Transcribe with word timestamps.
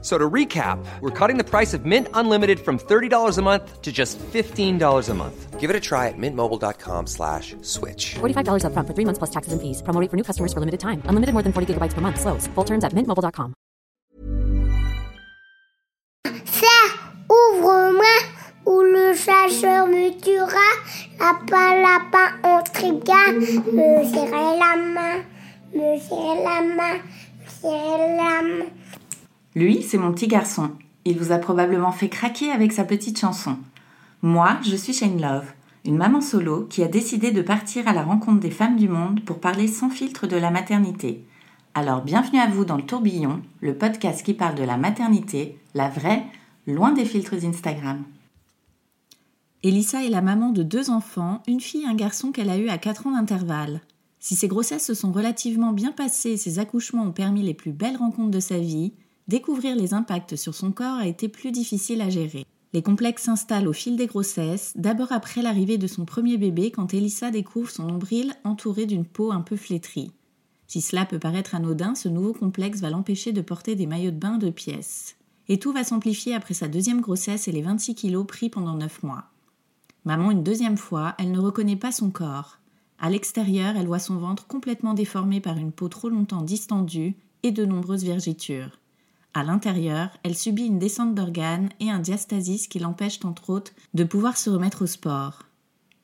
So 0.00 0.16
to 0.16 0.30
recap, 0.30 0.78
we're 1.00 1.10
cutting 1.10 1.38
the 1.38 1.44
price 1.44 1.74
of 1.74 1.84
Mint 1.84 2.06
Unlimited 2.14 2.60
from 2.60 2.78
$30 2.78 3.36
a 3.36 3.42
month 3.42 3.82
to 3.82 3.90
just 3.90 4.16
$15 4.32 5.08
a 5.08 5.14
month. 5.14 5.58
Give 5.58 5.70
it 5.70 5.74
a 5.74 5.80
try 5.80 6.06
at 6.06 6.14
mintmobile.com 6.16 7.08
slash 7.08 7.56
switch. 7.62 8.14
$45 8.20 8.64
up 8.64 8.72
front 8.72 8.86
for 8.86 8.94
three 8.94 9.04
months 9.04 9.18
plus 9.18 9.30
taxes 9.30 9.52
and 9.52 9.60
fees. 9.60 9.82
Promo 9.82 10.00
rate 10.00 10.08
for 10.08 10.16
new 10.16 10.22
customers 10.22 10.52
for 10.52 10.60
limited 10.60 10.78
time. 10.78 11.02
Unlimited 11.06 11.32
more 11.32 11.42
than 11.42 11.52
40 11.52 11.74
gigabytes 11.74 11.94
per 11.94 12.00
month. 12.00 12.20
Slows. 12.20 12.46
Full 12.54 12.64
terms 12.64 12.84
at 12.84 12.92
mintmobile.com. 12.92 13.54
Ça, 16.44 16.78
ouvre-moi, 17.28 18.22
ou 18.66 18.82
le 18.82 19.14
chasseur 19.14 19.86
me 19.88 20.10
tuera. 20.20 20.68
Lapin, 21.18 21.82
lapin, 21.82 22.38
on 22.44 22.62
trigga. 22.72 23.32
Me 23.32 24.04
serrer 24.04 24.58
la 24.62 24.76
main, 24.76 25.24
me 25.74 25.98
serrer 25.98 26.42
la 26.44 26.60
main, 26.62 27.00
me 27.40 27.48
serrer 27.60 28.16
la 28.16 28.42
main. 28.42 28.70
Lui, 29.54 29.82
c'est 29.82 29.98
mon 29.98 30.12
petit 30.12 30.28
garçon. 30.28 30.70
Il 31.04 31.18
vous 31.18 31.32
a 31.32 31.38
probablement 31.38 31.92
fait 31.92 32.08
craquer 32.08 32.50
avec 32.50 32.72
sa 32.72 32.84
petite 32.84 33.18
chanson. 33.18 33.56
Moi, 34.20 34.58
je 34.62 34.76
suis 34.76 34.92
Shane 34.92 35.20
Love, 35.20 35.52
une 35.86 35.96
maman 35.96 36.20
solo 36.20 36.66
qui 36.68 36.82
a 36.82 36.88
décidé 36.88 37.30
de 37.30 37.40
partir 37.40 37.88
à 37.88 37.94
la 37.94 38.02
rencontre 38.02 38.40
des 38.40 38.50
femmes 38.50 38.76
du 38.76 38.88
monde 38.88 39.24
pour 39.24 39.40
parler 39.40 39.66
sans 39.66 39.88
filtre 39.88 40.26
de 40.26 40.36
la 40.36 40.50
maternité. 40.50 41.24
Alors 41.74 42.02
bienvenue 42.02 42.40
à 42.40 42.48
vous 42.48 42.64
dans 42.64 42.76
le 42.76 42.82
tourbillon, 42.82 43.40
le 43.60 43.74
podcast 43.74 44.22
qui 44.22 44.34
parle 44.34 44.54
de 44.54 44.64
la 44.64 44.76
maternité, 44.76 45.58
la 45.74 45.88
vraie, 45.88 46.24
loin 46.66 46.92
des 46.92 47.04
filtres 47.04 47.44
Instagram. 47.44 48.04
Elissa 49.62 50.04
est 50.04 50.10
la 50.10 50.22
maman 50.22 50.50
de 50.50 50.62
deux 50.62 50.90
enfants, 50.90 51.42
une 51.48 51.60
fille 51.60 51.84
et 51.84 51.88
un 51.88 51.94
garçon 51.94 52.32
qu'elle 52.32 52.50
a 52.50 52.58
eu 52.58 52.68
à 52.68 52.78
4 52.78 53.06
ans 53.06 53.12
d'intervalle. 53.12 53.80
Si 54.20 54.34
ses 54.34 54.48
grossesses 54.48 54.86
se 54.86 54.94
sont 54.94 55.12
relativement 55.12 55.72
bien 55.72 55.92
passées 55.92 56.32
et 56.32 56.36
ses 56.36 56.58
accouchements 56.58 57.04
ont 57.04 57.12
permis 57.12 57.42
les 57.42 57.54
plus 57.54 57.72
belles 57.72 57.96
rencontres 57.96 58.30
de 58.30 58.40
sa 58.40 58.58
vie, 58.58 58.92
découvrir 59.28 59.76
les 59.76 59.94
impacts 59.94 60.36
sur 60.36 60.54
son 60.54 60.72
corps 60.72 60.98
a 60.98 61.06
été 61.06 61.28
plus 61.28 61.52
difficile 61.52 62.00
à 62.00 62.10
gérer. 62.10 62.44
Les 62.72 62.82
complexes 62.82 63.22
s'installent 63.22 63.68
au 63.68 63.72
fil 63.72 63.96
des 63.96 64.06
grossesses, 64.06 64.72
d'abord 64.76 65.12
après 65.12 65.40
l'arrivée 65.40 65.78
de 65.78 65.86
son 65.86 66.04
premier 66.04 66.36
bébé 66.36 66.70
quand 66.70 66.92
Elissa 66.92 67.30
découvre 67.30 67.70
son 67.70 67.84
nombril 67.84 68.34
entouré 68.44 68.84
d'une 68.84 69.06
peau 69.06 69.32
un 69.32 69.40
peu 69.40 69.56
flétrie. 69.56 70.12
Si 70.66 70.82
cela 70.82 71.06
peut 71.06 71.18
paraître 71.18 71.54
anodin, 71.54 71.94
ce 71.94 72.10
nouveau 72.10 72.34
complexe 72.34 72.80
va 72.80 72.90
l'empêcher 72.90 73.32
de 73.32 73.40
porter 73.40 73.74
des 73.74 73.86
maillots 73.86 74.10
de 74.10 74.16
bain 74.16 74.36
de 74.36 74.50
pièces. 74.50 75.16
Et 75.48 75.58
tout 75.58 75.72
va 75.72 75.82
s'amplifier 75.82 76.34
après 76.34 76.52
sa 76.52 76.68
deuxième 76.68 77.00
grossesse 77.00 77.48
et 77.48 77.52
les 77.52 77.62
26 77.62 77.94
kilos 77.94 78.26
pris 78.26 78.50
pendant 78.50 78.74
9 78.74 79.02
mois. 79.02 79.24
Maman 80.04 80.30
une 80.30 80.42
deuxième 80.42 80.76
fois, 80.76 81.14
elle 81.18 81.32
ne 81.32 81.38
reconnaît 81.38 81.76
pas 81.76 81.92
son 81.92 82.10
corps. 82.10 82.58
À 82.98 83.08
l'extérieur, 83.08 83.76
elle 83.76 83.86
voit 83.86 83.98
son 83.98 84.16
ventre 84.16 84.46
complètement 84.46 84.92
déformé 84.92 85.40
par 85.40 85.56
une 85.56 85.72
peau 85.72 85.88
trop 85.88 86.10
longtemps 86.10 86.42
distendue 86.42 87.16
et 87.42 87.50
de 87.50 87.64
nombreuses 87.64 88.04
vergitures. 88.04 88.78
À 89.38 89.44
l'intérieur, 89.44 90.10
elle 90.24 90.36
subit 90.36 90.66
une 90.66 90.80
descente 90.80 91.14
d'organes 91.14 91.68
et 91.78 91.90
un 91.90 92.00
diastasis 92.00 92.66
qui 92.66 92.80
l'empêche 92.80 93.24
entre 93.24 93.50
autres 93.50 93.70
de 93.94 94.02
pouvoir 94.02 94.36
se 94.36 94.50
remettre 94.50 94.82
au 94.82 94.86
sport. 94.88 95.44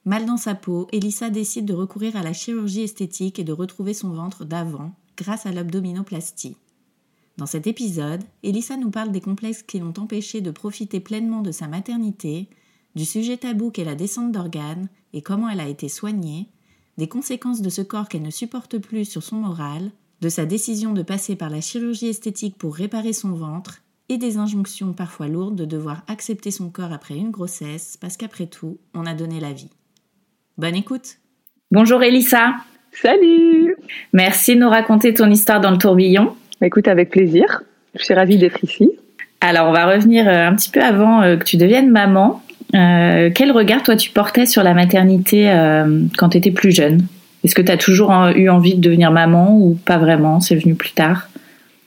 Mal 0.04 0.24
dans 0.24 0.36
sa 0.36 0.54
peau, 0.54 0.86
Elissa 0.92 1.30
décide 1.30 1.64
de 1.64 1.74
recourir 1.74 2.14
à 2.14 2.22
la 2.22 2.32
chirurgie 2.32 2.82
esthétique 2.82 3.40
et 3.40 3.42
de 3.42 3.52
retrouver 3.52 3.92
son 3.92 4.10
ventre 4.10 4.44
d'avant 4.44 4.92
grâce 5.16 5.46
à 5.46 5.50
l'abdominoplastie. 5.50 6.56
Dans 7.36 7.46
cet 7.46 7.66
épisode, 7.66 8.22
Elissa 8.44 8.76
nous 8.76 8.92
parle 8.92 9.10
des 9.10 9.20
complexes 9.20 9.64
qui 9.64 9.80
l'ont 9.80 9.98
empêchée 9.98 10.40
de 10.40 10.52
profiter 10.52 11.00
pleinement 11.00 11.42
de 11.42 11.50
sa 11.50 11.66
maternité, 11.66 12.48
du 12.94 13.04
sujet 13.04 13.38
tabou 13.38 13.72
qu'est 13.72 13.82
la 13.82 13.96
descente 13.96 14.30
d'organes 14.30 14.88
et 15.12 15.22
comment 15.22 15.48
elle 15.48 15.58
a 15.58 15.66
été 15.66 15.88
soignée, 15.88 16.50
des 16.98 17.08
conséquences 17.08 17.62
de 17.62 17.68
ce 17.68 17.82
corps 17.82 18.08
qu'elle 18.08 18.22
ne 18.22 18.30
supporte 18.30 18.78
plus 18.78 19.04
sur 19.04 19.24
son 19.24 19.38
moral, 19.38 19.90
de 20.24 20.30
sa 20.30 20.46
décision 20.46 20.94
de 20.94 21.02
passer 21.02 21.36
par 21.36 21.50
la 21.50 21.60
chirurgie 21.60 22.08
esthétique 22.08 22.56
pour 22.56 22.74
réparer 22.74 23.12
son 23.12 23.32
ventre 23.32 23.82
et 24.08 24.16
des 24.16 24.38
injonctions 24.38 24.94
parfois 24.94 25.28
lourdes 25.28 25.54
de 25.54 25.66
devoir 25.66 26.02
accepter 26.08 26.50
son 26.50 26.70
corps 26.70 26.94
après 26.94 27.14
une 27.14 27.30
grossesse 27.30 27.98
parce 28.00 28.16
qu'après 28.16 28.46
tout, 28.46 28.78
on 28.94 29.04
a 29.04 29.12
donné 29.12 29.38
la 29.38 29.52
vie. 29.52 29.68
Bonne 30.56 30.76
écoute. 30.76 31.18
Bonjour 31.70 32.02
Elissa. 32.02 32.54
Salut 32.90 33.76
Merci 34.14 34.54
de 34.54 34.60
nous 34.60 34.70
raconter 34.70 35.12
ton 35.12 35.30
histoire 35.30 35.60
dans 35.60 35.70
le 35.70 35.76
tourbillon. 35.76 36.34
Écoute, 36.62 36.88
avec 36.88 37.10
plaisir. 37.10 37.62
Je 37.94 38.02
suis 38.02 38.14
ravie 38.14 38.38
d'être 38.38 38.64
ici. 38.64 38.92
Alors, 39.42 39.68
on 39.68 39.72
va 39.72 39.92
revenir 39.92 40.26
euh, 40.26 40.48
un 40.48 40.54
petit 40.54 40.70
peu 40.70 40.80
avant 40.80 41.20
euh, 41.20 41.36
que 41.36 41.44
tu 41.44 41.58
deviennes 41.58 41.90
maman. 41.90 42.42
Euh, 42.74 43.28
quel 43.34 43.52
regard, 43.52 43.82
toi, 43.82 43.94
tu 43.94 44.10
portais 44.10 44.46
sur 44.46 44.62
la 44.62 44.72
maternité 44.72 45.52
quand 46.16 46.30
tu 46.30 46.38
étais 46.38 46.50
plus 46.50 46.72
jeune? 46.72 47.06
Est-ce 47.44 47.54
que 47.54 47.62
tu 47.62 47.70
as 47.70 47.76
toujours 47.76 48.10
eu 48.34 48.48
envie 48.48 48.74
de 48.74 48.80
devenir 48.80 49.12
maman 49.12 49.56
ou 49.56 49.74
pas 49.74 49.98
vraiment 49.98 50.40
C'est 50.40 50.56
venu 50.56 50.74
plus 50.74 50.92
tard? 50.92 51.28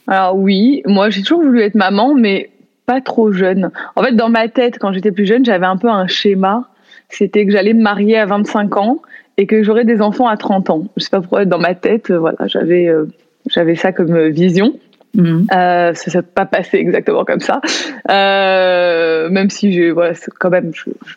Alors 0.08 0.38
oui, 0.38 0.82
moi 0.86 1.10
j'ai 1.10 1.22
toujours 1.22 1.42
voulu 1.42 1.62
être 1.62 1.76
maman, 1.76 2.16
mais 2.16 2.52
pas 2.86 3.02
trop 3.02 3.32
jeune. 3.32 3.72
En 3.96 4.04
fait, 4.04 4.14
dans 4.14 4.30
ma 4.30 4.48
tête, 4.48 4.78
quand 4.80 4.94
j'étais 4.94 5.12
plus 5.12 5.26
jeune, 5.26 5.44
j'avais 5.44 5.66
un 5.66 5.78
peu 5.78 5.90
un 5.90 6.08
schéma. 6.08 6.70
C'était 7.10 7.46
que 7.46 7.52
j'allais 7.52 7.74
me 7.74 7.82
marier 7.82 8.18
à 8.18 8.26
25 8.26 8.78
ans 8.78 9.02
et 9.38 9.46
que 9.48 9.64
j'aurais 9.64 9.84
des 9.84 10.02
enfants 10.02 10.28
à 10.28 10.38
30 10.38 10.70
ans. 10.70 10.86
Je 10.96 11.04
sais 11.04 11.10
pas 11.10 11.20
pourquoi, 11.20 11.46
dans 11.46 11.60
ma 11.60 11.76
tête, 11.76 12.12
voilà, 12.12 12.48
j'avais 12.48 12.90
j'avais 13.50 13.76
ça 13.76 13.92
comme 13.92 14.30
vision. 14.30 14.74
Mhm. 15.18 15.48
Euh, 15.52 15.94
ça 15.96 16.12
s'est 16.12 16.22
pas 16.22 16.46
passé 16.46 16.78
exactement 16.78 17.26
comme 17.26 17.40
ça. 17.40 17.60
Euh, 18.12 19.30
même 19.30 19.50
si 19.50 19.74
j'ai, 19.74 19.90
voilà, 19.90 20.14
quand 20.40 20.52
même, 20.52 20.72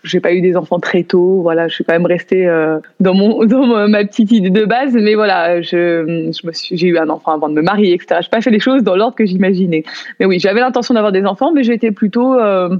j'ai 0.04 0.20
pas 0.20 0.32
eu 0.32 0.40
des 0.40 0.56
enfants 0.56 0.80
très 0.80 1.02
tôt. 1.02 1.40
Voilà, 1.42 1.68
je 1.68 1.74
suis 1.74 1.84
quand 1.84 1.92
même 1.92 2.06
restée 2.06 2.48
euh, 2.48 2.78
dans 2.98 3.12
mon, 3.12 3.44
dans 3.44 3.88
ma 3.88 4.04
petite 4.06 4.32
idée 4.32 4.48
de 4.48 4.64
base. 4.64 4.94
Mais 4.94 5.14
voilà, 5.14 5.60
je, 5.60 6.32
je 6.32 6.46
me 6.46 6.52
suis, 6.52 6.78
j'ai 6.78 6.88
eu 6.88 6.98
un 6.98 7.10
enfant 7.10 7.32
avant 7.32 7.50
de 7.50 7.54
me 7.54 7.60
marier, 7.60 7.92
etc. 7.92 8.20
J'ai 8.22 8.30
pas 8.30 8.40
fait 8.40 8.50
les 8.50 8.58
choses 8.58 8.82
dans 8.82 8.96
l'ordre 8.96 9.14
que 9.14 9.26
j'imaginais. 9.26 9.84
Mais 10.18 10.24
oui, 10.24 10.38
j'avais 10.40 10.60
l'intention 10.60 10.94
d'avoir 10.94 11.12
des 11.12 11.26
enfants, 11.26 11.52
mais 11.52 11.62
j'étais 11.62 11.90
plutôt, 11.90 12.34
euh, 12.34 12.74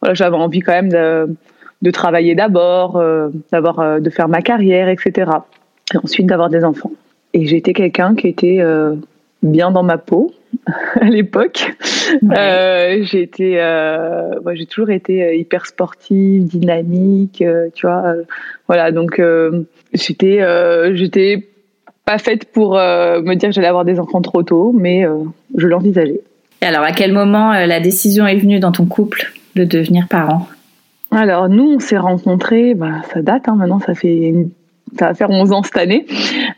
voilà, 0.00 0.14
j'avais 0.14 0.36
envie 0.36 0.60
quand 0.60 0.72
même 0.72 0.90
de, 0.90 1.26
de 1.82 1.90
travailler 1.90 2.36
d'abord, 2.36 2.98
euh, 2.98 3.30
d'avoir, 3.50 4.00
de 4.00 4.10
faire 4.10 4.28
ma 4.28 4.42
carrière, 4.42 4.88
etc. 4.88 5.28
Et 5.92 5.96
ensuite 5.96 6.26
d'avoir 6.26 6.50
des 6.50 6.64
enfants. 6.64 6.92
Et 7.34 7.46
j'étais 7.46 7.72
quelqu'un 7.72 8.14
qui 8.14 8.28
était 8.28 8.60
bien 9.42 9.72
dans 9.72 9.82
ma 9.82 9.98
peau 9.98 10.32
à 11.00 11.04
l'époque. 11.04 11.72
Ouais. 12.22 12.36
Euh, 12.38 13.02
j'étais, 13.02 13.58
euh, 13.58 14.30
j'ai 14.54 14.66
toujours 14.66 14.90
été 14.90 15.38
hyper 15.38 15.66
sportive, 15.66 16.44
dynamique, 16.46 17.42
euh, 17.42 17.68
tu 17.74 17.86
vois. 17.86 18.02
euh, 18.06 18.22
voilà, 18.68 18.92
donc 18.92 19.18
euh, 19.18 19.62
j'étais, 19.92 20.40
euh, 20.40 20.94
j'étais 20.94 21.48
pas 22.04 22.18
faite 22.18 22.52
pour 22.52 22.78
euh, 22.78 23.20
me 23.22 23.34
dire 23.34 23.48
que 23.48 23.54
j'allais 23.54 23.68
avoir 23.68 23.84
des 23.84 23.98
enfants 24.00 24.22
trop 24.22 24.42
tôt, 24.42 24.72
mais 24.72 25.04
euh, 25.06 25.18
je 25.56 25.66
l'envisageais. 25.66 26.20
Et 26.60 26.66
alors, 26.66 26.82
à 26.84 26.92
quel 26.92 27.12
moment 27.12 27.52
euh, 27.52 27.66
la 27.66 27.80
décision 27.80 28.26
est 28.26 28.36
venue 28.36 28.60
dans 28.60 28.72
ton 28.72 28.86
couple 28.86 29.32
de 29.56 29.64
devenir 29.64 30.06
parent? 30.08 30.48
Alors 31.10 31.48
nous, 31.48 31.74
on 31.74 31.78
s'est 31.78 31.98
rencontrés, 31.98 32.74
bah, 32.74 33.02
ça 33.12 33.20
date, 33.20 33.48
hein, 33.48 33.56
maintenant, 33.56 33.80
ça 33.80 33.94
fait 33.94 34.16
une- 34.16 34.50
ça 34.98 35.06
va 35.06 35.14
faire 35.14 35.30
11 35.30 35.52
ans 35.52 35.62
cette 35.62 35.76
année. 35.76 36.06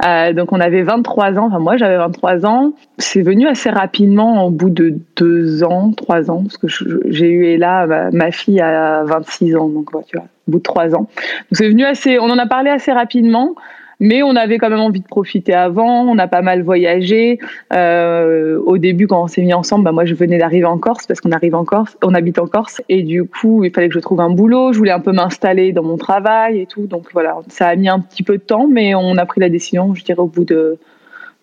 Euh, 0.04 0.32
donc 0.32 0.52
on 0.52 0.60
avait 0.60 0.82
23 0.82 1.38
ans, 1.38 1.46
enfin 1.46 1.58
moi 1.58 1.76
j'avais 1.76 1.96
23 1.96 2.46
ans. 2.46 2.72
C'est 2.98 3.22
venu 3.22 3.46
assez 3.46 3.70
rapidement 3.70 4.46
au 4.46 4.50
bout 4.50 4.70
de 4.70 4.94
deux 5.16 5.62
ans, 5.64 5.92
trois 5.92 6.30
ans, 6.30 6.42
parce 6.42 6.56
que 6.56 6.66
j'ai 7.08 7.28
eu 7.28 7.46
Ella, 7.46 7.86
ma, 7.86 8.10
ma 8.10 8.30
fille 8.30 8.60
à 8.60 9.02
26 9.04 9.56
ans, 9.56 9.68
donc 9.68 9.94
ouais, 9.94 10.02
tu 10.06 10.16
vois, 10.16 10.26
au 10.48 10.52
bout 10.52 10.58
de 10.58 10.62
trois 10.62 10.94
ans. 10.94 11.00
Donc 11.00 11.52
c'est 11.52 11.68
venu 11.68 11.84
assez, 11.84 12.18
on 12.18 12.24
en 12.24 12.38
a 12.38 12.46
parlé 12.46 12.70
assez 12.70 12.92
rapidement. 12.92 13.54
Mais 14.00 14.22
on 14.22 14.34
avait 14.36 14.58
quand 14.58 14.70
même 14.70 14.80
envie 14.80 15.00
de 15.00 15.06
profiter 15.06 15.54
avant, 15.54 16.02
on 16.02 16.18
a 16.18 16.26
pas 16.26 16.42
mal 16.42 16.62
voyagé. 16.62 17.38
Euh, 17.72 18.58
au 18.66 18.78
début, 18.78 19.06
quand 19.06 19.22
on 19.22 19.26
s'est 19.26 19.42
mis 19.42 19.54
ensemble, 19.54 19.84
bah 19.84 19.92
moi 19.92 20.04
je 20.04 20.14
venais 20.14 20.38
d'arriver 20.38 20.64
en 20.66 20.78
Corse 20.78 21.06
parce 21.06 21.20
qu'on 21.20 21.32
arrive 21.32 21.54
en 21.54 21.64
Corse, 21.64 21.96
on 22.02 22.14
habite 22.14 22.38
en 22.38 22.46
Corse, 22.46 22.82
et 22.88 23.02
du 23.02 23.24
coup 23.24 23.64
il 23.64 23.70
fallait 23.72 23.88
que 23.88 23.94
je 23.94 24.00
trouve 24.00 24.20
un 24.20 24.30
boulot. 24.30 24.72
Je 24.72 24.78
voulais 24.78 24.90
un 24.92 25.00
peu 25.00 25.12
m'installer 25.12 25.72
dans 25.72 25.82
mon 25.84 25.96
travail 25.96 26.60
et 26.60 26.66
tout, 26.66 26.86
donc 26.86 27.06
voilà, 27.12 27.36
ça 27.48 27.68
a 27.68 27.76
mis 27.76 27.88
un 27.88 28.00
petit 28.00 28.22
peu 28.22 28.36
de 28.38 28.42
temps, 28.42 28.66
mais 28.68 28.94
on 28.94 29.16
a 29.16 29.26
pris 29.26 29.40
la 29.40 29.48
décision, 29.48 29.94
je 29.94 30.04
dirais 30.04 30.18
au 30.20 30.26
bout 30.26 30.44
de, 30.44 30.78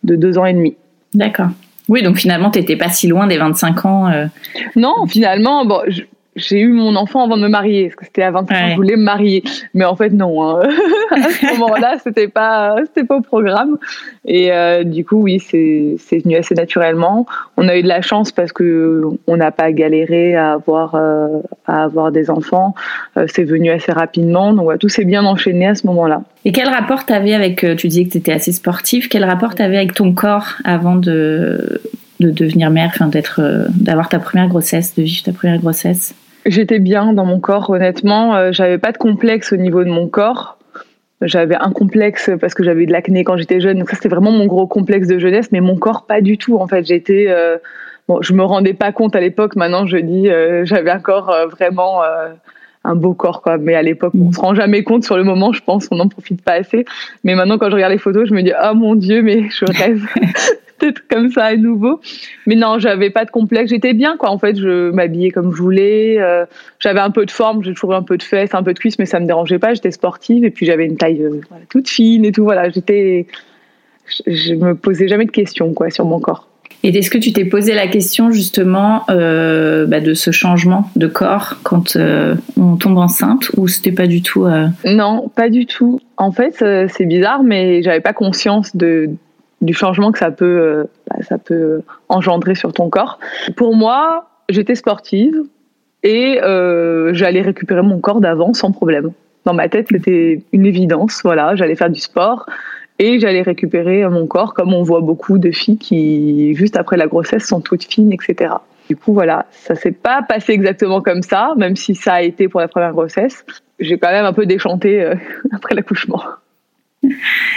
de 0.03 0.15
deux 0.15 0.37
ans 0.37 0.45
et 0.45 0.53
demi. 0.53 0.75
D'accord. 1.13 1.47
Oui, 1.89 2.03
donc 2.03 2.17
finalement, 2.17 2.51
t'étais 2.51 2.77
pas 2.77 2.89
si 2.89 3.07
loin 3.07 3.27
des 3.27 3.37
25 3.37 3.85
ans. 3.85 4.07
euh. 4.09 4.25
Non, 4.75 5.07
finalement, 5.07 5.65
bon, 5.65 5.81
je- 5.87 6.03
j'ai 6.37 6.61
eu 6.61 6.69
mon 6.69 6.95
enfant 6.95 7.23
avant 7.25 7.35
de 7.35 7.41
me 7.41 7.49
marier, 7.49 7.85
parce 7.87 7.95
que 7.95 8.05
c'était 8.05 8.23
à 8.23 8.31
25 8.31 8.53
ans, 8.55 8.57
Ouais. 8.63 8.71
je 8.71 8.75
voulais 8.77 8.95
me 8.95 9.03
marier. 9.03 9.43
Mais 9.73 9.83
en 9.83 9.95
fait, 9.97 10.11
non. 10.11 10.41
hein. 10.43 10.61
à 11.11 11.29
ce 11.29 11.59
moment-là, 11.59 11.95
c'était 12.03 12.29
pas, 12.29 12.75
c'était 12.85 13.05
pas 13.05 13.17
au 13.17 13.21
programme. 13.21 13.77
Et 14.25 14.51
euh, 14.53 14.83
du 14.85 15.03
coup, 15.03 15.17
oui, 15.23 15.39
c'est, 15.39 15.95
c'est 15.99 16.19
venu 16.19 16.35
assez 16.37 16.55
naturellement. 16.55 17.25
On 17.57 17.67
a 17.67 17.75
eu 17.77 17.83
de 17.83 17.87
la 17.89 18.01
chance 18.01 18.31
parce 18.31 18.53
que 18.53 19.01
on 19.27 19.35
n'a 19.37 19.51
pas 19.51 19.71
galéré 19.73 20.35
à 20.35 20.53
avoir, 20.53 20.95
euh, 20.95 21.27
à 21.67 21.83
avoir 21.83 22.11
des 22.13 22.29
enfants. 22.29 22.75
Euh, 23.17 23.25
c'est 23.27 23.43
venu 23.43 23.69
assez 23.69 23.91
rapidement. 23.91 24.53
Donc, 24.53 24.77
tout 24.79 24.89
s'est 24.89 25.05
bien 25.05 25.25
enchaîné 25.25 25.67
à 25.67 25.75
ce 25.75 25.85
moment-là. 25.87 26.21
Et 26.45 26.53
quel 26.53 26.69
rapport 26.69 27.05
t'avais 27.05 27.33
avec, 27.33 27.65
tu 27.77 27.87
disais 27.89 28.05
que 28.05 28.11
t'étais 28.11 28.31
assez 28.31 28.51
sportive, 28.53 29.09
quel 29.09 29.25
rapport 29.25 29.53
t'avais 29.53 29.77
avec 29.77 29.93
ton 29.93 30.13
corps 30.13 30.53
avant 30.63 30.95
de, 30.95 31.81
de 32.19 32.31
devenir 32.31 32.69
mère, 32.71 32.89
enfin 32.93 33.07
d'être, 33.07 33.41
d'avoir 33.69 34.07
ta 34.09 34.17
première 34.19 34.47
grossesse, 34.47 34.95
de 34.95 35.03
vivre 35.03 35.23
ta 35.23 35.33
première 35.33 35.59
grossesse? 35.59 36.15
J'étais 36.45 36.79
bien 36.79 37.13
dans 37.13 37.25
mon 37.25 37.39
corps, 37.39 37.69
honnêtement. 37.69 38.51
j'avais 38.51 38.77
pas 38.77 38.91
de 38.91 38.97
complexe 38.97 39.53
au 39.53 39.57
niveau 39.57 39.83
de 39.83 39.89
mon 39.89 40.07
corps. 40.07 40.57
J'avais 41.21 41.55
un 41.55 41.71
complexe 41.71 42.31
parce 42.39 42.55
que 42.55 42.63
j'avais 42.63 42.85
de 42.87 42.91
l'acné 42.91 43.23
quand 43.23 43.37
j'étais 43.37 43.59
jeune. 43.59 43.79
Donc 43.79 43.89
ça, 43.89 43.95
c'était 43.95 44.09
vraiment 44.09 44.31
mon 44.31 44.47
gros 44.47 44.65
complexe 44.65 45.07
de 45.07 45.19
jeunesse. 45.19 45.51
Mais 45.51 45.59
mon 45.59 45.77
corps, 45.77 46.05
pas 46.05 46.21
du 46.21 46.37
tout. 46.37 46.57
En 46.57 46.67
fait, 46.67 46.85
j'étais... 46.85 47.25
Euh, 47.29 47.57
bon, 48.07 48.21
je 48.21 48.33
me 48.33 48.43
rendais 48.43 48.73
pas 48.73 48.91
compte 48.91 49.15
à 49.15 49.19
l'époque. 49.19 49.55
Maintenant, 49.55 49.85
je 49.85 49.97
dis, 49.97 50.29
euh, 50.29 50.65
j'avais 50.65 50.89
un 50.89 50.99
corps 50.99 51.29
euh, 51.29 51.45
vraiment... 51.45 52.01
un 52.83 52.95
beau 52.95 53.13
corps, 53.13 53.41
quoi. 53.41 53.57
Mais 53.57 53.75
à 53.75 53.81
l'époque, 53.81 54.13
on 54.19 54.31
se 54.31 54.39
rend 54.39 54.55
jamais 54.55 54.83
compte 54.83 55.03
sur 55.03 55.17
le 55.17 55.23
moment, 55.23 55.53
je 55.53 55.61
pense, 55.63 55.87
on 55.91 55.95
n'en 55.95 56.07
profite 56.07 56.41
pas 56.41 56.53
assez. 56.53 56.85
Mais 57.23 57.35
maintenant, 57.35 57.57
quand 57.57 57.69
je 57.69 57.75
regarde 57.75 57.91
les 57.91 57.99
photos, 57.99 58.27
je 58.27 58.33
me 58.33 58.41
dis, 58.41 58.51
oh 58.63 58.73
mon 58.73 58.95
Dieu, 58.95 59.21
mais 59.21 59.49
je 59.49 59.65
rêve 59.65 60.05
peut-être 60.81 61.07
comme 61.07 61.31
ça 61.31 61.45
à 61.45 61.55
nouveau. 61.55 62.01
Mais 62.47 62.55
non, 62.55 62.79
j'avais 62.79 63.09
pas 63.09 63.25
de 63.25 63.31
complexe. 63.31 63.69
J'étais 63.69 63.93
bien, 63.93 64.17
quoi. 64.17 64.29
En 64.29 64.39
fait, 64.39 64.57
je 64.57 64.89
m'habillais 64.91 65.29
comme 65.29 65.53
je 65.55 65.61
voulais. 65.61 66.19
Euh, 66.19 66.45
j'avais 66.79 66.99
un 66.99 67.11
peu 67.11 67.25
de 67.25 67.31
forme. 67.31 67.63
J'ai 67.63 67.73
toujours 67.73 67.93
un 67.93 68.03
peu 68.03 68.17
de 68.17 68.23
fesses, 68.23 68.53
un 68.53 68.63
peu 68.63 68.73
de 68.73 68.79
cuisses, 68.79 68.97
mais 68.97 69.05
ça 69.05 69.19
me 69.19 69.25
dérangeait 69.25 69.59
pas. 69.59 69.73
J'étais 69.73 69.91
sportive 69.91 70.43
et 70.43 70.49
puis 70.49 70.65
j'avais 70.65 70.85
une 70.85 70.97
taille 70.97 71.21
euh, 71.21 71.41
toute 71.69 71.87
fine 71.87 72.25
et 72.25 72.31
tout. 72.31 72.43
Voilà, 72.43 72.69
j'étais. 72.69 73.27
Je, 74.27 74.55
me 74.55 74.75
posais 74.75 75.07
jamais 75.07 75.25
de 75.25 75.31
questions, 75.31 75.73
quoi, 75.73 75.89
sur 75.89 76.05
mon 76.05 76.19
corps. 76.19 76.47
Et 76.83 76.89
est-ce 76.89 77.09
que 77.09 77.17
tu 77.17 77.33
t'es 77.33 77.45
posé 77.45 77.73
la 77.73 77.87
question 77.87 78.31
justement 78.31 79.03
euh, 79.09 79.85
bah, 79.85 79.99
de 79.99 80.13
ce 80.13 80.31
changement 80.31 80.89
de 80.95 81.07
corps 81.07 81.57
quand 81.63 81.97
on 82.57 82.75
tombe 82.77 82.97
enceinte 82.97 83.51
ou 83.57 83.67
c'était 83.67 83.91
pas 83.91 84.07
du 84.07 84.21
tout 84.21 84.47
Non, 84.85 85.29
pas 85.35 85.49
du 85.49 85.65
tout. 85.65 85.99
En 86.17 86.31
fait, 86.31 86.63
c'est 86.89 87.05
bizarre, 87.05 87.43
mais 87.43 87.83
j'avais 87.83 88.01
pas 88.01 88.13
conscience 88.13 88.75
de 88.75 89.09
du 89.61 89.73
changement 89.73 90.11
que 90.11 90.19
ça 90.19 90.31
peut, 90.31 90.45
euh, 90.45 90.83
bah, 91.09 91.17
ça 91.21 91.37
peut 91.37 91.81
engendrer 92.09 92.55
sur 92.55 92.73
ton 92.73 92.89
corps. 92.89 93.19
Pour 93.55 93.75
moi, 93.75 94.27
j'étais 94.49 94.75
sportive 94.75 95.35
et 96.03 96.39
euh, 96.41 97.13
j'allais 97.13 97.41
récupérer 97.41 97.83
mon 97.83 97.99
corps 97.99 98.21
d'avant 98.21 98.53
sans 98.53 98.71
problème. 98.71 99.11
Dans 99.45 99.53
ma 99.53 99.69
tête, 99.69 99.87
c'était 99.91 100.43
une 100.51 100.65
évidence. 100.65 101.21
Voilà, 101.23 101.55
j'allais 101.55 101.75
faire 101.75 101.89
du 101.89 101.99
sport 101.99 102.45
et 103.01 103.19
j'allais 103.19 103.41
récupérer 103.41 104.07
mon 104.07 104.27
corps 104.27 104.53
comme 104.53 104.75
on 104.75 104.83
voit 104.83 105.01
beaucoup 105.01 105.39
de 105.39 105.49
filles 105.49 105.79
qui, 105.79 106.53
juste 106.53 106.77
après 106.77 106.97
la 106.97 107.07
grossesse, 107.07 107.47
sont 107.47 107.59
toutes 107.59 107.83
fines, 107.83 108.13
etc. 108.13 108.53
Du 108.89 108.95
coup, 108.95 109.11
voilà, 109.13 109.47
ça 109.49 109.73
s'est 109.73 109.91
pas 109.91 110.21
passé 110.21 110.51
exactement 110.53 111.01
comme 111.01 111.23
ça, 111.23 111.53
même 111.57 111.75
si 111.75 111.95
ça 111.95 112.13
a 112.13 112.21
été 112.21 112.47
pour 112.47 112.59
la 112.59 112.67
première 112.67 112.91
grossesse. 112.91 113.43
J'ai 113.79 113.97
quand 113.97 114.11
même 114.11 114.25
un 114.25 114.33
peu 114.33 114.45
déchanté 114.45 115.01
euh, 115.01 115.15
après 115.51 115.73
l'accouchement. 115.73 116.21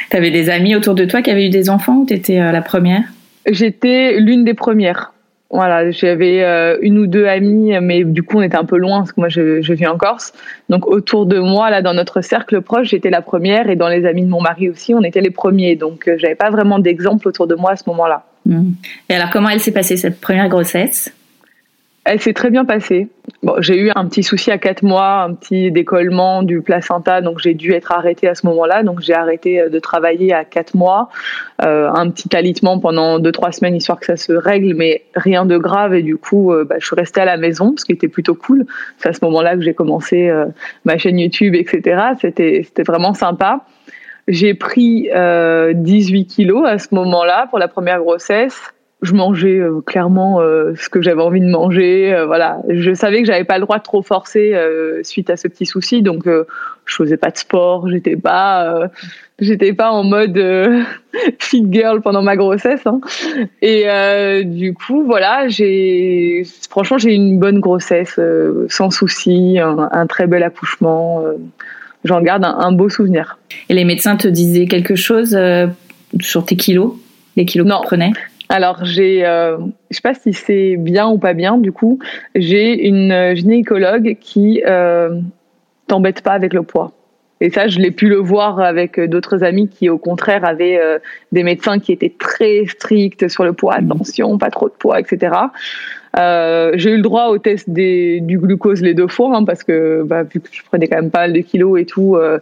T'avais 0.08 0.31
des 0.31 0.49
amis 0.49 0.75
autour 0.75 0.94
de 0.94 1.05
toi 1.05 1.20
qui 1.20 1.31
avaient 1.31 1.46
eu 1.46 1.50
des 1.50 1.69
enfants 1.69 1.99
ou 1.99 2.06
t'étais 2.06 2.41
euh, 2.41 2.50
la 2.50 2.62
première? 2.62 3.02
J'étais 3.46 4.19
l'une 4.20 4.44
des 4.44 4.55
premières. 4.55 5.12
Voilà, 5.55 5.93
j'avais 5.93 6.43
euh, 6.43 6.79
une 6.83 6.99
ou 6.99 7.06
deux 7.06 7.27
amies, 7.27 7.79
mais 7.81 8.03
du 8.03 8.25
coup 8.25 8.39
on 8.39 8.43
était 8.43 8.56
un 8.56 8.65
peu 8.65 8.77
loin 8.77 8.99
parce 8.99 9.12
que 9.12 9.21
moi 9.21 9.29
je, 9.29 9.62
je 9.62 9.73
vis 9.73 9.87
en 9.87 9.97
Corse. 9.97 10.33
Donc 10.69 10.89
autour 10.89 11.27
de 11.27 11.39
moi, 11.39 11.71
là 11.71 11.81
dans 11.81 11.95
notre 11.95 12.23
cercle 12.23 12.61
proche, 12.61 12.89
j'étais 12.89 13.09
la 13.09 13.23
première 13.23 13.71
et 13.71 13.77
dans 13.77 13.87
les 13.87 14.05
amis 14.05 14.23
de 14.23 14.29
mon 14.29 14.41
mari 14.41 14.69
aussi, 14.69 14.95
on 14.95 15.03
était 15.03 15.21
les 15.21 15.31
premiers. 15.31 15.77
Donc 15.77 16.09
euh, 16.09 16.17
j'avais 16.19 16.35
pas 16.35 16.51
vraiment 16.51 16.81
d'exemple 16.81 17.29
autour 17.29 17.47
de 17.47 17.55
moi 17.55 17.71
à 17.71 17.77
ce 17.77 17.85
moment-là. 17.87 18.25
Mmh. 18.47 18.73
Et 19.09 19.15
alors 19.15 19.31
comment 19.31 19.49
elle 19.49 19.61
s'est 19.61 19.71
passée 19.71 19.97
cette 19.97 20.21
première 20.21 20.49
grossesse? 20.49 21.15
Elle 22.05 22.21
s'est 22.21 22.35
très 22.35 22.51
bien 22.51 22.67
passée. 22.67 23.09
Bon, 23.43 23.55
j'ai 23.61 23.79
eu 23.79 23.91
un 23.95 24.06
petit 24.06 24.23
souci 24.23 24.51
à 24.51 24.59
quatre 24.59 24.83
mois, 24.83 25.23
un 25.23 25.33
petit 25.33 25.71
décollement 25.71 26.43
du 26.43 26.61
placenta, 26.61 27.23
donc 27.23 27.39
j'ai 27.39 27.55
dû 27.55 27.73
être 27.73 27.93
arrêtée 27.93 28.29
à 28.29 28.35
ce 28.35 28.47
moment-là. 28.47 28.83
Donc 28.83 29.01
j'ai 29.01 29.15
arrêté 29.15 29.61
euh, 29.61 29.69
de 29.71 29.79
travailler 29.79 30.35
à 30.35 30.45
quatre 30.45 30.75
mois, 30.75 31.09
euh, 31.65 31.89
un 31.91 32.11
petit 32.11 32.35
alitement 32.37 32.79
pendant 32.79 33.19
deux 33.19 33.33
trois 33.33 33.53
semaines 33.53 33.75
histoire 33.75 33.99
que 33.99 34.06
ça 34.06 34.17
se 34.17 34.33
règle, 34.33 34.75
mais 34.75 35.05
rien 35.15 35.47
de 35.47 35.56
grave. 35.56 35.95
Et 35.95 36.03
du 36.03 36.19
coup, 36.19 36.53
euh, 36.53 36.65
bah, 36.65 36.77
je 36.79 36.85
suis 36.85 36.97
restée 36.97 37.23
à 37.23 37.25
la 37.25 37.39
maison, 37.39 37.75
ce 37.79 37.87
qui 37.87 37.93
était 37.93 38.09
plutôt 38.09 38.35
cool. 38.35 38.67
C'est 38.99 39.09
à 39.09 39.12
ce 39.15 39.25
moment-là 39.25 39.56
que 39.56 39.62
j'ai 39.62 39.75
commencé 39.75 40.29
euh, 40.29 40.45
ma 40.85 40.99
chaîne 40.99 41.19
YouTube, 41.19 41.55
etc. 41.55 42.03
C'était 42.21 42.83
vraiment 42.87 43.15
sympa. 43.15 43.65
J'ai 44.29 44.55
pris 44.55 45.11
18 45.75 46.27
kilos 46.27 46.67
à 46.67 46.79
ce 46.79 46.95
moment-là 46.95 47.47
pour 47.51 47.59
la 47.59 47.69
première 47.69 47.99
grossesse 47.99 48.74
je 49.05 49.15
mangeais 49.15 49.59
euh, 49.59 49.81
clairement 49.81 50.41
euh, 50.41 50.75
ce 50.77 50.89
que 50.89 51.03
j'avais 51.03 51.23
envie 51.23 51.41
de 51.41 51.49
manger. 51.49 52.12
Euh, 52.12 52.27
voilà, 52.27 52.61
je 52.69 52.95
savais 52.95 53.21
que 53.21 53.27
j'avais 53.27 53.45
pas 53.45 53.59
le 53.59 53.65
droit 53.65 53.79
de 53.79 53.83
trop 53.83 54.03
forcer 54.03 54.55
suite 55.03 55.31
à 55.31 55.37
ce 55.37 55.49
petit 55.49 55.67
souci, 55.67 56.03
donc 56.03 56.25
je 56.27 56.95
faisais 56.95 57.17
pas 57.17 57.31
de 57.31 57.37
sport. 57.37 57.89
J'étais 57.89 58.17
pas, 58.17 58.91
j'étais 59.39 59.73
pas 59.73 59.91
en 59.91 60.03
mode 60.03 60.39
fit 61.39 61.67
girl 61.71 62.01
pendant 62.01 62.23
ma 62.23 62.37
grossesse. 62.37 62.87
Hein. 62.87 63.01
Et 63.62 63.87
du 64.45 64.75
coup, 64.75 65.05
voilà, 65.05 65.49
j'ai 65.49 66.45
franchement 66.69 66.99
j'ai 66.99 67.15
une 67.15 67.39
bonne 67.39 67.61
grossesse 67.61 68.19
sans 68.69 68.91
souci, 68.91 69.59
un, 69.61 70.06
très 70.06 70.27
bel 70.27 70.43
accouchement. 70.43 71.23
J'en 72.05 72.21
garde 72.21 72.45
un, 72.45 72.73
beau 72.73 72.89
souvenir. 72.89 73.39
Et 73.69 73.75
les 73.75 73.85
médecins 73.85 74.17
te 74.17 74.29
disaient 74.29 74.67
quelque 74.67 74.97
chose 74.97 75.39
sur 76.21 76.45
tes 76.45 76.56
kilos, 76.56 76.95
les 77.37 77.45
kilos 77.45 77.69
que 77.69 77.75
tu 77.75 77.87
prenais? 77.87 78.12
Alors 78.49 78.85
j'ai, 78.85 79.25
euh, 79.25 79.58
je 79.91 79.96
sais 79.96 80.02
pas 80.02 80.14
si 80.14 80.32
c'est 80.32 80.76
bien 80.76 81.08
ou 81.08 81.19
pas 81.19 81.32
bien. 81.32 81.58
Du 81.58 81.73
coup, 81.73 81.99
j'ai 82.35 82.87
une 82.87 83.35
gynécologue 83.35 84.17
qui 84.20 84.62
euh, 84.67 85.20
t'embête 85.87 86.23
pas 86.23 86.32
avec 86.32 86.52
le 86.52 86.62
poids. 86.62 86.93
Et 87.41 87.50
ça, 87.50 87.69
je 87.69 87.79
l'ai 87.79 87.91
pu 87.91 88.08
le 88.08 88.17
voir 88.17 88.61
avec 88.61 88.99
d'autres 89.00 89.43
amis 89.43 89.69
qui, 89.69 89.88
au 89.88 89.99
contraire, 89.99 90.44
avaient 90.44 90.79
euh, 90.79 90.99
des 91.32 91.43
médecins 91.43 91.79
qui 91.79 91.93
étaient 91.93 92.14
très 92.17 92.64
stricts 92.67 93.29
sur 93.29 93.44
le 93.44 93.52
poids. 93.52 93.75
Attention, 93.75 94.38
pas 94.38 94.50
trop 94.50 94.69
de 94.69 94.75
poids, 94.75 95.00
etc. 95.00 95.32
Euh, 96.19 96.73
j'ai 96.75 96.91
eu 96.91 96.96
le 96.96 97.02
droit 97.02 97.26
au 97.26 97.38
test 97.38 97.69
des, 97.69 98.20
du 98.20 98.38
glucose 98.38 98.82
les 98.82 98.94
deux 98.94 99.08
fois, 99.08 99.37
hein, 99.37 99.44
parce 99.44 99.64
que 99.64 100.05
bah, 100.05 100.23
vu 100.23 100.41
que 100.41 100.49
je 100.52 100.62
prenais 100.62 100.87
quand 100.87 100.96
même 100.96 101.11
pas 101.11 101.20
mal 101.20 101.32
de 101.32 101.41
kilos 101.41 101.81
et 101.81 101.85
tout, 101.85 102.17
euh, 102.17 102.38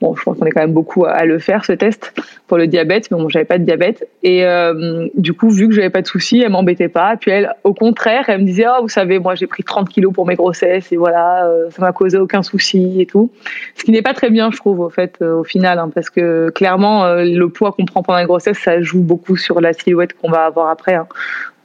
Bon, 0.00 0.14
je 0.14 0.22
pense 0.22 0.38
qu'on 0.38 0.46
est 0.46 0.50
quand 0.50 0.60
même 0.60 0.72
beaucoup 0.72 1.04
à 1.04 1.24
le 1.24 1.38
faire 1.38 1.64
ce 1.64 1.72
test 1.72 2.12
pour 2.46 2.56
le 2.56 2.66
diabète, 2.66 3.10
mais 3.10 3.16
bon, 3.16 3.28
j'avais 3.28 3.44
pas 3.44 3.58
de 3.58 3.64
diabète. 3.64 4.08
Et 4.22 4.44
euh, 4.44 5.08
du 5.14 5.32
coup, 5.32 5.50
vu 5.50 5.68
que 5.68 5.74
j'avais 5.74 5.90
pas 5.90 6.02
de 6.02 6.06
soucis, 6.06 6.40
elle 6.40 6.50
m'embêtait 6.50 6.88
pas. 6.88 7.16
Puis 7.16 7.30
elle, 7.30 7.54
au 7.64 7.74
contraire, 7.74 8.24
elle 8.28 8.40
me 8.40 8.46
disait, 8.46 8.66
oh, 8.68 8.82
vous 8.82 8.88
savez, 8.88 9.18
moi 9.18 9.34
j'ai 9.34 9.46
pris 9.46 9.62
30 9.62 9.88
kilos 9.88 10.12
pour 10.12 10.26
mes 10.26 10.34
grossesses 10.34 10.90
et 10.92 10.96
voilà, 10.96 11.46
euh, 11.46 11.70
ça 11.70 11.82
m'a 11.82 11.92
causé 11.92 12.18
aucun 12.18 12.42
souci 12.42 13.00
et 13.00 13.06
tout. 13.06 13.30
Ce 13.76 13.84
qui 13.84 13.92
n'est 13.92 14.02
pas 14.02 14.14
très 14.14 14.30
bien, 14.30 14.50
je 14.50 14.56
trouve, 14.56 14.80
au 14.80 14.90
fait, 14.90 15.18
euh, 15.22 15.40
au 15.40 15.44
final, 15.44 15.78
hein, 15.78 15.90
parce 15.94 16.10
que 16.10 16.50
clairement, 16.50 17.14
le 17.14 17.46
poids 17.48 17.72
qu'on 17.72 17.84
prend 17.84 18.02
pendant 18.02 18.18
la 18.18 18.26
grossesse, 18.26 18.58
ça 18.58 18.80
joue 18.80 19.02
beaucoup 19.02 19.36
sur 19.36 19.60
la 19.60 19.72
silhouette 19.72 20.14
qu'on 20.14 20.30
va 20.30 20.44
avoir 20.46 20.68
après. 20.68 20.94
Hein. 20.94 21.06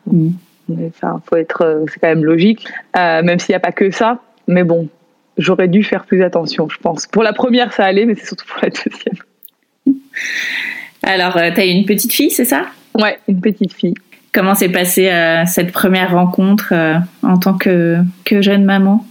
Mmh. 0.07 0.29
Enfin, 0.87 1.21
faut 1.25 1.35
être, 1.35 1.83
c'est 1.91 1.99
quand 1.99 2.07
même 2.07 2.23
logique, 2.23 2.67
même 2.95 3.37
s'il 3.39 3.51
n'y 3.51 3.57
a 3.57 3.59
pas 3.59 3.73
que 3.73 3.91
ça. 3.91 4.19
Mais 4.47 4.63
bon, 4.63 4.87
j'aurais 5.37 5.67
dû 5.67 5.83
faire 5.83 6.05
plus 6.05 6.23
attention, 6.23 6.69
je 6.69 6.77
pense. 6.77 7.07
Pour 7.07 7.23
la 7.23 7.33
première, 7.33 7.73
ça 7.73 7.85
allait, 7.85 8.05
mais 8.05 8.15
c'est 8.15 8.27
surtout 8.27 8.45
pour 8.45 8.59
la 8.61 8.69
deuxième. 8.69 9.15
Alors, 11.03 11.37
euh, 11.37 11.51
tu 11.53 11.59
as 11.59 11.65
une 11.65 11.85
petite 11.85 12.13
fille, 12.13 12.31
c'est 12.31 12.45
ça? 12.45 12.65
Ouais, 12.95 13.19
une 13.27 13.41
petite 13.41 13.73
fille. 13.73 13.95
Comment 14.31 14.55
s'est 14.55 14.69
passée 14.69 15.09
euh, 15.09 15.43
cette 15.45 15.71
première 15.71 16.11
rencontre 16.11 16.69
euh, 16.71 16.95
en 17.21 17.37
tant 17.37 17.53
que, 17.53 17.97
que 18.25 18.41
jeune 18.41 18.63
maman? 18.63 19.05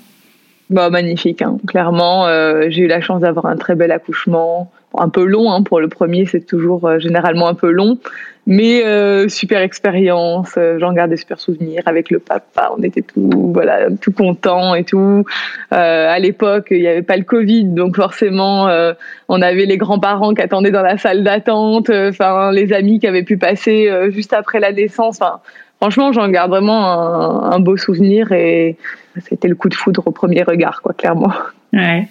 Bah, 0.71 0.89
Magnifique, 0.89 1.43
hein. 1.43 1.59
clairement. 1.67 2.27
j'ai 2.71 2.83
eu 2.83 2.87
la 2.87 3.03
chance 3.03 3.21
d'avoir 3.21 3.47
un 3.47 3.57
très 3.57 3.75
bel 3.75 3.93
accouchement. 3.93 4.73
Un 4.99 5.11
peu 5.11 5.25
long, 5.25 5.51
hein, 5.51 5.63
pour 5.63 5.81
le 5.81 5.89
premier, 5.89 6.25
c'est 6.25 6.47
toujours 6.47 6.99
généralement 6.99 7.49
un 7.49 7.55
peu 7.55 7.71
long. 7.71 7.99
Mais 8.45 8.85
euh, 8.85 9.29
super 9.29 9.61
expérience, 9.61 10.55
euh, 10.59 10.77
j'en 10.81 10.93
garde 10.93 11.11
des 11.11 11.17
super 11.17 11.39
souvenirs 11.39 11.83
avec 11.87 12.11
le 12.11 12.19
papa, 12.19 12.73
on 12.77 12.83
était 12.83 13.03
tout 13.03 13.53
voilà 13.55 13.87
tout 14.01 14.11
content 14.11 14.75
et 14.75 14.83
tout. 14.83 15.25
Euh, 15.73 16.09
à 16.09 16.19
l'époque, 16.19 16.67
il 16.73 16.81
n'y 16.81 16.89
avait 16.89 17.03
pas 17.03 17.17
le 17.17 17.23
Covid, 17.23 17.67
donc 17.67 17.95
forcément, 17.95 18.67
euh, 18.67 18.95
on 19.29 19.41
avait 19.43 19.65
les 19.65 19.77
grands-parents 19.77 20.35
qui 20.35 20.43
attendaient 20.43 20.73
dans 20.73 20.83
la 20.83 20.99
salle 20.99 21.23
d'attente, 21.23 21.89
euh, 21.91 22.11
enfin 22.11 22.51
les 22.51 22.73
amis 22.73 22.99
qui 22.99 23.07
avaient 23.07 23.23
pu 23.23 23.37
passer 23.37 23.89
juste 24.11 24.33
après 24.33 24.59
la 24.59 24.73
naissance. 24.73 25.23
Enfin, 25.23 25.39
franchement, 25.81 26.13
j'en 26.13 26.29
garde 26.29 26.51
vraiment 26.51 26.85
un, 26.85 27.53
un 27.53 27.61
beau 27.61 27.77
souvenir 27.77 28.33
et 28.33 28.77
c'était 29.21 29.47
le 29.47 29.55
coup 29.55 29.69
de 29.69 29.75
foudre 29.75 30.03
au 30.07 30.11
premier 30.11 30.43
regard, 30.43 30.83
quoi, 30.83 30.95
clairement. 30.95 31.33
Ouais. 31.73 32.07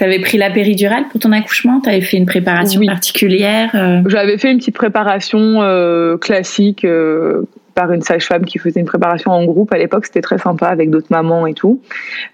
avais 0.00 0.18
pris 0.18 0.38
la 0.38 0.50
péridurale 0.50 1.04
pour 1.10 1.20
ton 1.20 1.30
accouchement? 1.30 1.80
Tu 1.80 1.88
avais 1.88 2.00
fait 2.00 2.16
une 2.16 2.26
préparation 2.26 2.84
particulière 2.84 3.70
euh? 3.74 4.02
J'avais 4.06 4.38
fait 4.38 4.50
une 4.50 4.58
petite 4.58 4.74
préparation 4.74 5.62
euh, 5.62 6.16
classique 6.16 6.84
euh, 6.84 7.44
par 7.74 7.92
une 7.92 8.02
sage-femme 8.02 8.44
qui 8.44 8.58
faisait 8.58 8.80
une 8.80 8.86
préparation 8.86 9.30
en 9.30 9.44
groupe. 9.44 9.72
À 9.72 9.78
l'époque, 9.78 10.06
c'était 10.06 10.20
très 10.20 10.38
sympa 10.38 10.66
avec 10.66 10.90
d'autres 10.90 11.10
mamans 11.10 11.46
et 11.46 11.54
tout. 11.54 11.80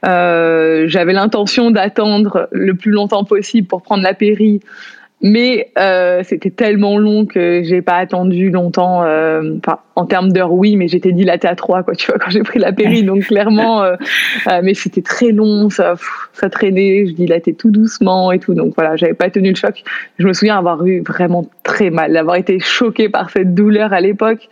J'avais 0.03 1.13
l'intention 1.13 1.71
d'attendre 1.71 2.49
le 2.51 2.75
plus 2.75 2.93
longtemps 2.93 3.25
possible 3.25 3.69
pour 3.69 3.83
prendre 3.83 4.03
la 4.03 4.15
péri 4.15 4.61
Mais 5.27 5.71
euh, 5.79 6.21
c'était 6.23 6.51
tellement 6.51 6.99
long 6.99 7.25
que 7.25 7.63
j'ai 7.65 7.81
pas 7.81 7.97
attendu 7.97 8.51
longtemps. 8.51 9.05
Euh, 9.05 9.55
enfin, 9.57 9.79
en 9.97 10.05
termes 10.05 10.31
d'heures, 10.31 10.53
oui, 10.53 10.77
mais 10.77 10.87
j'étais 10.87 11.13
dilatée 11.13 11.49
à 11.49 11.55
trois, 11.55 11.83
quoi. 11.83 11.95
Tu 11.95 12.07
vois, 12.09 12.19
quand 12.19 12.31
j'ai 12.31 12.43
pris 12.43 12.59
la 12.59 12.73
péri, 12.73 13.05
donc 13.05 13.23
clairement. 13.23 13.83
Euh, 13.83 13.97
euh, 14.49 14.61
mais 14.63 14.75
c'était 14.75 15.01
très 15.01 15.33
long, 15.33 15.71
ça, 15.71 15.95
ça 16.35 16.51
traînait. 16.51 17.07
Je 17.07 17.13
dilatais 17.13 17.55
tout 17.55 17.71
doucement 17.71 18.33
et 18.33 18.39
tout. 18.39 18.53
Donc 18.53 18.75
voilà, 18.75 18.97
j'avais 18.97 19.15
pas 19.15 19.31
tenu 19.31 19.49
le 19.49 19.55
choc. 19.55 19.83
Je 20.19 20.27
me 20.27 20.35
souviens 20.35 20.59
avoir 20.59 20.85
eu 20.85 21.01
vraiment 21.01 21.47
très 21.63 21.89
mal, 21.89 22.13
d'avoir 22.13 22.37
été 22.37 22.59
choquée 22.61 23.09
par 23.09 23.31
cette 23.31 23.55
douleur 23.55 23.95
à 23.95 24.03
l'époque. 24.03 24.51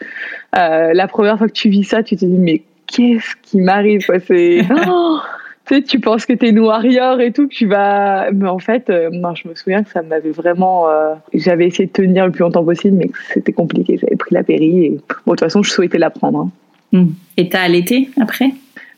Euh, 0.57 0.95
la 0.95 1.07
première 1.07 1.37
fois 1.37 1.49
que 1.49 1.52
tu 1.52 1.69
vis 1.69 1.85
ça, 1.85 2.02
tu 2.02 2.17
te 2.17 2.25
dis 2.25 2.38
mais 2.38 2.62
qu'est-ce 2.87 3.35
qui 3.43 3.61
m'arrive 3.61 4.07
quoi 4.07 4.21
C'est 4.21 4.62
oh 4.88 5.19
tu 5.66 5.76
sais, 5.76 5.83
tu 5.83 6.00
penses 6.00 6.26
que 6.26 6.33
t'es 6.33 6.49
une 6.49 6.59
warrior 6.59 7.21
et 7.21 7.33
tout, 7.33 7.47
que 7.47 7.54
tu 7.54 7.66
vas. 7.66 8.31
Mais 8.33 8.49
en 8.49 8.59
fait, 8.59 8.90
euh, 8.90 9.11
non, 9.12 9.35
je 9.35 9.47
me 9.47 9.54
souviens 9.54 9.85
que 9.85 9.90
ça 9.90 10.02
m'avait 10.02 10.31
vraiment. 10.31 10.90
Euh, 10.90 11.14
J'avais 11.35 11.66
essayé 11.66 11.87
de 11.87 11.92
tenir 11.92 12.26
le 12.26 12.33
plus 12.33 12.40
longtemps 12.40 12.64
possible, 12.64 12.97
mais 12.97 13.11
c'était 13.33 13.52
compliqué. 13.52 13.97
J'avais 14.00 14.16
pris 14.16 14.35
la 14.35 14.42
péri 14.42 14.85
et 14.87 14.90
bon, 14.90 14.97
de 14.99 15.31
toute 15.31 15.40
façon, 15.40 15.62
je 15.62 15.71
souhaitais 15.71 15.99
la 15.99 16.11
prendre. 16.11 16.40
Hein. 16.40 16.50
Hmm. 16.92 17.11
Et 17.37 17.49
t'as 17.49 17.62
allaité 17.62 18.11
après? 18.21 18.50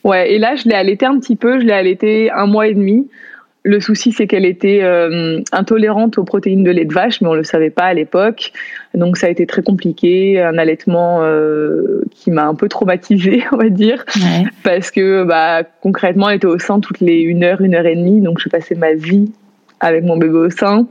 Ouais, 0.04 0.32
et 0.32 0.38
là, 0.38 0.56
je 0.56 0.68
l'ai 0.68 0.74
allaité 0.74 1.06
un 1.06 1.18
petit 1.18 1.36
peu. 1.36 1.60
Je 1.60 1.66
l'ai 1.66 1.72
allaité 1.72 2.30
un 2.30 2.46
mois 2.46 2.66
et 2.66 2.74
demi. 2.74 3.08
Le 3.62 3.80
souci, 3.80 4.12
c'est 4.12 4.26
qu'elle 4.26 4.44
était 4.44 4.80
euh, 4.82 5.40
intolérante 5.52 6.18
aux 6.18 6.24
protéines 6.24 6.64
de 6.64 6.70
lait 6.70 6.84
de 6.84 6.92
vache, 6.92 7.20
mais 7.20 7.28
on 7.28 7.34
le 7.34 7.44
savait 7.44 7.70
pas 7.70 7.84
à 7.84 7.94
l'époque. 7.94 8.52
Donc 8.94 9.16
ça 9.16 9.26
a 9.26 9.30
été 9.30 9.46
très 9.46 9.62
compliqué, 9.62 10.40
un 10.40 10.56
allaitement 10.56 11.18
euh, 11.22 12.02
qui 12.12 12.30
m'a 12.30 12.46
un 12.46 12.54
peu 12.54 12.68
traumatisée, 12.68 13.42
on 13.52 13.56
va 13.56 13.68
dire, 13.68 14.04
Ouais. 14.16 14.44
parce 14.62 14.90
que 14.90 15.24
bah, 15.24 15.62
concrètement, 15.82 16.30
elle 16.30 16.36
était 16.36 16.46
au 16.46 16.58
sein 16.58 16.80
toutes 16.80 17.00
les 17.00 17.20
une 17.20 17.42
heure, 17.44 17.60
une 17.60 17.74
heure 17.74 17.86
et 17.86 17.96
demie. 17.96 18.20
Donc 18.20 18.38
je 18.40 18.48
passais 18.48 18.74
ma 18.74 18.94
vie 18.94 19.32
avec 19.80 20.04
mon 20.04 20.16
bébé 20.16 20.34
au 20.38 20.50
sein. 20.50 20.86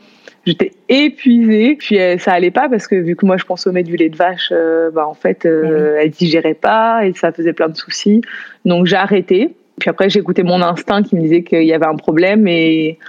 J'étais 0.46 0.74
épuisée, 0.90 1.78
puis 1.80 1.98
euh, 2.02 2.18
ça 2.18 2.34
allait 2.34 2.52
pas 2.52 2.68
parce 2.68 2.88
que 2.88 2.96
vu 2.96 3.16
que 3.16 3.26
moi 3.26 3.38
je 3.38 3.46
consommais 3.46 3.84
du 3.84 3.96
lait 3.96 4.10
de 4.10 4.18
vache, 4.18 4.50
euh, 4.52 4.92
bah 4.92 5.08
en 5.08 5.14
fait 5.14 5.46
euh, 5.46 5.96
elle 6.02 6.10
digérait 6.10 6.54
pas 6.54 7.06
et 7.06 7.14
ça 7.14 7.32
faisait 7.32 7.54
plein 7.54 7.70
de 7.70 7.78
soucis. 7.78 8.22
Donc 8.66 8.86
j'ai 8.86 8.98
arrêté. 8.98 9.56
Puis 9.80 9.90
après 9.90 10.10
j'ai 10.10 10.20
écouté 10.20 10.44
mon 10.44 10.62
instinct 10.62 11.02
qui 11.02 11.16
me 11.16 11.22
disait 11.22 11.44
qu'il 11.44 11.64
y 11.64 11.72
avait 11.74 11.86
un 11.86 11.96
problème 11.96 12.46
et 12.50 13.00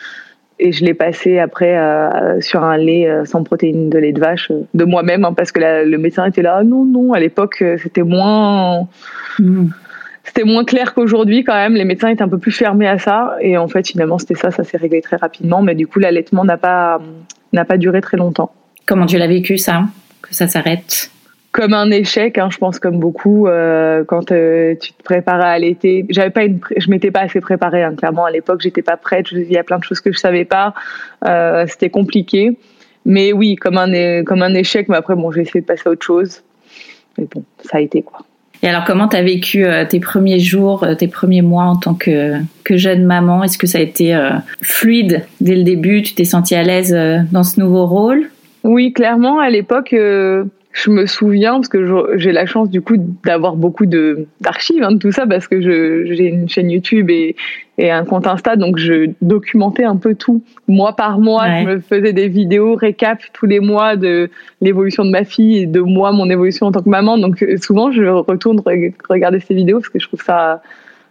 et 0.58 0.70
je 0.73 0.84
l'ai 0.84 0.94
passé 0.94 1.38
après 1.38 1.76
euh, 1.76 2.40
sur 2.40 2.62
un 2.62 2.76
lait 2.76 3.08
euh, 3.08 3.25
sans 3.25 3.42
protéines 3.42 3.90
de 3.90 3.99
lait 3.99 4.12
de 4.12 4.20
vache 4.20 4.50
euh, 4.50 4.62
de 4.73 4.84
moi-même 4.84 5.25
hein, 5.25 5.32
parce 5.32 5.50
que 5.52 5.61
la- 5.61 5.84
le 5.84 5.99
médecin 5.99 6.25
était 6.26 6.42
là 6.42 6.56
Ah 6.61 6.64
non 6.64 6.84
non 6.84 7.12
à 7.12 7.20
l'époque 7.20 7.62
c'était 7.82 8.02
moins 8.02 8.87
Hmm. 9.40 9.66
c'était 10.23 10.44
moins 10.44 10.64
clair 10.64 10.94
qu'aujourd'hui 10.94 11.42
quand 11.42 11.54
même. 11.54 11.75
Les 11.75 11.84
médecins 11.84 12.08
étaient 12.08 12.23
un 12.23 12.28
peu 12.28 12.38
plus 12.38 12.52
fermés 12.52 12.87
à 12.87 12.99
ça 12.99 13.37
et 13.40 13.58
en 13.58 13.66
fait 13.68 13.87
finalement 13.88 14.18
c'était 14.18 14.37
ça 14.37 14.50
ça 14.52 14.62
s'est 14.62 14.76
réglé 14.76 15.00
très 15.02 15.16
rapidement. 15.16 15.61
Mais 15.61 15.75
du 15.75 15.87
coup 15.88 15.99
l'allaitement 15.99 16.44
n'a 16.44 16.56
pas 16.56 17.00
n'a 17.52 17.64
pas 17.64 17.76
duré 17.76 18.00
très 18.00 18.16
longtemps. 18.16 18.52
Comment 18.87 19.06
tu 19.06 19.18
l'as 19.18 19.26
vécu 19.26 19.58
ça? 19.58 19.84
Que 20.23 20.34
ça 20.34 20.46
s'arrête? 20.46 21.11
Comme 21.54 21.73
un 21.73 21.88
échec, 21.92 22.37
hein, 22.37 22.49
je 22.50 22.58
pense 22.58 22.80
comme 22.80 22.99
beaucoup 22.99 23.46
euh, 23.46 24.02
quand 24.04 24.32
euh, 24.32 24.75
tu 24.75 24.92
te 24.92 25.02
prépares 25.04 25.40
à 25.40 25.50
allaiter. 25.50 26.04
J'avais 26.08 26.30
pas 26.30 26.42
une, 26.42 26.58
je 26.76 26.90
m'étais 26.90 27.12
pas 27.12 27.20
assez 27.20 27.40
préparée. 27.40 27.84
Hein, 27.84 27.94
clairement, 27.96 28.25
à 28.25 28.32
l'époque, 28.32 28.61
j'étais 28.61 28.82
pas 28.82 28.96
prête. 28.96 29.28
Je- 29.28 29.37
Il 29.38 29.52
y 29.52 29.56
a 29.56 29.62
plein 29.62 29.78
de 29.78 29.84
choses 29.84 30.00
que 30.00 30.11
je 30.12 30.18
savais 30.18 30.44
pas. 30.44 30.75
Euh, 31.25 31.64
C'était 31.68 31.90
compliqué. 31.90 32.58
Mais 33.06 33.32
oui, 33.32 33.54
comme 33.54 33.78
un 33.78 34.25
comme 34.25 34.42
un 34.42 34.52
échec. 34.52 34.88
Mais 34.88 34.96
après, 34.96 35.14
bon, 35.14 35.30
j'ai 35.30 35.42
essayé 35.42 35.61
de 35.61 35.66
passer 35.66 35.82
à 35.87 35.90
autre 35.90 36.04
chose. 36.04 36.42
Mais 37.16 37.26
bon, 37.32 37.44
ça 37.62 37.78
a 37.78 37.80
été 37.80 38.02
quoi. 38.02 38.18
Et 38.64 38.68
alors, 38.68 38.82
comment 38.84 39.06
tu 39.06 39.16
as 39.16 39.23
vécu 39.23 39.64
tes 39.90 40.00
premiers 40.00 40.40
jours, 40.40 40.84
tes 40.99 41.06
premiers 41.06 41.42
mois 41.42 41.64
en 41.64 41.76
tant 41.76 41.94
que, 41.94 42.34
que 42.64 42.76
jeune 42.76 43.04
maman? 43.04 43.44
Est-ce 43.44 43.58
que 43.58 43.66
ça 43.68 43.78
a 43.78 43.80
été 43.82 44.18
fluide 44.62 45.25
dès 45.40 45.54
le 45.54 45.62
début? 45.62 46.02
Tu 46.02 46.14
t'es 46.14 46.25
sentie 46.25 46.56
à 46.56 46.64
l'aise 46.64 46.96
dans 47.30 47.44
ce 47.44 47.61
nouveau 47.61 47.87
rôle? 47.87 48.30
Oui, 48.64 48.92
clairement, 48.92 49.38
à 49.38 49.50
l'époque, 49.50 49.94
je 50.76 50.90
me 50.90 51.07
souviens, 51.07 51.54
parce 51.54 51.69
que 51.69 52.16
j'ai 52.16 52.33
la 52.33 52.47
chance 52.47 52.69
du 52.69 52.81
coup 52.83 52.97
d'avoir 53.25 53.54
beaucoup 53.54 53.87
d'archives 53.87 54.83
hein, 54.83 54.90
de 54.93 54.99
tout 54.99 55.12
ça, 55.12 55.25
parce 55.25 55.47
que 55.47 55.61
j'ai 55.61 56.26
une 56.26 56.49
chaîne 56.49 56.69
YouTube 56.69 57.11
et, 57.11 57.37
et 57.78 57.93
un 57.93 58.04
compte 58.04 58.26
Insta, 58.26 58.57
donc 58.57 58.76
je 58.76 59.11
documentais 59.23 59.85
un 59.85 59.95
peu 59.97 60.16
tout. 60.16 60.43
Mois 60.66 60.97
par 60.97 61.21
mois, 61.21 61.45
Ouais. 61.45 61.62
je 61.62 61.69
me 61.69 61.78
faisais 61.81 62.12
des 62.12 62.26
vidéos 62.26 62.75
récap 62.75 63.21
tous 63.33 63.47
les 63.47 63.61
mois 63.61 63.95
de 63.95 64.31
l'évolution 64.61 65.04
de 65.04 65.11
ma 65.11 65.23
fille 65.25 65.59
et 65.59 65.66
de 65.66 65.81
moi, 65.81 66.11
mon 66.11 66.28
évolution 66.28 66.66
en 66.66 66.73
tant 66.73 66.83
que 66.83 66.88
maman. 66.90 67.19
Donc 67.19 67.45
souvent, 67.62 67.93
je 67.93 68.02
retourne 68.04 68.59
re- 68.59 68.93
regarder 69.09 69.38
ces 69.38 69.54
vidéos 69.54 69.78
parce 69.78 69.90
que 69.90 70.00
je 70.00 70.09
trouve 70.09 70.23
ça, 70.23 70.61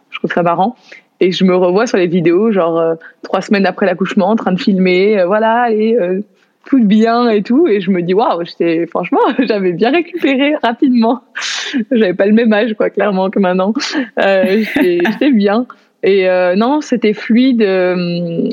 je 0.09 0.19
trouve 0.19 0.31
ça 0.33 0.43
marrant. 0.43 0.75
Et 1.21 1.31
je 1.31 1.45
me 1.45 1.55
revois 1.55 1.87
sur 1.87 1.97
les 1.97 2.07
vidéos, 2.07 2.51
genre 2.51 2.77
euh, 2.77 2.95
trois 3.21 3.39
semaines 3.39 3.65
après 3.65 3.85
l'accouchement, 3.85 4.27
en 4.27 4.35
train 4.35 4.51
de 4.51 4.59
filmer, 4.59 5.19
euh, 5.21 5.25
voilà, 5.25 5.61
allez, 5.61 5.95
euh, 5.97 6.19
tout 6.65 6.83
bien 6.83 7.29
et 7.29 7.41
tout. 7.43 7.67
Et 7.67 7.81
je 7.81 7.91
me 7.91 8.01
dis, 8.01 8.13
waouh, 8.13 8.43
franchement, 8.89 9.19
j'avais 9.39 9.71
bien 9.73 9.91
récupéré 9.91 10.55
rapidement. 10.61 11.21
J'avais 11.91 12.13
pas 12.13 12.25
le 12.27 12.33
même 12.33 12.53
âge, 12.53 12.73
quoi, 12.75 12.89
clairement, 12.91 13.29
que 13.29 13.39
maintenant. 13.39 13.73
Euh, 14.19 14.63
j'étais 14.75 15.31
bien. 15.31 15.65
Et 16.03 16.29
euh, 16.29 16.55
non, 16.55 16.81
c'était 16.81 17.13
fluide. 17.13 17.61
euh, 17.63 18.49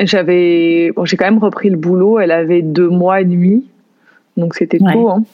j'avais, 0.00 0.90
bon, 0.94 1.04
j'ai 1.04 1.16
quand 1.16 1.24
même 1.24 1.38
repris 1.38 1.70
le 1.70 1.76
boulot. 1.76 2.18
Elle 2.18 2.30
avait 2.30 2.62
deux 2.62 2.88
mois 2.88 3.20
et 3.20 3.24
demi, 3.24 3.64
donc 4.36 4.54
c'était 4.54 4.82
Ouais. 4.82 4.92
tôt. 4.92 5.08
Hein. 5.08 5.24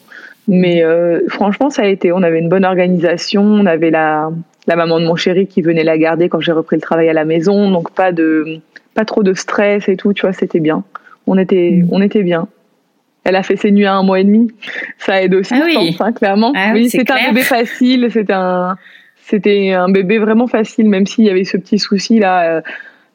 Mais 0.47 0.83
euh, 0.83 1.21
franchement, 1.29 1.69
ça 1.69 1.83
a 1.83 1.85
été. 1.87 2.11
On 2.11 2.23
avait 2.23 2.39
une 2.39 2.49
bonne 2.49 2.65
organisation. 2.65 3.43
On 3.43 3.65
avait 3.65 3.91
la, 3.91 4.31
la 4.67 4.75
maman 4.75 4.99
de 4.99 5.05
mon 5.05 5.15
chéri 5.15 5.47
qui 5.47 5.61
venait 5.61 5.83
la 5.83 5.97
garder 5.97 6.29
quand 6.29 6.39
j'ai 6.41 6.51
repris 6.51 6.75
le 6.77 6.81
travail 6.81 7.09
à 7.09 7.13
la 7.13 7.25
maison. 7.25 7.71
Donc 7.71 7.91
pas 7.91 8.11
de, 8.11 8.59
pas 8.93 9.05
trop 9.05 9.23
de 9.23 9.33
stress 9.33 9.87
et 9.87 9.95
tout. 9.97 10.13
Tu 10.13 10.21
vois, 10.21 10.33
c'était 10.33 10.59
bien. 10.59 10.83
On 11.27 11.37
était, 11.37 11.71
Mm. 11.83 11.87
on 11.91 12.01
était 12.01 12.23
bien. 12.23 12.47
Elle 13.23 13.35
a 13.35 13.43
fait 13.43 13.55
ses 13.55 13.71
nuits 13.71 13.85
à 13.85 13.93
un 13.93 14.03
mois 14.03 14.19
et 14.19 14.23
demi. 14.23 14.47
Ça 14.97 15.21
aide 15.21 15.33
aussi, 15.35 15.53
Ah 15.55 15.61
oui. 15.63 15.73
je 15.73 15.97
pense, 15.97 16.01
hein, 16.01 16.11
clairement. 16.11 16.53
Ah 16.55 16.71
oui, 16.73 16.89
c'était 16.89 17.11
un 17.13 17.27
bébé 17.29 17.41
facile. 17.41 18.07
C'était 18.11 18.33
un, 18.33 18.77
c'était 19.27 19.73
un 19.73 19.89
bébé 19.89 20.17
vraiment 20.17 20.47
facile, 20.47 20.89
même 20.89 21.05
s'il 21.05 21.25
y 21.25 21.29
avait 21.29 21.43
ce 21.43 21.57
petit 21.57 21.77
souci 21.77 22.17
là 22.19 22.43
euh, 22.57 22.61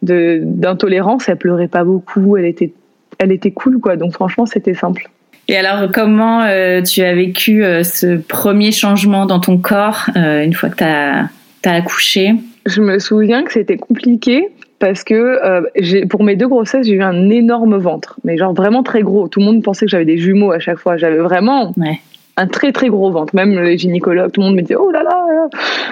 de 0.02 0.40
d'intolérance. 0.44 1.28
Elle 1.28 1.36
pleurait 1.38 1.66
pas 1.68 1.82
beaucoup. 1.82 2.36
Elle 2.36 2.44
était, 2.44 2.72
elle 3.18 3.32
était 3.32 3.50
cool, 3.50 3.80
quoi. 3.80 3.96
Donc 3.96 4.12
franchement, 4.12 4.46
c'était 4.46 4.74
simple. 4.74 5.08
Et 5.48 5.56
alors, 5.56 5.90
comment 5.92 6.42
euh, 6.42 6.82
tu 6.82 7.02
as 7.02 7.14
vécu 7.14 7.64
euh, 7.64 7.82
ce 7.84 8.16
premier 8.16 8.72
changement 8.72 9.26
dans 9.26 9.38
ton 9.40 9.58
corps 9.58 10.06
euh, 10.16 10.42
une 10.42 10.54
fois 10.54 10.68
que 10.70 10.76
tu 10.76 10.84
as, 10.84 11.28
accouché? 11.64 12.34
Je 12.66 12.80
me 12.80 12.98
souviens 12.98 13.42
que 13.44 13.52
c'était 13.52 13.76
compliqué 13.76 14.48
parce 14.78 15.04
que 15.04 15.14
euh, 15.14 15.62
j'ai- 15.76 16.06
pour 16.06 16.22
mes 16.22 16.36
deux 16.36 16.48
grossesses, 16.48 16.86
j'ai 16.86 16.94
eu 16.94 17.02
un 17.02 17.30
énorme 17.30 17.76
ventre, 17.76 18.18
mais 18.24 18.36
genre 18.36 18.52
vraiment 18.52 18.82
très 18.82 19.02
gros. 19.02 19.28
Tout 19.28 19.40
le 19.40 19.46
monde 19.46 19.62
pensait 19.62 19.86
que 19.86 19.90
j'avais 19.90 20.04
des 20.04 20.18
jumeaux 20.18 20.52
à 20.52 20.58
chaque 20.58 20.78
fois. 20.78 20.96
J'avais 20.96 21.18
vraiment 21.18 21.72
Ouais. 21.76 21.98
un 22.36 22.46
très 22.46 22.72
très 22.72 22.88
gros 22.88 23.10
ventre. 23.10 23.34
Même 23.34 23.58
les 23.60 23.78
gynécologues, 23.78 24.32
tout 24.32 24.40
le 24.40 24.46
monde 24.48 24.56
me 24.56 24.60
disait 24.62 24.76
oh 24.76 24.90
là 24.90 25.02
là. 25.02 25.26
là. 25.32 25.48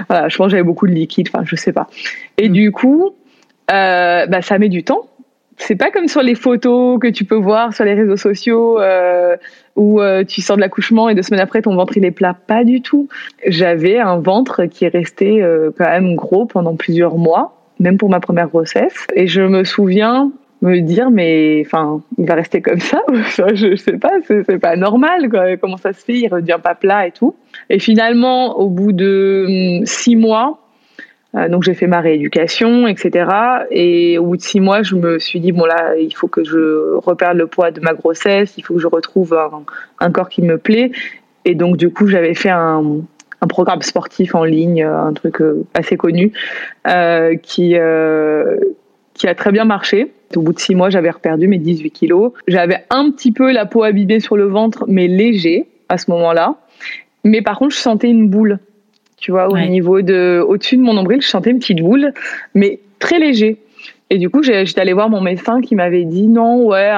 Voilà, 0.09 0.29
je 0.29 0.37
pense 0.37 0.47
que 0.47 0.51
j'avais 0.51 0.63
beaucoup 0.63 0.87
de 0.87 0.93
liquide. 0.93 1.29
Enfin, 1.33 1.45
je 1.47 1.57
sais 1.57 1.73
pas. 1.73 1.87
Et 2.37 2.49
Mm. 2.49 2.53
du 2.53 2.73
coup, 2.73 3.11
euh, 3.71 4.27
bah, 4.27 4.43
ça 4.43 4.59
met 4.59 4.69
du 4.69 4.85
temps. 4.85 5.07
C'est 5.57 5.77
pas 5.77 5.91
comme 5.93 6.09
sur 6.09 6.21
les 6.21 6.35
photos 6.35 6.99
que 6.99 7.07
tu 7.07 7.25
peux 7.25 7.37
voir 7.37 7.73
sur 7.73 7.85
les 7.85 7.95
réseaux 7.95 8.17
sociaux 8.17 8.81
euh, 8.81 9.37
où 9.77 10.01
tu 10.27 10.41
sors 10.43 10.57
de 10.57 10.61
l'accouchement 10.61 11.09
et 11.09 11.15
deux 11.15 11.23
semaines 11.23 11.41
après 11.41 11.63
ton 11.63 11.77
ventre 11.77 11.97
il 11.97 12.05
est 12.05 12.11
plat. 12.11 12.35
Pas 12.49 12.65
du 12.65 12.83
tout. 12.83 13.09
J'avais 13.47 13.99
un 14.01 14.19
ventre 14.19 14.65
qui 14.65 14.85
est 14.85 14.89
resté 14.89 15.43
quand 15.79 15.85
même 15.89 16.17
gros 16.17 16.45
pendant 16.47 16.75
plusieurs 16.75 17.17
mois, 17.19 17.64
même 17.81 17.99
pour 17.99 18.11
ma 18.11 18.21
première 18.21 18.49
grossesse. 18.49 19.07
Et 19.15 19.27
je 19.27 19.43
me 19.43 19.65
souviens 19.65 20.31
me 20.63 20.81
dire 20.81 21.11
mais 21.11 21.63
enfin 21.67 22.01
il 22.17 22.27
va 22.27 22.35
rester 22.35 22.63
comme 22.63 22.81
ça 22.81 23.03
Enfin, 23.09 23.49
je 23.53 23.77
sais 23.77 23.99
pas 23.99 24.13
c'est 24.27 24.59
pas 24.59 24.77
normal 24.77 25.29
quoi. 25.29 25.57
comment 25.57 25.77
ça 25.77 25.93
se 25.93 26.05
fait? 26.05 26.15
Il 26.15 26.29
redevient 26.29 26.59
pas 26.63 26.75
plat 26.75 27.07
et 27.07 27.11
tout 27.11 27.35
et 27.69 27.79
finalement 27.79 28.59
au 28.59 28.71
bout 28.71 28.93
de 28.93 29.81
hum, 29.81 29.87
six 29.87 30.17
mois 30.17 30.61
euh, 31.35 31.49
donc 31.49 31.65
j'ai 31.65 31.75
fait 31.75 31.89
ma 31.89 32.01
rééducation, 32.01 32.87
etc. 32.87 33.27
Et 33.71 34.19
au 34.19 34.27
bout 34.27 34.37
de 34.37 34.43
six 34.43 34.61
mois, 34.61 34.83
je 34.83 34.95
me 34.95 35.19
suis 35.19 35.41
dit 35.41 35.51
bon 35.51 35.65
là, 35.65 35.97
il 35.97 36.15
faut 36.15 36.29
que 36.29 36.45
je 36.45 36.95
reperde 36.99 37.37
le 37.37 37.47
poids 37.47 37.73
de 37.73 37.81
ma 37.81 37.93
grossesse, 37.93 38.55
il 38.57 38.63
faut 38.63 38.75
que 38.75 38.81
je 38.81 38.87
retrouve 38.87 39.37
un 39.99 40.11
corps 40.13 40.29
qui 40.29 40.43
me 40.43 40.59
plaît. 40.59 40.93
Et 41.45 41.55
donc 41.55 41.77
du 41.77 41.91
coup, 41.91 42.07
j'avais 42.07 42.35
fait 42.35 42.51
un, 42.51 43.01
un 43.45 43.47
programme 43.47 43.83
sportif 43.83 44.35
en 44.35 44.45
ligne, 44.45 44.83
un 44.83 45.13
truc 45.13 45.41
euh, 45.41 45.65
assez 45.75 45.97
connu, 45.97 46.33
euh, 46.89 47.37
qui 47.37 47.77
euh, 47.77 48.57
qui 49.13 49.29
a 49.29 49.35
très 49.35 49.53
bien 49.53 49.65
marché. 49.65 50.13
Au 50.35 50.41
bout 50.41 50.53
de 50.53 50.59
six 50.59 50.75
mois, 50.75 50.91
j'avais 50.91 51.11
reperdu 51.11 51.47
mes 51.47 51.59
18 51.59 51.91
kilos. 51.91 52.33
J'avais 52.49 52.79
un 52.91 53.11
petit 53.11 53.31
peu 53.31 53.53
la 53.53 53.67
peau 53.67 53.85
abîmée 53.85 54.19
sur 54.19 54.37
le 54.37 54.47
ventre, 54.47 54.85
mais 54.89 55.07
léger 55.07 55.67
à 55.89 55.99
ce 55.99 56.11
moment-là. 56.11 56.57
Mais 57.23 57.41
par 57.43 57.59
contre, 57.59 57.75
je 57.75 57.81
sentais 57.81 58.09
une 58.09 58.29
boule 58.29 58.59
tu 59.17 59.31
vois, 59.31 59.49
au 59.49 59.55
Ouais. 59.55 59.69
niveau 59.69 60.03
de, 60.03 60.45
au-dessus 60.47 60.77
de 60.77 60.83
mon 60.83 60.93
nombril, 60.93 61.23
je 61.23 61.29
sentais 61.29 61.49
une 61.49 61.59
petite 61.59 61.81
boule, 61.81 62.13
mais 62.55 62.81
très 62.99 63.19
léger. 63.19 63.57
Et 64.11 64.19
du 64.19 64.29
coup, 64.29 64.43
j'étais 64.43 64.81
allée 64.81 64.93
voir 64.93 65.09
mon 65.09 65.23
médecin 65.23 65.63
qui 65.63 65.75
m'avait 65.75 66.05
dit 66.05 66.29
non, 66.29 66.67
ouais, 66.67 66.91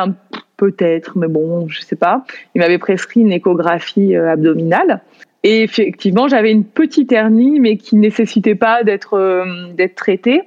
peut-être, 0.57 1.17
mais 1.17 1.29
bon, 1.29 1.69
je 1.69 1.81
sais 1.83 1.95
pas. 1.95 2.25
Il 2.55 2.61
m'avait 2.61 2.79
prescrit 2.79 3.21
une 3.21 3.31
échographie 3.33 4.17
euh, 4.17 4.33
abdominale. 4.33 5.03
Et 5.47 5.63
effectivement, 5.63 6.27
j'avais 6.27 6.51
une 6.51 6.65
petite 6.65 7.13
hernie, 7.13 7.61
mais 7.61 7.77
qui 7.77 7.95
nécessitait 7.95 8.57
pas 8.57 8.83
d'être 8.83 9.15
euh, 9.15 9.73
d'être 9.75 9.95
traitée. 9.95 10.43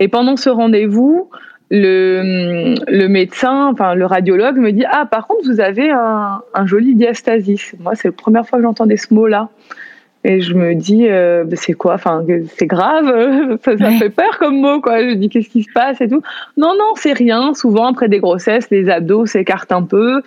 Et 0.00 0.08
pendant 0.08 0.36
ce 0.36 0.50
rendez-vous, 0.50 1.30
le, 1.70 2.74
le 2.88 3.06
médecin, 3.06 3.68
enfin 3.72 3.94
le 3.94 4.06
radiologue 4.06 4.56
me 4.56 4.72
dit 4.72 4.84
ah 4.90 5.06
par 5.06 5.28
contre 5.28 5.44
vous 5.44 5.60
avez 5.60 5.90
un, 5.90 6.42
un 6.52 6.66
joli 6.66 6.96
diastasis. 6.96 7.76
Moi 7.78 7.94
c'est 7.94 8.08
la 8.08 8.12
première 8.12 8.44
fois 8.44 8.58
que 8.58 8.64
j'entendais 8.64 8.96
ce 8.96 9.14
mot-là. 9.14 9.50
Et 10.22 10.42
je 10.42 10.52
me 10.52 10.74
dis, 10.74 11.06
euh, 11.08 11.44
bah, 11.44 11.56
c'est 11.56 11.72
quoi? 11.72 11.94
Enfin, 11.94 12.22
c'est 12.58 12.66
grave, 12.66 13.58
ça, 13.64 13.78
ça 13.78 13.90
fait 13.92 14.10
peur 14.10 14.38
comme 14.38 14.60
mot, 14.60 14.80
quoi. 14.82 15.00
Je 15.02 15.14
dis, 15.14 15.30
qu'est-ce 15.30 15.48
qui 15.48 15.62
se 15.62 15.72
passe? 15.72 15.98
et 16.02 16.08
tout. 16.08 16.20
Non, 16.58 16.74
non, 16.78 16.92
c'est 16.96 17.14
rien. 17.14 17.54
Souvent, 17.54 17.86
après 17.86 18.08
des 18.08 18.18
grossesses, 18.18 18.68
les 18.70 18.90
abdos 18.90 19.24
s'écartent 19.24 19.72
un 19.72 19.82
peu, 19.82 20.20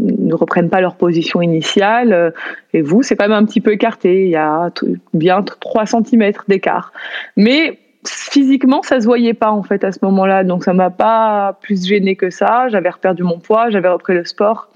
ne 0.00 0.34
reprennent 0.34 0.70
pas 0.70 0.80
leur 0.80 0.96
position 0.96 1.42
initiale. 1.42 2.32
Et 2.72 2.82
vous, 2.82 3.02
c'est 3.02 3.16
quand 3.16 3.28
même 3.28 3.36
un 3.36 3.44
petit 3.44 3.60
peu 3.60 3.72
écarté. 3.72 4.24
Il 4.24 4.30
y 4.30 4.36
a 4.36 4.70
bien 5.14 5.42
3 5.42 5.86
cm 5.86 6.32
d'écart. 6.48 6.92
Mais 7.36 7.78
physiquement, 8.06 8.82
ça 8.82 9.00
se 9.00 9.06
voyait 9.06 9.34
pas 9.34 9.50
en 9.50 9.62
fait 9.62 9.84
à 9.84 9.92
ce 9.92 9.98
moment-là, 10.02 10.44
donc 10.44 10.64
ça 10.64 10.72
m'a 10.72 10.90
pas 10.90 11.58
plus 11.60 11.86
gêné 11.86 12.16
que 12.16 12.30
ça. 12.30 12.68
J'avais 12.68 12.90
reperdu 12.90 13.22
mon 13.22 13.38
poids, 13.38 13.70
j'avais 13.70 13.88
repris 13.88 14.14
le 14.14 14.24
sport. 14.24 14.68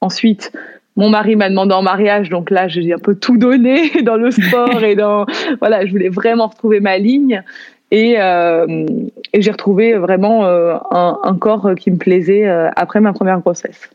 Ensuite, 0.00 0.52
mon 0.96 1.08
mari 1.08 1.36
m'a 1.36 1.48
demandé 1.48 1.74
en 1.74 1.82
mariage, 1.82 2.28
donc 2.28 2.50
là 2.50 2.68
j'ai 2.68 2.92
un 2.92 2.98
peu 2.98 3.14
tout 3.14 3.38
donné 3.38 3.90
dans 4.02 4.16
le 4.16 4.30
sport 4.30 4.82
et 4.82 4.96
dans 4.96 5.26
voilà, 5.60 5.86
je 5.86 5.92
voulais 5.92 6.08
vraiment 6.08 6.48
retrouver 6.48 6.80
ma 6.80 6.98
ligne 6.98 7.42
et, 7.90 8.16
euh, 8.18 8.86
j'ai 9.34 9.50
retrouvé 9.50 9.94
vraiment 9.94 10.46
euh, 10.46 10.76
un, 10.90 11.36
corps 11.38 11.74
qui 11.76 11.90
me 11.90 11.98
plaisait 11.98 12.48
euh, 12.48 12.70
après 12.74 13.00
ma 13.00 13.12
première 13.12 13.40
grossesse. 13.40 13.90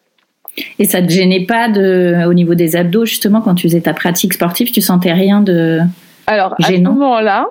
Et 0.80 0.86
ça 0.86 1.02
te 1.02 1.10
gênait 1.10 1.46
pas 1.46 1.70
de, 1.70 2.26
au 2.28 2.34
niveau 2.34 2.56
des 2.56 2.76
abdos 2.76 3.06
justement 3.06 3.42
quand 3.42 3.56
tu 3.56 3.68
faisais 3.68 3.82
ta 3.82 3.94
pratique 3.94 4.34
sportive, 4.34 4.72
tu 4.72 4.82
sentais 4.82 5.14
rien 5.14 5.42
de 5.42 5.82
alors 6.28 6.56
à 6.62 6.68
ce 6.68 6.82
moment-là, 6.82 7.48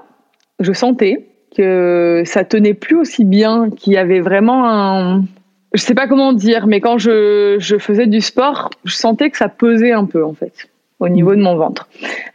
je 0.61 0.73
sentais 0.73 1.25
que 1.57 2.23
ça 2.27 2.45
tenait 2.45 2.75
plus 2.75 2.97
aussi 2.97 3.25
bien, 3.25 3.71
qu'il 3.71 3.95
y 3.95 3.97
avait 3.97 4.21
vraiment 4.21 4.69
un, 4.69 5.25
je 5.73 5.81
sais 5.81 5.95
pas 5.95 6.07
comment 6.07 6.35
dire, 6.35 6.67
mais 6.67 6.81
quand 6.81 6.99
je, 6.99 7.57
je, 7.59 7.79
faisais 7.79 8.07
du 8.07 8.21
sport, 8.21 8.69
je 8.85 8.95
sentais 8.95 9.31
que 9.31 9.39
ça 9.39 9.49
pesait 9.49 9.93
un 9.93 10.05
peu 10.05 10.23
en 10.25 10.35
fait 10.35 10.69
au 10.99 11.09
niveau 11.09 11.35
de 11.35 11.41
mon 11.43 11.57
ventre. 11.57 11.89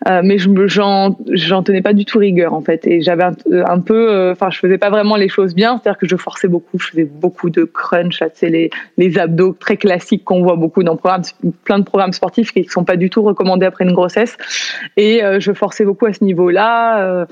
Euh, 0.07 0.21
mais 0.23 0.37
je 0.37 0.49
j'en 0.67 1.17
j'en 1.31 1.63
tenais 1.63 1.81
pas 1.81 1.93
du 1.93 2.05
tout 2.05 2.19
rigueur 2.19 2.53
en 2.53 2.61
fait. 2.61 2.85
Et 2.85 3.01
j'avais 3.01 3.23
un, 3.23 3.33
un, 3.65 3.79
peu 3.79 4.11
euh, 4.11 4.31
enfin 4.33 4.49
je 4.51 4.59
faisais 4.59 4.77
pas 4.77 4.89
vraiment 4.89 5.15
les 5.15 5.29
choses 5.29 5.55
bien, 5.55 5.79
c'est-à-dire 5.81 5.97
que 5.97 6.07
je 6.07 6.15
forçais 6.15 6.47
beaucoup, 6.47 6.77
je 6.79 6.87
faisais 6.87 7.05
beaucoup 7.05 7.49
de 7.49 7.63
crunch, 7.63 8.21
tu 8.37 8.47
les 8.47 8.69
les 8.97 9.17
abdos 9.17 9.53
très 9.59 9.77
classiques 9.77 10.23
qu'on 10.23 10.43
voit 10.43 10.55
beaucoup 10.55 10.83
dans 10.83 10.95
plein 10.95 11.19
de 11.79 11.83
programmes 11.83 12.13
sportifs 12.13 12.51
qui 12.51 12.63
sont 12.65 12.83
pas 12.83 12.97
du 12.97 13.09
tout 13.09 13.23
recommandés 13.23 13.65
après 13.65 13.85
une 13.85 13.93
grossesse. 13.93 14.37
Et 14.97 15.23
euh, 15.23 15.39
je 15.39 15.53
forçais 15.53 15.85
beaucoup 15.85 16.05
à 16.05 16.13
ce 16.13 16.23
niveau-là 16.23 17.03
euh, 17.03 17.25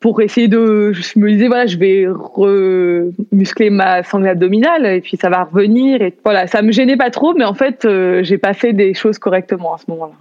pour 0.00 0.20
essayer 0.20 0.48
de 0.48 0.92
je 0.92 1.18
me 1.18 1.30
disais 1.30 1.48
voilà 1.48 1.66
je 1.66 1.78
vais 1.78 2.06
remuscler 2.06 3.70
ma 3.70 4.02
sangle 4.02 4.28
abdominale 4.28 4.84
et 4.86 5.00
puis 5.00 5.16
ça 5.16 5.30
va 5.30 5.44
revenir. 5.44 6.02
Et 6.02 6.14
voilà 6.22 6.46
ça 6.46 6.60
me 6.60 6.70
gênait 6.70 6.98
pas 6.98 7.10
trop 7.10 7.32
mais 7.34 7.44
en 7.44 7.54
fait 7.54 7.86
euh, 7.86 8.22
j'ai 8.22 8.36
pas 8.38 8.52
fait 8.52 8.74
des 8.74 8.92
choses 8.92 9.18
correctement 9.18 9.74
à 9.74 9.78
ce 9.78 9.90
moment-là 9.90 10.14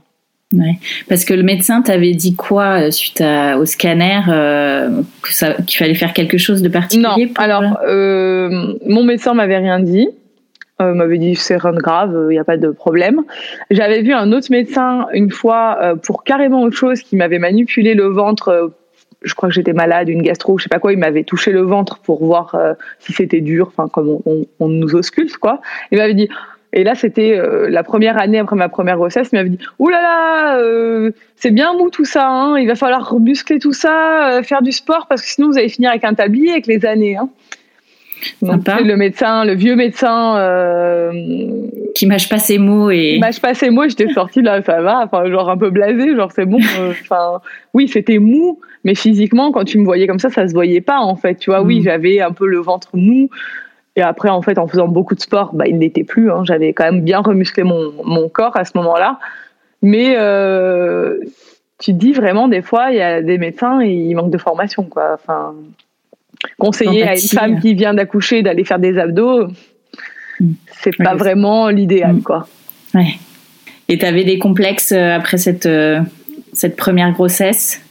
Ouais. 0.53 0.77
Parce 1.09 1.25
que 1.25 1.33
le 1.33 1.43
médecin 1.43 1.81
t'avait 1.81 2.13
dit 2.13 2.35
quoi 2.35 2.79
euh, 2.79 2.91
suite 2.91 3.19
à, 3.19 3.57
au 3.57 3.65
scanner 3.65 4.21
euh, 4.29 5.01
qu'il 5.65 5.77
fallait 5.77 5.95
faire 5.95 6.13
quelque 6.13 6.37
chose 6.37 6.61
de 6.61 6.69
particulier 6.69 7.25
Non, 7.25 7.33
alors 7.37 7.79
euh, 7.87 8.75
mon 8.85 9.03
médecin 9.03 9.33
m'avait 9.33 9.57
rien 9.57 9.79
dit. 9.79 10.07
Euh, 10.81 10.93
m'avait 10.93 11.17
dit 11.17 11.35
c'est 11.35 11.57
rien 11.57 11.71
de 11.71 11.79
grave, 11.79 12.27
il 12.29 12.33
n'y 12.33 12.39
a 12.39 12.43
pas 12.43 12.57
de 12.57 12.69
problème. 12.69 13.23
J'avais 13.71 14.01
vu 14.01 14.13
un 14.13 14.31
autre 14.33 14.47
médecin 14.51 15.07
une 15.13 15.31
fois 15.31 15.95
pour 16.03 16.23
carrément 16.23 16.63
autre 16.63 16.75
chose 16.75 17.01
qui 17.01 17.15
m'avait 17.15 17.39
manipulé 17.39 17.93
le 17.93 18.07
ventre 18.07 18.73
je 19.25 19.33
crois 19.33 19.49
que 19.49 19.55
j'étais 19.55 19.73
malade, 19.73 20.07
une 20.07 20.21
gastro, 20.21 20.57
je 20.57 20.63
sais 20.63 20.69
pas 20.69 20.79
quoi, 20.79 20.93
il 20.93 20.99
m'avait 20.99 21.23
touché 21.23 21.51
le 21.51 21.61
ventre 21.61 21.99
pour 21.99 22.23
voir 22.23 22.55
euh, 22.55 22.73
si 22.99 23.11
c'était 23.11 23.41
dur, 23.41 23.67
enfin 23.67 23.89
comme 23.89 24.09
on, 24.09 24.21
on, 24.25 24.45
on, 24.59 24.69
nous 24.69 24.95
ausculte 24.95 25.35
quoi. 25.37 25.61
Il 25.91 25.97
m'avait 25.97 26.13
dit 26.13 26.29
et 26.75 26.83
là 26.83 26.93
c'était 26.93 27.35
euh, 27.37 27.69
la 27.69 27.83
première 27.83 28.19
année 28.19 28.37
après 28.37 28.55
ma 28.55 28.69
première 28.69 28.97
grossesse, 28.97 29.29
il 29.31 29.37
m'avait 29.37 29.49
dit 29.49 29.59
"Ouh 29.79 29.89
là 29.89 30.01
là, 30.01 30.59
euh, 30.59 31.11
c'est 31.35 31.51
bien 31.51 31.73
mou 31.73 31.89
tout 31.89 32.05
ça 32.05 32.27
hein, 32.29 32.57
il 32.59 32.67
va 32.67 32.75
falloir 32.75 33.19
muscler 33.19 33.57
tout 33.57 33.73
ça, 33.73 34.29
euh, 34.29 34.43
faire 34.43 34.61
du 34.61 34.71
sport 34.71 35.07
parce 35.07 35.21
que 35.21 35.27
sinon 35.27 35.47
vous 35.47 35.57
allez 35.57 35.69
finir 35.69 35.89
avec 35.89 36.03
un 36.03 36.13
tablier 36.13 36.51
avec 36.51 36.67
les 36.67 36.85
années 36.85 37.15
hein." 37.15 37.29
Donc, 38.41 38.65
le 38.67 38.95
médecin, 38.95 39.45
le 39.45 39.53
vieux 39.53 39.75
médecin 39.75 40.37
euh, 40.37 41.11
qui 41.93 42.07
mâche 42.07 42.29
pas 42.29 42.39
ses 42.39 42.57
mots 42.57 42.89
et 42.89 43.17
mâche 43.19 43.41
pas 43.41 43.53
ses 43.53 43.69
mots, 43.69 43.87
j'étais 43.87 44.09
sortie 44.09 44.41
là, 44.41 44.61
ça 44.63 44.81
va, 44.81 45.01
enfin 45.03 45.29
genre 45.29 45.49
un 45.49 45.57
peu 45.57 45.69
blasé, 45.69 46.15
genre 46.15 46.31
c'est 46.31 46.45
bon. 46.45 46.59
Enfin 46.89 47.41
oui, 47.73 47.87
c'était 47.87 48.19
mou, 48.19 48.59
mais 48.83 48.95
physiquement 48.95 49.51
quand 49.51 49.63
tu 49.63 49.77
me 49.77 49.85
voyais 49.85 50.07
comme 50.07 50.19
ça, 50.19 50.29
ça 50.29 50.47
se 50.47 50.53
voyait 50.53 50.81
pas 50.81 50.99
en 50.99 51.15
fait. 51.15 51.35
Tu 51.35 51.49
vois, 51.49 51.61
oui, 51.61 51.81
j'avais 51.83 52.21
un 52.21 52.31
peu 52.31 52.47
le 52.47 52.59
ventre 52.59 52.89
mou. 52.93 53.29
Et 53.95 54.01
après, 54.01 54.29
en 54.29 54.41
fait, 54.41 54.57
en 54.57 54.67
faisant 54.67 54.87
beaucoup 54.87 55.15
de 55.15 55.21
sport, 55.21 55.53
bah, 55.53 55.65
il 55.67 55.77
n'était 55.77 56.03
plus. 56.03 56.29
Hein. 56.31 56.43
J'avais 56.43 56.73
quand 56.73 56.83
même 56.83 57.01
bien 57.01 57.19
remusclé 57.19 57.63
mon, 57.63 57.93
mon 58.03 58.27
corps 58.27 58.57
à 58.57 58.65
ce 58.65 58.71
moment-là. 58.75 59.19
Mais 59.81 60.15
euh, 60.17 61.17
tu 61.79 61.93
te 61.93 61.97
dis 61.97 62.11
vraiment, 62.11 62.47
des 62.47 62.61
fois, 62.61 62.91
il 62.91 62.97
y 62.97 63.01
a 63.01 63.21
des 63.21 63.37
médecins, 63.37 63.81
ils 63.81 64.13
manquent 64.15 64.31
de 64.31 64.37
formation, 64.37 64.83
quoi. 64.83 65.11
Enfin, 65.13 65.53
conseiller 66.57 67.03
à 67.03 67.13
une 67.13 67.19
femme 67.19 67.59
qui 67.59 67.73
vient 67.73 67.93
d'accoucher 67.93 68.41
d'aller 68.41 68.65
faire 68.65 68.79
des 68.79 68.97
abdos, 68.97 69.47
mmh. 70.39 70.51
c'est 70.81 70.97
pas 70.97 71.15
vraiment 71.15 71.69
l'idéal, 71.69 72.15
mmh. 72.15 72.23
quoi. 72.23 72.47
Ouais. 72.93 73.15
Et 73.87 73.97
tu 73.97 74.05
avais 74.05 74.23
des 74.23 74.39
complexes 74.39 74.91
après 74.91 75.37
cette, 75.37 75.67
euh, 75.67 76.01
cette 76.53 76.75
première 76.75 77.11
grossesse? 77.13 77.81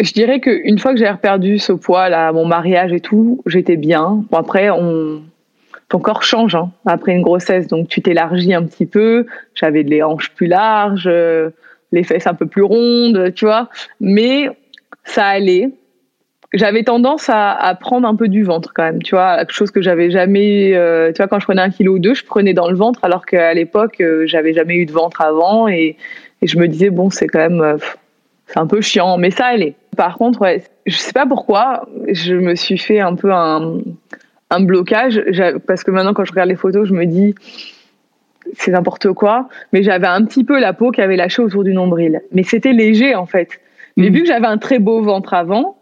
Je 0.00 0.12
dirais 0.12 0.40
qu'une 0.40 0.78
fois 0.78 0.92
que 0.92 0.98
j'ai 0.98 1.10
perdu 1.20 1.58
ce 1.58 1.72
poids, 1.72 2.08
là, 2.08 2.32
mon 2.32 2.44
mariage 2.44 2.92
et 2.92 3.00
tout, 3.00 3.42
j'étais 3.46 3.76
bien. 3.76 4.24
Bon, 4.30 4.38
après, 4.38 4.70
on... 4.70 5.22
ton 5.88 5.98
corps 5.98 6.22
change 6.22 6.54
hein, 6.54 6.70
après 6.86 7.12
une 7.12 7.22
grossesse, 7.22 7.66
donc 7.66 7.88
tu 7.88 8.02
t'élargis 8.02 8.54
un 8.54 8.64
petit 8.64 8.86
peu. 8.86 9.26
J'avais 9.54 9.82
les 9.82 10.02
hanches 10.02 10.30
plus 10.34 10.46
larges, 10.46 11.10
les 11.92 12.02
fesses 12.04 12.26
un 12.26 12.34
peu 12.34 12.46
plus 12.46 12.62
rondes, 12.62 13.32
tu 13.34 13.46
vois. 13.46 13.68
Mais 14.00 14.50
ça 15.04 15.24
allait 15.24 15.70
j'avais 16.54 16.82
tendance 16.82 17.28
à, 17.28 17.52
à, 17.52 17.74
prendre 17.74 18.08
un 18.08 18.14
peu 18.14 18.28
du 18.28 18.42
ventre 18.42 18.72
quand 18.74 18.84
même, 18.84 19.02
tu 19.02 19.14
vois, 19.14 19.38
quelque 19.38 19.52
chose 19.52 19.70
que 19.70 19.82
j'avais 19.82 20.10
jamais, 20.10 20.74
euh, 20.74 21.12
tu 21.12 21.18
vois, 21.18 21.28
quand 21.28 21.38
je 21.38 21.44
prenais 21.44 21.60
un 21.60 21.70
kilo 21.70 21.94
ou 21.94 21.98
deux, 21.98 22.14
je 22.14 22.24
prenais 22.24 22.54
dans 22.54 22.70
le 22.70 22.76
ventre, 22.76 23.00
alors 23.04 23.26
qu'à 23.26 23.52
l'époque, 23.52 24.00
euh, 24.00 24.26
j'avais 24.26 24.54
jamais 24.54 24.76
eu 24.76 24.86
de 24.86 24.92
ventre 24.92 25.20
avant, 25.20 25.68
et, 25.68 25.96
et 26.40 26.46
je 26.46 26.58
me 26.58 26.66
disais 26.66 26.90
bon, 26.90 27.10
c'est 27.10 27.26
quand 27.26 27.38
même, 27.38 27.60
euh, 27.60 27.76
c'est 28.46 28.58
un 28.58 28.66
peu 28.66 28.80
chiant, 28.80 29.18
mais 29.18 29.30
ça 29.30 29.46
allait. 29.46 29.74
Par 29.96 30.16
contre, 30.16 30.40
ouais, 30.40 30.62
je 30.86 30.96
sais 30.96 31.12
pas 31.12 31.26
pourquoi, 31.26 31.86
je 32.08 32.34
me 32.34 32.54
suis 32.54 32.78
fait 32.78 33.00
un 33.00 33.14
peu 33.14 33.32
un, 33.32 33.78
un 34.50 34.60
blocage, 34.60 35.22
parce 35.66 35.84
que 35.84 35.90
maintenant 35.90 36.14
quand 36.14 36.24
je 36.24 36.32
regarde 36.32 36.48
les 36.48 36.56
photos, 36.56 36.88
je 36.88 36.94
me 36.94 37.04
dis 37.04 37.34
c'est 38.54 38.70
n'importe 38.70 39.12
quoi, 39.12 39.48
mais 39.72 39.82
j'avais 39.82 40.06
un 40.06 40.24
petit 40.24 40.44
peu 40.44 40.58
la 40.58 40.72
peau 40.72 40.90
qui 40.90 41.02
avait 41.02 41.16
lâché 41.16 41.42
autour 41.42 41.64
du 41.64 41.74
nombril, 41.74 42.22
mais 42.32 42.42
c'était 42.42 42.72
léger 42.72 43.14
en 43.14 43.26
fait. 43.26 43.60
Mais 43.96 44.10
mmh. 44.10 44.12
vu 44.14 44.20
que 44.22 44.26
j'avais 44.26 44.46
un 44.46 44.58
très 44.58 44.78
beau 44.78 45.02
ventre 45.02 45.34
avant, 45.34 45.76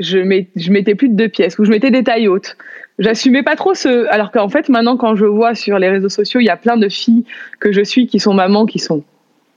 je, 0.00 0.18
met, 0.18 0.48
je 0.56 0.70
mettais 0.72 0.94
plus 0.94 1.08
de 1.08 1.14
deux 1.14 1.28
pièces 1.28 1.58
ou 1.58 1.64
je 1.64 1.70
mettais 1.70 1.90
des 1.90 2.02
tailles 2.02 2.28
hautes. 2.28 2.56
J'assumais 2.98 3.42
pas 3.42 3.56
trop 3.56 3.74
ce. 3.74 4.06
Alors 4.10 4.32
qu'en 4.32 4.48
fait, 4.48 4.68
maintenant, 4.68 4.96
quand 4.96 5.14
je 5.14 5.24
vois 5.24 5.54
sur 5.54 5.78
les 5.78 5.88
réseaux 5.88 6.08
sociaux, 6.08 6.40
il 6.40 6.44
y 6.44 6.50
a 6.50 6.56
plein 6.56 6.76
de 6.76 6.88
filles 6.88 7.24
que 7.60 7.72
je 7.72 7.82
suis 7.82 8.06
qui 8.06 8.18
sont 8.18 8.34
mamans, 8.34 8.66
qui 8.66 8.78
sont 8.78 9.02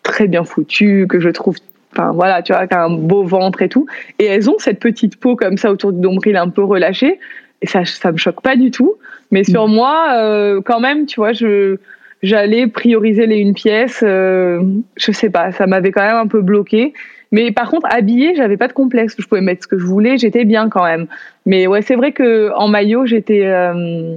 très 0.04 0.28
bien 0.28 0.44
foutues, 0.44 1.08
que 1.10 1.20
je 1.20 1.30
trouve. 1.30 1.58
Enfin, 1.92 2.12
voilà, 2.12 2.42
tu 2.42 2.54
vois, 2.54 2.68
qui 2.68 2.76
un 2.76 2.90
beau 2.90 3.24
ventre 3.24 3.62
et 3.62 3.70
tout. 3.70 3.88
Et 4.20 4.26
elles 4.26 4.50
ont 4.50 4.60
cette 4.60 4.80
petite 4.80 5.18
peau 5.18 5.36
comme 5.36 5.58
ça 5.58 5.72
autour 5.72 5.94
du 5.94 6.00
nombril 6.00 6.38
un 6.38 6.50
peu 6.50 6.64
relâchée. 6.64 7.20
Et 7.62 7.68
ça, 7.68 7.86
ça 7.86 8.12
me 8.12 8.18
choque 8.18 8.42
pas 8.42 8.56
du 8.56 8.72
tout. 8.72 8.96
Mais 9.32 9.44
sur 9.44 9.68
mm. 9.68 9.72
moi, 9.72 10.08
euh, 10.14 10.62
quand 10.62 10.80
même, 10.80 11.06
tu 11.06 11.20
vois, 11.20 11.34
je 11.34 11.78
j'allais 12.24 12.68
prioriser 12.68 13.28
les 13.28 13.38
une 13.38 13.54
pièce. 13.54 14.02
Euh, 14.04 14.62
je 14.98 15.12
sais 15.12 15.30
pas, 15.30 15.52
ça 15.52 15.68
m'avait 15.68 15.92
quand 15.92 16.04
même 16.04 16.16
un 16.16 16.28
peu 16.28 16.42
bloqué. 16.42 16.94
Mais 17.32 17.52
par 17.52 17.70
contre, 17.70 17.88
habillée, 17.90 18.36
j'avais 18.36 18.58
pas 18.58 18.68
de 18.68 18.74
complexe. 18.74 19.16
Je 19.18 19.26
pouvais 19.26 19.42
mettre 19.42 19.64
ce 19.64 19.68
que 19.68 19.78
je 19.78 19.86
voulais, 19.86 20.18
j'étais 20.18 20.46
bien 20.46 20.70
quand 20.70 20.84
même. 20.84 21.08
Mais 21.46 21.68
ouais, 21.68 21.82
c'est 21.82 21.96
vrai 21.96 22.12
que 22.12 22.52
en 22.56 22.68
maillot, 22.68 23.06
j'étais 23.06 23.46
euh, 23.46 24.16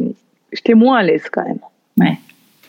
j'étais 0.53 0.75
moins 0.75 0.99
à 0.99 1.03
l'aise 1.03 1.25
quand 1.31 1.45
même. 1.45 1.59
Ouais. 1.97 2.19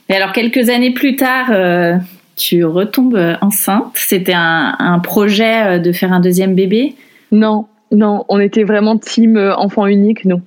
Et 0.09 0.15
alors 0.15 0.33
quelques 0.33 0.69
années 0.69 0.93
plus 0.93 1.15
tard, 1.15 1.47
euh, 1.51 1.95
tu 2.35 2.65
retombes 2.65 3.37
enceinte. 3.41 3.91
C'était 3.93 4.33
un, 4.33 4.75
un, 4.79 4.99
projet 4.99 5.79
de 5.79 5.91
faire 5.91 6.11
un 6.11 6.19
deuxième 6.19 6.55
bébé? 6.55 6.95
Non. 7.31 7.67
Non, 7.91 8.25
on 8.29 8.39
était 8.39 8.63
vraiment 8.63 8.97
team 8.97 9.37
enfant 9.37 9.87
unique, 9.87 10.25
nous. 10.25 10.41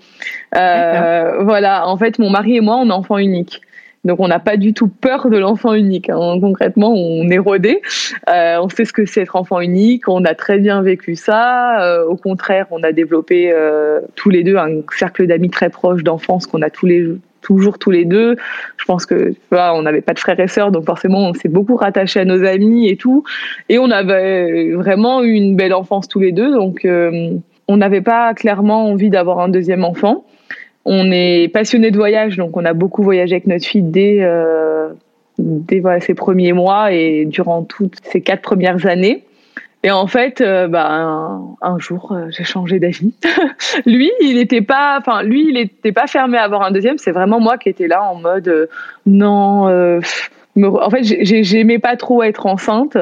Euh, 0.56 1.42
voilà, 1.42 1.88
en 1.88 1.96
fait, 1.96 2.18
mon 2.18 2.30
mari 2.30 2.56
et 2.56 2.60
moi, 2.60 2.76
on 2.76 2.88
est 2.88 2.92
enfant 2.92 3.18
unique. 3.18 3.60
Donc 4.04 4.18
on 4.18 4.26
n'a 4.26 4.40
pas 4.40 4.56
du 4.56 4.74
tout 4.74 4.88
peur 4.88 5.30
de 5.30 5.38
l'enfant 5.38 5.74
unique. 5.74 6.10
Hein. 6.10 6.38
Concrètement, 6.40 6.92
on 6.92 7.28
est 7.28 7.38
rodé. 7.38 7.80
Euh, 8.28 8.58
on 8.60 8.68
sait 8.68 8.84
ce 8.84 8.92
que 8.92 9.06
c'est 9.06 9.22
être 9.22 9.36
enfant 9.36 9.60
unique. 9.60 10.08
On 10.08 10.24
a 10.24 10.34
très 10.34 10.58
bien 10.58 10.82
vécu 10.82 11.14
ça. 11.14 11.82
Euh, 11.82 12.04
au 12.04 12.16
contraire, 12.16 12.66
on 12.70 12.82
a 12.82 12.92
développé 12.92 13.52
euh, 13.52 14.00
tous 14.16 14.30
les 14.30 14.42
deux 14.42 14.56
un 14.56 14.80
cercle 14.96 15.26
d'amis 15.26 15.50
très 15.50 15.70
proche 15.70 16.02
d'enfance 16.02 16.46
qu'on 16.46 16.62
a 16.62 16.70
tous 16.70 16.86
les 16.86 17.06
toujours 17.42 17.78
tous 17.78 17.90
les 17.90 18.04
deux. 18.04 18.36
Je 18.78 18.84
pense 18.84 19.04
que 19.04 19.34
on 19.50 19.82
n'avait 19.82 20.00
pas 20.00 20.14
de 20.14 20.18
frères 20.18 20.40
et 20.40 20.48
sœurs, 20.48 20.70
donc 20.70 20.86
forcément 20.86 21.28
on 21.28 21.34
s'est 21.34 21.48
beaucoup 21.48 21.76
rattaché 21.76 22.20
à 22.20 22.24
nos 22.24 22.44
amis 22.44 22.88
et 22.88 22.96
tout. 22.96 23.24
Et 23.68 23.78
on 23.78 23.90
avait 23.90 24.72
vraiment 24.72 25.22
eu 25.22 25.32
une 25.32 25.56
belle 25.56 25.74
enfance 25.74 26.08
tous 26.08 26.20
les 26.20 26.32
deux, 26.32 26.52
donc 26.52 26.84
euh, 26.84 27.30
on 27.68 27.76
n'avait 27.76 28.00
pas 28.00 28.34
clairement 28.34 28.86
envie 28.86 29.10
d'avoir 29.10 29.40
un 29.40 29.48
deuxième 29.48 29.84
enfant. 29.84 30.24
On 30.84 31.12
est 31.12 31.48
passionné 31.52 31.90
de 31.90 31.96
voyage, 31.96 32.36
donc 32.36 32.56
on 32.56 32.64
a 32.64 32.72
beaucoup 32.72 33.02
voyagé 33.02 33.34
avec 33.34 33.46
notre 33.46 33.64
fille 33.64 33.82
dès, 33.82 34.18
euh, 34.20 34.88
dès 35.38 35.82
ses 36.00 36.14
premiers 36.14 36.52
mois 36.52 36.92
et 36.92 37.24
durant 37.24 37.62
toutes 37.62 37.98
ces 38.02 38.20
quatre 38.20 38.42
premières 38.42 38.86
années. 38.86 39.24
Et 39.84 39.90
en 39.90 40.06
fait, 40.06 40.40
euh, 40.40 40.68
bah, 40.68 40.86
un, 40.90 41.56
un 41.60 41.78
jour, 41.78 42.12
euh, 42.12 42.26
j'ai 42.30 42.44
changé 42.44 42.78
d'avis. 42.78 43.14
lui, 43.86 44.10
il 44.20 44.36
n'était 44.36 44.60
pas, 44.60 44.96
enfin, 45.00 45.22
lui, 45.24 45.46
il 45.48 45.54
n'était 45.54 45.90
pas 45.92 46.06
fermé 46.06 46.38
à 46.38 46.44
avoir 46.44 46.62
un 46.62 46.70
deuxième. 46.70 46.98
C'est 46.98 47.10
vraiment 47.10 47.40
moi 47.40 47.58
qui 47.58 47.68
étais 47.68 47.88
là 47.88 48.02
en 48.04 48.14
mode, 48.14 48.46
euh, 48.48 48.66
non. 49.06 49.68
euh, 49.68 49.98
pff, 49.98 50.30
me 50.54 50.68
en 50.68 50.90
fait, 50.90 51.02
j'ai- 51.02 51.42
j'aimais 51.42 51.78
pas 51.80 51.96
trop 51.96 52.22
être 52.22 52.44
enceinte. 52.46 52.96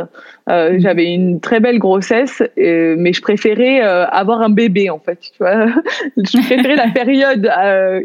Euh, 0.48 0.76
J'avais 0.78 1.12
une 1.12 1.40
très 1.40 1.58
belle 1.60 1.78
grossesse, 1.80 2.42
mais 2.56 3.12
je 3.12 3.20
préférais 3.20 3.80
avoir 3.80 4.40
un 4.40 4.50
bébé 4.50 4.88
en 4.88 5.00
fait. 5.00 5.18
Tu 5.20 5.30
vois, 5.40 5.66
je 6.16 6.46
préférais 6.46 6.76
la 6.76 6.88
période 6.88 7.50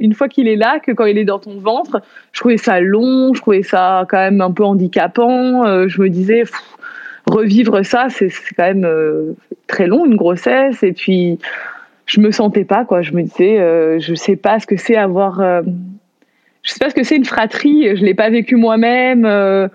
une 0.01 0.13
fois 0.15 0.27
qu'il 0.27 0.47
est 0.47 0.55
là 0.55 0.79
que 0.79 0.91
quand 0.91 1.05
il 1.05 1.17
est 1.19 1.25
dans 1.25 1.39
ton 1.39 1.59
ventre. 1.59 2.01
Je 2.33 2.39
trouvais 2.39 2.57
ça 2.57 2.79
long, 2.81 3.33
je 3.35 3.41
trouvais 3.41 3.61
ça 3.63 4.05
quand 4.09 4.17
même 4.17 4.41
un 4.41 4.51
peu 4.51 4.63
handicapant. 4.63 5.87
Je 5.87 6.01
me 6.01 6.09
disais. 6.09 6.39
pff, 6.41 6.51
revivre 7.27 7.83
ça, 7.85 8.07
c'est 8.09 8.29
quand 8.55 8.63
même 8.63 8.85
euh, 8.85 9.33
très 9.67 9.87
long, 9.87 10.05
une 10.05 10.15
grossesse. 10.15 10.83
Et 10.83 10.91
puis, 10.93 11.39
je 12.05 12.19
me 12.19 12.31
sentais 12.31 12.65
pas, 12.65 12.85
quoi. 12.85 13.01
Je 13.01 13.13
me 13.13 13.23
disais, 13.23 13.59
euh, 13.59 13.99
je 13.99 14.13
sais 14.13 14.35
pas 14.35 14.59
ce 14.59 14.67
que 14.67 14.77
c'est 14.77 14.95
avoir. 14.95 15.39
euh, 15.41 15.61
je 16.63 16.71
sais 16.71 16.79
pas 16.79 16.89
ce 16.89 16.95
que 16.95 17.03
c'est 17.03 17.15
une 17.15 17.25
fratrie. 17.25 17.95
Je 17.95 18.03
l'ai 18.03 18.13
pas 18.15 18.29
vécu 18.29 18.55
moi-même. 18.55 19.25
euh, 19.25 19.67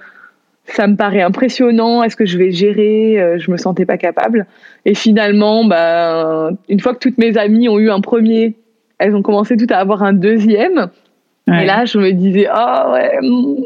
ça 0.67 0.87
me 0.87 0.95
paraît 0.97 1.23
impressionnant. 1.23 2.03
Est-ce 2.05 2.15
que 2.17 2.27
je 2.27 2.39
vais 2.39 2.53
gérer? 2.53 3.21
Euh, 3.21 3.39
Je 3.39 3.51
me 3.51 3.57
sentais 3.57 3.87
pas 3.87 3.97
capable. 3.97 4.47
Et 4.85 4.95
finalement, 4.95 5.65
bah, 5.65 6.51
une 6.69 6.81
fois 6.81 6.95
que 6.95 6.99
toutes 7.01 7.19
mes 7.19 7.37
amies 7.37 7.69
ont 7.69 7.79
eu 7.79 7.91
un 7.91 8.01
premier, 8.01 8.55
elles 8.99 9.17
ont 9.17 9.23
commencé 9.23 9.57
toutes 9.57 9.73
à 9.73 9.79
avoir 9.79 10.03
un 10.05 10.13
deuxième. 10.13 10.91
Ouais. 11.49 11.63
Et 11.63 11.67
là, 11.67 11.85
je 11.87 11.99
me 11.99 12.13
disais, 12.13 12.47
ah 12.51 12.93
ouais, 12.93 13.19
hmm, 13.21 13.57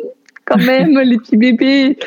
quand 0.47 0.63
même, 0.65 0.99
les 1.05 1.19
petits 1.19 1.37
bébés. 1.37 1.99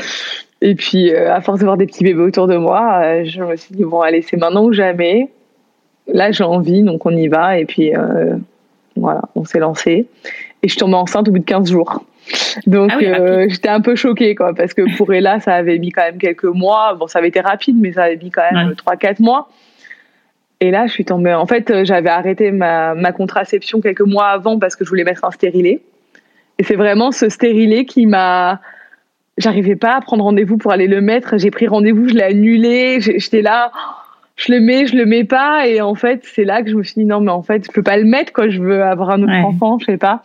Et 0.62 0.76
puis, 0.76 1.14
euh, 1.14 1.34
à 1.34 1.42
force 1.42 1.60
de 1.60 1.66
voir 1.66 1.78
des 1.78 1.86
petits 1.86 2.04
bébés 2.04 2.22
autour 2.22 2.48
de 2.48 2.58
moi, 2.58 3.02
euh, 3.04 3.26
je 3.26 3.42
me 3.44 3.56
suis 3.56 3.76
dit, 3.76 3.84
bon, 3.84 4.02
allez, 4.02 4.22
c'est 4.22 4.38
maintenant 4.38 4.64
ou 4.66 4.74
jamais. 4.74 5.30
Là, 6.08 6.32
j'ai 6.32 6.44
envie, 6.44 6.84
donc 6.84 7.06
on 7.06 7.12
y 7.12 7.28
va. 7.28 7.60
Et 7.60 7.66
puis, 7.66 7.96
euh, 7.96 8.36
voilà, 8.96 9.22
on 9.36 9.46
s'est 9.46 9.60
lancé. 9.60 10.08
Et 10.64 10.68
je 10.68 10.70
suis 10.70 10.80
tombée 10.80 10.96
enceinte 10.96 11.28
au 11.28 11.32
bout 11.32 11.40
de 11.40 11.46
15 11.46 11.70
jours. 11.70 12.04
Donc, 12.66 12.92
Ah 12.94 12.98
oui, 12.98 13.50
j'étais 13.50 13.70
un 13.70 13.82
peu 13.82 13.96
choquée, 13.96 14.36
quoi, 14.36 14.54
parce 14.54 14.74
que 14.74 14.98
pour 14.98 15.14
Ella, 15.14 15.40
ça 15.40 15.54
avait 15.54 15.78
mis 15.78 15.92
quand 15.92 16.02
même 16.02 16.18
quelques 16.18 16.44
mois. 16.46 16.96
Bon, 16.96 17.08
ça 17.08 17.20
avait 17.20 17.30
été 17.30 17.40
rapide, 17.40 17.78
mais 17.80 17.94
ça 17.94 18.04
avait 18.04 18.18
mis 18.18 18.32
quand 18.32 18.42
même 18.52 18.70
Ouais. 18.70 18.96
3-4 18.96 19.22
mois. 19.22 19.50
Et 20.60 20.72
là, 20.72 20.88
je 20.88 20.92
suis 20.92 21.06
tombée. 21.06 21.34
En 21.34 21.46
fait, 21.46 21.84
j'avais 21.86 22.10
arrêté 22.10 22.52
ma, 22.52 22.96
ma 22.96 23.12
contraception 23.12 23.80
quelques 23.80 24.02
mois 24.02 24.26
avant 24.30 24.58
parce 24.58 24.76
que 24.76 24.84
je 24.84 24.90
voulais 24.90 25.04
mettre 25.04 25.24
un 25.24 25.32
stérilet. 25.32 25.82
Et 26.58 26.64
c'est 26.64 26.76
vraiment 26.76 27.12
ce 27.12 27.30
stérilet 27.30 27.86
qui 27.86 28.08
m'a. 28.08 28.60
J'arrivais 29.38 29.76
pas 29.76 29.96
à 29.96 30.02
prendre 30.02 30.24
rendez-vous 30.24 30.58
pour 30.58 30.72
aller 30.72 30.88
le 30.88 31.02
mettre. 31.02 31.38
J'ai 31.38 31.52
pris 31.52 31.68
rendez-vous, 31.68 32.08
je 32.10 32.16
l'ai 32.16 32.24
annulé. 32.24 33.00
J'étais 33.00 33.42
là, 33.42 33.72
je 34.36 34.52
le 34.52 34.60
mets, 34.60 34.88
je 34.88 34.96
le 34.96 35.06
mets 35.06 35.24
pas. 35.24 35.68
Et 35.68 35.82
en 35.82 35.96
fait, 35.96 36.22
c'est 36.24 36.44
là 36.44 36.64
que 36.64 36.70
je 36.70 36.76
me 36.76 36.84
suis 36.84 36.96
dit 36.96 37.06
non, 37.06 37.20
mais 37.22 37.32
en 37.32 37.44
fait, 37.44 37.66
je 37.66 37.72
peux 37.72 37.84
pas 37.84 37.98
le 37.98 38.06
mettre. 38.06 38.34
Quoi. 38.34 38.50
Je 38.50 38.62
veux 38.62 38.84
avoir 38.84 39.12
un 39.12 39.22
autre 39.22 39.32
Ouais. 39.32 39.44
enfant, 39.44 39.78
je 39.80 39.86
sais 39.86 39.98
pas. 39.98 40.24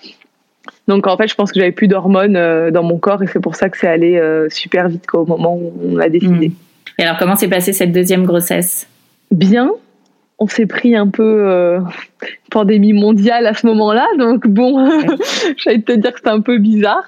Donc 0.88 1.06
en 1.06 1.16
fait, 1.16 1.28
je 1.28 1.34
pense 1.34 1.52
que 1.52 1.58
j'avais 1.58 1.72
plus 1.72 1.88
d'hormones 1.88 2.36
euh, 2.36 2.70
dans 2.70 2.82
mon 2.82 2.98
corps 2.98 3.22
et 3.22 3.26
c'est 3.26 3.40
pour 3.40 3.56
ça 3.56 3.68
que 3.68 3.76
c'est 3.76 3.88
allé 3.88 4.16
euh, 4.16 4.48
super 4.48 4.88
vite 4.88 5.06
quoi, 5.06 5.20
au 5.20 5.26
moment 5.26 5.56
où 5.56 5.72
on 5.84 5.98
a 5.98 6.08
décidé. 6.08 6.48
Mm. 6.48 6.54
Et 6.98 7.02
alors, 7.04 7.18
comment 7.18 7.36
s'est 7.36 7.48
passée 7.48 7.72
cette 7.72 7.92
deuxième 7.92 8.24
grossesse? 8.24 8.86
Bien. 9.30 9.70
On 10.38 10.46
s'est 10.48 10.66
pris 10.66 10.96
un 10.96 11.06
peu 11.08 11.22
euh, 11.22 11.80
pandémie 12.50 12.92
mondiale 12.92 13.46
à 13.46 13.54
ce 13.54 13.66
moment-là, 13.66 14.06
donc 14.18 14.46
bon, 14.48 14.88
j'allais 15.56 15.82
te 15.82 15.92
dire 15.92 16.12
que 16.12 16.18
c'était 16.18 16.30
un 16.30 16.40
peu 16.40 16.58
bizarre. 16.58 17.04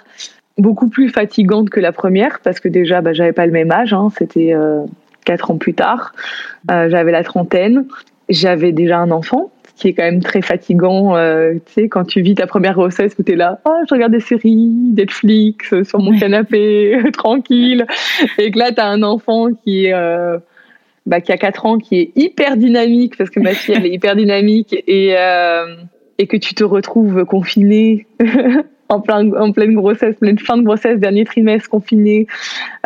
Beaucoup 0.56 0.88
plus 0.88 1.08
fatigante 1.08 1.70
que 1.70 1.80
la 1.80 1.92
première, 1.92 2.40
parce 2.40 2.60
que 2.60 2.68
déjà, 2.68 3.00
bah, 3.00 3.12
j'avais 3.12 3.32
pas 3.32 3.46
le 3.46 3.52
même 3.52 3.72
âge, 3.72 3.92
hein, 3.92 4.08
c'était 4.16 4.54
euh, 4.54 4.84
quatre 5.24 5.50
ans 5.50 5.56
plus 5.56 5.74
tard. 5.74 6.14
Euh, 6.70 6.88
j'avais 6.88 7.10
la 7.10 7.24
trentaine, 7.24 7.86
j'avais 8.28 8.70
déjà 8.70 8.98
un 8.98 9.10
enfant, 9.10 9.50
ce 9.66 9.82
qui 9.82 9.88
est 9.88 9.94
quand 9.94 10.04
même 10.04 10.22
très 10.22 10.42
fatigant, 10.42 11.16
euh, 11.16 11.54
tu 11.66 11.72
sais, 11.72 11.88
quand 11.88 12.04
tu 12.04 12.20
vis 12.20 12.36
ta 12.36 12.46
première 12.46 12.74
grossesse 12.74 13.16
où 13.18 13.24
t'es 13.24 13.34
là, 13.34 13.60
ah, 13.64 13.80
je 13.88 13.94
regarde 13.94 14.12
des 14.12 14.20
séries, 14.20 14.70
Netflix, 14.96 15.74
sur 15.82 15.98
mon 15.98 16.16
canapé, 16.16 17.00
tranquille, 17.12 17.86
et 18.38 18.52
que 18.52 18.58
là, 18.58 18.70
t'as 18.70 18.86
un 18.86 19.02
enfant 19.02 19.48
qui 19.52 19.86
est... 19.86 19.92
euh, 19.92 20.38
bah, 21.06 21.20
qui 21.20 21.32
a 21.32 21.36
4 21.36 21.66
ans, 21.66 21.78
qui 21.78 21.96
est 21.96 22.12
hyper 22.16 22.56
dynamique, 22.56 23.16
parce 23.18 23.28
que 23.28 23.40
ma 23.40 23.52
fille, 23.52 23.74
elle 23.76 23.86
est 23.86 23.90
hyper 23.94 24.16
dynamique, 24.16 24.74
et, 24.86 25.14
euh, 25.18 25.76
et 26.18 26.26
que 26.26 26.36
tu 26.36 26.54
te 26.54 26.64
retrouves 26.64 27.24
confiné 27.24 28.06
en, 28.94 29.00
plein, 29.00 29.33
en 29.33 29.52
pleine 29.52 29.74
grossesse, 29.74 30.16
pleine 30.16 30.38
fin 30.38 30.57
de 30.57 30.62
grossesse, 30.62 30.98
dernier 30.98 31.24
trimestre 31.24 31.68
confiné. 31.68 32.26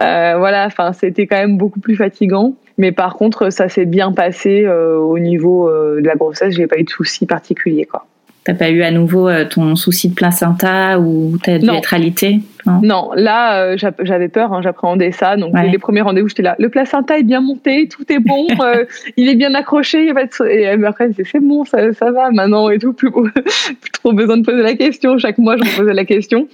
Euh, 0.01 0.35
voilà, 0.38 0.66
enfin, 0.66 0.92
c'était 0.92 1.27
quand 1.27 1.37
même 1.37 1.59
beaucoup 1.59 1.81
plus 1.81 1.97
fatigant. 1.97 2.55
Mais 2.79 2.92
par 2.92 3.14
contre, 3.14 3.51
ça 3.51 3.68
s'est 3.68 3.87
bien 3.87 4.12
passé 4.12 4.64
euh, 4.64 4.97
au 4.97 5.18
niveau 5.18 5.68
euh, 5.68 6.01
de 6.01 6.07
la 6.07 6.14
grossesse. 6.14 6.55
J'ai 6.55 6.66
pas 6.66 6.79
eu 6.79 6.85
de 6.85 6.90
soucis 6.90 7.27
particuliers, 7.27 7.87
quoi. 7.87 8.07
T'as 8.48 8.54
pas 8.54 8.70
eu 8.70 8.80
à 8.82 8.90
nouveau 8.90 9.28
euh, 9.28 9.44
ton 9.44 9.76
souci 9.76 10.08
de 10.08 10.14
placenta 10.14 10.98
ou 10.98 11.37
Non. 11.62 11.74
être 11.74 11.92
alité 11.92 12.40
non 12.64 12.80
Non, 12.82 13.11
là, 13.14 13.61
euh, 13.62 13.76
j'a- 13.76 13.92
j'avais 14.02 14.28
peur, 14.28 14.54
hein, 14.54 14.62
j'appréhendais 14.62 15.12
ça. 15.12 15.37
Donc, 15.37 15.52
Ouais. 15.52 15.68
les 15.68 15.76
premiers 15.76 16.00
rendez-vous, 16.00 16.28
j'étais 16.28 16.42
là. 16.42 16.56
Le 16.58 16.70
placenta 16.70 17.18
est 17.18 17.24
bien 17.24 17.42
monté, 17.42 17.88
tout 17.88 18.11
est 18.11 18.18
bon, 18.20 18.46
euh, 18.62 18.87
il 19.18 19.28
est 19.28 19.34
bien 19.34 19.54
accroché. 19.54 20.00
il 20.00 20.06
y 20.06 20.11
a 20.11 20.14
pas 20.14 20.24
de 20.24 20.32
sou- 20.32 20.44
Et 20.46 20.66
après, 20.66 21.11
c'est 21.30 21.40
bon, 21.40 21.66
ça, 21.66 21.92
ça 21.92 22.11
va 22.11 22.30
maintenant 22.30 22.70
et 22.70 22.78
tout. 22.78 22.94
Plus, 22.94 23.11
plus 23.12 23.90
trop 23.92 24.14
besoin 24.14 24.38
de 24.38 24.44
poser 24.46 24.62
la 24.62 24.74
question. 24.74 25.18
Chaque 25.18 25.37
mois, 25.37 25.56
je 25.58 25.64
me 25.64 25.76
posais 25.76 25.92
la 25.92 26.06
question. 26.06 26.48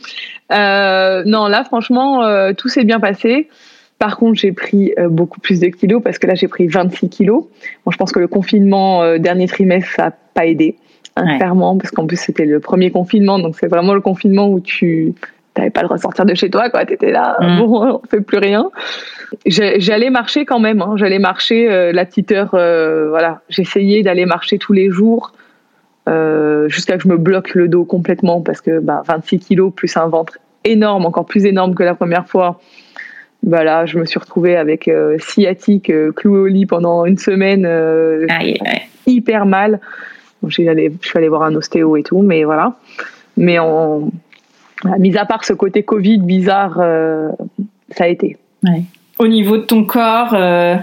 Euh, 0.53 1.23
non, 1.27 1.47
là, 1.47 1.63
franchement, 1.63 2.23
tout 2.55 2.69
s'est 2.69 2.85
bien 2.85 2.99
passé. 2.99 3.49
Par 4.01 4.17
contre, 4.17 4.35
j'ai 4.41 4.51
pris 4.51 4.93
beaucoup 5.09 5.39
plus 5.41 5.61
de 5.61 5.69
kilos 5.69 6.03
parce 6.03 6.19
que 6.19 6.27
là, 6.27 6.35
j'ai 6.35 6.49
pris 6.49 6.67
26 6.67 7.09
kilos. 7.09 7.45
Bon, 7.85 7.93
je 7.93 7.97
pense 7.97 8.11
que 8.11 8.19
le 8.19 8.27
confinement 8.27 9.17
dernier 9.19 9.47
trimestre, 9.47 9.91
ça 9.95 10.03
n'a 10.07 10.13
pas 10.35 10.47
aidé, 10.47 10.75
hein, 10.77 10.84
Ouais. 11.21 11.37
clairement, 11.37 11.77
parce 11.79 11.91
qu'en 11.93 12.07
plus, 12.07 12.17
c'était 12.19 12.45
le 12.45 12.59
premier 12.61 12.91
confinement. 12.91 13.39
Donc, 13.39 13.57
c'est 13.59 13.69
vraiment 13.69 13.95
le 13.95 14.01
confinement 14.01 14.49
où 14.49 14.59
tu 14.61 15.15
t'avais 15.55 15.71
pas 15.71 15.83
le 15.83 15.87
droit 15.87 15.99
de 16.25 16.35
chez 16.35 16.51
toi, 16.51 16.69
quoi. 16.71 16.85
T'étais 16.85 17.13
là, 17.13 17.37
Mm. 17.41 17.59
bon, 17.59 18.01
on 18.05 18.09
fait 18.11 18.21
plus 18.21 18.39
rien. 18.39 18.69
J'allais 19.47 20.11
marcher 20.11 20.45
quand 20.45 20.59
même. 20.59 20.83
Hein. 20.83 20.95
J'allais 20.97 21.19
marcher 21.21 21.71
euh, 21.71 21.93
la 21.93 22.05
petite 22.05 22.33
heure. 22.33 22.51
euh, 22.55 23.09
voilà, 23.11 23.43
j'essayais 23.49 24.03
d'aller 24.03 24.27
marcher 24.27 24.59
tous 24.59 24.73
les 24.73 24.91
jours 24.91 25.33
euh, 26.09 26.69
jusqu'à 26.69 26.97
que 26.97 27.03
je 27.05 27.09
me 27.09 27.17
bloque 27.17 27.55
le 27.55 27.69
dos 27.69 27.85
complètement 27.85 28.41
parce 28.41 28.61
que 28.61 28.79
bah, 28.81 29.03
26 29.07 29.39
kilos 29.39 29.73
plus 29.75 29.97
un 29.97 30.07
ventre 30.09 30.39
énorme, 30.65 31.07
encore 31.07 31.27
plus 31.27 31.47
énorme 31.47 31.75
que 31.75 31.83
la 31.85 31.95
première 31.95 32.27
fois. 32.29 32.61
Bah 33.43 33.63
là, 33.63 33.85
je 33.87 33.99
me 33.99 34.07
suis 34.07 34.19
retrouvée 34.19 34.57
avec 34.57 34.89
euh, 34.89 35.17
sciatique, 35.19 35.91
euh, 35.91 36.13
clouée 36.13 36.41
au 36.41 36.47
lit 36.47 36.65
pendant 36.67 37.05
une 37.05 37.19
semaine, 37.19 37.67
euh, 37.67 38.27
Aïe, 38.31 38.59
aïe. 38.65 38.81
hyper 39.07 39.45
mal. 39.47 39.81
Bon, 40.45 40.51
j'ai 40.51 40.69
allé, 40.69 40.93
je 41.01 41.09
suis 41.09 41.19
allée 41.19 41.29
voir 41.29 41.43
un 41.43 41.55
ostéo 41.55 41.97
et 41.97 42.03
tout, 42.03 42.21
mais 42.21 42.45
voilà. 42.45 42.75
Mais 43.37 43.57
mis 44.99 45.17
à 45.17 45.25
part 45.25 45.45
ce 45.45 45.55
côté 45.55 45.83
Covid 45.83 46.19
bizarre, 46.19 46.79
euh, 46.79 47.31
ça 47.91 48.05
a 48.05 48.09
été. 48.09 48.37
Au 49.19 49.27
niveau 49.27 49.57
de 49.57 49.63
ton 49.63 49.85
corps 49.85 50.35
euh, 50.35 50.77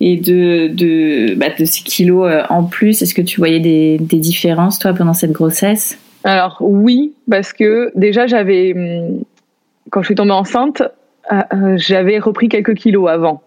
et 0.00 0.16
de, 0.16 0.68
de, 0.68 1.34
bah, 1.34 1.46
de 1.56 1.64
ces 1.64 1.82
kilos 1.82 2.28
euh, 2.28 2.42
en 2.48 2.64
plus, 2.64 3.02
est-ce 3.02 3.14
que 3.14 3.22
tu 3.22 3.38
voyais 3.38 3.60
des, 3.60 3.98
des 3.98 4.18
différences, 4.18 4.78
toi, 4.80 4.92
pendant 4.92 5.14
cette 5.14 5.32
grossesse? 5.32 5.98
Alors 6.24 6.56
oui, 6.60 7.12
parce 7.30 7.52
que 7.52 7.92
déjà 7.94 8.26
j'avais, 8.26 8.72
hum, 8.74 9.22
quand 9.90 10.02
je 10.02 10.06
suis 10.06 10.14
tombée 10.14 10.32
enceinte, 10.32 10.82
euh, 11.32 11.76
j'avais 11.76 12.18
repris 12.18 12.48
quelques 12.48 12.74
kilos 12.74 13.08
avant. 13.08 13.42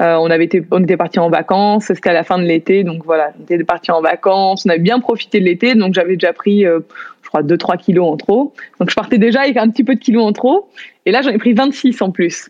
Euh, 0.00 0.14
on 0.16 0.30
avait 0.30 0.44
été, 0.44 0.62
on 0.70 0.82
était 0.82 0.96
partis 0.96 1.18
en 1.18 1.28
vacances, 1.28 1.86
c'était 1.86 2.10
à 2.10 2.12
la 2.12 2.22
fin 2.22 2.38
de 2.38 2.44
l'été, 2.44 2.84
donc 2.84 3.04
voilà, 3.04 3.32
on 3.38 3.42
était 3.42 3.62
partis 3.64 3.90
en 3.90 4.00
vacances, 4.00 4.64
on 4.64 4.68
avait 4.68 4.78
bien 4.78 5.00
profité 5.00 5.40
de 5.40 5.44
l'été, 5.44 5.74
donc 5.74 5.94
j'avais 5.94 6.14
déjà 6.14 6.32
pris, 6.32 6.64
euh, 6.64 6.80
je 7.22 7.28
crois, 7.28 7.42
2-3 7.42 7.78
kilos 7.78 8.06
en 8.06 8.16
trop. 8.16 8.52
Donc 8.78 8.90
je 8.90 8.94
partais 8.94 9.18
déjà 9.18 9.40
avec 9.40 9.56
un 9.56 9.68
petit 9.68 9.82
peu 9.82 9.96
de 9.96 10.00
kilos 10.00 10.24
en 10.24 10.32
trop, 10.32 10.68
et 11.04 11.10
là 11.10 11.22
j'en 11.22 11.30
ai 11.30 11.38
pris 11.38 11.52
26 11.52 12.00
en 12.02 12.10
plus. 12.12 12.48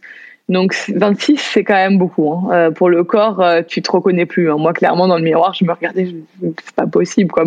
Donc 0.48 0.74
26, 0.94 1.36
c'est 1.36 1.62
quand 1.64 1.74
même 1.74 1.98
beaucoup. 1.98 2.32
Hein. 2.32 2.48
Euh, 2.52 2.70
pour 2.70 2.88
le 2.88 3.04
corps, 3.04 3.40
euh, 3.40 3.62
tu 3.66 3.82
te 3.82 3.90
reconnais 3.90 4.24
plus. 4.24 4.50
Hein. 4.50 4.56
Moi, 4.58 4.72
clairement, 4.72 5.06
dans 5.06 5.16
le 5.16 5.22
miroir, 5.22 5.52
je 5.52 5.64
me 5.64 5.72
regardais, 5.72 6.14
c'est 6.40 6.74
pas 6.74 6.86
possible. 6.86 7.30
Quoi. 7.30 7.44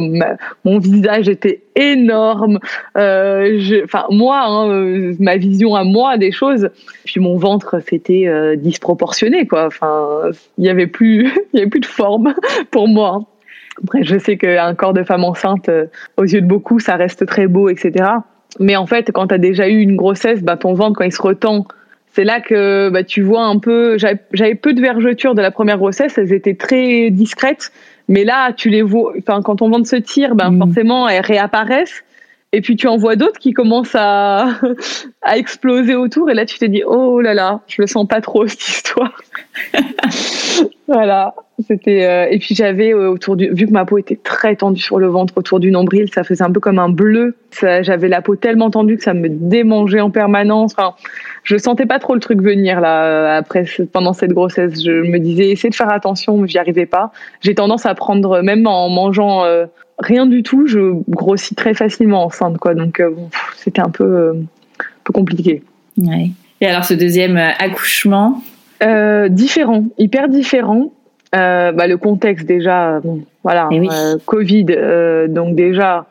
Mon 0.65 0.77
visage 0.77 1.27
était 1.27 1.63
énorme. 1.75 2.59
Euh, 2.97 3.81
Enfin, 3.83 4.05
moi, 4.09 4.41
hein, 4.45 4.69
euh, 4.69 5.13
ma 5.19 5.37
vision 5.37 5.75
à 5.75 5.83
moi 5.83 6.17
des 6.17 6.31
choses. 6.31 6.69
Puis 7.05 7.19
mon 7.19 7.37
ventre, 7.37 7.81
c'était 7.89 8.27
euh, 8.27 8.55
disproportionné. 8.55 9.47
Quoi. 9.47 9.65
Enfin, 9.65 10.31
il 10.57 10.65
y 10.65 10.69
avait 10.69 10.87
plus, 10.87 11.31
il 11.53 11.57
y 11.57 11.61
avait 11.61 11.69
plus 11.69 11.79
de 11.79 11.85
forme 11.85 12.33
pour 12.71 12.87
moi. 12.87 13.21
Après, 13.83 14.03
je 14.03 14.17
sais 14.17 14.37
qu'un 14.37 14.75
corps 14.75 14.93
de 14.93 15.03
femme 15.03 15.23
enceinte, 15.23 15.69
euh, 15.69 15.85
aux 16.17 16.23
yeux 16.23 16.41
de 16.41 16.47
beaucoup, 16.47 16.79
ça 16.79 16.95
reste 16.95 17.25
très 17.25 17.47
beau, 17.47 17.69
etc. 17.69 18.05
Mais 18.59 18.75
en 18.75 18.85
fait, 18.85 19.11
quand 19.11 19.27
tu 19.27 19.33
as 19.33 19.37
déjà 19.37 19.67
eu 19.67 19.79
une 19.79 19.95
grossesse, 19.95 20.41
bah, 20.43 20.57
ton 20.57 20.73
ventre, 20.73 20.97
quand 20.97 21.05
il 21.05 21.13
se 21.13 21.21
retend, 21.21 21.65
c'est 22.13 22.24
là 22.24 22.41
que 22.41 22.89
bah, 22.89 23.04
tu 23.04 23.21
vois 23.21 23.43
un 23.43 23.58
peu. 23.58 23.97
J'avais 23.97 24.56
peu 24.56 24.74
de 24.74 24.82
vergetures 24.82 25.36
de 25.36 25.41
la 25.41 25.52
première 25.52 25.78
grossesse, 25.78 26.17
elles 26.17 26.34
étaient 26.34 26.56
très 26.56 27.10
discrètes, 27.10 27.71
Mais 28.08 28.24
là, 28.24 28.52
tu 28.52 28.69
les 28.69 28.82
vois, 28.82 29.13
enfin, 29.17 29.41
quand 29.41 29.62
on 29.62 29.69
vend 29.69 29.84
ce 29.84 29.95
tir, 29.95 30.36
ben, 30.36 30.52
mm. 30.52 30.60
forcément, 30.60 31.08
elles 31.08 31.26
réapparaissent. 31.26 32.04
Et 32.54 32.60
puis 32.60 32.76
tu 32.76 32.88
en 32.88 32.97
vois 32.97 33.15
d'autres 33.15 33.39
qui 33.39 33.54
commencent 33.54 33.95
à, 33.95 34.60
à 35.21 35.38
exploser 35.38 35.95
autour. 35.95 36.30
Et 36.30 36.34
là, 36.34 36.45
tu 36.45 36.60
te 36.60 36.65
dis, 36.65 36.84
oh 36.86 37.21
là 37.21 37.34
là, 37.34 37.62
je 37.67 37.82
le 37.82 37.88
sens 37.88 38.06
pas 38.08 38.19
trop, 38.19 38.45
cette 38.47 38.67
histoire. 38.67 39.21
voilà. 40.87 41.33
C'était 41.67 42.05
euh, 42.05 42.27
et 42.29 42.39
puis 42.39 42.55
j'avais 42.55 42.93
euh, 42.93 43.11
autour 43.11 43.35
du 43.35 43.49
vu 43.49 43.67
que 43.67 43.71
ma 43.71 43.85
peau 43.85 43.97
était 43.97 44.15
très 44.15 44.55
tendue 44.55 44.81
sur 44.81 44.99
le 44.99 45.07
ventre 45.07 45.37
autour 45.37 45.59
du 45.59 45.71
nombril, 45.71 46.09
ça 46.13 46.23
faisait 46.23 46.43
un 46.43 46.51
peu 46.51 46.59
comme 46.59 46.79
un 46.79 46.89
bleu. 46.89 47.35
J'avais 47.61 48.07
la 48.07 48.21
peau 48.21 48.35
tellement 48.35 48.71
tendue 48.71 48.97
que 48.97 49.03
ça 49.03 49.13
me 49.13 49.27
démangeait 49.29 50.01
en 50.01 50.09
permanence. 50.09 50.73
Enfin, 50.77 50.95
je 51.43 51.57
sentais 51.57 51.85
pas 51.85 51.99
trop 51.99 52.13
le 52.13 52.19
truc 52.19 52.41
venir 52.41 52.81
là 52.81 53.05
euh, 53.05 53.39
après 53.39 53.65
pendant 53.91 54.13
cette 54.13 54.33
grossesse. 54.33 54.83
Je 54.83 54.91
me 54.91 55.19
disais 55.19 55.49
essayer 55.49 55.69
de 55.69 55.75
faire 55.75 55.91
attention, 55.91 56.37
mais 56.37 56.47
j'y 56.47 56.57
arrivais 56.57 56.85
pas. 56.85 57.11
J'ai 57.41 57.55
tendance 57.55 57.85
à 57.85 57.93
prendre 57.93 58.41
même 58.41 58.65
en 58.67 58.89
mangeant 58.89 59.43
rien 59.99 60.25
du 60.25 60.41
tout, 60.41 60.65
je 60.65 60.93
grossis 61.09 61.53
très 61.53 61.73
facilement 61.73 62.25
enceinte 62.25 62.57
quoi. 62.57 62.73
Donc 62.73 63.01
c'était 63.57 63.81
un 63.81 63.89
peu 63.89 64.31
un 64.31 65.03
peu 65.03 65.13
compliqué. 65.13 65.61
Et 66.61 66.67
alors 66.67 66.85
ce 66.85 66.93
deuxième 66.93 67.37
accouchement 67.37 68.41
différent, 69.30 69.86
hyper 69.98 70.28
différent. 70.28 70.91
Euh, 71.34 71.72
bah, 71.72 71.88
le 71.88 71.98
contexte 71.98 72.46
déjà, 72.46 73.00
bon, 73.00 73.22
voilà, 73.44 73.70
eh 73.72 73.80
euh, 73.80 74.17
Covid, 74.26 74.65
euh, 74.72 75.30
donc 75.30 75.56
déjà 75.56 76.06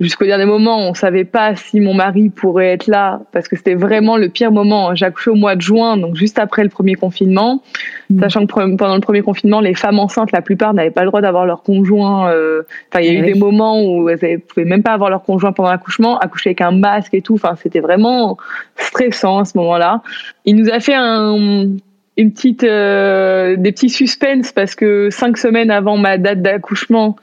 jusqu'au 0.00 0.26
dernier 0.26 0.44
moment, 0.44 0.78
on 0.78 0.92
savait 0.92 1.24
pas 1.24 1.56
si 1.56 1.80
mon 1.80 1.94
mari 1.94 2.28
pourrait 2.28 2.72
être 2.72 2.86
là 2.86 3.20
parce 3.32 3.48
que 3.48 3.56
c'était 3.56 3.74
vraiment 3.74 4.18
le 4.18 4.28
pire 4.28 4.52
moment. 4.52 4.94
J'ai 4.94 5.06
accouché 5.06 5.30
au 5.30 5.34
mois 5.34 5.56
de 5.56 5.62
juin, 5.62 5.96
donc 5.96 6.14
juste 6.14 6.38
après 6.38 6.62
le 6.62 6.68
premier 6.68 6.94
confinement, 6.94 7.62
mm. 8.10 8.20
sachant 8.20 8.46
que 8.46 8.52
pendant 8.52 8.94
le 8.94 9.00
premier 9.00 9.22
confinement, 9.22 9.60
les 9.60 9.74
femmes 9.74 9.98
enceintes, 9.98 10.30
la 10.32 10.42
plupart 10.42 10.74
n'avaient 10.74 10.90
pas 10.90 11.04
le 11.04 11.08
droit 11.08 11.22
d'avoir 11.22 11.46
leur 11.46 11.62
conjoint. 11.62 12.26
Enfin, 12.26 13.00
il 13.00 13.06
y 13.06 13.08
a 13.08 13.12
eu 13.12 13.24
eh 13.24 13.32
des 13.32 13.38
moments 13.38 13.82
où 13.82 14.10
elles 14.10 14.40
pouvaient 14.40 14.66
même 14.66 14.82
pas 14.82 14.92
avoir 14.92 15.08
leur 15.08 15.22
conjoint 15.22 15.52
pendant 15.52 15.70
l'accouchement, 15.70 16.18
accoucher 16.18 16.50
avec 16.50 16.60
un 16.60 16.72
masque 16.72 17.14
et 17.14 17.22
tout. 17.22 17.34
Enfin, 17.34 17.54
c'était 17.62 17.80
vraiment 17.80 18.36
stressant 18.76 19.38
à 19.38 19.46
ce 19.46 19.56
moment-là. 19.56 20.02
Il 20.44 20.56
nous 20.56 20.68
a 20.68 20.80
fait 20.80 20.94
un 20.94 21.68
une 22.16 22.32
petite, 22.32 22.64
euh, 22.64 23.56
des 23.56 23.72
petits 23.72 23.88
suspens 23.88 24.52
parce 24.54 24.74
que 24.74 25.10
cinq 25.10 25.38
semaines 25.38 25.70
avant 25.70 25.96
ma 25.96 26.18
date 26.18 26.42
d'accouchement, 26.42 27.16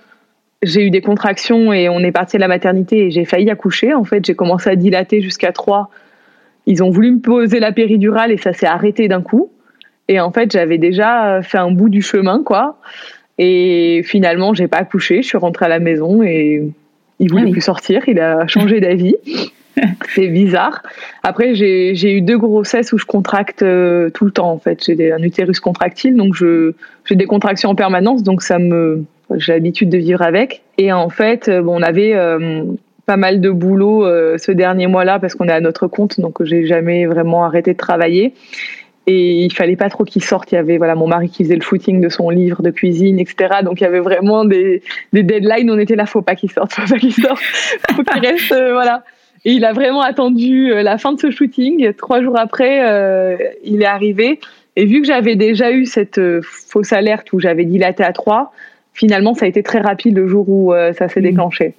j'ai 0.63 0.85
eu 0.85 0.89
des 0.89 1.01
contractions 1.01 1.71
et 1.71 1.87
on 1.89 1.99
est 1.99 2.11
parti 2.11 2.37
à 2.37 2.39
la 2.39 2.47
maternité 2.47 3.05
et 3.05 3.11
j'ai 3.11 3.25
failli 3.25 3.49
accoucher. 3.49 3.93
En 3.93 4.03
fait, 4.03 4.25
j'ai 4.25 4.35
commencé 4.35 4.69
à 4.69 4.75
dilater 4.75 5.21
jusqu'à 5.21 5.51
trois. 5.51 5.89
Ils 6.65 6.83
ont 6.83 6.89
voulu 6.89 7.11
me 7.11 7.19
poser 7.19 7.59
la 7.59 7.71
péridurale 7.71 8.31
et 8.31 8.37
ça 8.37 8.53
s'est 8.53 8.65
arrêté 8.65 9.07
d'un 9.07 9.21
coup. 9.21 9.51
Et 10.07 10.19
en 10.19 10.31
fait, 10.31 10.51
j'avais 10.51 10.77
déjà 10.77 11.41
fait 11.41 11.57
un 11.57 11.71
bout 11.71 11.89
du 11.89 12.01
chemin, 12.01 12.41
quoi. 12.43 12.79
Et 13.37 14.01
finalement, 14.03 14.53
j'ai 14.53 14.67
pas 14.67 14.77
accouché. 14.77 15.21
Je 15.21 15.27
suis 15.27 15.37
rentrée 15.37 15.65
à 15.65 15.69
la 15.69 15.79
maison 15.79 16.23
et 16.23 16.63
il 17.19 17.29
voulait 17.29 17.45
ah 17.47 17.51
plus 17.51 17.61
sortir. 17.61 18.03
Il 18.07 18.19
a 18.19 18.47
changé 18.47 18.79
d'avis. 18.79 19.15
c'est 20.15 20.27
bizarre. 20.27 20.81
Après, 21.23 21.55
j'ai 21.55 22.17
eu 22.17 22.21
deux 22.21 22.37
grossesses 22.37 22.93
où 22.93 22.97
je 22.97 23.05
contracte 23.05 23.61
euh, 23.63 24.09
tout 24.09 24.25
le 24.25 24.31
temps, 24.31 24.51
en 24.51 24.59
fait. 24.59 24.83
J'ai 24.85 25.11
un 25.11 25.21
utérus 25.21 25.59
contractile, 25.59 26.15
donc 26.15 26.35
j'ai 26.35 27.15
des 27.15 27.25
contractions 27.25 27.69
en 27.69 27.75
permanence, 27.75 28.23
donc 28.23 28.41
ça 28.41 28.59
me, 28.59 29.03
j'ai 29.35 29.53
l'habitude 29.53 29.89
de 29.89 29.97
vivre 29.97 30.21
avec. 30.21 30.61
Et 30.77 30.91
en 30.91 31.09
fait, 31.09 31.47
euh, 31.47 31.61
bon, 31.61 31.79
on 31.79 31.83
avait 31.83 32.13
euh, 32.15 32.63
pas 33.05 33.17
mal 33.17 33.41
de 33.41 33.49
boulot 33.49 34.05
ce 34.37 34.51
dernier 34.51 34.87
mois-là 34.87 35.19
parce 35.19 35.33
qu'on 35.33 35.47
est 35.47 35.53
à 35.53 35.61
notre 35.61 35.87
compte, 35.87 36.19
donc 36.19 36.43
j'ai 36.43 36.65
jamais 36.65 37.05
vraiment 37.05 37.45
arrêté 37.45 37.71
de 37.73 37.77
travailler. 37.77 38.33
Et 39.09 39.45
il 39.45 39.53
fallait 39.53 39.77
pas 39.77 39.89
trop 39.89 40.03
qu'il 40.03 40.21
sorte. 40.21 40.51
Il 40.51 40.55
y 40.55 40.57
avait 40.57 40.77
voilà 40.77 40.93
mon 40.93 41.07
mari 41.07 41.29
qui 41.29 41.45
faisait 41.45 41.55
le 41.55 41.61
footing 41.61 42.01
de 42.01 42.09
son 42.09 42.29
livre 42.29 42.61
de 42.61 42.69
cuisine, 42.69 43.17
etc. 43.19 43.59
Donc 43.63 43.79
il 43.79 43.85
y 43.85 43.87
avait 43.87 44.01
vraiment 44.01 44.43
des, 44.43 44.83
deadlines. 45.13 45.71
On 45.71 45.79
était 45.79 45.95
là, 45.95 46.05
faut 46.05 46.21
pas 46.21 46.35
qu'il 46.35 46.51
sorte, 46.51 46.73
faut 46.73 46.85
pas 46.85 46.99
qu'il 46.99 47.13
sorte, 47.13 47.39
faut 47.95 48.03
qu'il 48.03 48.27
reste, 48.27 48.49
voilà. 48.49 49.05
Et 49.45 49.53
il 49.53 49.65
a 49.65 49.73
vraiment 49.73 50.01
attendu 50.01 50.71
euh, 50.71 50.83
la 50.83 50.97
fin 50.97 51.13
de 51.13 51.19
ce 51.19 51.31
shooting. 51.31 51.93
Trois 51.93 52.21
jours 52.21 52.37
après, 52.37 52.87
euh, 52.89 53.37
il 53.63 53.81
est 53.81 53.87
arrivé. 53.87 54.39
Et 54.75 54.85
vu 54.85 55.01
que 55.01 55.07
j'avais 55.07 55.35
déjà 55.35 55.71
eu 55.71 55.85
cette 55.85 56.17
euh, 56.17 56.41
fausse 56.43 56.93
alerte 56.93 57.31
où 57.33 57.39
j'avais 57.39 57.65
dilaté 57.65 58.03
à 58.03 58.13
3, 58.13 58.51
finalement, 58.93 59.33
ça 59.33 59.45
a 59.45 59.47
été 59.47 59.63
très 59.63 59.79
rapide 59.79 60.17
le 60.17 60.27
jour 60.27 60.47
où 60.49 60.73
ça 60.97 61.07
s'est 61.07 61.19
mmh. 61.19 61.23
déclenché. 61.23 61.73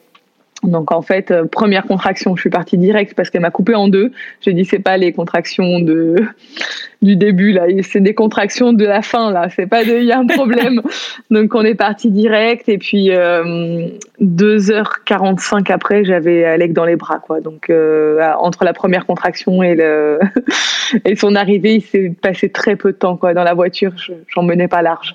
Donc 0.64 0.90
en 0.90 1.02
fait, 1.02 1.30
euh, 1.30 1.44
première 1.44 1.84
contraction, 1.84 2.34
je 2.34 2.40
suis 2.40 2.50
partie 2.50 2.78
direct 2.78 3.14
parce 3.14 3.30
qu'elle 3.30 3.42
m'a 3.42 3.50
coupé 3.50 3.76
en 3.76 3.86
deux. 3.86 4.10
J'ai 4.40 4.52
dit 4.52 4.64
c'est 4.64 4.80
pas 4.80 4.96
les 4.96 5.12
contractions 5.12 5.78
de 5.78 6.16
du 7.02 7.14
début 7.14 7.52
là, 7.52 7.66
c'est 7.82 8.00
des 8.00 8.14
contractions 8.14 8.72
de 8.72 8.84
la 8.84 9.02
fin 9.02 9.30
là. 9.30 9.48
C'est 9.54 9.68
pas 9.68 9.84
de 9.84 9.98
il 9.98 10.04
y 10.04 10.12
a 10.12 10.18
un 10.18 10.26
problème. 10.26 10.82
Donc 11.30 11.54
on 11.54 11.62
est 11.62 11.76
parti 11.76 12.10
direct 12.10 12.68
et 12.68 12.78
puis 12.78 13.10
euh, 13.12 13.88
2h45 14.20 15.70
après, 15.70 16.04
j'avais 16.04 16.44
Alec 16.44 16.72
dans 16.72 16.84
les 16.84 16.96
bras 16.96 17.20
quoi. 17.20 17.40
Donc 17.40 17.70
euh, 17.70 18.20
entre 18.40 18.64
la 18.64 18.72
première 18.72 19.06
contraction 19.06 19.62
et 19.62 19.76
le 19.76 20.18
et 21.04 21.14
son 21.14 21.36
arrivée, 21.36 21.76
il 21.76 21.82
s'est 21.82 22.12
passé 22.20 22.48
très 22.48 22.74
peu 22.74 22.90
de 22.90 22.96
temps 22.96 23.16
quoi 23.16 23.32
dans 23.32 23.44
la 23.44 23.54
voiture. 23.54 23.92
J'en 24.26 24.42
menais 24.42 24.68
pas 24.68 24.82
large. 24.82 25.14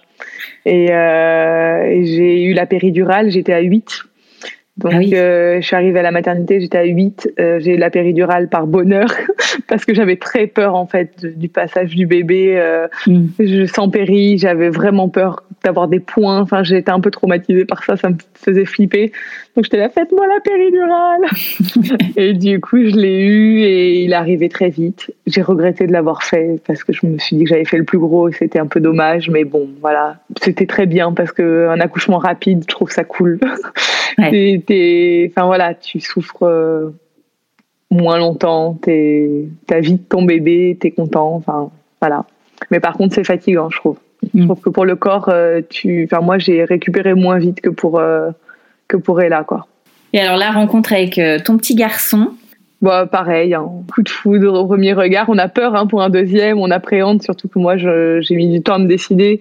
Et, 0.65 0.87
euh, 0.89 1.83
et 1.83 2.05
j'ai 2.05 2.43
eu 2.43 2.53
la 2.53 2.65
péridurale, 2.65 3.29
j'étais 3.29 3.51
à 3.51 3.59
8 3.59 4.05
donc, 4.77 4.91
ah 4.91 5.15
euh, 5.15 5.61
je 5.61 5.65
suis 5.65 5.75
arrivée 5.75 5.99
à 5.99 6.01
la 6.01 6.09
maternité, 6.09 6.59
j'étais 6.59 6.79
à 6.79 6.83
8. 6.83 7.33
Euh, 7.39 7.59
j'ai 7.59 7.75
eu 7.75 7.77
la 7.77 7.91
péridurale 7.91 8.49
par 8.49 8.65
bonheur 8.65 9.07
parce 9.67 9.85
que 9.85 9.93
j'avais 9.93 10.15
très 10.15 10.47
peur 10.47 10.73
en 10.73 10.87
fait 10.87 11.23
du 11.23 11.47
passage 11.47 11.95
du 11.95 12.07
bébé. 12.07 12.55
Euh, 12.57 12.87
mm. 13.05 13.25
Je 13.39 13.65
sens 13.67 13.91
péri, 13.91 14.39
j'avais 14.39 14.69
vraiment 14.69 15.09
peur 15.09 15.43
d'avoir 15.63 15.87
des 15.87 15.99
points. 15.99 16.41
Enfin, 16.41 16.63
j'étais 16.63 16.89
un 16.89 16.99
peu 16.99 17.11
traumatisée 17.11 17.65
par 17.65 17.83
ça, 17.83 17.97
ça 17.97 18.09
me 18.09 18.15
faisait 18.33 18.65
flipper. 18.65 19.11
Donc, 19.55 19.65
j'étais 19.65 19.77
là, 19.77 19.89
faites-moi 19.89 20.25
la 20.25 20.39
péridurale. 20.39 21.21
et 22.17 22.33
du 22.33 22.59
coup, 22.59 22.77
je 22.77 22.95
l'ai 22.95 23.19
eu 23.19 23.59
et 23.59 24.01
il 24.01 24.11
est 24.11 24.15
arrivé 24.15 24.49
très 24.49 24.69
vite. 24.69 25.11
J'ai 25.27 25.43
regretté 25.43 25.85
de 25.85 25.91
l'avoir 25.91 26.23
fait 26.23 26.59
parce 26.65 26.83
que 26.83 26.91
je 26.93 27.05
me 27.05 27.19
suis 27.19 27.35
dit 27.35 27.43
que 27.43 27.49
j'avais 27.49 27.65
fait 27.65 27.77
le 27.77 27.83
plus 27.83 27.99
gros 27.99 28.27
et 28.27 28.33
c'était 28.33 28.57
un 28.57 28.65
peu 28.65 28.79
dommage. 28.79 29.29
Mais 29.29 29.43
bon, 29.43 29.69
voilà, 29.81 30.17
c'était 30.41 30.65
très 30.65 30.87
bien 30.87 31.13
parce 31.13 31.31
que 31.31 31.67
un 31.67 31.79
accouchement 31.79 32.17
rapide, 32.17 32.63
je 32.63 32.73
trouve 32.73 32.89
ça 32.89 33.03
cool. 33.03 33.39
enfin 34.19 35.45
voilà, 35.45 35.73
tu 35.73 35.99
souffres 35.99 36.43
euh, 36.43 36.89
moins 37.89 38.17
longtemps, 38.17 38.77
t'as 38.81 39.79
vite 39.79 40.09
ton 40.09 40.23
bébé, 40.23 40.77
t'es 40.79 40.91
content, 40.91 41.35
enfin 41.35 41.71
voilà. 42.01 42.25
Mais 42.71 42.79
par 42.79 42.93
contre, 42.93 43.15
c'est 43.15 43.23
fatigant, 43.23 43.69
je 43.69 43.77
trouve. 43.77 43.97
Je 44.33 44.41
mm. 44.41 44.45
trouve 44.45 44.61
que 44.61 44.69
pour 44.69 44.85
le 44.85 44.95
corps, 44.95 45.29
euh, 45.29 45.61
tu, 45.69 46.07
enfin 46.09 46.21
moi, 46.21 46.37
j'ai 46.37 46.63
récupéré 46.63 47.13
moins 47.13 47.37
vite 47.37 47.61
que 47.61 47.69
pour 47.69 47.99
euh, 47.99 48.29
que 48.87 48.97
pour 48.97 49.21
Ella, 49.21 49.43
quoi. 49.43 49.67
Et 50.13 50.19
alors 50.19 50.37
la 50.37 50.51
rencontre 50.51 50.93
avec 50.93 51.19
ton 51.43 51.57
petit 51.57 51.75
garçon? 51.75 52.29
Bah, 52.83 53.07
pareil, 53.07 53.53
hein. 53.53 53.65
coup 53.93 54.03
de 54.03 54.09
foudre 54.09 54.53
au 54.53 54.67
premier 54.67 54.93
regard. 54.93 55.29
On 55.29 55.37
a 55.37 55.47
peur 55.47 55.73
hein, 55.73 55.87
pour 55.87 56.01
un 56.01 56.09
deuxième, 56.09 56.59
on 56.59 56.69
appréhende, 56.69 57.23
surtout 57.23 57.47
que 57.47 57.57
moi, 57.57 57.77
j'ai 57.77 58.35
mis 58.35 58.49
du 58.49 58.61
temps 58.61 58.75
à 58.75 58.79
me 58.79 58.87
décider. 58.87 59.39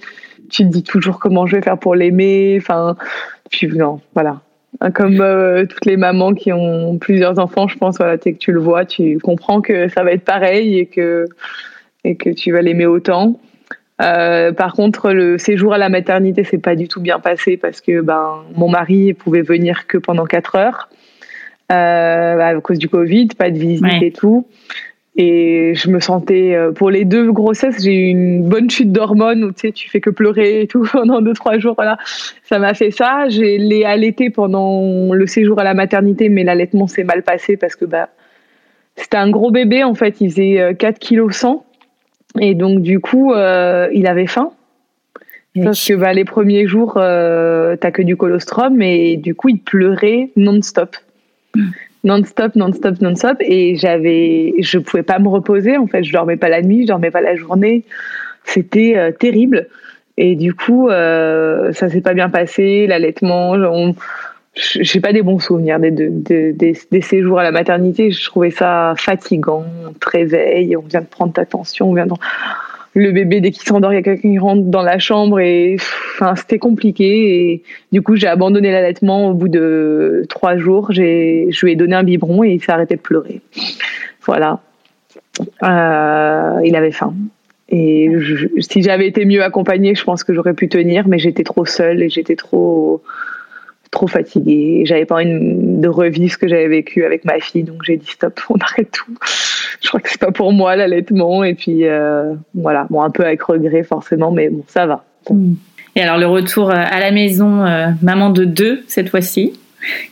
Tu 0.49 0.63
te 0.63 0.69
dis 0.69 0.83
toujours 0.85 1.19
comment 1.19 1.47
je 1.47 1.57
vais 1.57 1.63
faire 1.63 1.77
pour 1.77 1.95
l'aimer. 1.95 2.57
Enfin, 2.61 2.97
puis 3.53 3.69
non, 3.69 4.01
voilà. 4.15 4.41
Comme 4.95 5.21
euh, 5.21 5.67
toutes 5.67 5.85
les 5.85 5.97
mamans 5.97 6.33
qui 6.35 6.53
ont 6.53 6.99
plusieurs 6.99 7.39
enfants, 7.39 7.69
je 7.69 7.77
pense, 7.77 7.99
voilà, 7.99 8.17
dès 8.17 8.33
que 8.33 8.39
tu 8.39 8.53
le 8.53 8.61
vois, 8.61 8.85
tu 8.85 9.19
comprends 9.19 9.61
que 9.61 9.89
ça 9.89 10.03
va 10.03 10.13
être 10.13 10.25
pareil 10.25 10.79
et 10.79 10.87
que, 10.87 11.27
et 12.05 12.17
que 12.17 12.31
tu 12.31 12.53
vas 12.53 12.63
l'aimer 12.63 12.87
autant. 12.87 13.39
Euh, 14.01 14.53
par 14.53 14.73
contre, 14.73 15.13
le 15.13 15.39
séjour 15.39 15.75
à 15.75 15.79
la 15.79 15.89
maternité 15.89 16.43
s'est 16.43 16.59
pas 16.59 16.75
du 16.75 16.89
tout 16.89 17.01
bien 17.01 17.21
passé 17.21 17.57
parce 17.57 17.81
que 17.81 18.01
ben 18.01 18.43
mon 18.57 18.69
mari 18.69 19.13
pouvait 19.13 19.43
venir 19.43 19.87
que 19.87 19.99
pendant 19.99 20.25
4 20.25 20.57
heures 20.57 20.89
euh, 21.71 22.39
à 22.39 22.61
cause 22.61 22.79
du 22.79 22.89
Covid, 22.89 23.29
pas 23.39 23.51
de 23.51 23.59
visite 23.59 24.03
et 24.03 24.11
tout. 24.11 24.47
Et 25.15 25.75
je 25.75 25.91
me 25.91 26.01
sentais, 26.01 26.55
euh, 26.55 26.73
pour 26.73 26.91
les 26.91 27.05
deux 27.05 27.31
grossesses, 27.33 27.83
j'ai 27.83 27.95
eu 27.95 28.09
une 28.09 28.49
bonne 28.49 28.71
chute 28.71 28.93
d'hormones 28.93 29.45
où 29.45 29.53
tu 29.53 29.61
sais, 29.61 29.73
tu 29.73 29.91
fais 29.91 30.01
que 30.01 30.09
pleurer 30.09 30.63
et 30.63 30.67
tout 30.67 30.89
pendant 30.93 31.21
deux, 31.21 31.35
trois 31.35 31.59
jours. 31.59 31.75
Voilà. 31.77 31.99
Ça 32.45 32.59
m'a 32.59 32.73
fait 32.75 32.91
ça. 32.91 33.29
J'ai 33.29 33.59
l'ai 33.59 33.85
allaité 33.85 34.31
pendant 34.31 35.13
le 35.13 35.27
séjour 35.27 35.59
à 35.59 35.65
la 35.65 35.75
maternité, 35.75 36.29
mais 36.29 36.45
l'allaitement 36.45 36.87
s'est 36.87 37.05
mal 37.05 37.23
passé 37.23 37.57
parce 37.57 37.77
que 37.77 37.85
bah, 37.85 38.09
c'était 38.97 39.19
un 39.19 39.31
gros 39.31 39.51
bébé. 39.51 39.85
En 39.85 39.95
fait, 39.95 40.21
il 40.21 40.31
faisait 40.31 40.75
4 40.79 40.99
kg 40.99 41.31
100. 41.31 41.65
Et 42.41 42.55
donc, 42.55 42.81
du 42.81 43.01
coup, 43.01 43.33
euh, 43.33 43.89
il 43.93 44.07
avait 44.07 44.27
faim. 44.27 44.53
Parce 45.63 45.87
que 45.87 45.93
bah, 45.95 46.15
les 46.15 46.25
premiers 46.25 46.67
jours, 46.67 46.95
euh, 46.97 47.77
t'as 47.77 47.91
que 47.91 48.01
du 48.01 48.17
colostrum 48.17 48.81
et 48.81 49.19
du 49.19 49.35
coup, 49.35 49.51
il 49.51 49.59
pleurait 49.59 50.31
non-stop. 50.37 50.97
Non-stop, 52.05 52.57
non-stop, 52.57 53.01
non-stop. 53.01 53.37
Et 53.41 53.77
j'avais, 53.77 54.55
je 54.59 54.79
pouvais 54.79 55.03
pas 55.03 55.19
me 55.19 55.29
reposer. 55.29 55.77
En 55.77 55.87
fait, 55.87 56.03
je 56.03 56.13
dormais 56.13 56.37
pas 56.37 56.49
la 56.49 56.63
nuit, 56.63 56.83
je 56.83 56.89
dormais 56.89 57.11
pas 57.11 57.21
la 57.21 57.37
journée. 57.37 57.85
C'était 58.45 58.97
euh, 58.97 59.13
terrible. 59.13 59.69
Et 60.17 60.37
du 60.37 60.55
coup, 60.55 60.89
euh, 60.89 61.73
ça 61.73 61.89
s'est 61.89 62.01
pas 62.01 62.15
bien 62.15 62.29
passé. 62.29 62.87
L'allaitement, 62.87 63.55
j'ai 64.55 65.01
pas 65.01 65.13
des 65.13 65.23
bons 65.23 65.39
souvenirs 65.39 65.79
des, 65.79 65.91
des, 65.91 66.53
des, 66.53 66.77
des, 66.91 67.01
séjours 67.01 67.39
à 67.39 67.43
la 67.43 67.53
maternité. 67.53 68.11
Je 68.11 68.25
trouvais 68.25 68.51
ça 68.51 68.95
fatigant. 68.97 69.65
On 69.89 69.93
te 69.93 70.11
réveille, 70.11 70.77
on 70.77 70.83
vient 70.83 71.01
de 71.01 71.07
prendre 71.07 71.33
ta 71.33 71.47
tension, 71.47 71.91
on 71.91 71.95
vient 71.95 72.07
de... 72.07 72.15
le 72.95 73.11
bébé 73.13 73.41
dès 73.41 73.51
qu'il 73.51 73.67
s'endort, 73.67 73.93
il 73.93 73.97
y 73.97 73.99
a 73.99 74.03
quelqu'un 74.03 74.31
qui 74.31 74.39
rentre 74.39 74.65
dans 74.65 74.83
la 74.83 74.99
chambre 74.99 75.41
et 75.41 75.77
enfin 76.15 76.35
c'était 76.37 76.59
compliqué 76.59 77.53
et 77.53 77.63
du 77.91 78.03
coup 78.03 78.17
j'ai 78.17 78.27
abandonné 78.27 78.71
l'allaitement 78.71 79.29
au 79.29 79.35
bout 79.35 79.49
de 79.49 80.25
trois 80.29 80.57
jours. 80.57 80.93
J'ai 80.93 81.47
je 81.51 81.65
lui 81.65 81.73
ai 81.73 81.77
donné 81.77 81.95
un 81.95 82.03
biberon 82.03 82.45
et 82.45 82.51
il 82.51 82.63
s'est 82.63 82.73
arrêté 82.73 82.97
de 82.97 83.01
pleurer. 83.01 83.41
Voilà. 84.27 84.61
Euh, 85.63 86.61
il 86.65 86.77
avait 86.77 86.93
faim. 86.93 87.15
Et 87.71 88.11
si 88.59 88.83
j'avais 88.83 89.07
été 89.07 89.25
mieux 89.25 89.43
accompagnée, 89.43 89.95
je 89.95 90.05
pense 90.05 90.25
que 90.25 90.35
j'aurais 90.35 90.53
pu 90.53 90.69
tenir, 90.69 91.09
mais 91.09 91.19
j'étais 91.19 91.43
trop 91.43 91.65
seule 91.65 92.03
et 92.03 92.11
j'étais 92.11 92.37
trop 92.37 93.03
trop 93.93 94.09
fatiguée. 94.09 94.83
J'avais 94.85 95.05
pas 95.05 95.17
envie 95.17 95.27
de 95.29 95.87
revivre 95.87 96.33
ce 96.33 96.39
que 96.39 96.49
j'avais 96.49 96.67
vécu 96.67 97.05
avec 97.05 97.25
ma 97.25 97.39
fille, 97.39 97.63
donc 97.63 97.85
j'ai 97.85 97.97
dit 97.97 98.11
stop, 98.11 98.41
on 98.51 98.57
arrête 98.57 98.91
tout. 98.91 99.15
Je 99.81 99.89
crois 99.89 100.01
que 100.01 100.11
c'est 100.11 100.21
pas 100.21 100.33
pour 100.33 100.53
moi 100.53 100.75
l'allaitement, 100.75 101.45
et 101.45 101.55
puis 101.55 101.87
euh, 101.87 102.35
voilà, 102.55 102.87
bon 102.91 103.03
un 103.03 103.11
peu 103.11 103.25
avec 103.25 103.43
regret 103.43 103.85
forcément, 103.85 104.33
mais 104.33 104.49
bon 104.49 104.65
ça 104.67 104.87
va. 104.87 105.05
Mm. 105.31 105.53
Et 105.95 106.01
alors 106.01 106.19
le 106.19 106.27
retour 106.27 106.71
euh, 106.71 106.75
à 106.75 106.99
la 106.99 107.13
maison, 107.13 107.65
euh, 107.65 107.89
maman 108.03 108.31
de 108.31 108.45
deux 108.45 108.83
cette 108.89 109.11
fois-ci, 109.11 109.61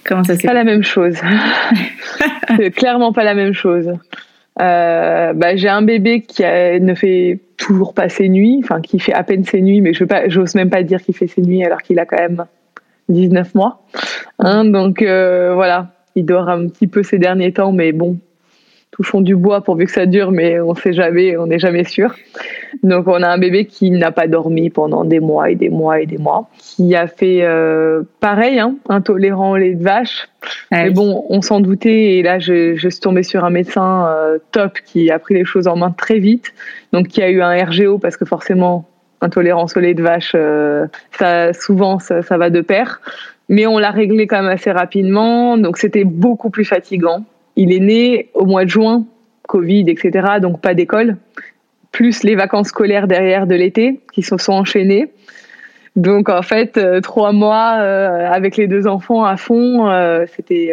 comment 0.05 0.25
ça 0.25 0.37
s'est 0.37 0.47
Pas 0.47 0.55
la 0.55 0.65
même 0.65 0.85
chose. 0.85 1.17
c'est 2.57 2.71
clairement 2.71 3.15
pas 3.15 3.25
la 3.25 3.35
même 3.35 3.55
chose. 3.55 3.91
bah, 4.59 5.57
j'ai 5.57 5.71
un 5.71 5.83
bébé 5.83 6.21
qui 6.21 6.43
ne 6.43 6.95
fait 6.95 7.41
toujours 7.57 7.95
pas 7.95 8.11
ses 8.11 8.29
nuits, 8.29 8.61
enfin 8.63 8.83
qui 8.83 8.99
fait 8.99 9.15
à 9.15 9.23
peine 9.23 9.45
ses 9.45 9.63
nuits, 9.63 9.81
mais 9.81 9.95
je 9.95 10.05
j'ose 10.27 10.55
même 10.55 10.69
pas 10.69 10.83
dire 10.83 11.01
qu'il 11.01 11.17
fait 11.17 11.29
ses 11.29 11.41
nuits 11.41 11.65
alors 11.65 11.81
qu'il 11.81 11.99
a 11.99 12.05
quand 12.05 12.19
même 12.19 12.45
19 13.11 13.55
mois. 13.55 13.83
Hein, 14.39 14.65
donc 14.65 15.03
euh, 15.03 15.53
voilà, 15.55 15.89
il 16.15 16.25
dort 16.25 16.49
un 16.49 16.69
petit 16.69 16.87
peu 16.87 17.03
ces 17.03 17.19
derniers 17.19 17.53
temps, 17.53 17.73
mais 17.73 17.93
bon, 17.93 18.19
touchons 18.91 19.21
du 19.21 19.37
bois 19.37 19.63
pourvu 19.63 19.87
que 19.87 19.93
ça 19.93 20.07
dure, 20.07 20.33
mais 20.33 20.61
on 20.61 20.75
sait 20.75 20.93
jamais, 20.93 21.37
on 21.37 21.47
n'est 21.47 21.59
jamais 21.59 21.85
sûr. 21.85 22.15
Donc 22.83 23.09
on 23.09 23.23
a 23.23 23.29
un 23.29 23.39
bébé 23.39 23.67
qui 23.67 23.91
n'a 23.91 24.11
pas 24.11 24.27
dormi 24.27 24.71
pendant 24.71 25.05
des 25.05 25.21
mois 25.21 25.51
et 25.51 25.55
des 25.55 25.69
mois 25.69 26.01
et 26.01 26.07
des 26.07 26.19
mois, 26.19 26.49
qui 26.59 26.95
a 26.95 27.07
fait 27.07 27.43
euh, 27.43 28.03
pareil, 28.21 28.59
hein, 28.59 28.77
intolérant 28.89 29.53
au 29.53 29.57
lait 29.57 29.75
de 29.75 29.83
vache. 29.83 30.29
Mais 30.71 30.91
bon, 30.91 31.27
on 31.29 31.43
s'en 31.43 31.61
doutait 31.61 32.17
et 32.17 32.23
là 32.23 32.39
je, 32.39 32.77
je, 32.77 32.89
suis 32.89 33.01
tombée 33.01 33.23
sur 33.23 33.45
un 33.45 33.51
médecin 33.51 34.07
euh, 34.09 34.39
top 34.53 34.79
qui 34.87 35.11
a 35.11 35.19
pris 35.19 35.35
les 35.35 35.45
choses 35.45 35.67
en 35.67 35.77
main 35.77 35.91
très 35.91 36.19
vite, 36.19 36.55
donc 36.93 37.09
qui 37.09 37.23
a 37.23 37.31
eu 37.31 37.43
un 37.43 37.53
RGO 37.65 37.99
parce 37.99 38.17
que 38.17 38.25
forcément 38.25 38.89
intolérance 39.21 39.77
au 39.77 39.81
lait 39.81 39.95
de 39.95 40.03
vache, 40.03 40.33
euh, 40.35 40.87
ça, 41.19 41.53
souvent 41.53 41.99
ça, 41.99 42.23
ça, 42.23 42.39
va 42.39 42.51
de 42.51 42.61
pair. 42.61 43.01
Mais 43.49 43.67
on 43.67 43.79
l'a 43.79 43.91
réglé 43.91 44.27
quand 44.27 44.43
même 44.43 44.51
assez 44.51 44.71
rapidement, 44.71 45.57
donc 45.57 45.79
c'était 45.79 46.05
beaucoup 46.05 46.51
plus 46.51 46.65
fatigant. 46.65 47.25
Il 47.57 47.73
est 47.73 47.81
né 47.81 48.31
au 48.35 48.47
mois 48.47 48.65
de 48.65 48.71
juin, 48.71 49.05
Covid, 49.49 49.87
etc., 49.89 50.39
donc 50.41 50.61
pas 50.61 50.75
d'école, 50.75 51.17
plus 51.91 52.23
les 52.23 52.37
vacances 52.37 52.69
scolaires 52.69 53.09
derrière 53.09 53.47
de 53.47 53.55
l'été 53.55 54.01
qui 54.13 54.23
se 54.23 54.37
sont 54.37 54.53
enchaînées. 54.53 55.11
Donc 55.97 56.29
en 56.29 56.43
fait, 56.43 56.77
euh, 56.77 57.01
trois 57.01 57.33
mois 57.33 57.79
euh, 57.81 58.31
avec 58.31 58.57
les 58.57 58.69
deux 58.69 58.87
enfants 58.87 59.25
à 59.25 59.37
fond, 59.37 59.91
c'était 60.35 60.73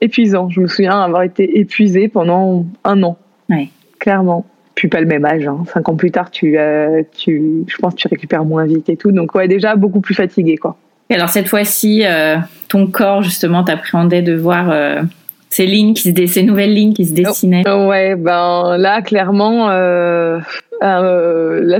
épuisant. 0.00 0.50
Je 0.50 0.60
me 0.60 0.66
souviens 0.66 1.00
avoir 1.00 1.22
été 1.22 1.60
épuisée 1.60 2.08
pendant 2.08 2.66
un 2.84 3.02
an, 3.04 3.16
ouais. 3.48 3.68
clairement 4.00 4.44
puis 4.78 4.86
pas 4.86 5.00
le 5.00 5.06
même 5.06 5.24
âge. 5.24 5.44
Hein. 5.44 5.64
Cinq 5.74 5.88
ans 5.88 5.96
plus 5.96 6.12
tard, 6.12 6.30
tu, 6.30 6.56
euh, 6.56 7.02
tu, 7.16 7.64
je 7.66 7.76
pense 7.78 7.94
que 7.94 7.98
tu 7.98 8.06
récupères 8.06 8.44
moins 8.44 8.64
vite 8.64 8.88
et 8.88 8.96
tout. 8.96 9.10
Donc, 9.10 9.34
ouais, 9.34 9.48
déjà 9.48 9.74
beaucoup 9.74 10.00
plus 10.00 10.14
fatigué, 10.14 10.56
quoi. 10.56 10.76
Et 11.10 11.14
alors, 11.16 11.30
cette 11.30 11.48
fois-ci, 11.48 12.04
euh, 12.04 12.36
ton 12.68 12.86
corps, 12.86 13.22
justement, 13.22 13.64
t'appréhendait 13.64 14.22
de 14.22 14.36
voir 14.36 14.70
euh, 14.70 15.02
ces 15.50 15.66
lignes, 15.66 15.94
qui 15.94 16.02
se 16.02 16.26
ces 16.26 16.44
nouvelles 16.44 16.72
lignes 16.72 16.92
qui 16.92 17.06
se 17.06 17.12
dessinaient. 17.12 17.64
Oh, 17.66 17.86
ouais, 17.88 18.14
ben 18.14 18.76
là, 18.78 19.02
clairement, 19.02 19.66
là, 19.68 20.40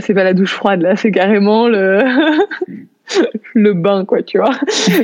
c'est 0.01 0.15
pas 0.15 0.25
la 0.25 0.35
douche 0.35 0.55
froide, 0.55 0.83
là, 0.83 0.97
c'est 0.97 1.13
carrément 1.13 1.69
le, 1.69 2.03
le 3.55 3.75
bain, 3.75 4.05
quoi, 4.07 4.25
tu 4.25 4.39
vois. 4.39 4.55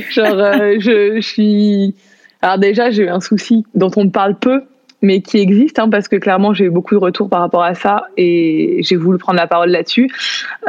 Genre, 0.09 0.35
je, 0.79 1.13
je 1.15 1.21
suis. 1.21 1.95
Alors, 2.41 2.57
déjà, 2.57 2.89
j'ai 2.89 3.03
eu 3.03 3.09
un 3.09 3.21
souci 3.21 3.63
dont 3.73 3.91
on 3.95 4.09
parle 4.09 4.35
peu, 4.35 4.63
mais 5.05 5.21
qui 5.21 5.37
existe, 5.37 5.79
hein, 5.79 5.89
parce 5.89 6.07
que 6.07 6.15
clairement 6.15 6.53
j'ai 6.53 6.65
eu 6.65 6.69
beaucoup 6.69 6.95
de 6.95 6.99
retours 6.99 7.29
par 7.29 7.39
rapport 7.39 7.63
à 7.63 7.75
ça 7.75 8.07
et 8.17 8.79
j'ai 8.81 8.95
voulu 8.95 9.17
prendre 9.17 9.39
la 9.39 9.47
parole 9.47 9.69
là-dessus. 9.69 10.09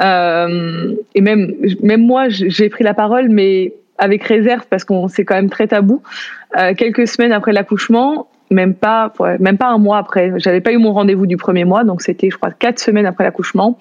Euh, 0.01 0.94
et 1.14 1.20
même, 1.20 1.53
même 1.83 2.03
moi, 2.03 2.29
j'ai 2.29 2.68
pris 2.68 2.85
la 2.85 2.94
parole, 2.94 3.29
mais 3.29 3.72
avec 3.99 4.22
réserve 4.25 4.66
parce 4.68 4.85
qu'on 4.85 5.09
c'est 5.09 5.25
quand 5.25 5.35
même 5.35 5.51
très 5.51 5.66
tabou. 5.66 6.03
Euh, 6.59 6.75
quelques 6.75 7.09
semaines 7.09 7.33
après 7.33 7.53
l'accouchement, 7.53 8.29
même 8.51 8.75
pas, 8.75 9.12
même 9.40 9.59
pas 9.59 9.68
un 9.68 9.79
mois 9.79 9.99
après, 9.99 10.35
j'avais 10.37 10.61
pas 10.61 10.72
eu 10.72 10.79
mon 10.79 10.92
rendez-vous 10.92 11.27
du 11.27 11.37
premier 11.37 11.64
mois, 11.64 11.83
donc 11.83 12.03
c'était, 12.03 12.31
je 12.31 12.37
crois, 12.37 12.51
quatre 12.53 12.79
semaines 12.79 13.07
après 13.07 13.25
l'accouchement. 13.25 13.79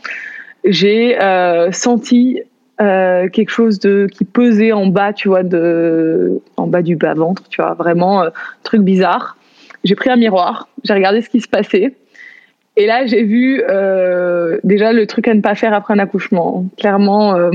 J'ai 0.64 1.22
euh, 1.22 1.72
senti 1.72 2.40
quelque 2.78 3.50
chose 3.50 3.80
de 3.80 4.08
qui 4.12 4.26
pesait 4.26 4.74
en 4.74 4.88
bas, 4.88 5.14
tu 5.14 5.30
vois, 5.30 5.44
de 5.44 6.42
en 6.58 6.68
bas 6.68 6.82
du 6.82 6.96
bas 6.96 7.14
ventre, 7.14 7.44
tu 7.50 7.62
vois, 7.62 7.74
vraiment 7.74 8.24
euh, 8.24 8.30
truc 8.64 8.82
bizarre 8.82 9.38
j'ai 9.86 9.96
pris 9.96 10.10
un 10.10 10.18
miroir, 10.18 10.68
j'ai 10.84 10.94
regardé 10.94 11.22
ce 11.22 11.30
qui 11.30 11.40
se 11.40 11.48
passait. 11.48 11.94
Et 12.76 12.88
là, 12.88 13.06
j'ai 13.06 13.24
vu 13.24 13.64
euh, 13.70 14.60
déjà 14.66 14.92
le 14.92 15.08
truc 15.08 15.30
à 15.30 15.34
ne 15.34 15.40
pas 15.40 15.56
faire 15.56 15.74
après 15.74 15.94
un 15.94 16.00
accouchement. 16.00 16.66
Clairement, 16.78 17.36
euh, 17.36 17.52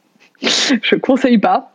je 0.42 0.96
conseille 0.96 1.38
pas. 1.38 1.72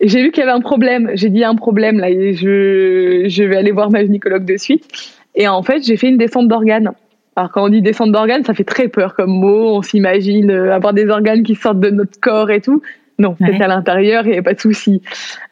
J'ai 0.00 0.22
vu 0.22 0.30
qu'il 0.30 0.40
y 0.40 0.46
avait 0.46 0.56
un 0.56 0.60
problème. 0.60 1.10
J'ai 1.14 1.28
dit 1.28 1.42
un 1.42 1.56
problème 1.56 1.98
là. 1.98 2.08
Et 2.08 2.34
je, 2.34 3.24
je 3.26 3.42
vais 3.42 3.56
aller 3.56 3.72
voir 3.72 3.90
ma 3.90 4.02
gynécologue 4.04 4.44
de 4.44 4.56
suite. 4.56 4.86
Et 5.34 5.48
en 5.48 5.62
fait, 5.62 5.82
j'ai 5.82 5.96
fait 5.96 6.08
une 6.08 6.18
descente 6.18 6.46
d'organes. 6.46 6.92
Alors 7.36 7.50
quand 7.50 7.64
on 7.64 7.68
dit 7.68 7.82
descente 7.82 8.12
d'organes, 8.12 8.44
ça 8.44 8.54
fait 8.54 8.64
très 8.64 8.88
peur 8.88 9.14
comme 9.14 9.30
mot. 9.30 9.76
On 9.76 9.82
s'imagine 9.82 10.50
euh, 10.50 10.74
avoir 10.74 10.92
des 10.92 11.08
organes 11.08 11.42
qui 11.42 11.54
sortent 11.54 11.80
de 11.80 11.90
notre 11.90 12.18
corps 12.20 12.50
et 12.50 12.60
tout. 12.60 12.82
Non, 13.18 13.36
c'est 13.38 13.60
à 13.60 13.68
l'intérieur, 13.68 14.26
il 14.26 14.32
n'y 14.32 14.38
a 14.38 14.42
pas 14.42 14.54
de 14.54 14.60
souci. 14.60 15.02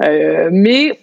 Euh, 0.03 0.49
mais 0.51 0.99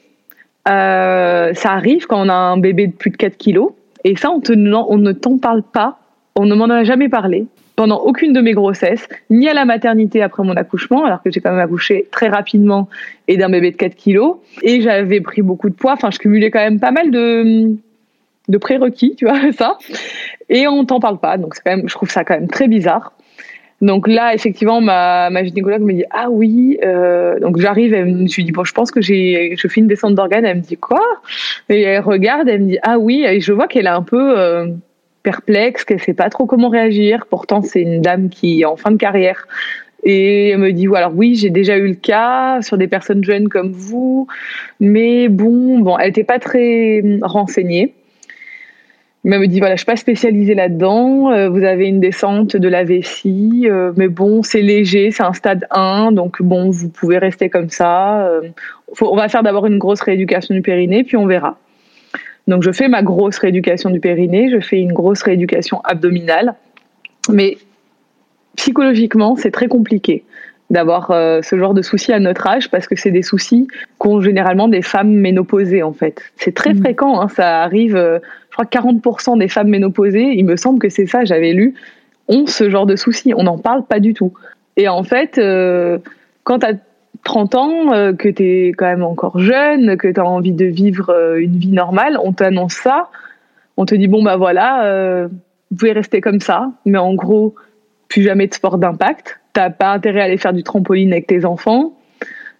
euh, 0.67 1.53
ça 1.53 1.71
arrive 1.71 2.07
quand 2.07 2.25
on 2.25 2.29
a 2.29 2.33
un 2.33 2.57
bébé 2.57 2.87
de 2.87 2.93
plus 2.93 3.11
de 3.11 3.17
4 3.17 3.37
kilos. 3.37 3.71
Et 4.03 4.15
ça, 4.15 4.31
on, 4.31 4.41
on 4.49 4.97
ne 4.97 5.11
t'en 5.11 5.37
parle 5.37 5.63
pas. 5.63 5.99
On 6.35 6.45
ne 6.45 6.55
m'en 6.55 6.65
a 6.65 6.83
jamais 6.83 7.09
parlé 7.09 7.47
pendant 7.75 7.97
aucune 7.99 8.31
de 8.31 8.39
mes 8.39 8.53
grossesses, 8.53 9.07
ni 9.29 9.49
à 9.49 9.53
la 9.53 9.65
maternité 9.65 10.21
après 10.21 10.43
mon 10.43 10.55
accouchement, 10.55 11.03
alors 11.03 11.21
que 11.21 11.29
j'ai 11.29 11.41
quand 11.41 11.51
même 11.51 11.59
accouché 11.59 12.07
très 12.09 12.29
rapidement 12.29 12.87
et 13.27 13.35
d'un 13.37 13.49
bébé 13.49 13.71
de 13.71 13.75
4 13.75 13.95
kilos. 13.95 14.37
Et 14.61 14.81
j'avais 14.81 15.21
pris 15.21 15.41
beaucoup 15.41 15.69
de 15.69 15.75
poids. 15.75 15.93
Enfin, 15.93 16.09
je 16.11 16.19
cumulais 16.19 16.51
quand 16.51 16.59
même 16.59 16.79
pas 16.79 16.91
mal 16.91 17.11
de, 17.11 17.75
de 18.47 18.57
prérequis, 18.57 19.15
tu 19.17 19.25
vois, 19.25 19.51
ça. 19.57 19.77
Et 20.49 20.67
on 20.67 20.85
t'en 20.85 20.99
parle 20.99 21.19
pas. 21.19 21.37
Donc, 21.37 21.55
c'est 21.55 21.61
quand 21.63 21.75
même, 21.75 21.89
je 21.89 21.93
trouve 21.93 22.09
ça 22.09 22.23
quand 22.23 22.35
même 22.35 22.47
très 22.47 22.67
bizarre. 22.67 23.11
Donc 23.85 24.07
là, 24.07 24.33
effectivement, 24.33 24.81
ma, 24.81 25.29
ma 25.29 25.43
gynécologue 25.43 25.83
me 25.83 25.93
dit 25.93 26.05
ah 26.09 26.29
oui. 26.31 26.79
Euh, 26.83 27.39
donc 27.39 27.59
j'arrive, 27.59 27.93
elle 27.93 28.05
me 28.07 28.25
dit 28.25 28.51
bon, 28.51 28.63
je 28.63 28.73
pense 28.73 28.89
que 28.89 28.99
j'ai, 28.99 29.53
je 29.55 29.67
fais 29.67 29.79
une 29.79 29.87
descente 29.87 30.15
d'organes. 30.15 30.43
Elle 30.43 30.57
me 30.57 30.61
dit 30.61 30.77
quoi? 30.77 31.03
Et 31.69 31.83
elle 31.83 32.01
regarde, 32.01 32.49
elle 32.49 32.61
me 32.61 32.67
dit 32.69 32.79
ah 32.81 32.97
oui. 32.97 33.23
Et 33.27 33.39
je 33.41 33.53
vois 33.53 33.67
qu'elle 33.67 33.85
est 33.85 33.89
un 33.89 34.01
peu 34.01 34.39
euh, 34.39 34.69
perplexe, 35.21 35.85
qu'elle 35.85 35.99
sait 35.99 36.15
pas 36.15 36.29
trop 36.29 36.47
comment 36.47 36.69
réagir. 36.69 37.27
Pourtant, 37.29 37.61
c'est 37.61 37.81
une 37.81 38.01
dame 38.01 38.29
qui 38.29 38.61
est 38.61 38.65
en 38.65 38.75
fin 38.75 38.89
de 38.89 38.97
carrière. 38.97 39.47
Et 40.03 40.49
elle 40.49 40.59
me 40.59 40.71
dit 40.71 40.87
alors 40.87 41.13
oui, 41.15 41.35
j'ai 41.35 41.51
déjà 41.51 41.77
eu 41.77 41.87
le 41.87 41.95
cas 41.95 42.63
sur 42.63 42.79
des 42.79 42.87
personnes 42.87 43.23
jeunes 43.23 43.49
comme 43.49 43.71
vous, 43.71 44.27
mais 44.79 45.29
bon, 45.29 45.79
bon, 45.79 45.97
elle 45.99 46.09
était 46.09 46.23
pas 46.23 46.39
très 46.39 47.03
renseignée. 47.21 47.93
Mais 49.25 49.37
elle 49.37 49.41
me 49.41 49.47
dit 49.47 49.57
voilà, 49.57 49.73
je 49.73 49.79
suis 49.79 49.87
pas 49.87 49.95
spécialisée 49.95 50.53
là-dedans. 50.53 51.31
Euh, 51.31 51.49
vous 51.49 51.63
avez 51.63 51.87
une 51.87 51.99
descente 51.99 52.55
de 52.55 52.67
la 52.67 52.83
vessie, 52.83 53.63
euh, 53.65 53.91
mais 53.97 54.07
bon, 54.07 54.43
c'est 54.43 54.61
léger, 54.61 55.09
c'est 55.09 55.23
un 55.23 55.33
stade 55.33 55.65
1, 55.71 56.11
donc 56.11 56.43
bon, 56.43 56.69
vous 56.69 56.89
pouvez 56.89 57.17
rester 57.17 57.49
comme 57.49 57.71
ça. 57.71 58.27
Euh, 58.27 58.41
on 59.01 59.15
va 59.15 59.27
faire 59.27 59.41
d'abord 59.41 59.65
une 59.65 59.79
grosse 59.79 60.01
rééducation 60.01 60.53
du 60.53 60.61
périnée, 60.61 61.03
puis 61.03 61.17
on 61.17 61.25
verra. 61.25 61.57
Donc 62.47 62.61
je 62.61 62.71
fais 62.71 62.87
ma 62.87 63.01
grosse 63.01 63.39
rééducation 63.39 63.89
du 63.89 63.99
périnée, 63.99 64.51
je 64.51 64.59
fais 64.59 64.79
une 64.79 64.93
grosse 64.93 65.23
rééducation 65.23 65.81
abdominale, 65.83 66.53
mais 67.27 67.57
psychologiquement, 68.57 69.35
c'est 69.35 69.49
très 69.49 69.67
compliqué 69.67 70.23
d'avoir 70.69 71.07
ce 71.43 71.57
genre 71.57 71.75
de 71.75 71.83
soucis 71.83 72.11
à 72.11 72.19
notre 72.19 72.47
âge 72.47 72.71
parce 72.71 72.87
que 72.87 72.95
c'est 72.95 73.11
des 73.11 73.21
soucis 73.21 73.67
qu'ont 73.99 74.19
généralement 74.19 74.67
des 74.67 74.81
femmes 74.81 75.13
ménopausées 75.13 75.83
en 75.83 75.93
fait. 75.93 76.21
C'est 76.37 76.55
très 76.55 76.73
mmh. 76.73 76.79
fréquent, 76.79 77.21
hein, 77.21 77.27
ça 77.27 77.61
arrive 77.61 78.19
crois 78.55 78.65
que 78.65 78.77
40% 78.77 79.37
des 79.37 79.47
femmes 79.47 79.67
ménopausées, 79.67 80.33
il 80.33 80.45
me 80.45 80.55
semble 80.55 80.79
que 80.79 80.89
c'est 80.89 81.05
ça, 81.05 81.25
j'avais 81.25 81.51
lu, 81.51 81.75
ont 82.27 82.47
ce 82.47 82.69
genre 82.69 82.85
de 82.85 82.95
soucis. 82.95 83.33
On 83.35 83.43
n'en 83.43 83.57
parle 83.57 83.85
pas 83.85 83.99
du 83.99 84.13
tout. 84.13 84.33
Et 84.77 84.87
en 84.87 85.03
fait, 85.03 85.37
euh, 85.37 85.99
quand 86.43 86.59
tu 86.59 86.65
as 86.65 86.73
30 87.23 87.55
ans, 87.55 87.93
euh, 87.93 88.13
que 88.13 88.29
tu 88.29 88.43
es 88.43 88.67
quand 88.69 88.85
même 88.85 89.03
encore 89.03 89.39
jeune, 89.39 89.97
que 89.97 90.07
tu 90.07 90.19
as 90.19 90.25
envie 90.25 90.53
de 90.53 90.65
vivre 90.65 91.09
euh, 91.09 91.41
une 91.41 91.57
vie 91.57 91.71
normale, 91.71 92.17
on 92.23 92.33
t'annonce 92.33 92.73
ça. 92.73 93.09
On 93.77 93.85
te 93.85 93.93
dit, 93.93 94.07
bon, 94.07 94.23
bah 94.23 94.37
voilà, 94.37 95.27
vous 95.69 95.77
pouvez 95.77 95.91
rester 95.91 96.21
comme 96.21 96.39
ça, 96.39 96.71
mais 96.85 96.97
en 96.97 97.13
gros, 97.13 97.55
plus 98.07 98.21
jamais 98.21 98.47
de 98.47 98.53
sport 98.53 98.77
d'impact. 98.77 99.41
T'as 99.51 99.69
pas 99.69 99.91
intérêt 99.91 100.21
à 100.21 100.23
aller 100.23 100.37
faire 100.37 100.53
du 100.53 100.63
trampoline 100.63 101.11
avec 101.11 101.27
tes 101.27 101.43
enfants. 101.43 101.93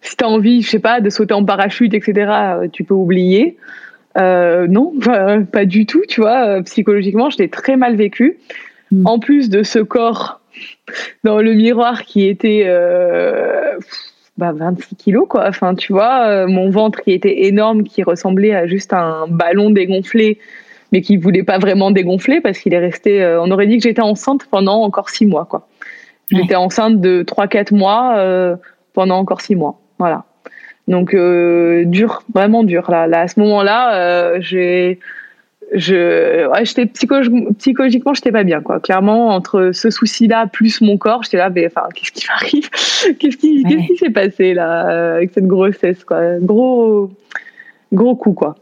Si 0.02 0.14
tu 0.14 0.24
as 0.24 0.28
envie, 0.28 0.60
je 0.60 0.68
sais 0.68 0.78
pas, 0.78 1.00
de 1.00 1.08
sauter 1.08 1.32
en 1.32 1.42
parachute, 1.42 1.94
etc., 1.94 2.30
tu 2.70 2.84
peux 2.84 2.92
oublier. 2.92 3.56
Euh, 4.16 4.66
non, 4.66 4.92
pas, 5.52 5.64
du 5.64 5.86
tout, 5.86 6.02
tu 6.08 6.20
vois. 6.20 6.46
Euh, 6.46 6.62
psychologiquement, 6.62 7.30
je 7.30 7.38
l'ai 7.38 7.48
très 7.48 7.76
mal 7.76 7.96
vécu. 7.96 8.38
Mm. 8.90 9.06
En 9.06 9.18
plus 9.18 9.48
de 9.48 9.62
ce 9.62 9.78
corps 9.78 10.40
dans 11.24 11.40
le 11.40 11.54
miroir 11.54 12.04
qui 12.04 12.26
était 12.26 12.64
euh, 12.66 13.76
bah, 14.38 14.52
26 14.52 14.96
kilos, 14.96 15.26
quoi. 15.28 15.46
Enfin, 15.48 15.74
tu 15.74 15.92
vois, 15.92 16.46
mon 16.46 16.70
ventre 16.70 17.02
qui 17.02 17.12
était 17.12 17.46
énorme, 17.46 17.82
qui 17.82 18.02
ressemblait 18.02 18.54
à 18.54 18.66
juste 18.66 18.92
un 18.92 19.26
ballon 19.28 19.70
dégonflé, 19.70 20.38
mais 20.92 21.02
qui 21.02 21.16
voulait 21.16 21.42
pas 21.42 21.58
vraiment 21.58 21.90
dégonfler 21.90 22.40
parce 22.40 22.58
qu'il 22.58 22.72
est 22.72 22.78
resté. 22.78 23.36
On 23.40 23.50
aurait 23.50 23.66
dit 23.66 23.78
que 23.78 23.82
j'étais 23.82 24.02
enceinte 24.02 24.46
pendant 24.50 24.82
encore 24.82 25.10
six 25.10 25.26
mois, 25.26 25.44
quoi. 25.44 25.66
J'étais 26.30 26.56
enceinte 26.56 27.00
de 27.00 27.22
3-4 27.22 27.74
mois 27.74 28.16
euh, 28.16 28.56
pendant 28.94 29.18
encore 29.18 29.40
six 29.40 29.54
mois. 29.54 29.80
Voilà. 29.98 30.24
Donc, 30.88 31.14
dur, 31.14 32.22
vraiment 32.32 32.62
dur. 32.62 32.90
Là, 32.90 33.06
là 33.06 33.20
à 33.22 33.28
ce 33.28 33.40
moment-là, 33.40 34.38
j'ai 34.40 35.00
je 35.72 36.48
ouais, 36.48 36.64
j'étais 36.64 36.86
psychologiquement 36.86 37.52
psychologiquement 37.58 38.14
j'étais 38.14 38.32
pas 38.32 38.44
bien 38.44 38.60
quoi. 38.60 38.78
Clairement 38.80 39.28
entre 39.28 39.70
ce 39.72 39.90
souci 39.90 40.28
là 40.28 40.46
plus 40.46 40.80
mon 40.80 40.96
corps 40.96 41.22
j'étais 41.24 41.38
là 41.38 41.50
mais 41.50 41.66
enfin 41.66 41.88
qu'est-ce 41.94 42.12
qui 42.12 42.26
m'arrive? 42.28 42.70
Qu'est-ce 43.18 43.36
qui 43.36 43.64
qu'est-ce 43.64 43.86
qui 43.86 43.96
s'est 43.96 44.10
passé 44.10 44.54
là 44.54 44.88
euh, 44.88 45.16
avec 45.16 45.32
cette 45.34 45.46
grossesse 45.46 46.04
quoi? 46.04 46.38
Gros 46.40 47.10
gros 47.92 48.14
coup 48.14 48.32
quoi. 48.32 48.56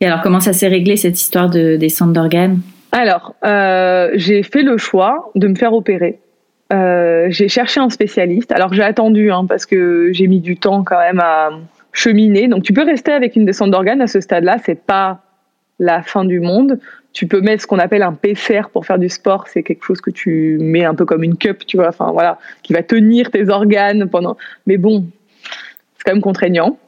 Et 0.00 0.06
alors 0.06 0.20
comment 0.20 0.40
ça 0.40 0.52
s'est 0.52 0.68
réglé 0.68 0.96
cette 0.96 1.20
histoire 1.20 1.48
de 1.48 1.76
des 1.76 1.88
centres 1.88 2.12
d'organes? 2.12 2.60
Alors 2.92 3.34
euh, 3.44 4.10
j'ai 4.14 4.42
fait 4.42 4.62
le 4.62 4.76
choix 4.76 5.30
de 5.34 5.48
me 5.48 5.54
faire 5.54 5.72
opérer 5.72 6.18
euh, 6.72 7.26
j'ai 7.28 7.48
cherché 7.48 7.80
un 7.80 7.90
spécialiste 7.90 8.52
alors 8.52 8.72
j'ai 8.72 8.82
attendu 8.82 9.30
hein, 9.30 9.46
parce 9.46 9.66
que 9.66 10.10
j'ai 10.12 10.26
mis 10.26 10.40
du 10.40 10.56
temps 10.56 10.84
quand 10.84 10.98
même 10.98 11.20
à 11.20 11.50
cheminer 11.92 12.48
donc 12.48 12.62
tu 12.62 12.72
peux 12.72 12.84
rester 12.84 13.12
avec 13.12 13.36
une 13.36 13.44
descente 13.44 13.70
d'organes 13.70 14.00
à 14.00 14.06
ce 14.06 14.20
stade 14.20 14.44
là 14.44 14.56
c'est 14.64 14.80
pas 14.80 15.22
la 15.82 16.02
fin 16.02 16.24
du 16.24 16.40
monde. 16.40 16.78
Tu 17.12 17.26
peux 17.26 17.40
mettre 17.40 17.62
ce 17.62 17.66
qu'on 17.66 17.78
appelle 17.78 18.02
un 18.02 18.14
PCR 18.14 18.70
pour 18.72 18.86
faire 18.86 18.98
du 18.98 19.08
sport. 19.08 19.48
C'est 19.48 19.62
quelque 19.62 19.84
chose 19.84 20.00
que 20.00 20.10
tu 20.10 20.58
mets 20.60 20.84
un 20.84 20.94
peu 20.94 21.04
comme 21.04 21.22
une 21.22 21.36
cup, 21.36 21.66
tu 21.66 21.76
vois, 21.76 21.88
enfin 21.88 22.10
voilà, 22.12 22.38
qui 22.62 22.72
va 22.72 22.82
tenir 22.82 23.30
tes 23.30 23.48
organes 23.48 24.08
pendant. 24.08 24.36
Mais 24.66 24.78
bon, 24.78 25.04
c'est 25.96 26.04
quand 26.04 26.12
même 26.12 26.22
contraignant. 26.22 26.78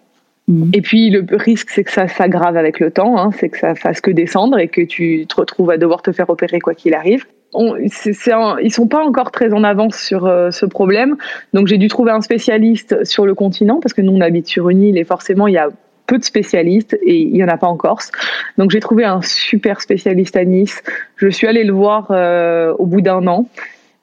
Mhm. 0.48 0.70
Et 0.72 0.80
puis 0.80 1.10
le 1.10 1.24
risque, 1.36 1.70
c'est 1.70 1.84
que 1.84 1.90
ça 1.90 2.08
s'aggrave 2.08 2.56
avec 2.56 2.80
le 2.80 2.90
temps, 2.90 3.18
hein. 3.18 3.30
c'est 3.38 3.48
que 3.48 3.58
ça 3.58 3.74
fasse 3.74 4.00
que 4.00 4.10
descendre 4.10 4.58
et 4.58 4.68
que 4.68 4.82
tu 4.82 5.26
te 5.26 5.36
retrouves 5.36 5.70
à 5.70 5.78
devoir 5.78 6.02
te 6.02 6.12
faire 6.12 6.30
opérer 6.30 6.60
quoi 6.60 6.74
qu'il 6.74 6.94
arrive. 6.94 7.26
On, 7.54 7.76
ils 7.76 8.72
sont 8.72 8.86
pas 8.86 9.02
encore 9.04 9.30
très 9.30 9.52
en 9.52 9.64
avance 9.64 9.96
sur 9.96 10.26
euh, 10.26 10.50
ce 10.50 10.66
problème, 10.66 11.16
donc 11.52 11.66
j'ai 11.68 11.78
dû 11.78 11.88
trouver 11.88 12.10
un 12.10 12.20
spécialiste 12.20 13.04
sur 13.04 13.26
le 13.26 13.34
continent 13.34 13.80
parce 13.80 13.92
que 13.92 14.02
nous 14.02 14.12
on 14.12 14.20
habite 14.20 14.46
sur 14.46 14.70
une 14.70 14.82
île 14.82 14.98
et 14.98 15.04
forcément 15.04 15.46
il 15.46 15.54
y 15.54 15.58
a 15.58 15.68
peu 16.06 16.18
de 16.18 16.24
spécialistes 16.24 16.96
et 17.02 17.18
il 17.18 17.36
y 17.36 17.44
en 17.44 17.48
a 17.48 17.56
pas 17.56 17.66
en 17.66 17.76
Corse. 17.76 18.10
Donc 18.58 18.70
j'ai 18.70 18.80
trouvé 18.80 19.04
un 19.04 19.22
super 19.22 19.80
spécialiste 19.80 20.36
à 20.36 20.44
Nice. 20.44 20.82
Je 21.16 21.28
suis 21.28 21.46
allée 21.46 21.64
le 21.64 21.72
voir 21.72 22.08
euh, 22.10 22.74
au 22.78 22.86
bout 22.86 23.00
d'un 23.00 23.26
an 23.26 23.48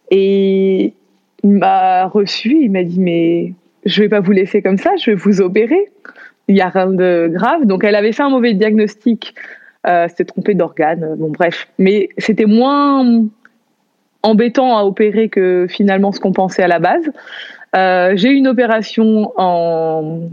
et 0.10 0.94
il 1.44 1.50
m'a 1.50 2.06
reçu. 2.06 2.58
Il 2.62 2.72
m'a 2.72 2.84
dit 2.84 3.00
mais 3.00 3.54
je 3.86 4.02
vais 4.02 4.10
pas 4.10 4.20
vous 4.20 4.32
laisser 4.32 4.62
comme 4.62 4.78
ça, 4.78 4.92
je 4.98 5.12
vais 5.12 5.16
vous 5.16 5.42
opérer. 5.42 5.92
Il 6.48 6.56
y 6.56 6.62
a 6.62 6.70
rien 6.70 6.88
de 6.88 7.30
grave. 7.32 7.66
Donc 7.66 7.84
elle 7.84 7.96
avait 7.96 8.12
fait 8.12 8.24
un 8.24 8.30
mauvais 8.30 8.54
diagnostic. 8.54 9.36
Euh, 9.88 10.08
c'était 10.10 10.26
trompé 10.26 10.54
d'organes. 10.54 11.16
Bon 11.18 11.30
bref, 11.30 11.68
mais 11.80 12.10
c'était 12.18 12.46
moins 12.46 13.26
embêtant 14.24 14.78
à 14.78 14.84
opérer 14.84 15.30
que 15.30 15.68
finalement 15.70 16.12
ce 16.12 16.20
qu'on 16.20 16.32
pensait 16.32 16.64
à 16.64 16.68
la 16.68 16.80
base. 16.80 17.10
Euh, 17.76 18.14
j'ai 18.16 18.30
eu 18.30 18.36
une 18.36 18.48
opération 18.48 19.32
en 19.38 20.30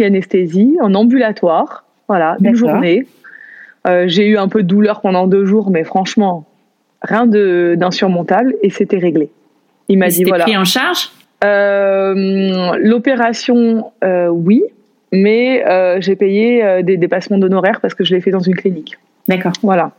anesthésie 0.00 0.76
en 0.80 0.94
ambulatoire, 0.94 1.84
voilà, 2.08 2.36
une 2.42 2.54
journée. 2.54 3.06
Euh, 3.86 4.04
j'ai 4.06 4.26
eu 4.26 4.38
un 4.38 4.48
peu 4.48 4.62
de 4.62 4.68
douleur 4.68 5.00
pendant 5.00 5.26
deux 5.26 5.44
jours, 5.44 5.70
mais 5.70 5.84
franchement, 5.84 6.46
rien 7.02 7.26
d'insurmontable 7.26 8.54
et 8.62 8.70
c'était 8.70 8.98
réglé. 8.98 9.30
Il 9.88 9.98
m'a 9.98 10.08
dit 10.08 10.24
voilà. 10.24 10.44
pris 10.44 10.56
en 10.56 10.64
charge? 10.64 11.10
Euh, 11.44 12.76
L'opération, 12.78 13.92
euh, 14.02 14.28
oui, 14.28 14.62
mais 15.12 15.62
j'ai 16.00 16.16
payé 16.16 16.82
des 16.82 16.96
dépassements 16.96 17.38
d'honoraires 17.38 17.80
parce 17.80 17.94
que 17.94 18.04
je 18.04 18.14
l'ai 18.14 18.20
fait 18.20 18.30
dans 18.30 18.40
une 18.40 18.54
clinique. 18.54 18.98
D'accord. 19.28 19.52
Voilà. 19.62 19.92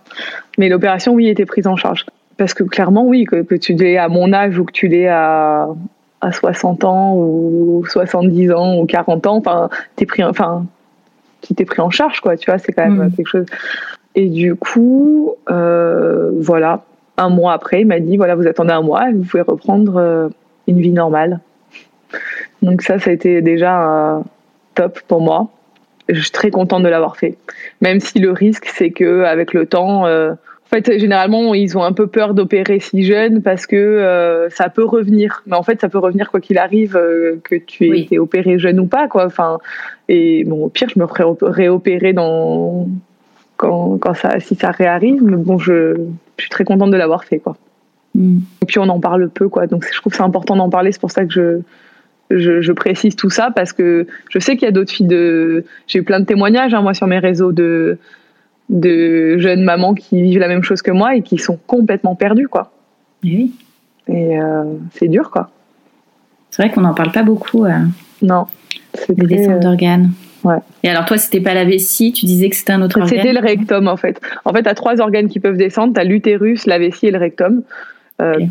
Mais 0.58 0.70
l'opération, 0.70 1.14
oui, 1.14 1.28
était 1.28 1.46
prise 1.46 1.68
en 1.68 1.76
charge. 1.76 2.06
Parce 2.38 2.54
que 2.54 2.64
clairement, 2.64 3.06
oui, 3.06 3.26
que, 3.26 3.42
que 3.42 3.56
tu 3.56 3.74
l'aies 3.74 3.98
à 3.98 4.10
mon 4.10 4.34
âge 4.34 4.60
ou 4.60 4.66
que 4.66 4.72
tu 4.72 4.88
l'aies 4.88 5.08
à, 5.08 5.70
à 6.22 6.32
60 6.32 6.84
ans 6.84 7.16
ou 7.16 7.84
70 7.88 8.52
ans 8.52 8.80
ou 8.80 8.86
40 8.86 9.28
ans, 9.28 9.38
enfin, 9.38 9.70
t'es 9.96 10.06
pris, 10.06 10.24
enfin, 10.24 10.66
qui 11.42 11.56
t'est 11.56 11.66
pris 11.66 11.82
en 11.82 11.90
charge, 11.90 12.22
quoi, 12.22 12.36
tu 12.36 12.50
vois, 12.50 12.58
c'est 12.58 12.72
quand 12.74 12.84
même 12.84 13.08
mm. 13.08 13.12
quelque 13.14 13.28
chose. 13.28 13.46
Et 14.16 14.30
du 14.30 14.56
coup, 14.56 15.36
euh, 15.50 16.32
voilà, 16.40 16.84
un 17.18 17.30
mois 17.30 17.54
après, 17.54 17.82
il 17.82 17.88
m'a 17.88 18.00
dit, 18.00 18.18
voilà, 18.18 18.36
vous 18.36 18.48
attendez 18.48 18.72
un 18.72 18.82
mois 18.82 19.10
et 19.10 19.14
vous 19.14 19.24
pouvez 19.24 19.44
reprendre 19.44 19.98
euh, 19.98 20.30
une 20.68 20.80
vie 20.80 20.92
normale. 20.92 21.40
Donc 22.62 22.82
ça, 22.82 23.00
ça 23.00 23.10
a 23.10 23.14
été 23.14 23.42
déjà 23.42 24.22
top 24.74 25.00
pour 25.08 25.22
moi. 25.22 25.50
Je 26.08 26.20
suis 26.20 26.32
très 26.32 26.52
contente 26.52 26.84
de 26.84 26.88
l'avoir 26.88 27.18
fait. 27.18 27.38
Même 27.82 28.00
si 28.00 28.20
le 28.20 28.32
risque, 28.32 28.66
c'est 28.66 28.92
que 28.92 29.24
avec 29.24 29.54
le 29.54 29.66
temps, 29.66 30.06
euh, 30.06 30.34
en 30.66 30.68
fait, 30.68 30.98
généralement, 30.98 31.54
ils 31.54 31.78
ont 31.78 31.84
un 31.84 31.94
peu 31.94 32.08
peur 32.08 32.34
d'opérer 32.34 32.80
si 32.80 33.04
jeune 33.04 33.44
parce 33.44 33.68
que 33.68 33.76
euh, 33.76 34.50
ça 34.50 34.70
peut 34.70 34.84
revenir. 34.84 35.44
Mais 35.46 35.56
en 35.56 35.62
fait, 35.62 35.80
ça 35.80 35.90
peut 35.90 36.00
revenir 36.00 36.32
quoi 36.32 36.42
qu'il 36.42 36.58
arrive, 36.58 36.98
euh, 36.98 37.40
que 37.44 37.56
tu 37.56 37.86
aies 37.86 38.02
été 38.02 38.18
opéré 38.18 38.58
jeune 38.58 38.80
ou 38.80 38.88
pas, 38.88 39.08
quoi. 39.08 39.28
Enfin, 39.28 39.60
et 40.10 40.44
bon, 40.44 40.66
au 40.66 40.70
pire, 40.70 40.90
je 40.94 41.00
me 41.00 41.06
ferais 41.06 41.24
réopérer 41.42 42.14
dans 42.14 42.88
quand, 43.58 44.00
quand 44.00 44.16
ça, 44.16 44.40
si 44.40 44.56
ça 44.56 44.72
réarrive. 44.72 45.24
Mais 45.24 45.38
bon, 45.38 45.60
je, 45.60 45.98
suis 46.40 46.50
très 46.50 46.64
contente 46.64 46.90
de 46.90 46.98
l'avoir 46.98 47.26
fait, 47.26 47.38
quoi. 47.38 47.56
Mm. 48.16 48.40
Et 48.64 48.66
puis 48.66 48.80
on 48.80 48.90
en 48.90 49.00
parle 49.00 49.30
peu, 49.30 49.48
quoi. 49.48 49.68
Donc 49.68 49.86
je 49.86 50.00
trouve 50.00 50.12
que 50.12 50.18
c'est 50.18 50.24
important 50.24 50.56
d'en 50.56 50.72
parler. 50.72 50.92
C'est 50.92 51.02
pour 51.02 51.12
ça 51.12 51.26
que 51.26 51.32
je, 51.32 51.60
je, 52.32 52.62
je, 52.62 52.72
précise 52.72 53.16
tout 53.16 53.30
ça 53.30 53.52
parce 53.56 53.72
que 53.72 54.08
je 54.30 54.40
sais 54.40 54.58
qu'il 54.58 54.66
y 54.66 54.70
a 54.70 54.72
d'autres 54.72 54.92
filles 54.92 55.06
de. 55.06 55.64
J'ai 55.86 56.00
eu 56.00 56.04
plein 56.04 56.20
de 56.20 56.26
témoignages, 56.26 56.74
hein, 56.74 56.82
moi, 56.82 56.96
sur 56.96 57.06
mes 57.06 57.20
réseaux 57.20 57.52
de 57.52 58.00
de 58.70 59.38
jeunes 59.38 59.64
mamans 59.64 59.94
qui 59.94 60.22
vivent 60.22 60.40
la 60.40 60.48
même 60.48 60.64
chose 60.64 60.82
que 60.82 60.92
moi 60.92 61.16
et 61.16 61.22
qui 61.22 61.38
sont 61.38 61.60
complètement 61.68 62.16
perdues, 62.16 62.48
quoi. 62.48 62.72
Oui. 63.24 63.54
Et 64.08 64.40
euh, 64.40 64.64
c'est 64.94 65.08
dur, 65.08 65.32
quoi. 65.32 65.50
C'est 66.50 66.64
vrai 66.64 66.72
qu'on 66.72 66.82
n'en 66.82 66.94
parle 66.94 67.12
pas 67.12 67.24
beaucoup. 67.24 67.66
Euh, 67.66 67.80
non. 68.22 68.46
Des 69.10 69.28
descentes 69.28 69.58
euh, 69.58 69.60
d'organes. 69.60 70.12
Ouais. 70.44 70.58
Et 70.84 70.90
alors 70.90 71.06
toi, 71.06 71.18
c'était 71.18 71.42
pas 71.42 71.54
la 71.54 71.66
vessie, 71.66 72.12
tu 72.12 72.26
disais 72.26 72.50
que 72.50 72.56
c'était 72.56 72.72
un 72.72 72.82
autre 72.82 73.00
organe 73.00 73.18
C'était 73.18 73.34
le 73.34 73.40
rectum, 73.40 73.88
en 73.88 73.98
fait. 73.98 74.22
En 74.46 74.54
fait, 74.54 74.64
tu 74.64 74.70
as 74.70 74.76
trois 74.76 75.02
organes 75.02 75.28
qui 75.28 75.40
peuvent 75.40 75.58
descendre. 75.58 75.94
Tu 75.94 76.00
as 76.00 76.04
l'utérus, 76.04 76.66
la 76.66 76.80
vessie 76.80 77.08
et 77.08 77.12
le 77.12 77.18
rectum. 77.18 77.64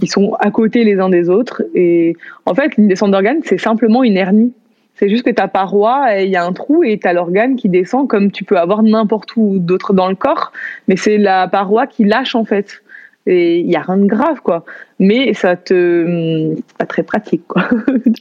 qui 0.00 0.06
sont 0.06 0.34
à 0.40 0.50
côté 0.50 0.84
les 0.84 0.98
uns 0.98 1.08
des 1.08 1.28
autres. 1.28 1.62
Et 1.74 2.16
en 2.46 2.54
fait, 2.54 2.76
une 2.76 2.88
descente 2.88 3.12
d'organes, 3.12 3.40
c'est 3.44 3.58
simplement 3.58 4.04
une 4.04 4.16
hernie. 4.16 4.52
C'est 4.96 5.08
juste 5.08 5.24
que 5.24 5.30
ta 5.30 5.48
paroi, 5.48 6.20
il 6.20 6.30
y 6.30 6.36
a 6.36 6.44
un 6.44 6.52
trou 6.52 6.84
et 6.84 6.98
tu 6.98 7.08
as 7.08 7.12
l'organe 7.12 7.56
qui 7.56 7.68
descend 7.68 8.08
comme 8.08 8.30
tu 8.30 8.44
peux 8.44 8.58
avoir 8.58 8.82
n'importe 8.82 9.36
où 9.36 9.58
d'autre 9.58 9.92
dans 9.92 10.08
le 10.08 10.14
corps, 10.14 10.52
mais 10.86 10.96
c'est 10.96 11.18
la 11.18 11.48
paroi 11.48 11.86
qui 11.86 12.04
lâche 12.04 12.34
en 12.34 12.44
fait. 12.44 12.82
Et 13.26 13.60
il 13.60 13.70
y 13.70 13.76
a 13.76 13.80
rien 13.80 13.96
de 13.96 14.06
grave 14.06 14.40
quoi. 14.42 14.64
Mais 15.00 15.32
ça 15.32 15.56
te 15.56 16.54
pas 16.78 16.86
très 16.86 17.02
pratique 17.02 17.46
quoi. 17.48 17.68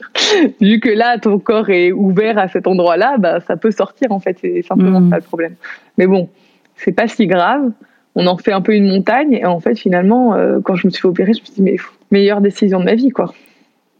Vu 0.60 0.80
que 0.80 0.88
là 0.88 1.18
ton 1.18 1.38
corps 1.38 1.70
est 1.70 1.92
ouvert 1.92 2.38
à 2.38 2.48
cet 2.48 2.66
endroit-là, 2.66 3.18
bah 3.18 3.38
ça 3.40 3.56
peut 3.56 3.70
sortir 3.70 4.10
en 4.10 4.18
fait, 4.18 4.38
c'est 4.40 4.62
simplement 4.62 5.00
pas 5.08 5.16
mmh. 5.16 5.20
le 5.20 5.26
problème. 5.26 5.54
Mais 5.98 6.06
bon, 6.06 6.28
c'est 6.76 6.92
pas 6.92 7.06
si 7.06 7.26
grave. 7.26 7.70
On 8.16 8.26
en 8.26 8.36
fait 8.36 8.52
un 8.52 8.60
peu 8.60 8.74
une 8.74 8.88
montagne 8.88 9.34
et 9.34 9.46
en 9.46 9.60
fait 9.60 9.76
finalement 9.76 10.34
euh, 10.34 10.60
quand 10.64 10.74
je 10.74 10.86
me 10.86 10.90
suis 10.90 11.02
fait 11.02 11.08
opérer, 11.08 11.34
je 11.34 11.40
me 11.40 11.44
suis 11.44 11.54
dit 11.54 11.62
mais 11.62 11.76
meilleure 12.10 12.40
décision 12.40 12.80
de 12.80 12.84
ma 12.84 12.94
vie 12.94 13.10
quoi. 13.10 13.32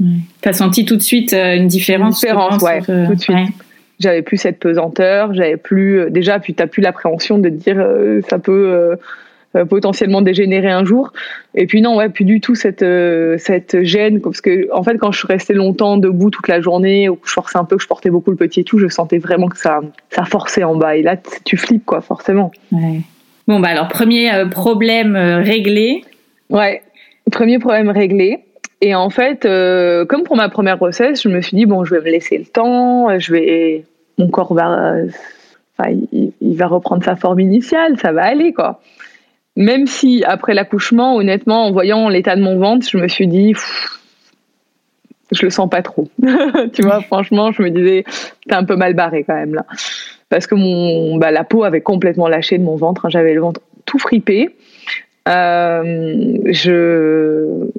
Tu 0.01 0.49
as 0.49 0.53
senti 0.53 0.85
tout 0.85 0.97
de 0.97 1.03
suite 1.03 1.33
euh, 1.33 1.57
une 1.57 1.69
différence 1.69 2.23
Une 2.23 2.29
différence, 2.29 2.63
ouais, 2.63 2.81
euh, 2.89 3.07
tout 3.07 3.15
de 3.15 3.21
suite. 3.21 3.37
J'avais 4.01 4.23
plus 4.23 4.39
cette 4.39 4.59
pesanteur, 4.59 5.33
j'avais 5.35 5.57
plus 5.57 6.01
euh, 6.01 6.11
déjà 6.11 6.41
puis 6.41 6.55
t'as 6.55 6.67
plus 6.67 6.83
l'appréhension 6.83 7.39
de 7.39 7.49
te 7.49 7.55
dire 7.55 7.87
ça 8.29 8.39
peut 8.39 8.97
potentiellement 9.71 10.21
dégénérer 10.21 10.69
un 10.69 10.85
jour. 10.85 11.13
Et 11.55 11.67
puis 11.67 11.81
non, 11.81 11.97
ouais, 11.97 12.09
plus 12.09 12.25
du 12.25 12.41
tout 12.41 12.57
cette 12.57 12.85
cette 13.39 13.85
gêne 13.85 14.21
parce 14.21 14.41
que 14.41 14.69
en 14.73 14.83
fait 14.83 14.99
quand 14.99 15.13
je 15.13 15.19
suis 15.19 15.29
restée 15.29 15.55
longtemps 15.55 15.97
debout 15.97 16.31
toute 16.31 16.49
la 16.49 16.61
journée 16.61 17.09
ou 17.09 17.15
que 17.15 17.29
je 17.29 17.33
forçais 17.33 17.59
un 17.59 17.65
peu, 17.65 17.77
que 17.77 17.83
je 17.83 17.87
portais 17.87 18.11
beaucoup 18.11 18.33
le 18.33 18.37
petit 18.37 18.61
et 18.61 18.65
tout, 18.65 18.79
je 18.79 18.89
sentais 18.89 19.19
vraiment 19.19 19.47
que 19.47 19.59
ça 19.59 19.81
ça 20.11 20.25
forçait 20.25 20.65
en 20.65 20.75
bas 20.75 20.97
et 20.97 21.03
là 21.03 21.17
tu 21.45 21.57
flippes 21.57 21.87
quoi 21.87 22.01
forcément. 22.01 22.51
Ouais. 22.73 23.01
Bon 23.47 23.61
bah 23.61 23.69
alors 23.69 23.87
premier 23.87 24.45
problème 24.51 25.15
réglé. 25.17 26.03
Ouais, 26.51 26.83
premier 27.31 27.61
problème 27.61 27.91
réglé. 27.91 28.41
Et 28.81 28.95
en 28.95 29.11
fait, 29.11 29.45
euh, 29.45 30.05
comme 30.05 30.25
pour 30.25 30.37
ma 30.37 30.49
première 30.49 30.77
grossesse, 30.77 31.23
je 31.23 31.29
me 31.29 31.41
suis 31.41 31.57
dit 31.57 31.67
bon, 31.67 31.85
je 31.85 31.95
vais 31.95 32.01
me 32.01 32.11
laisser 32.11 32.39
le 32.39 32.45
temps, 32.45 33.19
je 33.19 33.33
vais, 33.33 33.85
mon 34.19 34.29
corps 34.29 34.55
va, 34.55 34.95
enfin, 35.79 35.91
il, 36.13 36.57
va 36.57 36.67
reprendre 36.67 37.05
sa 37.05 37.17
forme 37.17 37.41
initiale, 37.41 37.99
ça 37.99 38.13
va 38.13 38.25
aller 38.25 38.53
quoi. 38.53 38.81
Même 39.57 39.87
si 39.87 40.25
après 40.27 40.53
l'accouchement, 40.53 41.17
honnêtement, 41.17 41.67
en 41.67 41.73
voyant 41.73 42.09
l'état 42.09 42.37
de 42.37 42.43
mon 42.43 42.59
ventre, 42.59 42.87
je 42.89 42.99
me 42.99 43.07
suis 43.07 43.29
dit, 43.29 43.55
je 45.31 45.43
le 45.45 45.51
sens 45.51 45.71
pas 45.71 45.83
trop. 45.83 46.09
tu 46.73 46.83
vois, 46.83 47.01
franchement, 47.01 47.53
je 47.53 47.63
me 47.63 47.71
disais, 47.71 48.05
t'es 48.49 48.55
un 48.55 48.65
peu 48.65 48.77
mal 48.77 48.95
barré 48.95 49.25
quand 49.25 49.35
même 49.35 49.55
là, 49.55 49.65
parce 50.29 50.47
que 50.47 50.57
mon, 50.57 51.17
bah, 51.17 51.31
la 51.31 51.45
peau 51.45 51.65
avait 51.65 51.81
complètement 51.81 52.29
lâché 52.29 52.59
de 52.59 52.65
mon 52.65 52.77
ventre, 52.77 53.07
hein. 53.07 53.11
j'avais 53.11 53.35
le 53.35 53.41
ventre 53.41 53.61
tout 53.85 53.99
fripé. 53.99 54.57
Euh, 55.29 56.37
je 56.47 57.71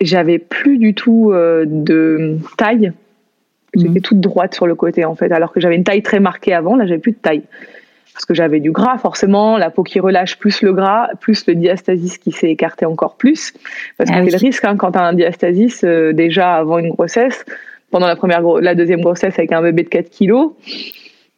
j'avais 0.00 0.38
plus 0.38 0.78
du 0.78 0.94
tout 0.94 1.32
de 1.32 2.38
taille. 2.56 2.92
J'étais 3.74 3.88
mhm. 3.90 4.00
toute 4.00 4.20
droite 4.20 4.54
sur 4.54 4.66
le 4.66 4.74
côté 4.74 5.04
en 5.04 5.14
fait, 5.14 5.30
alors 5.32 5.52
que 5.52 5.60
j'avais 5.60 5.76
une 5.76 5.84
taille 5.84 6.02
très 6.02 6.20
marquée 6.20 6.54
avant. 6.54 6.76
Là, 6.76 6.86
j'avais 6.86 7.00
plus 7.00 7.12
de 7.12 7.18
taille 7.18 7.42
parce 8.14 8.24
que 8.24 8.32
j'avais 8.32 8.60
du 8.60 8.70
gras 8.70 8.96
forcément, 8.96 9.58
la 9.58 9.68
peau 9.68 9.82
qui 9.82 10.00
relâche 10.00 10.38
plus 10.38 10.62
le 10.62 10.72
gras, 10.72 11.08
plus 11.20 11.46
le 11.46 11.54
diastasis 11.54 12.16
qui 12.16 12.32
s'est 12.32 12.50
écarté 12.50 12.86
encore 12.86 13.16
plus. 13.16 13.52
Parce 13.98 14.08
que 14.08 14.16
ah 14.16 14.22
c'est 14.24 14.30
le 14.30 14.38
risque 14.38 14.64
hein, 14.64 14.76
quand 14.76 14.92
tu 14.92 14.98
as 14.98 15.02
un 15.02 15.12
diastasis 15.12 15.84
déjà 15.84 16.54
avant 16.54 16.78
une 16.78 16.88
grossesse, 16.88 17.44
pendant 17.90 18.06
la 18.06 18.16
première 18.16 18.42
la 18.60 18.74
deuxième 18.74 19.02
grossesse 19.02 19.38
avec 19.38 19.52
un 19.52 19.60
bébé 19.60 19.82
de 19.82 19.88
4 19.88 20.08
kilos, 20.08 20.52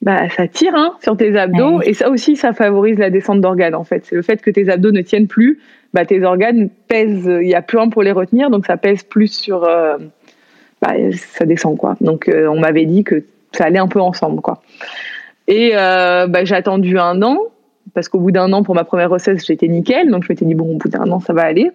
bah, 0.02 0.28
ça 0.30 0.46
tire 0.46 0.74
hein, 0.74 0.94
sur 1.02 1.16
tes 1.16 1.36
abdos. 1.36 1.82
Et 1.82 1.94
ça 1.94 2.10
aussi, 2.10 2.36
ça 2.36 2.52
favorise 2.52 2.98
la 2.98 3.10
descente 3.10 3.40
d'organes, 3.40 3.74
en 3.74 3.84
fait. 3.84 4.04
C'est 4.06 4.14
le 4.14 4.22
fait 4.22 4.40
que 4.40 4.50
tes 4.50 4.68
abdos 4.68 4.92
ne 4.92 5.02
tiennent 5.02 5.26
plus, 5.26 5.58
bah, 5.94 6.04
tes 6.04 6.22
organes 6.22 6.68
pèsent, 6.88 7.26
il 7.26 7.46
n'y 7.46 7.54
a 7.54 7.62
plus 7.62 7.78
un 7.78 7.88
pour 7.88 8.02
les 8.02 8.12
retenir, 8.12 8.50
donc 8.50 8.66
ça 8.66 8.76
pèse 8.76 9.02
plus 9.02 9.32
sur. 9.32 9.64
Euh, 9.64 9.96
bah, 10.80 10.92
ça 11.12 11.44
descend, 11.44 11.76
quoi. 11.76 11.96
Donc, 12.00 12.28
euh, 12.28 12.46
on 12.46 12.60
m'avait 12.60 12.86
dit 12.86 13.04
que 13.04 13.24
ça 13.52 13.64
allait 13.64 13.78
un 13.78 13.88
peu 13.88 14.00
ensemble, 14.00 14.40
quoi. 14.40 14.62
Et 15.46 15.72
euh, 15.74 16.26
bah, 16.26 16.44
j'ai 16.44 16.54
attendu 16.54 16.98
un 16.98 17.22
an, 17.22 17.38
parce 17.94 18.08
qu'au 18.08 18.20
bout 18.20 18.30
d'un 18.30 18.52
an, 18.52 18.62
pour 18.62 18.74
ma 18.74 18.84
première 18.84 19.08
grossesse, 19.08 19.44
j'étais 19.46 19.68
nickel. 19.68 20.10
Donc, 20.10 20.24
je 20.24 20.28
m'étais 20.32 20.44
dit, 20.44 20.54
bon, 20.54 20.74
au 20.74 20.76
bout 20.76 20.88
d'un 20.88 21.10
an, 21.10 21.20
ça 21.20 21.32
va 21.32 21.42
aller. 21.42 21.70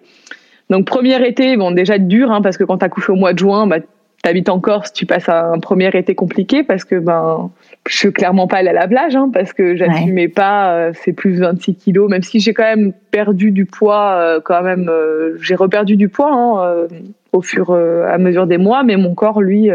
Donc, 0.70 0.86
premier 0.86 1.26
été, 1.28 1.58
bon, 1.58 1.72
déjà 1.72 1.98
dur, 1.98 2.32
hein, 2.32 2.42
parce 2.42 2.58
que 2.58 2.64
quand 2.64 2.78
tu 2.78 2.86
accouches 2.86 3.10
au 3.10 3.16
mois 3.16 3.34
de 3.34 3.40
juin, 3.40 3.68
bah, 3.68 3.80
t'habites 4.24 4.50
en 4.50 4.60
Corse, 4.60 4.94
tu 4.94 5.06
passes 5.06 5.30
un 5.30 5.60
premier 5.60 5.90
été 5.94 6.16
compliqué 6.16 6.64
parce 6.64 6.86
que 6.86 6.96
ben 6.96 7.52
je 7.88 7.98
suis 7.98 8.14
clairement 8.14 8.48
pas 8.48 8.58
allée 8.58 8.70
à 8.70 8.74
la 8.74 8.88
plage 8.88 9.16
hein, 9.16 9.30
parce 9.34 9.52
que 9.52 9.76
j'assumais 9.76 10.30
pas 10.30 10.74
euh, 10.74 10.92
c'est 10.94 11.12
plus 11.12 11.40
26 11.40 11.76
kilos 11.76 12.10
même 12.10 12.24
si 12.24 12.40
j'ai 12.40 12.54
quand 12.54 12.64
même 12.64 12.94
perdu 13.12 13.52
du 13.52 13.66
poids 13.66 14.14
euh, 14.14 14.40
quand 14.44 14.64
même 14.64 14.90
euh, 14.90 15.38
j'ai 15.42 15.56
reperdu 15.56 15.98
du 15.98 16.08
poids 16.08 16.32
hein, 16.32 16.88
au 17.34 17.42
fur 17.42 17.76
et 17.78 18.10
à 18.10 18.18
mesure 18.18 18.48
des 18.48 18.58
mois 18.58 18.84
mais 18.84 18.96
mon 18.96 19.16
corps 19.16 19.42
lui 19.42 19.70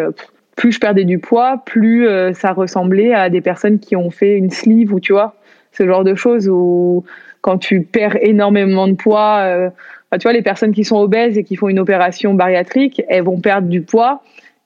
plus 0.57 0.73
je 0.73 0.81
perdais 0.81 1.05
du 1.05 1.19
poids 1.19 1.63
plus 1.67 2.09
ça 2.35 2.53
ressemblait 2.53 3.13
à 3.13 3.29
des 3.29 3.41
personnes 3.41 3.79
qui 3.79 3.95
ont 3.95 4.11
fait 4.11 4.37
une 4.37 4.51
sleeve 4.51 4.93
ou 4.95 5.01
tu 5.01 5.13
vois 5.13 5.35
ce 5.73 5.87
genre 5.87 6.05
de 6.05 6.15
choses 6.15 6.49
où 6.49 7.05
quand 7.43 7.59
tu 7.59 7.83
perds 7.83 8.17
énormément 8.23 8.89
de 8.89 8.95
poids 8.95 9.71
tu 10.13 10.23
vois 10.23 10.33
les 10.33 10.43
personnes 10.43 10.73
qui 10.73 10.85
sont 10.85 10.97
obèses 10.97 11.37
et 11.37 11.45
qui 11.45 11.57
font 11.57 11.69
une 11.69 11.81
opération 11.81 12.33
bariatrique 12.33 13.03
elles 13.09 13.25
vont 13.25 13.41
perdre 13.41 13.69
du 13.69 13.83
poids 13.83 14.23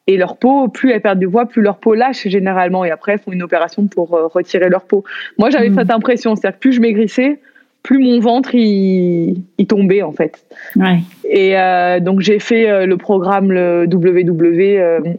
et 0.07 0.17
leur 0.17 0.37
peau, 0.37 0.69
plus 0.69 0.91
elles 0.91 1.01
perdent 1.01 1.21
du 1.21 1.29
poids, 1.29 1.47
plus 1.47 1.63
leur 1.63 1.79
peau 1.79 1.95
lâche 1.95 2.27
généralement. 2.27 2.85
Et 2.85 2.91
après, 2.91 3.13
elles 3.13 3.21
font 3.21 3.33
une 3.33 3.43
opération 3.43 3.87
pour 3.87 4.15
euh, 4.15 4.27
retirer 4.27 4.69
leur 4.69 4.83
peau. 4.83 5.05
Moi, 5.39 5.51
j'avais 5.51 5.71
hmm. 5.71 5.79
cette 5.79 5.91
impression. 5.91 6.35
C'est-à-dire 6.35 6.59
que 6.59 6.61
plus 6.61 6.73
je 6.73 6.81
maigrissais, 6.81 7.41
plus 7.83 7.99
mon 7.99 8.21
ventre 8.21 8.55
il, 8.55 9.45
tombait 9.69 10.03
en 10.03 10.13
fait. 10.13 10.45
Ouais. 10.77 10.99
Et 11.25 11.59
euh, 11.59 12.01
donc 12.01 12.21
j'ai 12.21 12.39
fait 12.39 12.69
euh, 12.69 12.87
le 12.87 12.97
programme 12.97 13.51
le 13.51 13.87
WW 13.87 15.11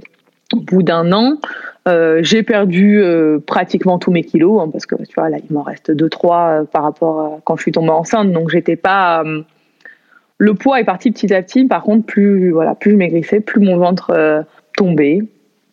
au 0.54 0.60
bout 0.60 0.84
d'un 0.84 1.12
an. 1.12 1.38
j'ai 2.22 2.44
perdu 2.44 3.02
pratiquement 3.48 4.00
tous 4.00 4.12
mes 4.12 4.24
kilos 4.24 4.62
hein, 4.62 4.70
parce 4.72 4.86
que 4.86 4.96
tu 4.96 5.14
vois 5.18 5.30
là 5.30 5.38
il 5.38 5.54
m'en 5.54 5.64
reste 5.64 5.92
2-3 5.92 6.68
par 6.68 6.84
rapport 6.84 7.20
à 7.20 7.40
quand 7.44 7.58
je 7.58 7.64
suis 7.64 7.72
tombée 7.72 7.90
enceinte. 7.90 8.32
Donc 8.32 8.50
j'étais 8.50 8.76
pas 8.76 9.24
le 10.38 10.54
poids 10.54 10.80
est 10.80 10.86
parti 10.86 11.12
petit 11.12 11.34
à 11.34 11.42
petit. 11.42 11.66
Par 11.66 11.84
contre, 11.84 12.06
plus 12.06 12.52
voilà, 12.52 12.76
plus 12.76 12.92
je 12.92 12.98
maigrissais, 12.98 13.40
plus 13.40 13.62
mon 13.62 13.78
ventre 13.78 14.46
tomber 14.76 15.22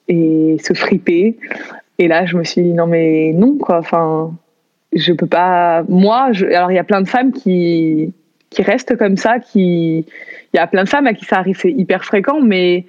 et 0.08 0.56
se 0.62 0.74
friper. 0.74 1.36
Et 1.98 2.08
là, 2.08 2.26
je 2.26 2.36
me 2.36 2.44
suis 2.44 2.62
dit 2.62 2.72
non 2.72 2.86
mais 2.86 3.32
non 3.34 3.56
quoi. 3.58 3.78
Enfin, 3.78 4.32
je 4.92 5.12
peux 5.12 5.26
pas. 5.26 5.84
Moi, 5.88 6.32
je... 6.32 6.46
alors 6.46 6.70
il 6.70 6.74
y 6.74 6.78
a 6.78 6.84
plein 6.84 7.02
de 7.02 7.08
femmes 7.08 7.32
qui 7.32 8.12
qui 8.50 8.62
restent 8.62 8.96
comme 8.96 9.16
ça, 9.16 9.38
qui 9.38 10.06
il 10.52 10.56
y 10.56 10.58
a 10.58 10.66
plein 10.66 10.84
de 10.84 10.88
femmes 10.88 11.06
à 11.06 11.14
qui 11.14 11.24
ça 11.24 11.36
arrive, 11.36 11.56
c'est 11.58 11.70
hyper 11.70 12.04
fréquent, 12.04 12.40
mais 12.40 12.86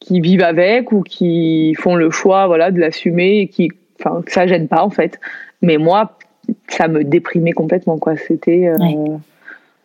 qui 0.00 0.20
vivent 0.20 0.42
avec 0.42 0.92
ou 0.92 1.02
qui 1.02 1.74
font 1.78 1.94
le 1.94 2.10
choix 2.10 2.46
voilà 2.46 2.70
de 2.70 2.80
l'assumer 2.80 3.40
et 3.40 3.48
qui 3.48 3.70
enfin 4.00 4.22
que 4.22 4.32
ça 4.32 4.46
gêne 4.46 4.68
pas 4.68 4.84
en 4.84 4.90
fait. 4.90 5.18
Mais 5.62 5.78
moi, 5.78 6.18
ça 6.68 6.88
me 6.88 7.04
déprimait 7.04 7.52
complètement 7.52 7.98
quoi. 7.98 8.16
C'était 8.16 8.66
euh, 8.66 9.16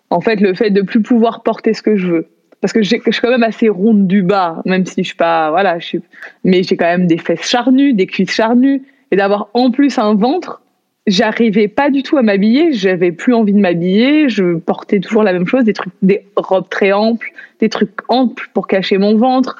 en 0.09 0.21
fait 0.21 0.41
le 0.41 0.53
fait 0.53 0.71
de 0.71 0.81
plus 0.81 1.01
pouvoir 1.01 1.43
porter 1.43 1.73
ce 1.73 1.81
que 1.81 1.95
je 1.95 2.07
veux 2.07 2.27
parce 2.61 2.73
que 2.73 2.81
je 2.81 2.89
suis 2.89 2.99
quand 2.99 3.29
même 3.29 3.43
assez 3.43 3.69
ronde 3.69 4.07
du 4.07 4.23
bas, 4.23 4.61
même 4.65 4.85
si 4.85 5.03
je 5.03 5.07
suis 5.07 5.15
pas, 5.15 5.49
voilà, 5.51 5.79
je 5.79 5.85
suis, 5.85 6.01
mais 6.43 6.63
j'ai 6.63 6.75
quand 6.75 6.85
même 6.85 7.07
des 7.07 7.17
fesses 7.17 7.47
charnues, 7.47 7.93
des 7.93 8.07
cuisses 8.07 8.31
charnues, 8.31 8.83
et 9.11 9.15
d'avoir 9.15 9.49
en 9.53 9.71
plus 9.71 9.97
un 9.97 10.15
ventre, 10.15 10.61
j'arrivais 11.05 11.67
pas 11.67 11.89
du 11.89 12.03
tout 12.03 12.17
à 12.17 12.21
m'habiller, 12.21 12.73
j'avais 12.73 13.11
plus 13.11 13.33
envie 13.33 13.53
de 13.53 13.59
m'habiller, 13.59 14.27
je 14.27 14.55
portais 14.55 14.99
toujours 14.99 15.23
la 15.23 15.33
même 15.33 15.47
chose, 15.47 15.63
des 15.63 15.73
trucs, 15.73 15.93
des 16.01 16.25
robes 16.35 16.67
très 16.69 16.91
amples, 16.91 17.31
des 17.59 17.69
trucs 17.69 17.99
amples 18.09 18.49
pour 18.53 18.67
cacher 18.67 18.97
mon 18.97 19.15
ventre, 19.15 19.57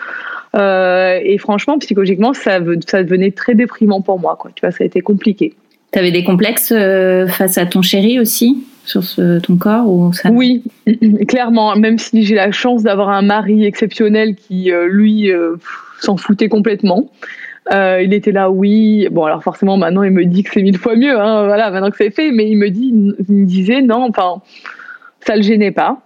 euh, 0.55 1.19
et 1.23 1.37
franchement, 1.37 1.77
psychologiquement, 1.79 2.33
ça, 2.33 2.59
devenait 2.59 3.31
très 3.31 3.53
déprimant 3.53 4.01
pour 4.01 4.19
moi, 4.19 4.37
quoi. 4.39 4.51
Tu 4.55 4.61
vois, 4.61 4.71
ça 4.71 4.83
a 4.83 4.87
été 4.87 5.01
compliqué. 5.01 5.53
Tu 5.91 5.99
avais 5.99 6.11
des 6.11 6.23
complexes 6.23 6.73
euh, 6.75 7.27
face 7.27 7.57
à 7.57 7.65
ton 7.65 7.81
chéri 7.81 8.19
aussi? 8.19 8.65
Sur 8.87 9.03
ton 9.43 9.57
corps. 9.57 10.11
Oui, 10.31 10.63
clairement. 11.27 11.75
Même 11.75 11.97
si 11.97 12.23
j'ai 12.23 12.35
la 12.35 12.51
chance 12.51 12.83
d'avoir 12.83 13.09
un 13.09 13.21
mari 13.21 13.65
exceptionnel 13.65 14.35
qui, 14.35 14.71
euh, 14.71 14.87
lui, 14.87 15.31
euh, 15.31 15.55
s'en 15.99 16.17
foutait 16.17 16.49
complètement. 16.49 17.09
Euh, 17.73 18.01
il 18.01 18.13
était 18.13 18.31
là, 18.31 18.49
oui. 18.49 19.07
Bon, 19.11 19.25
alors 19.25 19.43
forcément, 19.43 19.77
maintenant, 19.77 20.03
il 20.03 20.11
me 20.11 20.25
dit 20.25 20.43
que 20.43 20.51
c'est 20.53 20.63
mille 20.63 20.77
fois 20.77 20.95
mieux. 20.95 21.19
Hein, 21.19 21.45
voilà, 21.45 21.69
maintenant 21.69 21.89
que 21.89 21.97
c'est 21.97 22.11
fait. 22.11 22.31
Mais 22.31 22.49
il 22.49 22.57
me 22.57 22.69
dit, 22.69 22.93
il 23.27 23.35
me 23.35 23.45
disait, 23.45 23.81
non, 23.81 24.07
enfin, 24.09 24.41
ça 25.19 25.35
le 25.35 25.41
gênait 25.41 25.71
pas. 25.71 25.99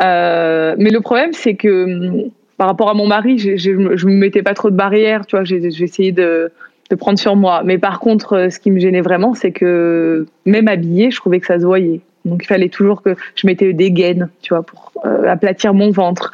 mais 0.00 0.90
le 0.90 1.00
problème, 1.00 1.32
c'est 1.32 1.54
que 1.54 2.28
par 2.58 2.66
rapport 2.66 2.90
à 2.90 2.94
mon 2.94 3.06
mari, 3.06 3.38
je 3.38 3.70
ne 3.70 3.78
me 3.78 4.16
mettais 4.16 4.42
pas 4.42 4.52
trop 4.52 4.70
de 4.70 4.76
barrières. 4.76 5.24
Tu 5.24 5.36
vois, 5.36 5.44
j'ai 5.44 5.64
essayé 5.64 6.12
de 6.12 6.52
de 6.90 6.96
prendre 6.96 7.18
sur 7.18 7.36
moi. 7.36 7.62
Mais 7.64 7.78
par 7.78 8.00
contre, 8.00 8.34
euh, 8.34 8.50
ce 8.50 8.58
qui 8.58 8.70
me 8.70 8.78
gênait 8.78 9.00
vraiment, 9.00 9.34
c'est 9.34 9.52
que 9.52 10.26
même 10.46 10.68
habillée, 10.68 11.10
je 11.10 11.16
trouvais 11.16 11.40
que 11.40 11.46
ça 11.46 11.58
se 11.58 11.64
voyait. 11.64 12.00
Donc 12.24 12.42
il 12.44 12.46
fallait 12.46 12.68
toujours 12.68 13.02
que 13.02 13.14
je 13.36 13.46
mettais 13.46 13.72
des 13.72 13.90
gaines, 13.90 14.28
tu 14.42 14.54
vois, 14.54 14.62
pour 14.62 14.92
euh, 15.04 15.28
aplatir 15.28 15.74
mon 15.74 15.90
ventre. 15.90 16.32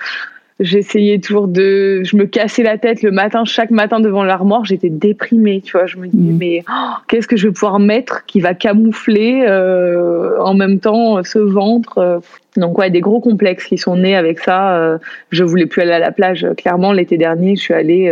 J'essayais 0.60 1.18
toujours 1.18 1.48
de, 1.48 2.04
je 2.04 2.16
me 2.16 2.26
cassais 2.26 2.62
la 2.62 2.78
tête 2.78 3.02
le 3.02 3.10
matin, 3.10 3.44
chaque 3.44 3.72
matin 3.72 3.98
devant 3.98 4.22
l'armoire, 4.22 4.64
j'étais 4.64 4.88
déprimée, 4.88 5.60
tu 5.60 5.72
vois. 5.72 5.86
Je 5.86 5.96
me 5.98 6.06
disais 6.06 6.32
mmh. 6.32 6.38
mais 6.38 6.62
oh, 6.70 6.92
qu'est-ce 7.08 7.26
que 7.26 7.36
je 7.36 7.48
vais 7.48 7.52
pouvoir 7.52 7.80
mettre 7.80 8.24
qui 8.26 8.40
va 8.40 8.54
camoufler 8.54 9.44
euh, 9.48 10.40
en 10.40 10.54
même 10.54 10.78
temps 10.78 11.24
ce 11.24 11.40
ventre. 11.40 12.22
Donc 12.56 12.78
ouais, 12.78 12.88
des 12.88 13.00
gros 13.00 13.20
complexes 13.20 13.64
qui 13.64 13.78
sont 13.78 13.96
nés 13.96 14.14
avec 14.14 14.38
ça. 14.38 15.00
je 15.30 15.42
voulais 15.42 15.66
plus 15.66 15.82
aller 15.82 15.92
à 15.92 15.98
la 15.98 16.12
plage. 16.12 16.46
Clairement, 16.56 16.92
l'été 16.92 17.18
dernier, 17.18 17.56
je 17.56 17.60
suis 17.60 17.74
allée 17.74 18.08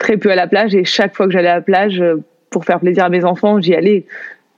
très 0.00 0.16
peu 0.16 0.32
à 0.32 0.34
la 0.34 0.48
plage 0.48 0.74
et 0.74 0.84
chaque 0.84 1.14
fois 1.14 1.26
que 1.26 1.32
j'allais 1.32 1.48
à 1.48 1.56
la 1.56 1.60
plage 1.60 2.00
euh, 2.00 2.16
pour 2.48 2.64
faire 2.64 2.80
plaisir 2.80 3.04
à 3.04 3.08
mes 3.08 3.24
enfants, 3.24 3.60
j'y 3.60 3.74
allais 3.74 4.06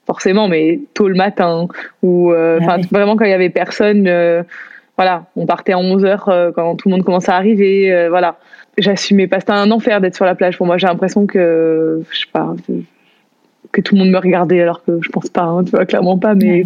forcément, 0.07 0.49
mais 0.49 0.81
tôt 0.95 1.09
le 1.09 1.15
matin 1.15 1.69
ou 2.03 2.33
euh, 2.33 2.59
ah 2.67 2.79
vraiment 2.91 3.17
quand 3.17 3.27
il 3.27 3.31
y 3.31 3.35
avait 3.35 3.51
personne. 3.51 4.07
Euh, 4.07 4.43
voilà, 4.97 5.27
on 5.37 5.45
partait 5.45 5.73
à 5.73 5.79
11 5.79 6.05
h 6.05 6.53
quand 6.53 6.77
tout 6.77 6.89
le 6.89 6.95
monde 6.95 7.05
commençait 7.05 7.33
à 7.33 7.37
arriver. 7.37 8.09
voilà, 8.09 8.39
j'assumais 8.79 9.27
pas. 9.27 9.41
C'était 9.41 9.53
un 9.53 9.71
enfer 9.71 10.01
d'être 10.01 10.15
sur 10.15 10.27
la 10.27 10.35
plage 10.35 10.59
pour 10.59 10.67
moi. 10.67 10.77
J'ai 10.77 10.87
l'impression 10.87 11.27
que 11.27 12.03
je 12.11 12.19
sais 12.19 12.27
pas 12.31 12.55
que 13.73 13.81
tout 13.81 13.95
le 13.95 14.01
monde 14.01 14.11
me 14.11 14.19
regardait 14.19 14.61
alors 14.61 14.85
que 14.85 14.99
je 15.01 15.09
pense 15.09 15.31
pas. 15.31 15.43
Hein, 15.43 15.65
tu 15.65 15.71
vois 15.71 15.87
clairement 15.87 16.19
pas, 16.19 16.35
mais 16.35 16.65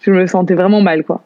je 0.00 0.10
me 0.10 0.26
sentais 0.26 0.54
vraiment 0.54 0.82
mal 0.82 1.02
quoi. 1.02 1.22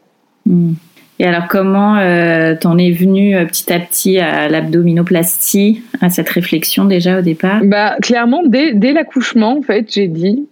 Hmm. 0.46 0.72
Et 1.20 1.26
alors, 1.26 1.48
comment 1.48 1.98
euh, 1.98 2.54
t'en 2.58 2.78
es 2.78 2.92
venu 2.92 3.36
euh, 3.36 3.44
petit 3.44 3.70
à 3.70 3.78
petit 3.78 4.18
à 4.18 4.48
l'abdominoplastie, 4.48 5.82
à 6.00 6.08
cette 6.08 6.30
réflexion 6.30 6.86
déjà 6.86 7.18
au 7.18 7.20
départ? 7.20 7.60
Bah, 7.62 7.96
clairement, 8.00 8.42
dès, 8.42 8.72
dès 8.72 8.94
l'accouchement, 8.94 9.58
en 9.58 9.60
fait, 9.60 9.92
j'ai 9.92 10.08
dit 10.08 10.48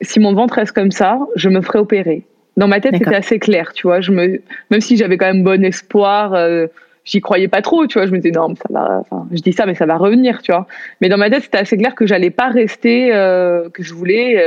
si 0.00 0.20
mon 0.20 0.32
ventre 0.32 0.54
reste 0.54 0.70
comme 0.70 0.92
ça, 0.92 1.18
je 1.34 1.48
me 1.48 1.60
ferai 1.60 1.80
opérer. 1.80 2.22
Dans 2.56 2.68
ma 2.68 2.78
tête, 2.78 2.94
c'était 2.98 3.16
assez 3.16 3.40
clair, 3.40 3.72
tu 3.72 3.88
vois. 3.88 4.00
Je 4.00 4.12
me, 4.12 4.40
même 4.70 4.80
si 4.80 4.96
j'avais 4.96 5.16
quand 5.16 5.26
même 5.26 5.42
bon 5.42 5.64
espoir, 5.64 6.34
euh, 6.34 6.68
j'y 7.04 7.20
croyais 7.20 7.48
pas 7.48 7.60
trop, 7.60 7.88
tu 7.88 7.98
vois. 7.98 8.06
Je 8.06 8.12
me 8.12 8.18
disais 8.18 8.30
non, 8.30 8.54
ça 8.54 8.68
va. 8.70 9.00
Enfin, 9.00 9.26
je 9.32 9.42
dis 9.42 9.52
ça, 9.52 9.66
mais 9.66 9.74
ça 9.74 9.86
va 9.86 9.96
revenir, 9.96 10.40
tu 10.40 10.52
vois. 10.52 10.68
Mais 11.00 11.08
dans 11.08 11.18
ma 11.18 11.30
tête, 11.30 11.42
c'était 11.42 11.58
assez 11.58 11.76
clair 11.76 11.96
que 11.96 12.06
j'allais 12.06 12.30
pas 12.30 12.48
rester, 12.48 13.12
euh, 13.12 13.68
que 13.70 13.82
je 13.82 13.92
voulais 13.92 14.40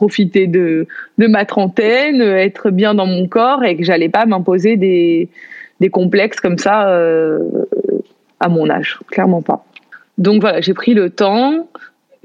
profiter 0.00 0.46
de, 0.46 0.86
ma 1.18 1.44
trentaine, 1.44 2.22
être 2.22 2.70
bien 2.70 2.94
dans 2.94 3.04
mon 3.04 3.28
corps 3.28 3.62
et 3.64 3.76
que 3.76 3.84
j'allais 3.84 4.08
pas 4.08 4.24
m'imposer 4.24 4.78
des, 4.78 5.28
des 5.80 5.90
complexes 5.90 6.40
comme 6.40 6.56
ça 6.56 6.88
euh, 6.88 7.38
à 8.38 8.48
mon 8.48 8.70
âge, 8.70 8.98
clairement 9.08 9.42
pas. 9.42 9.66
Donc 10.16 10.40
voilà, 10.40 10.62
j'ai 10.62 10.72
pris 10.72 10.94
le 10.94 11.10
temps. 11.10 11.68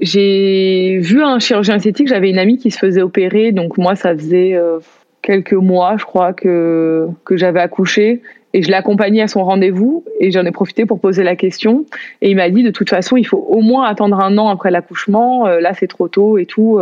J'ai 0.00 0.98
vu 1.02 1.22
un 1.22 1.38
chirurgien 1.38 1.76
esthétique, 1.76 2.08
j'avais 2.08 2.30
une 2.30 2.38
amie 2.38 2.56
qui 2.56 2.70
se 2.70 2.78
faisait 2.78 3.02
opérer, 3.02 3.52
donc 3.52 3.76
moi 3.76 3.94
ça 3.94 4.14
faisait 4.14 4.54
euh, 4.54 4.78
quelques 5.20 5.52
mois, 5.52 5.96
je 5.98 6.04
crois, 6.06 6.32
que, 6.32 7.08
que 7.26 7.36
j'avais 7.36 7.60
accouché. 7.60 8.22
Et 8.54 8.62
je 8.62 8.68
l'ai 8.68 8.74
accompagné 8.74 9.20
à 9.20 9.28
son 9.28 9.44
rendez-vous 9.44 10.02
et 10.18 10.30
j'en 10.30 10.46
ai 10.46 10.50
profité 10.50 10.86
pour 10.86 10.98
poser 10.98 11.22
la 11.22 11.36
question. 11.36 11.84
Et 12.22 12.30
il 12.30 12.36
m'a 12.36 12.48
dit 12.48 12.62
de 12.62 12.70
toute 12.70 12.88
façon, 12.88 13.18
il 13.18 13.26
faut 13.26 13.44
au 13.50 13.60
moins 13.60 13.84
attendre 13.84 14.18
un 14.18 14.38
an 14.38 14.48
après 14.48 14.70
l'accouchement. 14.70 15.46
Euh, 15.46 15.60
là, 15.60 15.74
c'est 15.74 15.88
trop 15.88 16.08
tôt 16.08 16.38
et 16.38 16.46
tout 16.46 16.80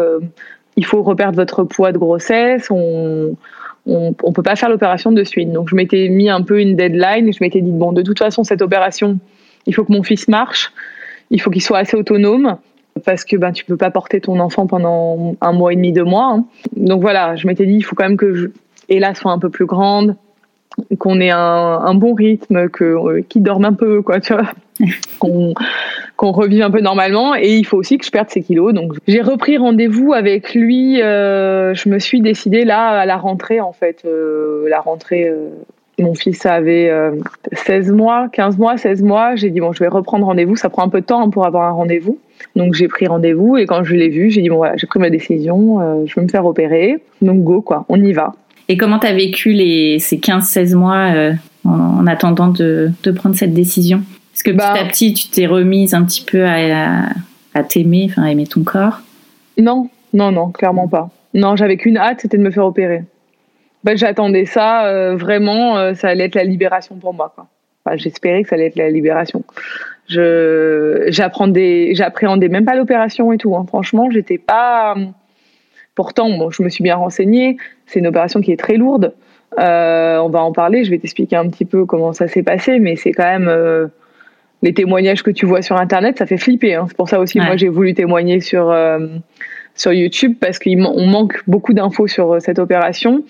il 0.77 0.85
faut 0.85 1.03
reperdre 1.03 1.37
votre 1.37 1.65
poids 1.65 1.93
de 1.93 1.99
grossesse, 1.99 2.71
on, 2.71 3.37
on, 3.87 4.15
on 4.23 4.33
peut 4.33 4.43
pas 4.43 4.57
faire 4.57 4.69
l'opération 4.69 5.13
de 5.13 5.25
suite. 5.25 5.53
Donc 5.53 5.69
je 5.69 5.75
m'étais 5.75 6.09
mis 6.09 6.29
un 6.29 6.43
peu 6.43 6.61
une 6.61 6.77
deadline. 6.77 7.33
Je 7.33 7.39
m'étais 7.41 7.61
dit 7.61 7.73
bon, 7.73 7.93
de 7.93 8.03
toute 8.03 8.19
façon 8.19 8.45
cette 8.45 8.63
opération, 8.63 9.19
il 9.67 9.75
faut 9.75 9.85
que 9.85 9.93
mon 9.93 10.03
fils 10.03 10.29
marche, 10.29 10.73
il 11.31 11.41
faut 11.41 11.51
qu'il 11.51 11.63
soit 11.63 11.79
assez 11.79 11.97
autonome 11.97 12.57
parce 13.05 13.25
que 13.25 13.37
ben 13.37 13.53
tu 13.53 13.65
peux 13.65 13.77
pas 13.77 13.91
porter 13.91 14.21
ton 14.21 14.39
enfant 14.39 14.67
pendant 14.67 15.35
un 15.41 15.53
mois 15.53 15.73
et 15.73 15.77
demi, 15.77 15.93
deux 15.93 16.05
mois. 16.05 16.33
Hein. 16.33 16.45
Donc 16.77 17.03
voilà, 17.03 17.37
je 17.37 17.47
m'étais 17.47 17.67
dit 17.67 17.75
il 17.75 17.83
faut 17.83 17.97
quand 17.97 18.05
même 18.05 18.17
que 18.17 18.35
je, 18.35 18.47
Ella 18.89 19.15
soit 19.15 19.33
un 19.33 19.39
peu 19.39 19.51
plus 19.51 19.67
grande, 19.67 20.17
qu'on 20.99 21.21
ait 21.21 21.31
un, 21.31 21.39
un, 21.39 21.95
bon 21.95 22.15
rythme, 22.15 22.69
que 22.69 22.85
euh, 22.85 23.23
qu'il 23.29 23.43
dorme 23.43 23.65
un 23.65 23.73
peu, 23.73 24.03
quoi, 24.03 24.21
tu 24.21 24.33
vois, 24.33 24.51
qu'on 25.19 25.55
qu'on 26.17 26.33
revive 26.33 26.63
un 26.63 26.71
peu 26.71 26.81
normalement. 26.81 27.35
Et 27.35 27.57
il 27.57 27.67
faut 27.67 27.77
aussi 27.77 27.99
que 27.99 28.05
je 28.05 28.11
perde 28.11 28.31
ses 28.31 28.43
kilos. 28.43 28.73
Donc 28.73 28.93
j'ai 29.07 29.21
repris 29.21 29.57
rendez-vous 29.57 30.13
avec 30.13 30.55
lui. 30.55 31.01
Euh, 31.03 31.75
je 31.75 31.89
me 31.89 31.99
suis 31.99 32.21
décidée 32.21 32.65
là 32.65 32.89
à 32.89 33.07
la 33.07 33.17
rentrée 33.17 33.61
en 33.61 33.73
fait, 33.73 34.03
euh, 34.05 34.69
la 34.69 34.81
rentrée. 34.81 35.29
Euh, 35.29 35.49
mon 36.01 36.15
fils 36.15 36.45
avait 36.45 36.91
16 37.53 37.93
mois, 37.93 38.29
15 38.33 38.59
mois, 38.59 38.77
16 38.77 39.05
mois. 39.05 39.37
J'ai 39.37 39.51
dit 39.51 39.61
bon, 39.61 39.73
je 39.73 39.79
vais 39.79 39.87
reprendre 39.87 40.27
rendez-vous. 40.27 40.57
Ça 40.57 40.69
prend 40.69 40.83
un 40.83 40.89
peu 40.89 41.01
de 41.01 41.07
temps 41.07 41.23
hein, 41.23 41.31
pour 41.31 41.47
avoir 41.47 41.69
un 41.69 41.71
rendez-vous. 41.71 42.19
Donc 42.57 42.75
j'ai 42.75 42.89
pris 42.89 43.07
rendez-vous 43.07 43.57
et 43.59 43.67
quand 43.67 43.85
je 43.85 43.95
l'ai 43.95 44.09
vu, 44.09 44.29
j'ai 44.29 44.43
dit 44.43 44.49
bon 44.49 44.57
voilà, 44.57 44.77
j'ai 44.77 44.89
pris 44.89 44.99
ma 44.99 45.09
décision. 45.09 46.05
je 46.05 46.13
vais 46.17 46.23
me 46.23 46.29
faire 46.29 46.47
opérer. 46.47 46.97
Donc 47.23 47.45
go 47.45 47.61
quoi, 47.61 47.85
on 47.89 48.03
y 48.03 48.13
va. 48.13 48.33
Et 48.69 48.77
comment 48.77 48.99
tu 48.99 49.07
as 49.07 49.15
vécu 49.15 49.53
les, 49.53 50.01
ces 50.01 50.17
15-16 50.17 50.75
mois 50.75 51.13
en, 51.65 51.71
en, 51.71 52.07
attendant 52.09 52.49
de, 52.49 52.91
prendre 53.15 53.37
cette 53.37 53.55
décision? 53.55 54.03
Est-ce 54.35 54.45
que 54.45 54.51
petit 54.51 54.57
bah, 54.57 54.75
à 54.77 54.85
petit, 54.85 55.15
tu 55.15 55.29
t'es 55.29 55.47
remise 55.47 55.95
un 55.95 56.05
petit 56.05 56.25
peu 56.25 56.45
à, 56.45 57.05
à, 57.05 57.09
à 57.55 57.63
t'aimer, 57.63 58.09
enfin 58.11 58.25
à 58.25 58.31
aimer 58.31 58.47
ton 58.47 58.65
corps 58.65 59.01
Non, 59.57 59.89
non, 60.13 60.33
non, 60.33 60.51
clairement 60.51 60.89
pas. 60.89 61.11
Non, 61.35 61.57
j'avais 61.57 61.77
qu'une 61.77 61.97
hâte, 61.97 62.21
c'était 62.21 62.39
de 62.39 62.43
me 62.43 62.51
faire 62.51 62.67
opérer. 62.67 63.05
Bah, 63.83 63.97
J'attendais 63.97 64.47
ça, 64.47 64.87
euh, 64.87 65.17
vraiment, 65.17 65.77
euh, 65.77 65.95
ça 65.95 66.09
allait 66.09 66.25
être 66.25 66.35
la 66.35 66.45
libération 66.45 66.97
pour 66.97 67.15
moi. 67.15 67.35
Enfin, 67.37 67.97
J'espérais 67.97 68.43
que 68.43 68.49
ça 68.49 68.55
allait 68.55 68.67
être 68.67 68.77
la 68.77 68.91
libération. 68.91 69.45
Je 70.09 71.07
j'appréhendais 71.09 72.49
même 72.49 72.65
pas 72.65 72.75
l'opération 72.75 73.33
et 73.33 73.39
tout. 73.39 73.57
Hein. 73.57 73.65
Franchement, 73.69 74.11
j'étais 74.11 74.39
pas 74.39 74.95
Pourtant, 75.95 76.29
bon, 76.29 76.51
je 76.51 76.63
me 76.63 76.69
suis 76.69 76.83
bien 76.83 76.97
renseignée. 76.97 77.57
C'est 77.87 78.01
une 78.01 78.07
opération 78.07 78.41
qui 78.41 78.51
est 78.53 78.57
très 78.57 78.77
lourde. 78.77 79.15
Euh, 79.61 80.19
on 80.19 80.29
va 80.29 80.43
en 80.43 80.53
parler. 80.53 80.85
Je 80.85 80.91
vais 80.91 80.99
t'expliquer 80.99 81.37
un 81.37 81.49
petit 81.49 81.65
peu 81.65 81.85
comment 81.85 82.13
ça 82.13 82.27
s'est 82.27 82.43
passé, 82.43 82.81
mais 82.81 82.97
c'est 82.97 83.13
quand 83.13 83.25
même 83.25 83.49
les 84.65 84.73
témoignages 84.73 85.23
que 85.23 85.31
tu 85.31 85.45
vois 85.45 85.61
sur 85.61 85.77
Internet, 85.77 86.19
ça 86.19 86.27
fait 86.27 86.39
flipper. 86.39 86.75
Hein. 86.75 86.87
C'est 86.89 86.97
pour 86.97 87.09
ça 87.09 87.21
aussi, 87.21 87.39
ouais. 87.39 87.47
moi, 87.47 87.57
j'ai 87.57 87.69
voulu 87.69 87.93
témoigner 87.93 88.41
sur 88.41 88.71
euh, 88.71 88.99
sur 89.75 89.93
YouTube 89.93 90.37
parce 90.41 90.59
qu'on 90.59 91.07
manque 91.07 91.43
beaucoup 91.47 91.75
d'infos 91.75 92.07
sur 92.07 92.33
euh, 92.33 92.41
cette 92.41 92.59
opération. 92.59 93.23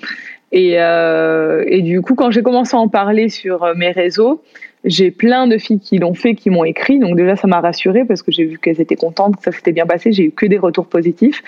Et, 0.53 0.77
euh, 0.79 1.65
et 1.67 1.83
du 1.83 2.01
coup, 2.03 2.15
quand 2.15 2.31
j'ai 2.31 2.43
commencé 2.43 2.77
à 2.77 2.79
en 2.79 2.87
parler 2.87 3.29
sur 3.29 3.75
mes 3.75 3.91
réseaux, 3.91 4.45
j'ai 4.85 5.11
plein 5.11 5.47
de 5.47 5.57
filles 5.57 5.81
qui 5.81 5.99
l'ont 5.99 6.15
fait, 6.15 6.35
qui 6.35 6.51
m'ont 6.51 6.65
écrit. 6.65 6.99
Donc 6.99 7.17
déjà, 7.17 7.37
ça 7.37 7.47
m'a 7.47 7.61
rassurée 7.61 8.05
parce 8.05 8.23
que 8.23 8.31
j'ai 8.31 8.45
vu 8.45 8.59
qu'elles 8.59 8.81
étaient 8.81 8.97
contentes, 8.97 9.37
que 9.37 9.43
ça 9.43 9.53
s'était 9.53 9.73
bien 9.73 9.87
passé. 9.87 10.13
J'ai 10.13 10.25
eu 10.25 10.31
que 10.31 10.47
des 10.47 10.59
retours 10.59 10.87
positifs. 10.87 11.43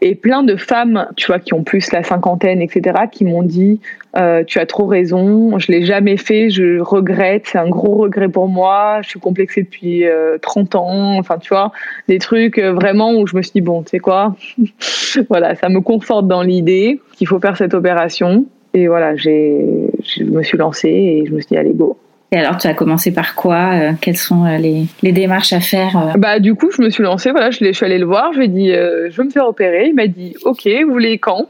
Et 0.00 0.14
plein 0.14 0.42
de 0.42 0.56
femmes, 0.56 1.08
tu 1.16 1.26
vois, 1.26 1.38
qui 1.38 1.54
ont 1.54 1.62
plus 1.62 1.90
la 1.92 2.02
cinquantaine, 2.02 2.60
etc., 2.60 3.02
qui 3.10 3.24
m'ont 3.24 3.42
dit 3.42 3.80
euh, 4.16 4.44
tu 4.44 4.58
as 4.58 4.66
trop 4.66 4.86
raison, 4.86 5.58
je 5.58 5.72
l'ai 5.72 5.86
jamais 5.86 6.18
fait, 6.18 6.50
je 6.50 6.80
regrette, 6.80 7.46
c'est 7.46 7.58
un 7.58 7.68
gros 7.68 7.94
regret 7.94 8.28
pour 8.28 8.46
moi. 8.46 9.00
Je 9.02 9.08
suis 9.08 9.20
complexée 9.20 9.62
depuis 9.62 10.04
euh, 10.04 10.36
30 10.42 10.74
ans. 10.74 11.18
Enfin, 11.18 11.38
tu 11.38 11.48
vois, 11.48 11.72
des 12.08 12.18
trucs 12.18 12.58
euh, 12.58 12.72
vraiment 12.72 13.14
où 13.14 13.26
je 13.26 13.34
me 13.36 13.42
suis 13.42 13.52
dit 13.52 13.60
bon, 13.62 13.82
tu 13.82 13.90
sais 13.90 13.98
quoi, 14.00 14.36
voilà, 15.30 15.54
ça 15.54 15.70
me 15.70 15.80
conforte 15.80 16.28
dans 16.28 16.42
l'idée 16.42 17.00
qu'il 17.16 17.26
faut 17.26 17.40
faire 17.40 17.56
cette 17.56 17.72
opération. 17.72 18.44
Et 18.74 18.86
voilà, 18.86 19.16
j'ai, 19.16 19.64
je 20.02 20.24
me 20.24 20.42
suis 20.42 20.58
lancée 20.58 20.88
et 20.88 21.24
je 21.26 21.32
me 21.32 21.40
suis 21.40 21.48
dit 21.48 21.56
allez 21.56 21.74
go. 21.74 21.96
Et 22.32 22.38
alors, 22.38 22.56
tu 22.56 22.66
as 22.66 22.72
commencé 22.72 23.12
par 23.12 23.34
quoi 23.34 23.74
euh, 23.74 23.92
Quelles 24.00 24.16
sont 24.16 24.46
euh, 24.46 24.56
les, 24.56 25.12
démarches 25.12 25.52
à 25.52 25.60
faire 25.60 25.96
euh 25.98 26.18
Bah, 26.18 26.38
du 26.38 26.54
coup, 26.54 26.70
je 26.74 26.80
me 26.80 26.88
suis 26.88 27.02
lancée. 27.02 27.30
Voilà, 27.30 27.50
je, 27.50 27.72
suis 27.72 27.84
allée 27.84 27.98
le 27.98 28.06
voir. 28.06 28.32
Je 28.32 28.38
lui 28.38 28.46
ai 28.46 28.48
dit, 28.48 28.68
je 28.72 29.14
veux 29.14 29.24
me 29.24 29.30
faire 29.30 29.46
opérer. 29.46 29.88
Il 29.88 29.94
m'a 29.94 30.06
dit, 30.06 30.34
ok, 30.44 30.66
vous 30.86 30.90
voulez 30.90 31.18
quand? 31.18 31.48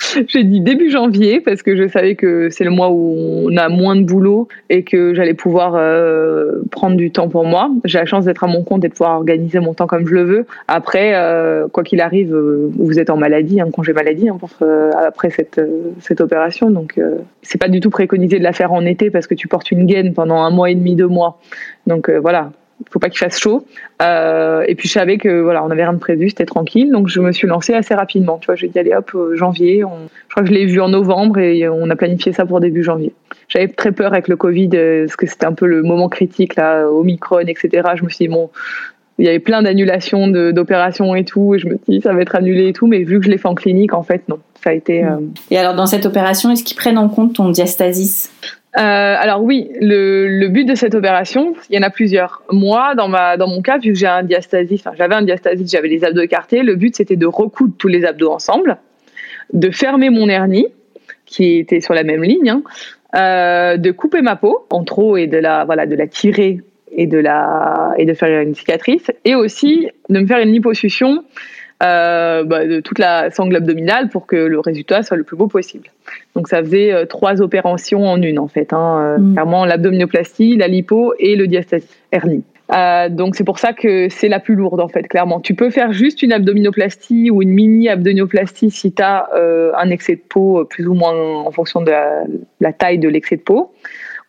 J'ai 0.28 0.44
dit 0.44 0.60
début 0.60 0.90
janvier 0.90 1.40
parce 1.40 1.62
que 1.62 1.76
je 1.76 1.88
savais 1.88 2.14
que 2.14 2.48
c'est 2.50 2.64
le 2.64 2.70
mois 2.70 2.90
où 2.90 3.14
on 3.46 3.56
a 3.56 3.68
moins 3.68 3.96
de 3.96 4.02
boulot 4.02 4.48
et 4.68 4.82
que 4.82 5.14
j'allais 5.14 5.34
pouvoir 5.34 5.74
euh, 5.74 6.62
prendre 6.70 6.96
du 6.96 7.10
temps 7.10 7.28
pour 7.28 7.44
moi. 7.44 7.70
J'ai 7.84 7.98
la 7.98 8.06
chance 8.06 8.24
d'être 8.24 8.44
à 8.44 8.46
mon 8.46 8.62
compte 8.62 8.84
et 8.84 8.88
de 8.88 8.92
pouvoir 8.92 9.16
organiser 9.16 9.60
mon 9.60 9.74
temps 9.74 9.86
comme 9.86 10.06
je 10.06 10.14
le 10.14 10.22
veux. 10.22 10.46
Après, 10.68 11.12
euh, 11.14 11.68
quoi 11.68 11.82
qu'il 11.82 12.00
arrive, 12.00 12.34
euh, 12.34 12.70
vous 12.78 12.98
êtes 12.98 13.10
en 13.10 13.16
maladie, 13.16 13.60
un 13.60 13.70
congé 13.70 13.92
maladie 13.92 14.28
hein, 14.28 14.38
après 15.06 15.30
cette, 15.30 15.60
cette 16.00 16.20
opération. 16.20 16.70
Donc, 16.70 16.98
c'est 17.42 17.58
pas 17.58 17.68
du 17.68 17.80
tout 17.80 17.90
préconisé 17.90 18.38
de 18.38 18.44
la 18.44 18.52
faire 18.52 18.72
en 18.72 18.84
été 18.86 19.10
parce 19.10 19.26
que 19.26 19.34
tu 19.34 19.48
portes 19.48 19.70
une 19.70 19.86
gaine 19.86 20.14
pendant 20.14 20.36
un 20.36 20.50
mois 20.50 20.70
et 20.70 20.74
demi, 20.74 20.96
deux 20.96 21.08
mois. 21.08 21.40
Donc 21.86 22.10
voilà, 22.10 22.52
faut 22.90 22.98
pas 22.98 23.08
qu'il 23.08 23.18
fasse 23.18 23.38
chaud. 23.38 23.66
Euh, 24.02 24.64
et 24.66 24.74
puis 24.74 24.88
je 24.88 24.92
savais 24.92 25.18
que 25.18 25.40
voilà, 25.40 25.64
on 25.64 25.70
avait 25.70 25.82
rien 25.82 25.92
de 25.92 25.98
prévu, 25.98 26.30
c'était 26.30 26.46
tranquille, 26.46 26.90
donc 26.90 27.08
je 27.08 27.20
me 27.20 27.32
suis 27.32 27.46
lancée 27.46 27.74
assez 27.74 27.94
rapidement. 27.94 28.38
Tu 28.38 28.46
vois, 28.46 28.56
j'ai 28.56 28.68
dit 28.68 28.78
allez 28.78 28.94
hop, 28.94 29.14
janvier. 29.34 29.84
On... 29.84 30.08
Je 30.28 30.30
crois 30.30 30.42
que 30.42 30.48
je 30.48 30.54
l'ai 30.54 30.66
vu 30.66 30.80
en 30.80 30.88
novembre 30.88 31.38
et 31.38 31.68
on 31.68 31.90
a 31.90 31.96
planifié 31.96 32.32
ça 32.32 32.46
pour 32.46 32.60
début 32.60 32.82
janvier. 32.82 33.12
J'avais 33.48 33.68
très 33.68 33.92
peur 33.92 34.12
avec 34.12 34.28
le 34.28 34.36
Covid 34.36 34.70
euh, 34.74 35.04
parce 35.06 35.16
que 35.16 35.26
c'était 35.26 35.46
un 35.46 35.52
peu 35.52 35.66
le 35.66 35.82
moment 35.82 36.08
critique 36.08 36.56
là, 36.56 36.86
Omicron, 36.88 37.40
etc. 37.40 37.90
Je 37.96 38.04
me 38.04 38.08
suis 38.08 38.26
dit 38.26 38.28
bon, 38.28 38.50
il 39.18 39.26
y 39.26 39.28
avait 39.28 39.38
plein 39.38 39.62
d'annulations 39.62 40.28
d'opérations 40.28 41.14
et 41.14 41.24
tout, 41.24 41.54
et 41.54 41.58
je 41.58 41.68
me 41.68 41.78
dit 41.86 42.00
ça 42.00 42.14
va 42.14 42.22
être 42.22 42.34
annulé 42.34 42.68
et 42.68 42.72
tout, 42.72 42.86
mais 42.86 43.02
vu 43.04 43.18
que 43.18 43.26
je 43.26 43.30
l'ai 43.30 43.38
fait 43.38 43.48
en 43.48 43.54
clinique, 43.54 43.92
en 43.92 44.02
fait 44.02 44.28
non. 44.28 44.38
Ça 44.62 44.70
a 44.70 44.72
été. 44.74 45.04
Euh... 45.04 45.16
Et 45.50 45.58
alors 45.58 45.74
dans 45.74 45.86
cette 45.86 46.06
opération, 46.06 46.50
est-ce 46.50 46.64
qu'ils 46.64 46.76
prennent 46.76 46.98
en 46.98 47.08
compte 47.08 47.34
ton 47.34 47.50
diastasis? 47.50 48.30
Euh, 48.78 49.16
alors 49.18 49.42
oui, 49.42 49.68
le, 49.80 50.46
but 50.46 50.64
de 50.64 50.76
cette 50.76 50.94
opération, 50.94 51.54
il 51.68 51.76
y 51.76 51.78
en 51.78 51.82
a 51.82 51.90
plusieurs. 51.90 52.42
Moi, 52.52 52.94
dans 52.94 53.08
ma 53.08 53.36
dans 53.36 53.48
mon 53.48 53.62
cas, 53.62 53.78
vu 53.78 53.92
que 53.92 53.98
j'ai 53.98 54.06
un 54.06 54.24
j'avais 54.28 55.14
un 55.14 55.22
diastasis, 55.22 55.70
j'avais 55.70 55.88
les 55.88 56.04
abdos 56.04 56.22
écartés. 56.22 56.62
Le 56.62 56.76
but 56.76 56.94
c'était 56.94 57.16
de 57.16 57.26
recoudre 57.26 57.74
tous 57.76 57.88
les 57.88 58.04
abdos 58.04 58.30
ensemble, 58.30 58.76
de 59.52 59.70
fermer 59.70 60.08
mon 60.10 60.28
hernie 60.28 60.68
qui 61.26 61.58
était 61.58 61.80
sur 61.80 61.94
la 61.94 62.04
même 62.04 62.22
ligne, 62.22 62.48
hein, 62.48 62.62
euh, 63.16 63.76
de 63.76 63.90
couper 63.90 64.22
ma 64.22 64.36
peau 64.36 64.66
en 64.70 64.84
trop 64.84 65.16
et 65.16 65.26
de 65.26 65.38
la 65.38 65.64
voilà 65.64 65.86
de 65.86 65.96
la 65.96 66.06
tirer 66.06 66.60
et 66.92 67.06
de 67.06 67.18
la 67.18 67.92
et 67.98 68.04
de 68.04 68.14
faire 68.14 68.40
une 68.40 68.54
cicatrice, 68.54 69.10
et 69.24 69.34
aussi 69.34 69.88
de 70.08 70.20
me 70.20 70.26
faire 70.26 70.38
une 70.38 70.52
liposuction 70.52 71.24
euh, 71.82 72.44
bah, 72.44 72.66
de 72.66 72.80
toute 72.80 72.98
la 72.98 73.30
sangle 73.30 73.56
abdominale 73.56 74.08
pour 74.08 74.26
que 74.26 74.36
le 74.36 74.60
résultat 74.60 75.02
soit 75.02 75.16
le 75.16 75.24
plus 75.24 75.36
beau 75.36 75.46
possible. 75.46 75.88
Donc 76.34 76.48
ça 76.48 76.62
faisait 76.62 76.92
euh, 76.92 77.06
trois 77.06 77.40
opérations 77.40 78.06
en 78.06 78.20
une 78.20 78.38
en 78.38 78.48
fait, 78.48 78.72
hein, 78.72 79.16
mm. 79.18 79.32
clairement 79.34 79.64
l'abdominoplastie, 79.64 80.56
la 80.56 80.68
lipo 80.68 81.14
et 81.18 81.36
le 81.36 81.46
diastasis 81.46 81.88
hernie. 82.12 82.44
Euh, 82.72 83.08
donc 83.08 83.34
c'est 83.34 83.44
pour 83.44 83.58
ça 83.58 83.72
que 83.72 84.08
c'est 84.08 84.28
la 84.28 84.38
plus 84.38 84.54
lourde 84.54 84.80
en 84.80 84.88
fait, 84.88 85.02
clairement. 85.04 85.40
Tu 85.40 85.54
peux 85.54 85.70
faire 85.70 85.92
juste 85.92 86.22
une 86.22 86.32
abdominoplastie 86.32 87.30
ou 87.30 87.42
une 87.42 87.50
mini 87.50 87.88
abdominoplastie 87.88 88.70
si 88.70 88.92
tu 88.92 89.02
as 89.02 89.28
euh, 89.34 89.72
un 89.76 89.90
excès 89.90 90.16
de 90.16 90.20
peau 90.20 90.64
plus 90.64 90.86
ou 90.86 90.94
moins 90.94 91.12
en 91.12 91.50
fonction 91.50 91.80
de 91.80 91.90
la, 91.90 92.22
la 92.60 92.72
taille 92.72 92.98
de 92.98 93.08
l'excès 93.08 93.36
de 93.36 93.42
peau, 93.42 93.72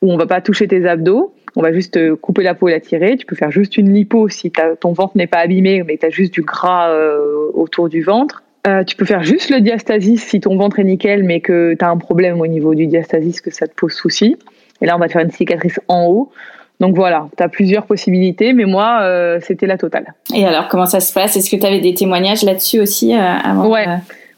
où 0.02 0.12
on 0.12 0.18
va 0.18 0.26
pas 0.26 0.42
toucher 0.42 0.68
tes 0.68 0.88
abdos. 0.88 1.34
On 1.56 1.62
va 1.62 1.74
juste 1.74 2.16
couper 2.18 2.44
la 2.44 2.56
peau 2.56 2.70
et 2.70 2.72
la 2.72 2.80
tirer. 2.80 3.18
Tu 3.18 3.26
peux 3.26 3.36
faire 3.36 3.52
juste 3.52 3.78
une 3.78 3.94
lipo 3.94 4.30
si 4.30 4.52
ton 4.80 4.94
ventre 4.94 5.18
n'est 5.18 5.28
pas 5.28 5.40
abîmé, 5.40 5.84
mais 5.84 5.98
tu 5.98 6.06
as 6.06 6.10
juste 6.10 6.34
du 6.34 6.44
gras 6.44 6.90
euh, 6.90 7.52
autour 7.54 7.90
du 7.90 8.02
ventre. 8.02 8.44
Euh, 8.68 8.84
tu 8.84 8.96
peux 8.96 9.06
faire 9.06 9.24
juste 9.24 9.50
le 9.50 9.60
diastasis 9.60 10.24
si 10.24 10.40
ton 10.40 10.56
ventre 10.56 10.80
est 10.80 10.84
nickel, 10.84 11.24
mais 11.24 11.40
que 11.40 11.74
tu 11.78 11.84
as 11.84 11.90
un 11.90 11.98
problème 11.98 12.40
au 12.40 12.48
niveau 12.48 12.76
du 12.76 12.88
diastasis, 12.88 13.42
que 13.42 13.52
ça 13.52 13.68
te 13.68 13.74
pose 13.74 13.94
souci. 13.94 14.38
Et 14.82 14.86
là, 14.86 14.96
on 14.96 15.00
va 15.00 15.08
te 15.08 15.14
faire 15.14 15.24
une 15.24 15.32
cicatrice 15.32 15.80
en 15.88 16.06
haut. 16.06 16.32
Donc 16.80 16.96
voilà, 16.96 17.28
tu 17.38 17.44
as 17.44 17.50
plusieurs 17.50 17.86
possibilités, 17.86 18.54
mais 18.54 18.66
moi, 18.66 19.00
euh, 19.02 19.40
c'était 19.42 19.68
la 19.68 19.78
totale. 19.78 20.14
Et 20.34 20.46
alors, 20.46 20.68
comment 20.68 20.88
ça 20.88 21.00
se 21.00 21.14
passe? 21.14 21.36
Est-ce 21.38 21.50
que 21.50 21.56
tu 21.56 21.66
avais 21.66 21.80
des 21.80 21.94
témoignages 21.94 22.44
là-dessus 22.44 22.80
aussi 22.80 23.16
euh, 23.16 23.20
avant? 23.20 23.70
Ouais. 23.70 23.86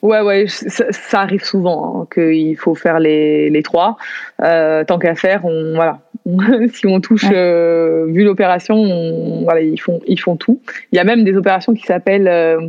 Ouais, 0.02 0.20
ouais, 0.20 0.46
ça, 0.48 0.84
ça 0.92 1.22
arrive 1.22 1.46
souvent 1.46 2.02
hein, 2.02 2.08
qu'il 2.14 2.58
faut 2.58 2.76
faire 2.76 3.00
les, 3.00 3.50
les 3.50 3.64
trois. 3.64 3.96
Euh, 4.42 4.84
tant 4.84 5.00
qu'à 5.00 5.16
faire, 5.16 5.46
on 5.46 5.76
voilà. 5.76 6.00
si 6.74 6.88
on 6.88 7.02
touche, 7.02 7.24
ouais. 7.24 7.34
euh, 7.36 8.06
vu 8.08 8.24
l'opération, 8.24 9.42
voilà, 9.44 9.62
ils 9.62 9.80
font, 9.80 10.00
ils 10.08 10.20
font 10.20 10.36
tout. 10.36 10.62
Il 10.92 10.96
y 10.96 11.00
a 11.00 11.04
même 11.04 11.24
des 11.24 11.36
opérations 11.36 11.74
qui 11.74 11.84
s'appellent, 11.84 12.28
euh, 12.28 12.60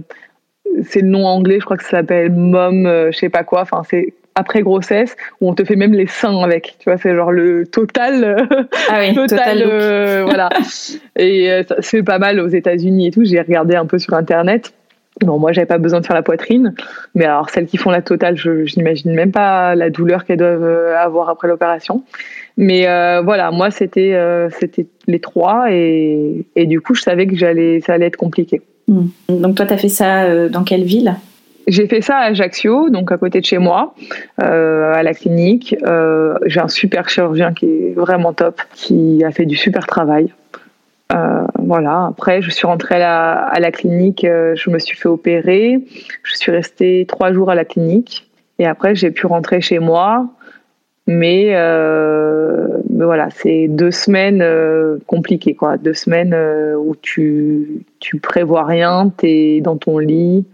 c'est 0.83 1.01
le 1.01 1.09
nom 1.09 1.27
anglais, 1.27 1.59
je 1.61 1.65
crois 1.65 1.77
que 1.77 1.85
ça 1.85 1.91
s'appelle 1.91 2.33
mom, 2.33 2.87
euh, 2.87 3.13
je 3.13 3.19
sais 3.19 3.29
pas 3.29 3.45
quoi. 3.45 3.63
Enfin, 3.63 3.83
c'est 3.89 4.15
après 4.37 4.63
grossesse 4.63 5.15
où 5.41 5.49
on 5.49 5.55
te 5.55 5.65
fait 5.65 5.77
même 5.77 5.93
les 5.93 6.09
seins 6.09 6.43
avec. 6.43 6.77
Tu 6.81 6.91
vois, 6.91 6.99
c'est 6.99 7.15
genre 7.15 7.31
le 7.31 7.67
total, 7.67 8.49
ah 8.89 8.99
oui, 8.99 9.15
total, 9.15 9.63
total 9.63 10.23
voilà. 10.25 10.49
Et 11.17 11.63
se 11.69 11.89
fait 11.89 12.03
pas 12.03 12.19
mal 12.19 12.41
aux 12.41 12.49
États-Unis 12.49 13.09
et 13.09 13.11
tout. 13.13 13.25
J'ai 13.25 13.41
regardé 13.41 13.77
un 13.77 13.87
peu 13.87 13.99
sur 13.99 14.15
internet. 14.15 14.75
Bon, 15.21 15.39
moi, 15.39 15.53
j'avais 15.53 15.67
pas 15.67 15.79
besoin 15.79 16.01
de 16.01 16.07
faire 16.07 16.17
la 16.17 16.23
poitrine, 16.23 16.75
mais 17.15 17.25
alors 17.25 17.49
celles 17.49 17.67
qui 17.67 17.77
font 17.77 17.91
la 17.91 18.03
totale, 18.03 18.37
je, 18.37 18.67
je 18.67 18.77
n'imagine 18.77 19.15
même 19.15 19.31
pas 19.31 19.75
la 19.77 19.89
douleur 19.89 20.25
qu'elles 20.25 20.39
doivent 20.39 20.93
avoir 20.99 21.29
après 21.29 21.47
l'opération. 21.47 22.03
Mais 22.57 22.89
euh, 22.89 23.21
voilà, 23.23 23.51
moi, 23.51 23.71
c'était 23.71 24.15
euh, 24.15 24.49
c'était 24.51 24.87
les 25.07 25.21
trois, 25.21 25.67
et, 25.71 26.45
et 26.57 26.67
du 26.67 26.81
coup, 26.81 26.95
je 26.95 27.03
savais 27.03 27.27
que 27.27 27.37
j'allais 27.37 27.81
ça 27.81 27.95
allait 27.95 28.07
être 28.07 28.17
compliqué. 28.17 28.61
Mmh. 28.89 29.07
Donc 29.29 29.57
toi, 29.57 29.67
tu 29.67 29.73
as 29.73 29.77
fait 29.77 29.89
ça 29.89 30.25
euh, 30.25 30.49
dans 30.49 30.65
quelle 30.65 30.85
ville? 30.85 31.15
J'ai 31.67 31.87
fait 31.87 32.03
ça 32.03 32.17
à 32.17 32.25
Ajaccio, 32.27 32.91
donc 32.91 33.11
à 33.11 33.17
côté 33.17 33.41
de 33.41 33.47
chez 33.47 33.59
moi, 33.59 33.95
euh, 34.43 34.93
à 34.93 35.03
la 35.03 35.15
clinique. 35.15 35.75
Euh, 35.87 36.35
j'ai 36.45 36.61
un 36.61 36.69
super 36.69 37.09
chirurgien 37.09 37.55
qui 37.55 37.67
est 37.67 37.95
vraiment 37.97 38.35
top, 38.35 38.61
qui 38.75 39.25
a 39.25 39.31
fait 39.31 39.47
du 39.47 39.57
super 39.57 39.87
travail. 39.87 40.33
Euh, 41.15 41.47
voilà. 41.59 42.07
Après, 42.07 42.43
je 42.43 42.51
suis 42.51 42.67
rentrée 42.67 42.97
à 42.97 42.99
la, 42.99 43.33
à 43.33 43.61
la 43.61 43.71
clinique, 43.71 44.25
euh, 44.25 44.55
je 44.57 44.71
me 44.71 44.79
suis 44.79 44.97
fait 44.97 45.09
opérer. 45.09 45.81
Je 46.23 46.35
suis 46.35 46.51
restée 46.51 47.05
trois 47.07 47.33
jours 47.33 47.51
à 47.51 47.55
la 47.55 47.65
clinique. 47.65 48.29
Et 48.59 48.67
après, 48.67 48.95
j'ai 48.95 49.11
pu 49.11 49.27
rentrer 49.27 49.61
chez 49.61 49.79
moi. 49.79 50.27
Mais, 51.07 51.51
euh, 51.53 52.67
mais 52.89 53.05
voilà, 53.05 53.29
c'est 53.31 53.69
deux 53.69 53.91
semaines 53.91 54.43
compliquées, 55.07 55.55
quoi. 55.55 55.77
Deux 55.77 55.93
semaines 55.93 56.35
où 56.79 56.97
tu, 56.97 57.85
tu 58.01 58.19
prévois 58.19 58.65
rien, 58.65 59.13
tu 59.19 59.27
es 59.27 59.61
dans 59.61 59.77
ton 59.77 59.99
lit. 59.99 60.47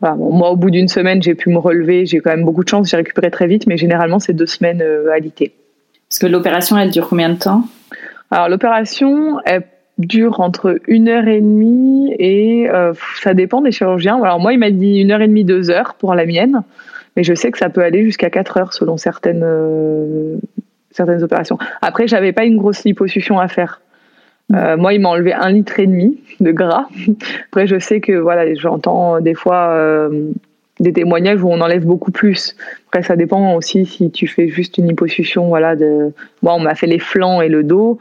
Voilà. 0.00 0.16
Bon, 0.16 0.30
moi, 0.30 0.50
au 0.50 0.56
bout 0.56 0.70
d'une 0.70 0.88
semaine, 0.88 1.22
j'ai 1.22 1.34
pu 1.34 1.48
me 1.48 1.58
relever. 1.58 2.04
J'ai 2.06 2.20
quand 2.20 2.30
même 2.30 2.44
beaucoup 2.44 2.64
de 2.64 2.68
chance, 2.68 2.90
j'ai 2.90 2.98
récupéré 2.98 3.30
très 3.30 3.46
vite. 3.46 3.66
Mais 3.66 3.78
généralement, 3.78 4.18
c'est 4.18 4.34
deux 4.34 4.46
semaines 4.46 4.82
euh, 4.82 5.10
alitées. 5.10 5.54
Parce 6.08 6.18
que 6.18 6.26
l'opération, 6.26 6.76
elle 6.76 6.90
dure 6.90 7.08
combien 7.08 7.30
de 7.30 7.38
temps? 7.38 7.64
Alors, 8.30 8.48
l'opération, 8.50 9.38
elle 9.46 9.62
dure 10.06 10.40
entre 10.40 10.78
une 10.86 11.08
heure 11.08 11.26
et 11.28 11.40
demie 11.40 12.14
et 12.18 12.68
euh, 12.70 12.92
ça 13.22 13.34
dépend 13.34 13.60
des 13.60 13.72
chirurgiens. 13.72 14.22
Alors, 14.22 14.40
moi, 14.40 14.52
il 14.52 14.58
m'a 14.58 14.70
dit 14.70 15.00
une 15.00 15.10
heure 15.10 15.20
et 15.20 15.28
demie, 15.28 15.44
deux 15.44 15.70
heures 15.70 15.94
pour 15.94 16.14
la 16.14 16.26
mienne. 16.26 16.62
Mais 17.16 17.24
je 17.24 17.34
sais 17.34 17.50
que 17.50 17.58
ça 17.58 17.68
peut 17.68 17.82
aller 17.82 18.04
jusqu'à 18.04 18.30
4 18.30 18.56
heures 18.56 18.72
selon 18.72 18.96
certaines, 18.96 19.42
euh, 19.44 20.36
certaines 20.90 21.22
opérations. 21.22 21.58
Après, 21.82 22.08
j'avais 22.08 22.32
pas 22.32 22.44
une 22.44 22.56
grosse 22.56 22.84
liposuction 22.84 23.38
à 23.38 23.48
faire. 23.48 23.80
Euh, 24.54 24.76
moi, 24.76 24.94
il 24.94 25.00
m'a 25.00 25.10
enlevé 25.10 25.32
un 25.32 25.50
litre 25.50 25.78
et 25.78 25.86
demi 25.86 26.20
de 26.40 26.52
gras. 26.52 26.86
Après, 27.48 27.66
je 27.66 27.78
sais 27.78 28.00
que 28.00 28.12
voilà, 28.12 28.52
j'entends 28.54 29.20
des 29.20 29.34
fois 29.34 30.08
des 30.80 30.92
témoignages 30.92 31.42
où 31.42 31.48
on 31.48 31.60
enlève 31.60 31.84
beaucoup 31.84 32.10
plus. 32.10 32.56
Après, 32.88 33.02
ça 33.02 33.16
dépend 33.16 33.54
aussi 33.54 33.86
si 33.86 34.10
tu 34.10 34.26
fais 34.26 34.48
juste 34.48 34.78
une 34.78 34.88
liposuction. 34.88 35.48
Voilà, 35.48 35.76
de 35.76 36.12
moi, 36.42 36.54
on 36.54 36.60
m'a 36.60 36.74
fait 36.74 36.86
les 36.86 36.98
flancs 36.98 37.40
et 37.40 37.48
le 37.48 37.62
dos. 37.62 37.98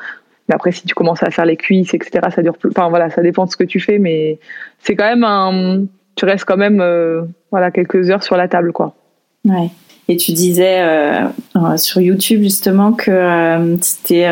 Mais 0.50 0.56
après, 0.56 0.72
si 0.72 0.86
tu 0.86 0.94
commences 0.96 1.24
à 1.24 1.32
faire 1.32 1.46
les 1.46 1.58
cuisses, 1.58 1.94
etc., 1.94 2.28
ça 2.34 2.42
dure 2.42 2.58
plus. 2.58 2.70
Enfin 2.70 2.90
voilà, 2.90 3.10
ça 3.10 3.22
dépend 3.22 3.46
de 3.46 3.52
ce 3.52 3.58
que 3.58 3.64
tu 3.64 3.80
fais, 3.80 4.00
mais 4.00 4.40
c'est 4.80 4.96
quand 4.96 5.08
même 5.08 5.24
un. 5.24 5.86
Tu 6.16 6.26
restes 6.26 6.46
quand 6.46 6.58
même 6.58 6.82
euh, 6.82 7.24
voilà 7.52 7.72
quelques 7.72 8.10
heures 8.10 8.24
sur 8.24 8.36
la 8.36 8.48
table, 8.48 8.74
quoi. 8.74 8.96
Ouais. 9.46 9.70
Et 10.12 10.18
tu 10.18 10.34
disais 10.34 10.82
euh, 10.82 11.22
euh, 11.56 11.78
sur 11.78 12.02
YouTube 12.02 12.42
justement 12.42 12.92
que 12.92 13.12
euh, 13.12 13.78
c'était 13.80 14.28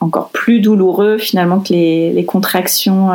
encore 0.00 0.30
plus 0.30 0.58
douloureux 0.60 1.18
finalement 1.18 1.60
que 1.60 1.72
les, 1.72 2.12
les 2.12 2.24
contractions 2.24 3.10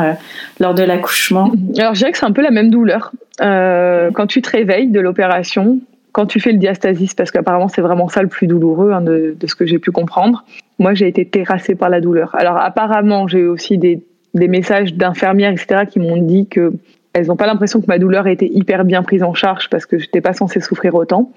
lors 0.59 0.73
de 0.73 0.83
l'accouchement. 0.83 1.51
Alors 1.77 1.93
je 1.93 1.99
dirais 1.99 2.11
que 2.11 2.17
c'est 2.17 2.25
un 2.25 2.31
peu 2.31 2.41
la 2.41 2.51
même 2.51 2.69
douleur. 2.69 3.11
Quand 3.39 4.27
tu 4.27 4.41
te 4.41 4.49
réveilles 4.49 4.87
de 4.87 4.99
l'opération, 4.99 5.79
quand 6.19 6.25
tu 6.25 6.41
fais 6.41 6.51
le 6.51 6.57
diastasis, 6.57 7.13
parce 7.13 7.31
qu'apparemment 7.31 7.69
c'est 7.69 7.79
vraiment 7.79 8.09
ça 8.09 8.21
le 8.21 8.27
plus 8.27 8.45
douloureux 8.45 8.91
hein, 8.91 8.99
de, 8.99 9.37
ce 9.47 9.55
que 9.55 9.65
j'ai 9.65 9.79
pu 9.79 9.91
comprendre, 9.91 10.43
moi 10.77 10.93
j'ai 10.93 11.07
été 11.07 11.23
terrassée 11.23 11.75
par 11.75 11.89
la 11.89 12.01
douleur. 12.01 12.35
Alors 12.35 12.57
apparemment 12.57 13.25
j'ai 13.29 13.39
eu 13.39 13.47
aussi 13.47 13.77
des, 13.77 14.01
messages 14.33 14.93
d'infirmières, 14.95 15.53
etc., 15.53 15.85
qui 15.89 15.97
m'ont 15.99 16.17
dit 16.17 16.47
que 16.47 16.73
elles 17.13 17.27
n'ont 17.27 17.37
pas 17.37 17.47
l'impression 17.47 17.79
que 17.79 17.85
ma 17.87 17.99
douleur 17.99 18.27
été 18.27 18.51
hyper 18.53 18.83
bien 18.83 19.01
prise 19.01 19.23
en 19.23 19.33
charge 19.33 19.69
parce 19.69 19.85
que 19.85 19.97
je 19.97 20.07
n'étais 20.07 20.19
pas 20.19 20.33
censée 20.33 20.59
souffrir 20.59 20.93
autant. 20.93 21.31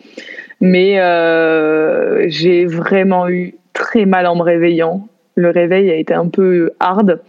Mais 0.61 0.99
euh, 0.99 2.25
j'ai 2.29 2.67
vraiment 2.67 3.29
eu 3.29 3.55
très 3.75 4.05
mal 4.05 4.27
en 4.27 4.35
me 4.35 4.43
réveillant. 4.43 5.07
Le 5.37 5.51
réveil 5.51 5.93
a 5.93 5.95
été 5.95 6.13
un 6.13 6.27
peu 6.27 6.73
hard. 6.81 7.21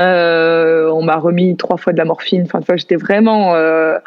Euh, 0.00 0.88
on 0.88 1.02
m'a 1.02 1.16
remis 1.16 1.54
trois 1.56 1.76
fois 1.76 1.92
de 1.92 1.98
la 1.98 2.06
morphine. 2.06 2.44
Enfin, 2.46 2.60
tu 2.60 2.66
vois, 2.66 2.76
j'étais 2.76 2.96
vraiment. 2.96 3.54
Euh, 3.54 3.98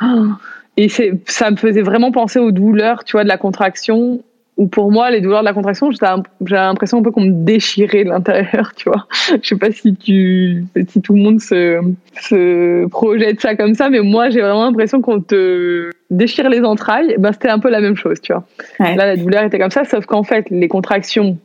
et 0.78 0.90
ça 0.90 1.52
me 1.52 1.58
faisait 1.58 1.82
vraiment 1.82 2.12
penser 2.12 2.40
aux 2.40 2.52
douleurs, 2.52 3.04
tu 3.04 3.14
vois, 3.14 3.24
de 3.24 3.30
la 3.30 3.38
contraction 3.38 4.24
ou 4.58 4.68
pour 4.68 4.92
moi, 4.92 5.12
les 5.12 5.22
douleurs 5.22 5.42
de 5.42 5.46
la 5.46 5.54
contraction, 5.54 5.92
j'ai 5.92 6.56
l'impression 6.56 6.98
un 6.98 7.04
peu 7.04 7.12
qu'on 7.12 7.26
me 7.26 7.46
déchirait 7.46 8.04
de 8.04 8.10
l'intérieur, 8.10 8.74
tu 8.76 8.90
vois. 8.90 9.08
Je 9.44 9.50
sais 9.50 9.56
pas 9.56 9.72
si 9.72 9.96
tu, 9.96 10.66
si 10.88 11.02
tout 11.02 11.14
le 11.14 11.22
monde 11.22 11.40
se, 11.40 11.80
se 12.20 12.88
projette 12.88 13.40
ça 13.40 13.56
comme 13.56 13.76
ça, 13.76 13.92
mais 13.92 14.00
moi, 14.00 14.32
j'ai 14.32 14.42
vraiment 14.42 14.66
l'impression 14.66 15.00
qu'on 15.00 15.22
te 15.22 15.92
déchire 16.10 16.50
les 16.50 16.62
entrailles. 16.62 17.16
Ben, 17.20 17.32
c'était 17.34 17.50
un 17.50 17.60
peu 17.60 17.70
la 17.70 17.82
même 17.82 17.96
chose, 17.96 18.20
tu 18.20 18.34
vois. 18.34 18.46
Ouais. 18.80 18.96
Là, 18.96 19.06
la 19.06 19.16
douleur 19.16 19.44
était 19.44 19.60
comme 19.60 19.70
ça, 19.70 19.84
sauf 19.84 20.08
qu'en 20.08 20.24
fait, 20.24 20.50
les 20.50 20.68
contractions, 20.68 21.38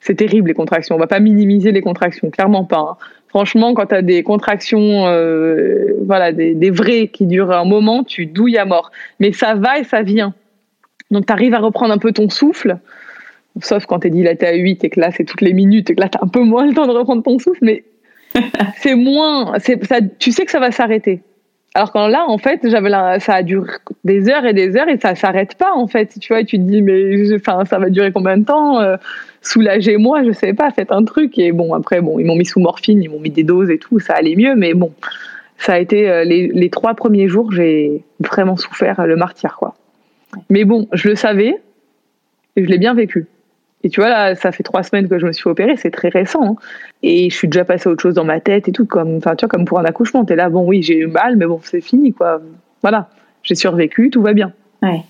c'est 0.00 0.16
terrible, 0.16 0.48
les 0.48 0.54
contractions. 0.54 0.96
On 0.96 0.98
va 0.98 1.06
pas 1.06 1.20
minimiser 1.20 1.70
les 1.70 1.82
contractions, 1.82 2.30
clairement 2.30 2.64
pas. 2.64 2.78
Hein. 2.78 2.96
Franchement, 3.34 3.74
quand 3.74 3.86
tu 3.86 3.96
as 3.96 4.02
des 4.02 4.22
contractions, 4.22 5.08
euh, 5.08 5.92
voilà, 6.06 6.30
des, 6.30 6.54
des 6.54 6.70
vraies 6.70 7.08
qui 7.08 7.26
durent 7.26 7.50
un 7.50 7.64
moment, 7.64 8.04
tu 8.04 8.26
douilles 8.26 8.58
à 8.58 8.64
mort. 8.64 8.92
Mais 9.18 9.32
ça 9.32 9.56
va 9.56 9.80
et 9.80 9.82
ça 9.82 10.02
vient. 10.02 10.34
Donc, 11.10 11.26
tu 11.26 11.32
arrives 11.32 11.52
à 11.52 11.58
reprendre 11.58 11.92
un 11.92 11.98
peu 11.98 12.12
ton 12.12 12.30
souffle, 12.30 12.78
sauf 13.60 13.86
quand 13.86 13.98
tu 13.98 14.06
es 14.06 14.10
dilaté 14.10 14.46
à 14.46 14.54
8 14.54 14.84
et 14.84 14.88
que 14.88 15.00
là, 15.00 15.10
c'est 15.10 15.24
toutes 15.24 15.40
les 15.40 15.52
minutes 15.52 15.90
et 15.90 15.96
que 15.96 16.00
là, 16.00 16.08
tu 16.08 16.16
as 16.16 16.22
un 16.22 16.28
peu 16.28 16.44
moins 16.44 16.64
le 16.64 16.74
temps 16.74 16.86
de 16.86 16.92
reprendre 16.92 17.24
ton 17.24 17.40
souffle, 17.40 17.58
mais 17.60 17.82
c'est 18.76 18.94
moins. 18.94 19.58
Ça, 19.58 19.96
tu 20.20 20.30
sais 20.30 20.44
que 20.44 20.52
ça 20.52 20.60
va 20.60 20.70
s'arrêter. 20.70 21.20
Alors 21.76 21.90
quand 21.90 22.06
là, 22.06 22.24
en 22.28 22.38
fait, 22.38 22.60
j'avais 22.62 22.90
ça 23.18 23.34
a 23.34 23.42
duré 23.42 23.68
des 24.04 24.28
heures 24.28 24.44
et 24.44 24.52
des 24.52 24.76
heures 24.76 24.88
et 24.88 24.96
ça 24.96 25.16
s'arrête 25.16 25.56
pas, 25.56 25.72
en 25.74 25.88
fait. 25.88 26.18
Tu 26.20 26.32
vois, 26.32 26.44
tu 26.44 26.56
te 26.56 26.62
dis, 26.62 26.82
mais 26.82 27.34
enfin, 27.34 27.64
ça 27.64 27.78
va 27.78 27.90
durer 27.90 28.12
combien 28.12 28.38
de 28.38 28.44
temps 28.44 28.80
euh, 28.80 28.96
Soulagez-moi, 29.42 30.22
je 30.24 30.30
sais 30.30 30.54
pas, 30.54 30.70
faites 30.70 30.92
un 30.92 31.04
truc. 31.04 31.36
Et 31.36 31.50
bon, 31.50 31.74
après, 31.74 32.00
bon, 32.00 32.20
ils 32.20 32.26
m'ont 32.26 32.36
mis 32.36 32.46
sous 32.46 32.60
morphine, 32.60 33.02
ils 33.02 33.10
m'ont 33.10 33.18
mis 33.18 33.30
des 33.30 33.42
doses 33.42 33.70
et 33.70 33.78
tout, 33.78 33.98
ça 33.98 34.14
allait 34.14 34.36
mieux, 34.36 34.54
mais 34.54 34.72
bon, 34.72 34.92
ça 35.58 35.74
a 35.74 35.78
été 35.80 36.08
euh, 36.08 36.22
les, 36.22 36.48
les 36.48 36.70
trois 36.70 36.94
premiers 36.94 37.26
jours, 37.26 37.50
j'ai 37.50 38.04
vraiment 38.20 38.56
souffert 38.56 39.04
le 39.04 39.16
martyr, 39.16 39.56
quoi. 39.58 39.74
Mais 40.50 40.64
bon, 40.64 40.86
je 40.92 41.08
le 41.08 41.16
savais 41.16 41.60
et 42.56 42.64
je 42.64 42.68
l'ai 42.68 42.78
bien 42.78 42.94
vécu. 42.94 43.26
Et 43.84 43.90
tu 43.90 44.00
vois, 44.00 44.08
là, 44.08 44.34
ça 44.34 44.50
fait 44.50 44.62
trois 44.62 44.82
semaines 44.82 45.08
que 45.08 45.18
je 45.18 45.26
me 45.26 45.32
suis 45.32 45.48
opérée, 45.48 45.76
c'est 45.76 45.90
très 45.90 46.08
récent. 46.08 46.42
Hein. 46.42 46.56
Et 47.02 47.28
je 47.28 47.36
suis 47.36 47.48
déjà 47.48 47.64
passée 47.64 47.88
à 47.88 47.92
autre 47.92 48.02
chose 48.02 48.14
dans 48.14 48.24
ma 48.24 48.40
tête 48.40 48.66
et 48.66 48.72
tout, 48.72 48.86
comme, 48.86 49.18
enfin, 49.18 49.36
tu 49.36 49.44
vois, 49.44 49.50
comme 49.50 49.66
pour 49.66 49.78
un 49.78 49.84
accouchement. 49.84 50.24
T'es 50.24 50.36
là, 50.36 50.48
bon, 50.48 50.66
oui, 50.66 50.82
j'ai 50.82 50.96
eu 50.96 51.06
mal, 51.06 51.36
mais 51.36 51.46
bon, 51.46 51.60
c'est 51.62 51.82
fini, 51.82 52.12
quoi. 52.12 52.40
Voilà, 52.80 53.10
j'ai 53.42 53.54
survécu, 53.54 54.10
tout 54.10 54.22
va 54.22 54.32
bien. 54.32 54.52
Ouais. 54.82 55.02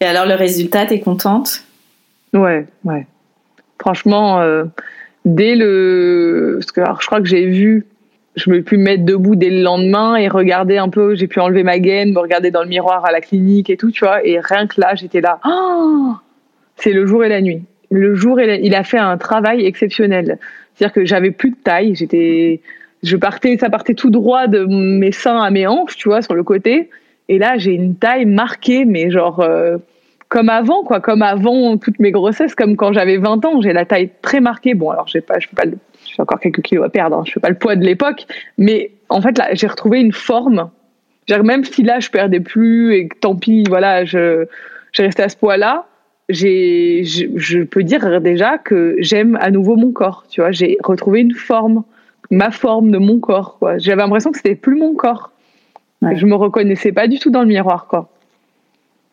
Et 0.00 0.06
alors, 0.06 0.26
le 0.26 0.34
résultat, 0.34 0.86
t'es 0.86 1.00
contente? 1.00 1.64
Ouais, 2.32 2.66
ouais. 2.84 3.06
Franchement, 3.78 4.40
euh, 4.40 4.64
dès 5.26 5.54
le. 5.54 6.56
Parce 6.60 6.72
que 6.72 6.80
alors, 6.80 7.02
je 7.02 7.06
crois 7.06 7.20
que 7.20 7.28
j'ai 7.28 7.46
vu 7.46 7.86
je 8.34 8.48
me 8.48 8.56
suis 8.56 8.62
pu 8.62 8.76
mettre 8.78 9.04
debout 9.04 9.36
dès 9.36 9.50
le 9.50 9.62
lendemain 9.62 10.16
et 10.16 10.26
regarder 10.28 10.78
un 10.78 10.88
peu, 10.88 11.14
j'ai 11.14 11.26
pu 11.26 11.38
enlever 11.38 11.64
ma 11.64 11.78
gaine, 11.78 12.14
me 12.14 12.18
regarder 12.18 12.50
dans 12.50 12.62
le 12.62 12.68
miroir 12.68 13.04
à 13.04 13.12
la 13.12 13.20
clinique 13.20 13.68
et 13.68 13.76
tout, 13.76 13.90
tu 13.90 14.06
vois. 14.06 14.24
Et 14.24 14.40
rien 14.40 14.66
que 14.66 14.80
là, 14.80 14.94
j'étais 14.94 15.20
là. 15.20 15.38
Oh 15.46 16.14
c'est 16.76 16.92
le 16.92 17.06
jour 17.06 17.24
et 17.24 17.28
la 17.28 17.40
nuit. 17.40 17.62
Le 17.92 18.14
jour 18.14 18.40
il 18.40 18.74
a 18.74 18.84
fait 18.84 18.98
un 18.98 19.18
travail 19.18 19.64
exceptionnel. 19.66 20.38
C'est-à-dire 20.74 20.94
que 20.94 21.04
j'avais 21.04 21.30
plus 21.30 21.50
de 21.50 21.56
taille, 21.56 21.94
j'étais, 21.94 22.60
je 23.02 23.16
partais, 23.16 23.58
ça 23.58 23.68
partait 23.68 23.94
tout 23.94 24.10
droit 24.10 24.46
de 24.46 24.64
mes 24.64 25.12
seins 25.12 25.42
à 25.42 25.50
mes 25.50 25.66
hanches, 25.66 25.96
tu 25.96 26.08
vois, 26.08 26.22
sur 26.22 26.34
le 26.34 26.42
côté. 26.42 26.88
Et 27.28 27.38
là, 27.38 27.58
j'ai 27.58 27.72
une 27.72 27.94
taille 27.94 28.24
marquée, 28.24 28.84
mais 28.84 29.10
genre 29.10 29.40
euh, 29.40 29.76
comme 30.28 30.48
avant, 30.48 30.82
quoi, 30.82 31.00
comme 31.00 31.20
avant 31.22 31.76
toutes 31.76 31.98
mes 32.00 32.10
grossesses, 32.10 32.54
comme 32.54 32.76
quand 32.76 32.92
j'avais 32.92 33.18
20 33.18 33.44
ans, 33.44 33.60
j'ai 33.60 33.74
la 33.74 33.84
taille 33.84 34.10
très 34.22 34.40
marquée. 34.40 34.72
Bon, 34.74 34.90
alors 34.90 35.06
j'ai 35.06 35.20
pas, 35.20 35.38
je 35.38 35.46
peux 35.48 35.56
pas 35.56 35.64
j'ai 36.06 36.22
encore 36.22 36.40
quelques 36.40 36.62
kilos 36.62 36.84
à 36.84 36.88
perdre, 36.88 37.18
hein. 37.18 37.22
je 37.26 37.32
fais 37.32 37.40
pas 37.40 37.48
le 37.48 37.54
poids 37.54 37.76
de 37.76 37.84
l'époque, 37.84 38.26
mais 38.58 38.90
en 39.08 39.20
fait 39.20 39.38
là 39.38 39.48
j'ai 39.52 39.66
retrouvé 39.66 40.00
une 40.00 40.12
forme. 40.12 40.70
Même 41.28 41.64
si 41.64 41.82
là 41.82 42.00
je 42.00 42.10
perdais 42.10 42.40
plus 42.40 42.94
et 42.94 43.08
tant 43.20 43.36
pis, 43.36 43.64
voilà, 43.68 44.04
je 44.04 44.46
j'ai 44.92 45.04
resté 45.04 45.22
à 45.22 45.28
ce 45.28 45.36
poids-là, 45.36 45.86
j'ai 46.28 47.04
je, 47.04 47.26
je, 47.36 47.58
peux 47.60 47.82
dire 47.82 48.20
déjà 48.20 48.58
que 48.58 48.96
j'aime 48.98 49.36
à 49.40 49.50
nouveau 49.50 49.76
mon 49.76 49.92
corps. 49.92 50.24
Tu 50.28 50.40
vois, 50.40 50.50
j'ai 50.50 50.78
retrouvé 50.82 51.20
une 51.20 51.34
forme, 51.34 51.84
ma 52.30 52.50
forme 52.50 52.90
de 52.90 52.98
mon 52.98 53.18
corps. 53.18 53.58
Quoi. 53.58 53.78
J'avais 53.78 54.02
l'impression 54.02 54.30
que 54.30 54.38
c'était 54.38 54.54
plus 54.54 54.76
mon 54.76 54.94
corps. 54.94 55.32
Ouais. 56.00 56.16
Je 56.16 56.26
me 56.26 56.34
reconnaissais 56.34 56.92
pas 56.92 57.06
du 57.08 57.18
tout 57.18 57.30
dans 57.30 57.42
le 57.42 57.48
miroir, 57.48 57.86
quoi. 57.86 58.08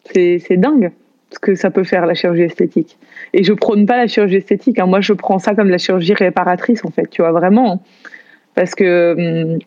C'est 0.06 0.40
c'est 0.40 0.58
dingue 0.58 0.92
ce 1.32 1.40
que 1.40 1.56
ça 1.56 1.70
peut 1.70 1.84
faire 1.84 2.06
la 2.06 2.14
chirurgie 2.14 2.44
esthétique. 2.44 2.98
Et 3.34 3.44
je 3.44 3.54
prône 3.54 3.86
pas 3.86 3.98
la 3.98 4.08
chirurgie 4.08 4.38
esthétique. 4.38 4.80
Hein. 4.80 4.88
Moi, 4.88 5.02
je 5.02 5.14
prends 5.14 5.40
ça 5.40 5.54
comme 5.54 5.70
la 5.70 5.78
chirurgie 5.78 6.14
réparatrice, 6.14 6.84
en 6.84 6.90
fait. 6.90 7.08
Tu 7.10 7.22
vois 7.22 7.32
vraiment, 7.32 7.74
hein. 7.74 7.80
parce 8.56 8.74
que 8.74 9.60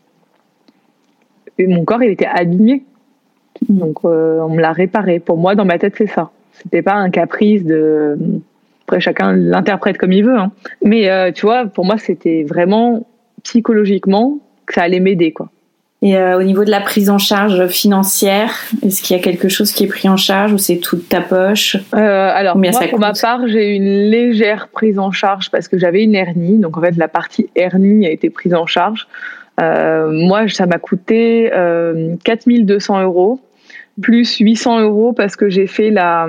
hum, 1.59 1.67
mon 1.69 1.85
corps, 1.85 2.03
il 2.03 2.11
était 2.11 2.27
abîmé. 2.27 2.85
Donc, 3.69 3.99
euh, 4.05 4.41
on 4.41 4.51
me 4.51 4.61
l'a 4.61 4.73
réparé. 4.73 5.21
Pour 5.21 5.37
moi, 5.37 5.55
dans 5.55 5.65
ma 5.65 5.79
tête, 5.79 5.95
c'est 5.97 6.09
ça. 6.09 6.31
C'était 6.63 6.83
pas 6.83 6.95
un 6.95 7.11
caprice 7.11 7.65
de. 7.65 8.17
Après, 8.87 9.01
chacun 9.01 9.33
l'interprète 9.33 9.99
comme 9.99 10.13
il 10.13 10.25
veut. 10.25 10.39
Hein. 10.39 10.53
Mais 10.85 11.09
euh, 11.09 11.33
tu 11.33 11.47
vois, 11.47 11.67
pour 11.67 11.85
moi, 11.85 11.99
c'était 11.99 12.45
vraiment 12.45 13.07
psychologiquement 13.43 14.39
que 14.67 14.75
ça 14.75 14.83
allait 14.83 15.01
m'aider, 15.01 15.33
quoi. 15.33 15.51
Et 16.03 16.17
euh, 16.17 16.37
au 16.37 16.43
niveau 16.43 16.65
de 16.65 16.71
la 16.71 16.81
prise 16.81 17.11
en 17.11 17.19
charge 17.19 17.69
financière, 17.69 18.53
est-ce 18.85 19.03
qu'il 19.03 19.17
y 19.17 19.21
a 19.21 19.23
quelque 19.23 19.49
chose 19.49 19.71
qui 19.71 19.85
est 19.85 19.89
pris 19.89 20.09
en 20.09 20.17
charge 20.17 20.53
ou 20.53 20.59
c'est 20.59 20.79
toute 20.79 21.09
ta 21.09 21.21
poche? 21.21 21.77
Euh, 21.95 22.31
Alors, 22.35 22.59
moi, 22.59 22.73
pour 22.91 22.99
ma 22.99 23.13
part, 23.13 23.47
j'ai 23.47 23.77
une 23.77 24.11
légère 24.11 24.67
prise 24.67 24.99
en 24.99 25.13
charge 25.13 25.53
parce 25.53 25.69
que 25.69 25.79
j'avais 25.79 26.03
une 26.03 26.17
hernie. 26.17 26.59
Donc, 26.59 26.77
en 26.77 26.81
fait, 26.81 26.97
la 26.97 27.07
partie 27.07 27.49
hernie 27.55 28.05
a 28.05 28.11
été 28.11 28.31
prise 28.31 28.53
en 28.53 28.67
charge. 28.67 29.07
Euh, 29.61 30.11
moi, 30.11 30.49
ça 30.49 30.67
m'a 30.67 30.79
coûté 30.79 31.53
4200 32.25 33.03
euros. 33.03 33.39
Plus 34.03 34.37
800 34.39 34.81
euros 34.81 35.13
parce 35.13 35.37
que 35.37 35.49
j'ai 35.49 35.67
fait 35.67 35.91
la, 35.91 36.29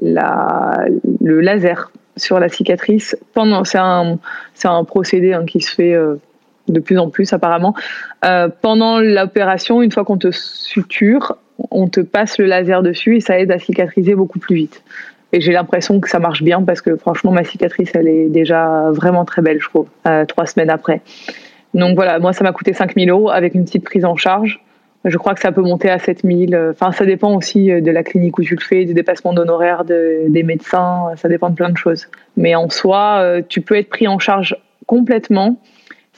la, 0.00 0.86
le 1.20 1.40
laser 1.40 1.90
sur 2.16 2.38
la 2.38 2.48
cicatrice. 2.48 3.16
Pendant, 3.34 3.64
c'est 3.64 3.78
un, 3.78 4.18
c'est 4.54 4.68
un 4.68 4.84
procédé 4.84 5.32
hein, 5.32 5.44
qui 5.46 5.60
se 5.60 5.74
fait 5.74 5.94
euh, 5.94 6.16
de 6.68 6.80
plus 6.80 6.98
en 6.98 7.10
plus 7.10 7.32
apparemment. 7.32 7.74
Euh, 8.24 8.48
pendant 8.60 9.00
l'opération, 9.00 9.82
une 9.82 9.90
fois 9.90 10.04
qu'on 10.04 10.18
te 10.18 10.30
suture, 10.30 11.36
on 11.70 11.88
te 11.88 12.00
passe 12.00 12.38
le 12.38 12.46
laser 12.46 12.82
dessus 12.82 13.16
et 13.16 13.20
ça 13.20 13.38
aide 13.38 13.50
à 13.50 13.58
cicatriser 13.58 14.14
beaucoup 14.14 14.38
plus 14.38 14.54
vite. 14.54 14.82
Et 15.32 15.40
j'ai 15.40 15.52
l'impression 15.52 16.00
que 16.00 16.08
ça 16.08 16.18
marche 16.18 16.42
bien 16.42 16.62
parce 16.62 16.80
que 16.80 16.96
franchement, 16.96 17.32
ma 17.32 17.44
cicatrice, 17.44 17.90
elle 17.94 18.08
est 18.08 18.28
déjà 18.28 18.90
vraiment 18.90 19.24
très 19.24 19.42
belle, 19.42 19.60
je 19.60 19.68
trouve, 19.68 19.88
euh, 20.06 20.24
trois 20.24 20.46
semaines 20.46 20.70
après. 20.70 21.02
Donc 21.74 21.96
voilà, 21.96 22.18
moi, 22.18 22.32
ça 22.32 22.44
m'a 22.44 22.52
coûté 22.52 22.72
5000 22.72 23.10
euros 23.10 23.28
avec 23.28 23.54
une 23.54 23.64
petite 23.64 23.84
prise 23.84 24.04
en 24.04 24.16
charge. 24.16 24.60
Je 25.04 25.16
crois 25.16 25.34
que 25.34 25.40
ça 25.40 25.52
peut 25.52 25.62
monter 25.62 25.90
à 25.90 25.98
7000. 25.98 26.70
Enfin, 26.72 26.92
ça 26.92 27.06
dépend 27.06 27.34
aussi 27.34 27.70
euh, 27.70 27.80
de 27.80 27.90
la 27.90 28.02
clinique 28.02 28.38
où 28.38 28.42
tu 28.42 28.56
le 28.56 28.60
fais, 28.60 28.84
du 28.84 28.94
dépassement 28.94 29.32
d'honoraires 29.32 29.84
de, 29.84 30.24
des 30.28 30.42
médecins. 30.42 31.12
Ça 31.16 31.28
dépend 31.28 31.50
de 31.50 31.54
plein 31.54 31.70
de 31.70 31.76
choses. 31.76 32.08
Mais 32.36 32.54
en 32.54 32.68
soi, 32.68 33.18
euh, 33.20 33.42
tu 33.46 33.60
peux 33.60 33.76
être 33.76 33.88
pris 33.88 34.08
en 34.08 34.18
charge 34.18 34.56
complètement 34.86 35.56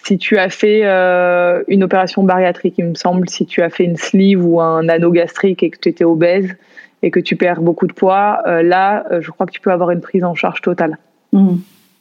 si 0.02 0.16
tu 0.16 0.38
as 0.38 0.48
fait 0.48 0.80
euh, 0.84 1.62
une 1.68 1.84
opération 1.84 2.22
bariatrique, 2.22 2.76
il 2.78 2.86
me 2.86 2.94
semble, 2.94 3.28
si 3.28 3.44
tu 3.44 3.60
as 3.60 3.68
fait 3.68 3.84
une 3.84 3.98
sleeve 3.98 4.42
ou 4.46 4.58
un 4.58 4.88
anneau 4.88 5.10
gastrique 5.10 5.62
et 5.62 5.68
que 5.68 5.78
tu 5.78 5.90
étais 5.90 6.04
obèse 6.04 6.56
et 7.02 7.10
que 7.10 7.20
tu 7.20 7.36
perds 7.36 7.60
beaucoup 7.60 7.86
de 7.86 7.92
poids, 7.92 8.40
là, 8.62 9.04
je 9.20 9.30
crois 9.30 9.44
que 9.44 9.52
tu 9.52 9.60
peux 9.60 9.70
avoir 9.70 9.90
une 9.90 10.00
prise 10.00 10.24
en 10.24 10.34
charge 10.34 10.62
totale. 10.62 10.96
Mmh. 11.32 11.56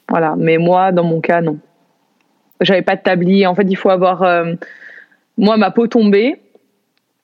Voilà. 0.08 0.36
Mais 0.38 0.58
moi, 0.58 0.94
dans 0.94 1.04
mon 1.04 1.20
cas, 1.20 1.42
non. 1.42 1.58
J'avais 2.62 2.84
pas 2.84 2.96
de 2.96 3.02
tablier. 3.02 3.48
En 3.48 3.56
fait, 3.56 3.68
il 3.70 3.76
faut 3.76 3.90
avoir. 3.90 4.26
moi, 5.38 5.58
ma 5.58 5.72
peau 5.72 5.88
tombée 5.88 6.40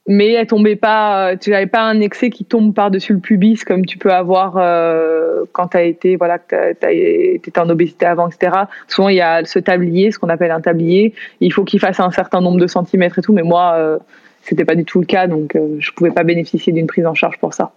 mais 0.08 0.34
elle 0.34 0.46
tombait 0.46 0.76
pas 0.76 1.32
euh, 1.32 1.36
tu 1.40 1.50
n'avais 1.50 1.66
pas 1.66 1.82
un 1.82 2.00
excès 2.00 2.30
qui 2.30 2.46
tombe 2.46 2.74
par 2.74 2.92
dessus 2.92 3.14
le 3.14 3.20
pubis 3.20 3.64
comme 3.64 3.86
tu 3.86 3.98
peux 3.98 4.12
avoir 4.12 4.58
euh, 4.58 5.46
quand 5.52 5.70
tu 5.70 5.78
as 5.78 5.84
été 5.84 6.16
voilà 6.16 6.38
tu 6.38 6.56
étais 6.88 7.60
en 7.60 7.70
obésité 7.70 8.06
avant 8.06 8.30
etc 8.30 8.52
souvent 8.88 9.10
il 9.10 9.16
y 9.16 9.22
a 9.22 9.44
ce 9.46 9.58
tablier 9.58 10.12
ce 10.12 10.20
qu'on 10.20 10.30
appelle 10.30 10.52
un 10.52 10.62
tablier. 10.62 11.14
Il 11.40 11.52
faut 11.52 11.64
qu'il 11.64 11.80
fasse 11.80 12.00
un 12.00 12.12
certain 12.12 12.42
nombre 12.42 12.60
de 12.60 12.68
centimètres 12.68 13.20
et 13.20 13.22
tout 13.22 13.34
mais 13.34 13.42
moi 13.42 13.74
euh, 13.78 13.98
c'était 14.44 14.66
pas 14.66 14.76
du 14.76 14.86
tout 14.86 15.00
le 15.00 15.06
cas 15.06 15.26
donc 15.26 15.56
euh, 15.56 15.78
je 15.80 15.92
pouvais 15.92 16.12
pas 16.12 16.24
bénéficier 16.24 16.72
d'une 16.72 16.88
prise 16.88 17.08
en 17.08 17.16
charge 17.16 17.40
pour 17.40 17.54
ça. 17.54 17.72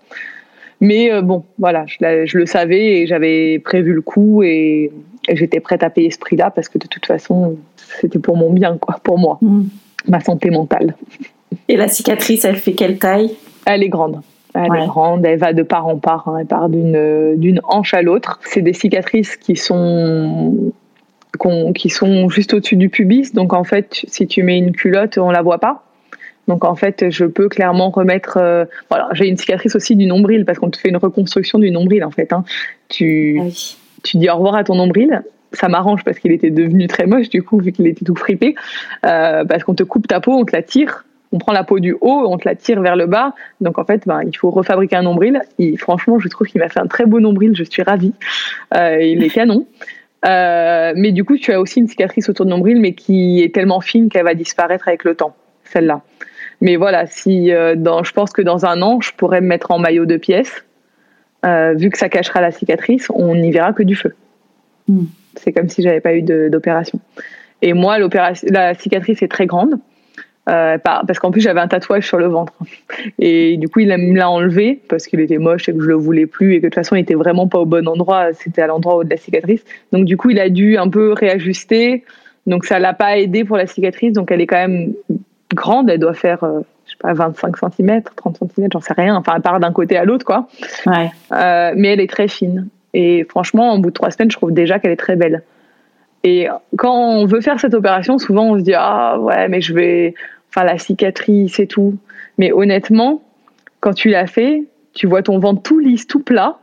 Mais 0.80 1.22
bon 1.22 1.44
voilà 1.58 1.86
je, 1.86 2.24
je, 2.26 2.38
le 2.38 2.46
savais 2.46 3.00
et 3.00 3.06
j'avais 3.06 3.58
prévu 3.58 3.94
le 3.94 4.02
coup 4.02 4.42
et, 4.42 4.92
et 5.28 5.36
j'étais 5.36 5.60
prête 5.60 5.82
à 5.82 5.90
payer 5.90 6.10
ce 6.10 6.18
prix 6.18 6.36
là 6.36 6.50
parce 6.50 6.68
que 6.68 6.78
de 6.78 6.86
toute 6.86 7.06
façon 7.06 7.56
c'était 8.00 8.18
pour 8.18 8.36
mon 8.36 8.52
bien 8.52 8.76
quoi 8.76 9.00
pour 9.02 9.18
moi. 9.18 9.38
Mmh. 9.40 9.62
ma 10.08 10.20
santé 10.20 10.50
mentale 10.50 10.94
et 11.68 11.76
la 11.76 11.88
cicatrice, 11.88 12.44
elle 12.44 12.56
fait 12.56 12.72
quelle 12.72 12.98
taille? 12.98 13.36
Elle 13.66 13.82
est 13.82 13.88
grande. 13.88 14.20
Elle 14.54 14.82
est 14.82 14.86
grande, 14.86 15.24
elle 15.24 15.38
va 15.38 15.52
de 15.52 15.62
part 15.62 15.86
en 15.86 15.98
part, 15.98 16.26
hein. 16.26 16.38
elle 16.40 16.46
part 16.46 16.68
d'une 16.68 17.36
d'une 17.36 17.60
hanche 17.64 17.94
à 17.94 18.02
l'autre. 18.02 18.40
C'est 18.44 18.62
des 18.62 18.72
cicatrices 18.72 19.36
qui 19.36 19.56
sont 19.56 20.72
qui 21.74 21.90
sont 21.90 22.28
juste 22.28 22.54
au-dessus 22.54 22.76
du 22.76 22.88
pubis, 22.88 23.32
donc 23.32 23.52
en 23.52 23.62
fait, 23.62 24.04
si 24.08 24.26
tu 24.26 24.42
mets 24.42 24.58
une 24.58 24.72
culotte, 24.72 25.18
on 25.18 25.30
la 25.30 25.42
voit 25.42 25.58
pas. 25.58 25.84
Donc 26.48 26.64
en 26.64 26.74
fait, 26.74 27.10
je 27.10 27.26
peux 27.26 27.48
clairement 27.48 27.90
remettre. 27.90 28.38
Euh, 28.38 28.64
voilà, 28.88 29.08
j'ai 29.12 29.28
une 29.28 29.36
cicatrice 29.36 29.76
aussi 29.76 29.94
du 29.94 30.06
nombril 30.06 30.44
parce 30.44 30.58
qu'on 30.58 30.70
te 30.70 30.78
fait 30.78 30.88
une 30.88 30.96
reconstruction 30.96 31.58
du 31.58 31.70
nombril 31.70 32.02
en 32.02 32.10
fait. 32.10 32.32
Hein. 32.32 32.44
Tu 32.88 33.38
ah 33.40 33.48
tu 34.02 34.16
dis 34.16 34.30
au 34.30 34.36
revoir 34.36 34.54
à 34.56 34.64
ton 34.64 34.74
nombril. 34.74 35.22
Ça 35.52 35.68
m'arrange 35.68 36.04
parce 36.04 36.18
qu'il 36.18 36.32
était 36.32 36.50
devenu 36.50 36.88
très 36.88 37.06
moche 37.06 37.28
du 37.28 37.42
coup 37.42 37.58
vu 37.58 37.72
qu'il 37.72 37.86
était 37.86 38.04
tout 38.04 38.16
fripé. 38.16 38.54
Euh, 39.04 39.44
parce 39.44 39.62
qu'on 39.62 39.74
te 39.74 39.82
coupe 39.82 40.08
ta 40.08 40.20
peau, 40.20 40.32
on 40.32 40.44
te 40.44 40.56
la 40.56 40.62
tire 40.62 41.04
on 41.32 41.38
prend 41.38 41.52
la 41.52 41.64
peau 41.64 41.78
du 41.78 41.92
haut, 42.00 42.24
on 42.26 42.38
te 42.38 42.48
la 42.48 42.54
tire 42.54 42.80
vers 42.80 42.96
le 42.96 43.06
bas. 43.06 43.34
Donc 43.60 43.78
en 43.78 43.84
fait, 43.84 44.02
ben, 44.06 44.22
il 44.26 44.36
faut 44.36 44.50
refabriquer 44.50 44.96
un 44.96 45.02
nombril. 45.02 45.40
Et 45.58 45.76
franchement, 45.76 46.18
je 46.18 46.28
trouve 46.28 46.46
qu'il 46.46 46.60
m'a 46.60 46.68
fait 46.68 46.80
un 46.80 46.86
très 46.86 47.06
beau 47.06 47.20
nombril. 47.20 47.54
Je 47.54 47.64
suis 47.64 47.82
ravie. 47.82 48.14
Euh, 48.74 49.02
il 49.02 49.22
est 49.22 49.30
canon. 49.30 49.66
Euh, 50.24 50.92
mais 50.96 51.12
du 51.12 51.24
coup, 51.24 51.36
tu 51.36 51.52
as 51.52 51.60
aussi 51.60 51.80
une 51.80 51.88
cicatrice 51.88 52.28
autour 52.28 52.46
du 52.46 52.50
nombril, 52.50 52.80
mais 52.80 52.92
qui 52.92 53.42
est 53.42 53.54
tellement 53.54 53.80
fine 53.80 54.08
qu'elle 54.08 54.24
va 54.24 54.34
disparaître 54.34 54.88
avec 54.88 55.04
le 55.04 55.14
temps, 55.14 55.36
celle-là. 55.64 56.02
Mais 56.60 56.76
voilà, 56.76 57.06
si 57.06 57.52
euh, 57.52 57.76
dans, 57.76 58.02
je 58.02 58.12
pense 58.12 58.32
que 58.32 58.42
dans 58.42 58.66
un 58.66 58.82
an, 58.82 59.00
je 59.00 59.12
pourrais 59.12 59.40
me 59.40 59.46
mettre 59.46 59.70
en 59.70 59.78
maillot 59.78 60.06
de 60.06 60.16
pièces. 60.16 60.64
vu 61.44 61.90
que 61.90 61.98
ça 61.98 62.08
cachera 62.08 62.40
la 62.40 62.50
cicatrice, 62.50 63.08
on 63.14 63.36
n'y 63.36 63.52
verra 63.52 63.72
que 63.72 63.84
du 63.84 63.94
feu. 63.94 64.14
Hmm. 64.88 65.04
C'est 65.36 65.52
comme 65.52 65.68
si 65.68 65.82
j'avais 65.82 66.00
pas 66.00 66.14
eu 66.14 66.22
d'opération. 66.22 66.98
Et 67.62 67.74
moi, 67.74 67.98
la 67.98 68.74
cicatrice 68.74 69.22
est 69.22 69.28
très 69.28 69.46
grande. 69.46 69.78
Euh, 70.48 70.78
parce 70.78 71.18
qu'en 71.18 71.30
plus 71.30 71.42
j'avais 71.42 71.60
un 71.60 71.68
tatouage 71.68 72.06
sur 72.06 72.18
le 72.18 72.26
ventre. 72.26 72.54
Et 73.18 73.56
du 73.58 73.68
coup 73.68 73.80
il 73.80 73.88
me 73.88 74.16
l'a 74.16 74.30
enlevé 74.30 74.80
parce 74.88 75.06
qu'il 75.06 75.20
était 75.20 75.36
moche 75.38 75.68
et 75.68 75.74
que 75.74 75.80
je 75.80 75.88
le 75.88 75.94
voulais 75.94 76.26
plus 76.26 76.54
et 76.54 76.56
que 76.58 76.62
de 76.62 76.68
toute 76.68 76.76
façon 76.76 76.96
il 76.96 77.00
était 77.00 77.14
vraiment 77.14 77.48
pas 77.48 77.58
au 77.58 77.66
bon 77.66 77.86
endroit. 77.86 78.32
C'était 78.32 78.62
à 78.62 78.66
l'endroit 78.66 79.04
de 79.04 79.10
la 79.10 79.18
cicatrice. 79.18 79.62
Donc 79.92 80.06
du 80.06 80.16
coup 80.16 80.30
il 80.30 80.40
a 80.40 80.48
dû 80.48 80.78
un 80.78 80.88
peu 80.88 81.12
réajuster. 81.12 82.04
Donc 82.46 82.64
ça 82.64 82.78
l'a 82.78 82.94
pas 82.94 83.18
aidé 83.18 83.44
pour 83.44 83.58
la 83.58 83.66
cicatrice. 83.66 84.14
Donc 84.14 84.30
elle 84.30 84.40
est 84.40 84.46
quand 84.46 84.56
même 84.56 84.94
grande. 85.54 85.90
Elle 85.90 86.00
doit 86.00 86.14
faire 86.14 86.42
euh, 86.44 86.60
je 86.86 86.92
sais 86.92 86.98
pas 86.98 87.12
25 87.12 87.54
cm 87.76 88.02
30 88.16 88.38
cm 88.38 88.68
j'en 88.72 88.80
sais 88.80 88.94
rien. 88.94 89.16
Enfin 89.16 89.34
elle 89.36 89.42
part 89.42 89.60
d'un 89.60 89.72
côté 89.72 89.98
à 89.98 90.04
l'autre 90.04 90.24
quoi. 90.24 90.48
Ouais. 90.86 91.10
euh, 91.32 91.72
mais 91.76 91.88
elle 91.88 92.00
est 92.00 92.10
très 92.10 92.28
fine. 92.28 92.68
Et 92.94 93.26
franchement 93.28 93.72
en 93.72 93.78
bout 93.78 93.90
de 93.90 93.94
trois 93.94 94.10
semaines 94.10 94.30
je 94.30 94.36
trouve 94.36 94.52
déjà 94.52 94.78
qu'elle 94.78 94.92
est 94.92 94.96
très 94.96 95.16
belle. 95.16 95.42
Et 96.24 96.48
quand 96.76 96.98
on 96.98 97.26
veut 97.26 97.42
faire 97.42 97.60
cette 97.60 97.74
opération 97.74 98.16
souvent 98.16 98.46
on 98.46 98.58
se 98.58 98.62
dit 98.62 98.74
ah 98.74 99.20
ouais 99.20 99.48
mais 99.48 99.60
je 99.60 99.74
vais 99.74 100.14
la 100.64 100.78
cicatrice 100.78 101.58
et 101.60 101.66
tout. 101.66 101.96
Mais 102.38 102.52
honnêtement, 102.52 103.22
quand 103.80 103.92
tu 103.92 104.08
l'as 104.10 104.26
fait, 104.26 104.64
tu 104.94 105.06
vois 105.06 105.22
ton 105.22 105.38
ventre 105.38 105.62
tout 105.62 105.78
lisse, 105.78 106.06
tout 106.06 106.22
plat. 106.22 106.58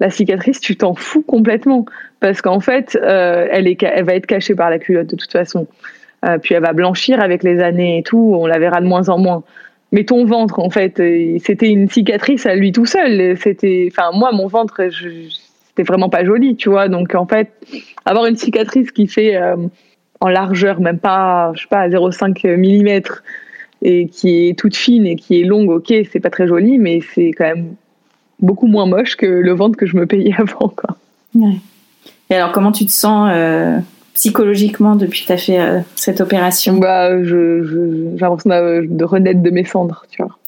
La 0.00 0.10
cicatrice, 0.10 0.60
tu 0.60 0.76
t'en 0.76 0.94
fous 0.94 1.22
complètement 1.22 1.86
parce 2.20 2.42
qu'en 2.42 2.60
fait, 2.60 2.98
euh, 3.00 3.46
elle, 3.50 3.66
est, 3.68 3.82
elle 3.82 4.04
va 4.04 4.14
être 4.14 4.26
cachée 4.26 4.54
par 4.54 4.70
la 4.70 4.78
culotte 4.78 5.06
de 5.06 5.16
toute 5.16 5.30
façon. 5.30 5.66
Euh, 6.24 6.38
puis 6.38 6.54
elle 6.54 6.62
va 6.62 6.72
blanchir 6.72 7.20
avec 7.20 7.42
les 7.42 7.60
années 7.60 7.98
et 7.98 8.02
tout. 8.02 8.34
On 8.34 8.46
la 8.46 8.58
verra 8.58 8.80
de 8.80 8.86
moins 8.86 9.08
en 9.08 9.18
moins. 9.18 9.42
Mais 9.92 10.04
ton 10.04 10.24
ventre, 10.24 10.58
en 10.58 10.70
fait, 10.70 10.98
euh, 10.98 11.38
c'était 11.44 11.68
une 11.68 11.88
cicatrice 11.88 12.46
à 12.46 12.56
lui 12.56 12.72
tout 12.72 12.86
seul. 12.86 13.36
C'était, 13.36 13.88
enfin, 13.92 14.10
moi, 14.16 14.32
mon 14.32 14.48
ventre, 14.48 14.80
c'était 14.90 15.84
vraiment 15.84 16.08
pas 16.08 16.24
joli, 16.24 16.56
tu 16.56 16.70
vois. 16.70 16.88
Donc, 16.88 17.14
en 17.14 17.26
fait, 17.26 17.52
avoir 18.04 18.26
une 18.26 18.36
cicatrice 18.36 18.90
qui 18.90 19.06
fait 19.06 19.38
en 20.24 20.30
largeur, 20.30 20.80
même 20.80 20.98
pas, 20.98 21.52
je 21.54 21.60
sais 21.60 21.68
pas, 21.68 21.86
0,5 21.86 22.56
mm, 22.56 23.02
et 23.82 24.08
qui 24.08 24.48
est 24.48 24.58
toute 24.58 24.74
fine 24.74 25.06
et 25.06 25.16
qui 25.16 25.38
est 25.38 25.44
longue, 25.44 25.68
ok, 25.68 25.92
c'est 26.10 26.20
pas 26.20 26.30
très 26.30 26.48
joli, 26.48 26.78
mais 26.78 27.00
c'est 27.14 27.32
quand 27.32 27.44
même 27.44 27.74
beaucoup 28.40 28.66
moins 28.66 28.86
moche 28.86 29.16
que 29.16 29.26
le 29.26 29.52
ventre 29.52 29.76
que 29.76 29.84
je 29.84 29.98
me 29.98 30.06
payais 30.06 30.34
avant. 30.38 30.70
Quoi. 30.70 30.96
Et 32.30 32.34
alors, 32.34 32.52
comment 32.52 32.72
tu 32.72 32.86
te 32.86 32.90
sens 32.90 33.30
euh, 33.34 33.78
psychologiquement 34.14 34.96
depuis 34.96 35.20
que 35.20 35.26
tu 35.26 35.32
as 35.32 35.36
fait 35.36 35.60
euh, 35.60 35.80
cette 35.94 36.22
opération? 36.22 36.78
Bah, 36.78 37.22
J'ai 37.22 37.60
l'impression 38.18 38.48
de 38.48 39.04
renaître 39.04 39.42
de 39.42 39.50
mes 39.50 39.66
cendres, 39.66 40.06
tu 40.08 40.22
vois. 40.22 40.38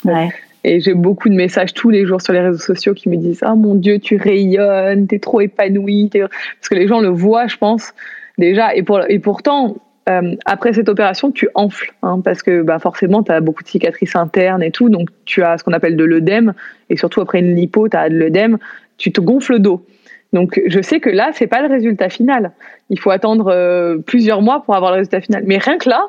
Et 0.64 0.81
j'ai 0.81 0.95
beaucoup 0.95 1.29
de 1.29 1.35
messages 1.35 1.74
tous 1.74 1.91
les 1.91 2.07
jours 2.07 2.22
sur 2.22 2.33
les 2.33 2.41
réseaux 2.41 2.59
sociaux 2.59 2.95
qui 2.95 3.11
me 3.11 3.16
disent 3.16 3.41
Ah 3.43 3.55
mon 3.55 3.74
Dieu, 3.74 3.99
tu 3.99 4.16
rayonnes, 4.16 5.07
t'es 5.07 5.18
trop 5.18 5.43
épanouie. 5.43 6.09
Parce 6.09 6.70
que 6.70 6.74
les 6.74 6.89
gens 6.89 7.01
le 7.01 7.11
voient, 7.11 7.47
je 7.47 7.59
pense 7.59 7.93
déjà. 8.39 8.74
Et, 8.74 8.82
pour, 8.82 9.01
et 9.09 9.18
pourtant, 9.18 9.76
euh, 10.09 10.37
après 10.45 10.72
cette 10.72 10.89
opération, 10.89 11.32
tu 11.32 11.49
enfles, 11.55 11.93
hein, 12.03 12.20
parce 12.24 12.43
que 12.43 12.62
bah, 12.62 12.78
forcément, 12.78 13.22
tu 13.22 13.32
as 13.32 13.41
beaucoup 13.41 13.62
de 13.62 13.68
cicatrices 13.68 14.14
internes 14.14 14.62
et 14.62 14.70
tout, 14.70 14.89
donc 14.89 15.09
tu 15.24 15.43
as 15.43 15.59
ce 15.59 15.64
qu'on 15.64 15.72
appelle 15.72 15.97
de 15.97 16.05
l'œdème, 16.05 16.55
et 16.91 16.97
surtout 16.97 17.20
après 17.20 17.41
une 17.41 17.55
lipo, 17.55 17.89
tu 17.89 17.97
as 17.97 18.09
de 18.09 18.16
l'œdème, 18.16 18.59
tu 18.99 19.12
te 19.12 19.20
gonfles 19.20 19.55
le 19.55 19.59
dos. 19.59 19.87
Donc 20.32 20.61
je 20.66 20.80
sais 20.80 21.01
que 21.01 21.11
là, 21.11 21.30
c'est 21.32 21.47
pas 21.47 21.62
le 21.62 21.68
résultat 21.68 22.09
final. 22.09 22.53
Il 22.91 23.01
faut 23.01 23.11
attendre 23.11 23.49
euh, 23.49 23.99
plusieurs 23.99 24.43
mois 24.43 24.62
pour 24.62 24.76
avoir 24.76 24.93
le 24.93 24.99
résultat 24.99 25.20
final. 25.20 25.43
Mais 25.47 25.59
rien 25.59 25.78
que 25.78 25.89
là, 25.89 26.09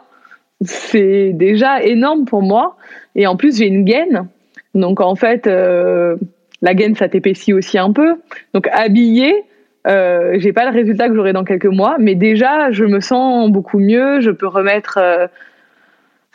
c'est 0.61 1.31
déjà 1.33 1.81
énorme 1.83 2.25
pour 2.25 2.41
moi. 2.41 2.77
Et 3.15 3.27
en 3.27 3.35
plus, 3.35 3.57
j'ai 3.57 3.67
une 3.67 3.83
gaine. 3.83 4.27
Donc 4.75 5.01
en 5.01 5.15
fait, 5.15 5.47
euh, 5.47 6.17
la 6.61 6.73
gaine, 6.73 6.95
ça 6.95 7.09
t'épaissit 7.09 7.53
aussi 7.53 7.77
un 7.77 7.91
peu. 7.91 8.15
Donc 8.53 8.67
habillé, 8.71 9.43
euh, 9.87 10.35
j'ai 10.37 10.53
pas 10.53 10.69
le 10.69 10.71
résultat 10.71 11.07
que 11.07 11.15
j'aurai 11.15 11.33
dans 11.33 11.43
quelques 11.43 11.65
mois, 11.65 11.97
mais 11.99 12.15
déjà, 12.15 12.71
je 12.71 12.83
me 12.83 12.99
sens 12.99 13.49
beaucoup 13.49 13.79
mieux. 13.79 14.19
Je 14.21 14.31
peux 14.31 14.47
remettre. 14.47 14.97
Euh, 15.01 15.27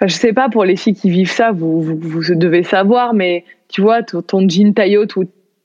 je 0.00 0.14
sais 0.14 0.32
pas 0.32 0.48
pour 0.48 0.64
les 0.64 0.76
filles 0.76 0.94
qui 0.94 1.10
vivent 1.10 1.30
ça, 1.30 1.52
vous, 1.52 1.82
vous, 1.82 2.34
devez 2.34 2.62
savoir, 2.62 3.14
mais 3.14 3.44
tu 3.68 3.82
vois, 3.82 4.02
ton, 4.02 4.48
jean 4.48 4.74
taillot 4.74 5.06
où 5.16 5.24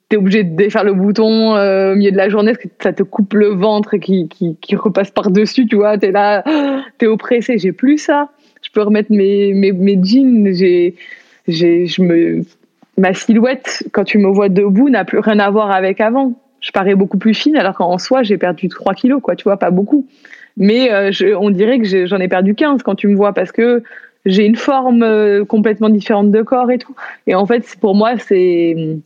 t'es 0.09 0.17
obligé 0.17 0.43
de 0.43 0.55
défaire 0.55 0.83
le 0.83 0.93
bouton 0.93 1.55
euh, 1.55 1.93
au 1.93 1.95
milieu 1.95 2.11
de 2.11 2.17
la 2.17 2.29
journée 2.29 2.51
parce 2.53 2.63
que 2.63 2.69
ça 2.79 2.93
te 2.93 3.03
coupe 3.03 3.33
le 3.33 3.47
ventre 3.47 3.95
et 3.95 3.99
qui, 3.99 4.27
qui, 4.27 4.55
qui 4.57 4.75
repasse 4.75 5.09
par 5.09 5.31
dessus, 5.31 5.65
tu 5.65 5.77
vois, 5.77 5.97
t'es 5.97 6.11
là, 6.11 6.43
t'es 6.97 7.07
oppressé. 7.07 7.57
J'ai 7.57 7.71
plus 7.71 7.97
ça. 7.97 8.29
Je 8.61 8.69
peux 8.71 8.81
remettre 8.81 9.11
mes, 9.11 9.53
mes, 9.53 9.71
mes 9.71 9.97
jeans. 10.03 10.53
J'ai, 10.53 10.95
j'ai, 11.47 11.87
je 11.87 12.01
me, 12.01 12.41
ma 12.97 13.13
silhouette 13.13 13.83
quand 13.91 14.03
tu 14.03 14.17
me 14.17 14.27
vois 14.27 14.49
debout 14.49 14.89
n'a 14.89 15.05
plus 15.05 15.19
rien 15.19 15.39
à 15.39 15.49
voir 15.49 15.71
avec 15.71 16.01
avant 16.01 16.33
je 16.67 16.71
parais 16.73 16.95
beaucoup 16.95 17.17
plus 17.17 17.33
fine 17.33 17.55
alors 17.55 17.75
qu'en 17.75 17.97
soi 17.97 18.23
j'ai 18.23 18.37
perdu 18.37 18.67
3 18.67 18.93
kilos 18.93 19.21
quoi 19.21 19.37
tu 19.37 19.45
vois 19.45 19.57
pas 19.57 19.71
beaucoup. 19.71 20.05
Mais 20.57 20.91
euh, 20.91 21.11
on 21.39 21.49
dirait 21.49 21.79
que 21.79 22.05
j'en 22.07 22.17
ai 22.17 22.27
perdu 22.27 22.55
15 22.55 22.83
quand 22.83 22.95
tu 22.95 23.07
me 23.07 23.15
vois 23.15 23.31
parce 23.31 23.53
que 23.53 23.83
j'ai 24.25 24.45
une 24.45 24.57
forme 24.57 25.03
euh, 25.03 25.45
complètement 25.45 25.89
différente 25.89 26.29
de 26.31 26.41
corps 26.41 26.69
et 26.71 26.77
tout. 26.77 26.95
Et 27.25 27.35
en 27.35 27.45
fait, 27.45 27.63
pour 27.79 27.95
moi, 27.95 28.17
c'est 28.17 28.97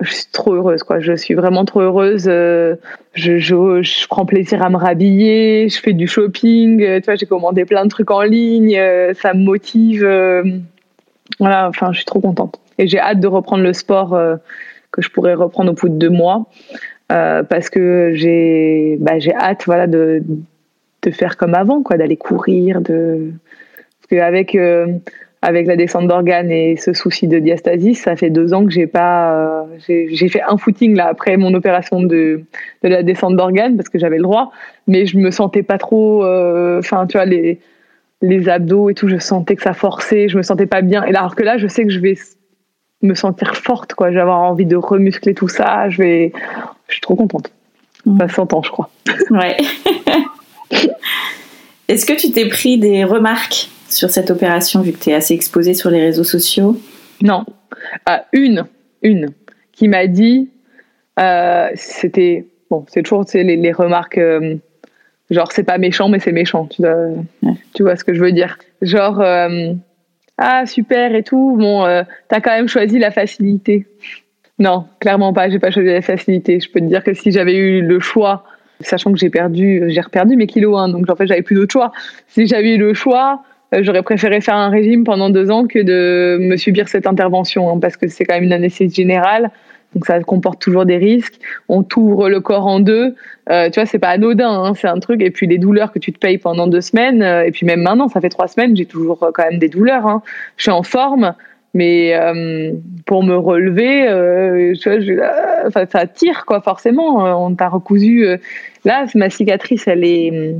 je 0.00 0.12
suis 0.12 0.26
trop 0.32 0.54
heureuse 0.54 0.82
quoi. 0.82 0.98
Je 0.98 1.14
suis 1.14 1.34
vraiment 1.34 1.64
trop 1.64 1.80
heureuse 1.80 2.26
euh, 2.26 2.74
je, 3.14 3.38
je, 3.38 3.82
je, 3.82 4.08
prends 4.08 4.26
plaisir 4.26 4.60
à 4.62 4.68
me 4.68 4.76
rhabiller 4.76 5.70
je 5.70 5.80
fais 5.80 5.94
du 5.94 6.06
shopping 6.06 7.00
tu 7.00 7.04
vois 7.06 7.14
j'ai 7.14 7.24
commandé 7.24 7.64
plein 7.64 7.82
de 7.84 7.88
trucs 7.88 8.10
en 8.10 8.20
ligne 8.20 8.78
ça 9.14 9.32
me 9.32 9.42
motive 9.42 10.06
voilà 11.38 11.68
enfin 11.68 11.92
je 11.92 11.98
suis 11.98 12.04
trop 12.04 12.20
contente. 12.20 12.60
Et 12.76 12.88
j'ai 12.88 12.98
hâte 12.98 13.20
de 13.20 13.26
reprendre 13.26 13.62
le 13.62 13.72
sport 13.72 14.18
que 14.90 15.02
je 15.02 15.10
pourrais 15.10 15.34
reprendre 15.34 15.72
au 15.72 15.74
bout 15.74 15.88
de 15.88 15.94
deux 15.94 16.10
mois 16.10 16.46
parce 17.08 17.70
que 17.70 18.12
j'ai 18.14 18.96
bah, 19.00 19.18
j'ai 19.18 19.34
hâte 19.34 19.62
voilà 19.66 19.86
de 19.86 20.22
de 21.02 21.10
faire 21.10 21.36
comme 21.36 21.54
avant 21.54 21.82
quoi 21.82 21.96
d'aller 21.96 22.16
courir 22.16 22.80
de 22.80 23.32
parce 24.08 24.20
qu'avec 24.20 24.54
euh, 24.54 24.86
avec 25.42 25.66
la 25.66 25.76
descente 25.76 26.08
d'organes 26.08 26.50
et 26.50 26.76
ce 26.76 26.92
souci 26.92 27.28
de 27.28 27.38
diastasis, 27.38 28.00
ça 28.00 28.16
fait 28.16 28.30
deux 28.30 28.54
ans 28.54 28.64
que 28.64 28.72
j'ai 28.72 28.86
pas. 28.86 29.32
Euh, 29.34 29.62
j'ai 29.88 30.28
fait 30.28 30.42
un 30.42 30.56
footing 30.56 30.96
là 30.96 31.08
après 31.08 31.36
mon 31.36 31.54
opération 31.54 32.02
de, 32.02 32.42
de 32.82 32.88
la 32.88 33.02
descente 33.02 33.36
d'organes 33.36 33.76
parce 33.76 33.88
que 33.88 33.98
j'avais 33.98 34.16
le 34.16 34.22
droit, 34.22 34.50
mais 34.86 35.06
je 35.06 35.18
me 35.18 35.30
sentais 35.30 35.62
pas 35.62 35.78
trop. 35.78 36.24
Euh, 36.24 36.78
enfin, 36.78 37.06
tu 37.06 37.16
vois 37.16 37.26
les 37.26 37.60
les 38.22 38.48
abdos 38.48 38.88
et 38.88 38.94
tout, 38.94 39.08
je 39.08 39.18
sentais 39.18 39.56
que 39.56 39.62
ça 39.62 39.74
forçait, 39.74 40.28
je 40.28 40.38
me 40.38 40.42
sentais 40.42 40.66
pas 40.66 40.80
bien. 40.80 41.04
Et 41.04 41.14
alors 41.14 41.36
que 41.36 41.42
là, 41.42 41.58
je 41.58 41.66
sais 41.66 41.84
que 41.84 41.90
je 41.90 42.00
vais 42.00 42.16
me 43.02 43.14
sentir 43.14 43.56
forte, 43.56 43.94
quoi. 43.94 44.10
Je 44.10 44.14
vais 44.14 44.20
avoir 44.20 44.40
envie 44.40 44.66
de 44.66 44.76
remuscler 44.76 45.34
tout 45.34 45.48
ça. 45.48 45.88
Je 45.88 46.02
vais, 46.02 46.32
je 46.88 46.94
suis 46.94 47.00
trop 47.00 47.14
contente. 47.14 47.50
Ça 48.18 48.28
s'entend, 48.28 48.62
je 48.62 48.70
crois. 48.70 48.90
Ouais. 49.30 49.56
Est-ce 51.88 52.06
que 52.06 52.12
tu 52.14 52.32
t'es 52.32 52.48
pris 52.48 52.78
des 52.78 53.04
remarques 53.04 53.68
sur 53.88 54.10
cette 54.10 54.30
opération, 54.30 54.80
vu 54.80 54.92
que 54.92 54.98
tu 54.98 55.10
es 55.10 55.14
assez 55.14 55.34
exposée 55.34 55.74
sur 55.74 55.90
les 55.90 56.00
réseaux 56.00 56.24
sociaux? 56.24 56.80
Non. 57.22 57.44
Ah, 58.06 58.24
une, 58.32 58.66
une, 59.02 59.30
qui 59.72 59.88
m'a 59.88 60.06
dit, 60.06 60.50
euh, 61.18 61.68
c'était, 61.74 62.46
bon, 62.70 62.84
c'est 62.88 63.02
toujours 63.02 63.24
les, 63.32 63.56
les, 63.56 63.72
remarques, 63.72 64.18
euh, 64.18 64.56
genre, 65.30 65.52
c'est 65.52 65.62
pas 65.62 65.78
méchant, 65.78 66.08
mais 66.08 66.18
c'est 66.18 66.32
méchant. 66.32 66.66
Tu, 66.66 66.82
tu 67.74 67.82
vois 67.82 67.96
ce 67.96 68.04
que 68.04 68.14
je 68.14 68.20
veux 68.20 68.32
dire 68.32 68.58
Genre, 68.82 69.20
euh, 69.20 69.72
ah, 70.38 70.66
super 70.66 71.14
et 71.14 71.22
tout, 71.22 71.56
bon, 71.58 71.84
t'as 72.28 72.40
quand 72.40 72.52
même 72.52 72.68
choisi 72.68 72.98
la 72.98 73.10
facilité. 73.10 73.86
Non, 74.58 74.86
clairement 75.00 75.32
pas, 75.32 75.50
j'ai 75.50 75.58
pas 75.58 75.70
choisi 75.70 75.88
la 75.88 76.02
facilité. 76.02 76.60
Je 76.60 76.70
peux 76.70 76.80
te 76.80 76.86
dire 76.86 77.04
que 77.04 77.14
si 77.14 77.30
j'avais 77.30 77.56
eu 77.56 77.82
le 77.82 78.00
choix, 78.00 78.44
sachant 78.80 79.12
que 79.12 79.18
j'ai 79.18 79.30
perdu, 79.30 79.84
j'ai 79.88 80.00
reperdu 80.00 80.36
mes 80.36 80.46
kilos, 80.46 80.78
hein, 80.78 80.88
donc 80.88 81.08
en 81.10 81.16
fait, 81.16 81.26
j'avais 81.26 81.42
plus 81.42 81.56
d'autre 81.56 81.72
choix. 81.72 81.92
Si 82.28 82.46
j'avais 82.46 82.74
eu 82.74 82.78
le 82.78 82.94
choix, 82.94 83.42
euh, 83.74 83.82
j'aurais 83.82 84.02
préféré 84.02 84.40
faire 84.40 84.56
un 84.56 84.70
régime 84.70 85.04
pendant 85.04 85.30
deux 85.30 85.50
ans 85.50 85.66
que 85.66 85.78
de 85.78 86.38
me 86.40 86.56
subir 86.56 86.88
cette 86.88 87.06
intervention, 87.06 87.70
hein, 87.70 87.78
parce 87.80 87.96
que 87.96 88.08
c'est 88.08 88.24
quand 88.24 88.34
même 88.34 88.44
une 88.44 88.52
anesthésie 88.52 88.94
générale, 88.94 89.50
donc 89.94 90.06
ça 90.06 90.20
comporte 90.22 90.60
toujours 90.60 90.84
des 90.84 90.96
risques. 90.96 91.38
On 91.68 91.82
t'ouvre 91.82 92.28
le 92.28 92.40
corps 92.40 92.66
en 92.66 92.80
deux, 92.80 93.14
euh, 93.50 93.70
tu 93.70 93.80
vois, 93.80 93.86
c'est 93.86 93.98
pas 93.98 94.10
anodin, 94.10 94.50
hein, 94.50 94.74
c'est 94.74 94.88
un 94.88 94.98
truc. 94.98 95.22
Et 95.22 95.30
puis 95.30 95.46
les 95.46 95.58
douleurs 95.58 95.92
que 95.92 95.98
tu 95.98 96.12
te 96.12 96.18
payes 96.18 96.38
pendant 96.38 96.66
deux 96.66 96.80
semaines, 96.80 97.22
euh, 97.22 97.44
et 97.44 97.50
puis 97.50 97.66
même 97.66 97.82
maintenant, 97.82 98.08
ça 98.08 98.20
fait 98.20 98.28
trois 98.28 98.48
semaines, 98.48 98.76
j'ai 98.76 98.86
toujours 98.86 99.18
quand 99.18 99.44
même 99.50 99.58
des 99.58 99.68
douleurs. 99.68 100.06
Hein. 100.06 100.22
Je 100.56 100.64
suis 100.64 100.72
en 100.72 100.82
forme, 100.82 101.34
mais 101.74 102.14
pour 103.04 103.22
me 103.22 103.36
relever, 103.36 104.06
tu 104.80 105.16
vois, 105.16 105.86
ça 105.86 106.06
tire 106.06 106.46
quoi, 106.46 106.62
forcément. 106.62 107.44
On 107.44 107.54
t'a 107.54 107.68
recousu. 107.68 108.26
là, 108.86 109.04
ma 109.14 109.28
cicatrice, 109.28 109.86
elle 109.86 110.04
est 110.04 110.56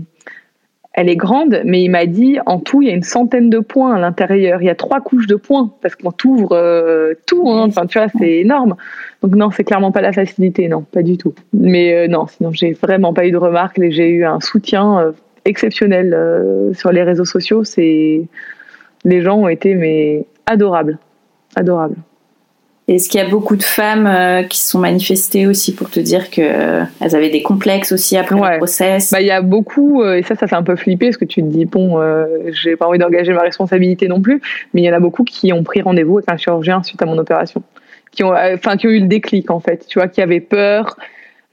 elle 0.97 1.11
est 1.11 1.17
grande, 1.17 1.61
mais 1.65 1.83
il 1.83 1.91
m'a 1.91 2.07
dit 2.07 2.39
en 2.47 2.59
tout, 2.59 2.81
il 2.81 2.89
y 2.89 2.91
a 2.91 2.95
une 2.95 3.03
centaine 3.03 3.51
de 3.51 3.59
points 3.59 3.95
à 3.95 4.01
l'intérieur. 4.01 4.63
Il 4.63 4.65
y 4.65 4.71
a 4.71 4.75
trois 4.75 5.03
couches 5.03 5.27
de 5.27 5.37
points 5.37 5.71
parce 5.83 5.95
qu'on 5.95 6.11
t'ouvre 6.11 6.53
euh, 6.53 7.13
tout. 7.27 7.51
Hein. 7.51 7.67
Enfin, 7.69 7.85
tu 7.85 7.99
vois, 7.99 8.09
c'est 8.19 8.39
énorme. 8.39 8.77
Donc 9.23 9.35
non, 9.35 9.51
c'est 9.51 9.63
clairement 9.63 9.93
pas 9.93 10.01
la 10.01 10.15
facilité, 10.15 10.69
non, 10.69 10.83
pas 10.83 11.03
du 11.03 11.19
tout. 11.19 11.35
Mais 11.53 11.95
euh, 11.95 12.09
non, 12.09 12.27
sinon 12.27 12.51
j'ai 12.51 12.73
vraiment 12.73 13.13
pas 13.13 13.27
eu 13.27 13.31
de 13.31 13.37
remarques. 13.37 13.79
J'ai 13.91 14.09
eu 14.09 14.25
un 14.25 14.41
soutien 14.41 14.99
euh, 14.99 15.13
exceptionnel 15.45 16.73
sur 16.73 16.91
les 16.93 17.03
réseaux 17.03 17.27
sociaux. 17.27 17.63
C'est 17.63 18.23
les 19.05 19.21
gens 19.21 19.37
ont 19.37 19.49
été 19.49 19.75
mais 19.75 20.25
adorables, 20.47 20.99
adorables. 21.57 21.97
Est-ce 22.89 23.09
qu'il 23.09 23.21
y 23.21 23.25
a 23.25 23.29
beaucoup 23.29 23.57
de 23.57 23.65
femmes 23.65 24.07
euh, 24.07 24.45
qui 24.45 24.59
se 24.61 24.71
sont 24.71 24.79
manifestées 24.79 25.49
aussi 25.49 25.75
pour 25.75 25.91
te 25.91 25.99
dire 25.99 26.31
qu'elles 26.31 26.89
euh, 27.03 27.17
avaient 27.17 27.31
des 27.31 27.43
complexes 27.43 27.91
aussi 27.91 28.17
après 28.17 28.37
le 28.37 28.59
process 28.59 29.11
bah, 29.11 29.21
Il 29.21 29.27
y 29.27 29.33
a 29.33 29.43
beaucoup, 29.43 30.03
euh, 30.03 30.15
et 30.15 30.23
ça, 30.23 30.37
ça 30.37 30.47
fait 30.47 30.55
un 30.55 30.63
peu 30.63 30.77
flipper 30.77 31.07
parce 31.07 31.17
que 31.17 31.25
tu 31.25 31.43
te 31.43 31.47
dis, 31.49 31.65
bon, 31.65 32.01
j'ai 32.53 32.77
pas 32.77 32.87
envie 32.87 32.99
d'engager 32.99 33.33
ma 33.33 33.43
responsabilité 33.43 34.07
non 34.07 34.21
plus, 34.21 34.41
mais 34.73 34.83
il 34.83 34.85
y 34.85 34.91
en 34.91 34.95
a 34.95 35.01
beaucoup 35.01 35.25
qui 35.25 35.53
ont 35.53 35.65
pris 35.65 35.83
rendez-vous 35.83 36.19
avec 36.19 36.31
un 36.31 36.37
chirurgien 36.37 36.85
suite 36.85 37.03
à 37.03 37.07
mon 37.07 37.19
opération, 37.19 37.61
qui 38.13 38.23
ont, 38.23 38.33
enfin, 38.33 38.77
qui 38.77 38.87
ont 38.87 38.91
eu 38.91 39.01
le 39.01 39.09
déclic 39.09 39.51
en 39.51 39.59
fait, 39.59 39.85
tu 39.89 39.99
vois, 39.99 40.07
qui 40.07 40.23
avaient 40.23 40.41
peur 40.41 40.97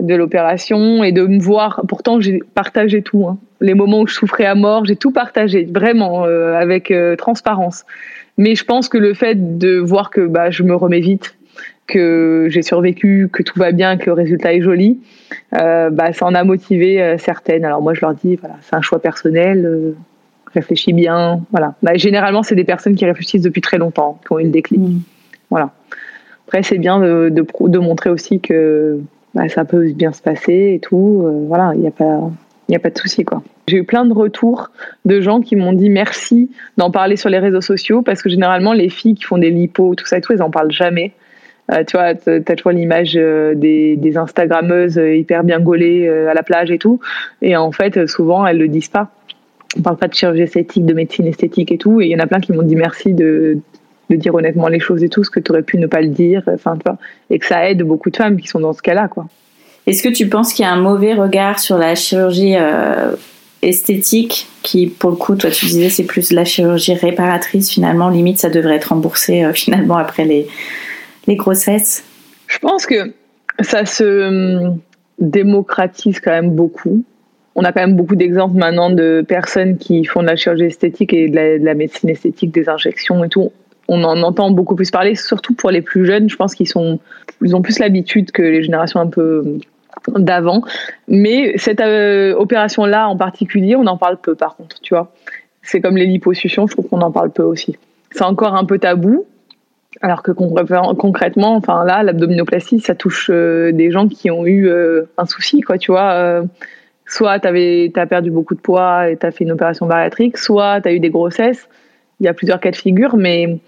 de 0.04 0.16
l'opération 0.16 1.04
et 1.04 1.12
de 1.12 1.26
me 1.26 1.40
voir. 1.40 1.82
Pourtant, 1.88 2.22
j'ai 2.22 2.40
partagé 2.54 3.02
tout. 3.02 3.26
Hein. 3.28 3.38
Les 3.62 3.74
moments 3.74 4.02
où 4.02 4.08
je 4.08 4.14
souffrais 4.14 4.46
à 4.46 4.56
mort, 4.56 4.86
j'ai 4.86 4.96
tout 4.96 5.12
partagé, 5.12 5.66
vraiment, 5.66 6.24
avec 6.24 6.94
transparence. 7.18 7.86
Mais 8.38 8.56
je 8.56 8.64
pense 8.66 8.90
que 8.90 8.98
le 8.98 9.14
fait 9.14 9.58
de 9.58 9.78
voir 9.78 10.10
que 10.10 10.22
bah, 10.22 10.52
je 10.52 10.64
me 10.64 10.76
remets 10.76 11.00
vite, 11.00 11.36
que 11.88 12.48
j'ai 12.50 12.62
survécu, 12.62 13.30
que 13.32 13.44
tout 13.44 13.60
va 13.60 13.72
bien, 13.72 13.98
que 13.98 14.06
le 14.06 14.14
résultat 14.14 14.54
est 14.54 14.62
joli, 14.62 15.00
euh, 15.54 15.90
bah, 15.90 16.14
ça 16.14 16.26
en 16.26 16.34
a 16.34 16.44
motivé 16.44 17.02
euh, 17.02 17.18
certaines. 17.18 17.66
Alors 17.66 17.82
moi, 17.82 17.94
je 17.94 18.02
leur 18.02 18.14
dis, 18.14 18.36
voilà, 18.36 18.56
c'est 18.62 18.76
un 18.76 18.82
choix 18.82 19.00
personnel, 19.00 19.66
euh, 19.66 19.96
réfléchis 20.54 20.94
bien. 20.94 21.42
Voilà. 21.52 21.76
Bah, 21.84 21.96
généralement, 21.96 22.44
c'est 22.44 22.56
des 22.56 22.64
personnes 22.64 22.96
qui 22.96 23.06
réfléchissent 23.06 23.42
depuis 23.42 23.62
très 23.62 23.78
longtemps, 23.78 24.20
qui 24.26 24.34
ont 24.34 24.40
eu 24.40 24.46
le 24.46 24.50
déclic. 24.50 24.80
Mm. 24.80 25.00
Voilà. 25.50 25.72
Après, 26.48 26.64
c'est 26.64 26.78
bien 26.78 27.00
de, 27.00 27.30
de, 27.30 27.46
de, 27.68 27.80
montrer 27.80 28.10
aussi 28.10 28.40
que 28.40 29.00
bah, 29.34 29.50
ça 29.50 29.66
peut 29.66 29.92
bien 29.94 30.12
se 30.12 30.22
passer 30.22 30.74
et 30.76 30.80
tout. 30.80 31.24
Euh, 31.26 31.46
voilà, 31.48 31.72
il 31.76 31.82
n'y 31.82 31.88
a 31.88 31.92
pas 31.92 32.30
il 32.70 32.76
a 32.76 32.80
pas 32.80 32.90
de 32.90 32.98
souci 32.98 33.26
quoi. 33.26 33.44
J'ai 33.68 33.78
eu 33.78 33.84
plein 33.84 34.06
de 34.06 34.14
retours 34.14 34.70
de 35.06 35.22
gens 35.22 35.42
qui 35.42 35.56
m'ont 35.56 35.74
dit 35.74 35.90
merci 35.90 36.50
d'en 36.78 36.92
parler 36.92 37.18
sur 37.18 37.30
les 37.30 37.40
réseaux 37.40 37.62
sociaux 37.62 38.02
parce 38.02 38.22
que 38.22 38.30
généralement 38.30 38.74
les 38.74 38.90
filles 38.90 39.16
qui 39.16 39.24
font 39.24 39.38
des 39.38 39.52
lipos, 39.52 39.96
tout 39.96 40.06
ça 40.06 40.18
et 40.18 40.22
tout, 40.22 40.34
elles 40.34 40.42
en 40.42 40.50
parlent 40.50 40.72
jamais. 40.72 41.12
Euh, 41.72 41.84
tu 41.86 41.98
vois, 41.98 42.14
tu 42.16 42.30
as 42.30 42.56
toujours 42.56 42.72
l'image 42.72 43.14
euh, 43.16 43.54
des, 43.56 43.96
des 43.96 44.18
Instagrammeuses 44.18 44.98
hyper 44.98 45.44
bien 45.44 45.60
gaulées 45.60 46.08
à 46.10 46.34
la 46.34 46.44
plage 46.44 46.72
et 46.72 46.78
tout. 46.78 47.00
Et 47.42 47.56
en 47.56 47.72
fait, 47.72 48.08
souvent, 48.08 48.46
elles 48.46 48.58
le 48.58 48.68
disent 48.68 48.90
pas. 48.90 49.12
On 49.78 49.82
parle 49.82 49.98
pas 49.98 50.08
de 50.08 50.14
chirurgie 50.14 50.44
esthétique, 50.44 50.86
de 50.86 50.94
médecine 50.94 51.26
esthétique 51.26 51.72
et 51.72 51.78
tout. 51.78 52.02
Et 52.02 52.06
il 52.06 52.12
y 52.12 52.16
en 52.16 52.20
a 52.20 52.28
plein 52.28 52.40
qui 52.40 52.54
m'ont 52.54 52.64
dit 52.64 52.76
merci 52.76 53.14
de, 53.14 53.60
de 54.10 54.16
dire 54.16 54.34
honnêtement 54.36 54.68
les 54.68 54.80
choses 54.80 55.04
et 55.04 55.10
tout, 55.10 55.24
ce 55.24 55.30
que 55.30 55.40
tu 55.40 55.52
aurais 55.52 55.64
pu 55.64 55.78
ne 55.78 55.88
pas 55.88 56.02
le 56.02 56.10
dire. 56.10 56.44
Enfin, 56.48 56.76
tu 56.76 56.82
vois, 56.86 56.98
et 57.30 57.40
que 57.40 57.46
ça 57.46 57.70
aide 57.70 57.84
beaucoup 57.84 58.10
de 58.10 58.18
femmes 58.18 58.40
qui 58.40 58.48
sont 58.48 58.60
dans 58.60 58.74
ce 58.74 58.82
cas-là, 58.82 59.08
quoi. 59.08 59.28
Est-ce 59.86 60.02
que 60.02 60.10
tu 60.10 60.28
penses 60.30 60.54
qu'il 60.54 60.64
y 60.64 60.68
a 60.68 60.72
un 60.72 60.80
mauvais 60.80 61.14
regard 61.14 61.60
sur 61.60 61.78
la 61.78 61.96
chirurgie 61.96 62.56
euh, 62.56 63.16
esthétique 63.62 64.48
qui, 64.62 64.88
pour 64.88 65.10
le 65.10 65.18
coup, 65.18 65.36
toi 65.36 65.50
tu 65.50 65.66
disais 65.66 65.90
c'est 65.90 66.06
plus 66.06 66.32
la 66.32 66.46
chirurgie 66.46 66.94
réparatrice 66.94 67.70
finalement, 67.70 68.10
limite 68.10 68.40
ça 68.40 68.50
devrait 68.50 68.76
être 68.76 68.90
remboursé 68.90 69.44
euh, 69.44 69.52
finalement 69.54 69.98
après 69.98 70.24
les, 70.24 70.48
les 71.28 71.36
grossesses? 71.36 72.06
Je 72.48 72.60
pense 72.60 72.86
que 72.86 73.14
ça 73.60 73.86
se 73.86 74.64
hum, 74.64 74.80
démocratise 75.20 76.20
quand 76.22 76.32
même 76.32 76.52
beaucoup. 76.52 77.04
On 77.56 77.64
a 77.64 77.72
quand 77.72 77.82
même 77.82 77.96
beaucoup 77.96 78.16
d'exemples 78.16 78.58
maintenant 78.58 78.90
de 78.90 79.24
personnes 79.28 79.78
qui 79.78 80.06
font 80.06 80.22
de 80.22 80.28
la 80.28 80.36
chirurgie 80.36 80.66
esthétique 80.66 81.14
et 81.14 81.28
de 81.28 81.36
la, 81.36 81.60
de 81.60 81.66
la 81.66 81.74
médecine 81.74 82.10
esthétique, 82.10 82.52
des 82.52 82.70
injections 82.70 83.24
et 83.24 83.30
tout 83.30 83.52
on 83.88 84.04
en 84.04 84.22
entend 84.24 84.52
beaucoup 84.52 84.76
plus 84.76 84.92
parler, 84.92 85.16
surtout 85.16 85.54
pour 85.54 85.72
les 85.72 85.82
plus 85.82 86.06
jeunes. 86.06 86.30
Je 86.30 86.36
pense 86.36 86.56
qu'ils 86.56 86.68
sont, 86.68 87.00
ils 87.42 87.56
ont 87.56 87.62
plus 87.62 87.80
l'habitude 87.80 88.32
que 88.32 88.42
les 88.42 88.64
générations 88.64 89.00
un 89.00 89.08
peu 89.08 89.58
d'avant. 90.18 90.64
Mais 91.08 91.58
cette 91.58 91.82
euh, 91.82 92.34
opération-là 92.36 93.08
en 93.08 93.18
particulier, 93.18 93.76
on 93.76 93.86
en 93.88 93.98
parle 93.98 94.18
peu 94.18 94.36
par 94.36 94.56
contre, 94.56 94.80
tu 94.82 94.94
vois. 94.94 95.12
C'est 95.62 95.80
comme 95.80 95.96
les 95.96 96.06
liposuctions, 96.06 96.68
je 96.68 96.74
trouve 96.74 96.90
qu'on 96.90 97.02
en 97.02 97.12
parle 97.12 97.32
peu 97.32 97.44
aussi. 97.44 97.78
C'est 98.12 98.24
encore 98.24 98.56
un 98.56 98.66
peu 98.66 98.80
tabou, 98.80 99.26
alors 100.02 100.22
que 100.22 100.32
concrètement, 100.32 101.56
enfin 101.56 101.86
là, 101.86 102.04
l'abdominoplastie, 102.04 102.82
ça 102.82 102.96
touche 102.96 103.30
euh, 103.32 103.72
des 103.72 103.90
gens 103.90 104.08
qui 104.08 104.30
ont 104.30 104.46
eu 104.46 104.68
euh, 104.68 105.04
un 105.18 105.26
souci, 105.26 105.62
quoi, 105.62 105.78
tu 105.78 105.92
vois. 105.92 106.44
soit 107.06 107.40
tu 107.40 107.92
as 107.96 108.06
perdu 108.06 108.30
beaucoup 108.30 108.56
de 108.56 108.60
poids 108.60 109.10
et 109.10 109.18
tu 109.18 109.26
as 109.26 109.32
fait 109.32 109.46
une 109.46 109.54
opération 109.54 109.86
bariatrique, 109.86 110.38
soit 110.38 110.82
tu 110.82 110.90
as 110.90 110.94
eu 110.94 111.00
des 111.00 111.10
grossesses. 111.10 111.70
Il 112.20 112.26
y 112.26 112.30
a 112.30 112.34
plusieurs 112.34 112.60
cas 112.60 112.72
de 112.72 112.76
figure, 112.76 113.16
mais 113.16 113.60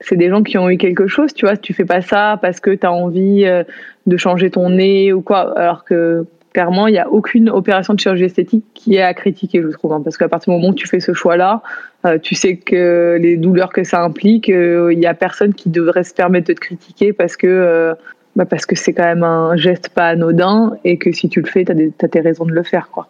c'est 0.00 0.16
des 0.16 0.28
gens 0.28 0.42
qui 0.42 0.58
ont 0.58 0.70
eu 0.70 0.76
quelque 0.76 1.06
chose, 1.06 1.34
tu 1.34 1.46
vois. 1.46 1.56
Tu 1.56 1.74
fais 1.74 1.84
pas 1.84 2.00
ça 2.00 2.38
parce 2.40 2.60
que 2.60 2.70
tu 2.70 2.86
as 2.86 2.92
envie 2.92 3.44
euh, 3.44 3.64
de 4.06 4.16
changer 4.16 4.50
ton 4.50 4.70
nez 4.70 5.12
ou 5.12 5.22
quoi. 5.22 5.58
Alors 5.58 5.84
que 5.84 6.24
clairement, 6.52 6.86
il 6.86 6.92
n'y 6.92 6.98
a 6.98 7.08
aucune 7.08 7.50
opération 7.50 7.94
de 7.94 8.00
chirurgie 8.00 8.24
esthétique 8.24 8.64
qui 8.74 8.96
est 8.96 9.02
à 9.02 9.14
critiquer, 9.14 9.62
je 9.62 9.68
trouve. 9.68 9.92
Hein. 9.92 10.00
parce 10.02 10.16
qu'à 10.16 10.28
partir 10.28 10.52
du 10.52 10.58
moment 10.58 10.72
où 10.72 10.74
tu 10.74 10.86
fais 10.86 11.00
ce 11.00 11.12
choix-là, 11.12 11.62
euh, 12.06 12.18
tu 12.18 12.34
sais 12.34 12.56
que 12.56 13.18
les 13.20 13.36
douleurs 13.36 13.72
que 13.72 13.84
ça 13.84 14.02
implique, 14.02 14.48
euh, 14.48 14.92
il 14.92 14.98
n'y 14.98 15.06
a 15.06 15.14
personne 15.14 15.54
qui 15.54 15.68
devrait 15.68 16.04
se 16.04 16.14
permettre 16.14 16.48
de 16.48 16.52
te 16.54 16.60
critiquer 16.60 17.12
parce 17.12 17.36
que 17.36 17.94
bah 18.36 18.44
parce 18.44 18.66
que 18.66 18.76
c'est 18.76 18.92
quand 18.92 19.04
même 19.04 19.24
un 19.24 19.56
geste 19.56 19.88
pas 19.88 20.08
anodin 20.08 20.76
et 20.84 20.96
que 20.96 21.10
si 21.10 21.28
tu 21.28 21.40
le 21.40 21.46
fais, 21.46 21.64
tu 21.64 21.72
as, 21.72 22.04
as, 22.04 22.08
tes 22.08 22.20
raisons 22.20 22.44
de 22.44 22.52
le 22.52 22.62
faire. 22.62 22.88
quoi. 22.90 23.08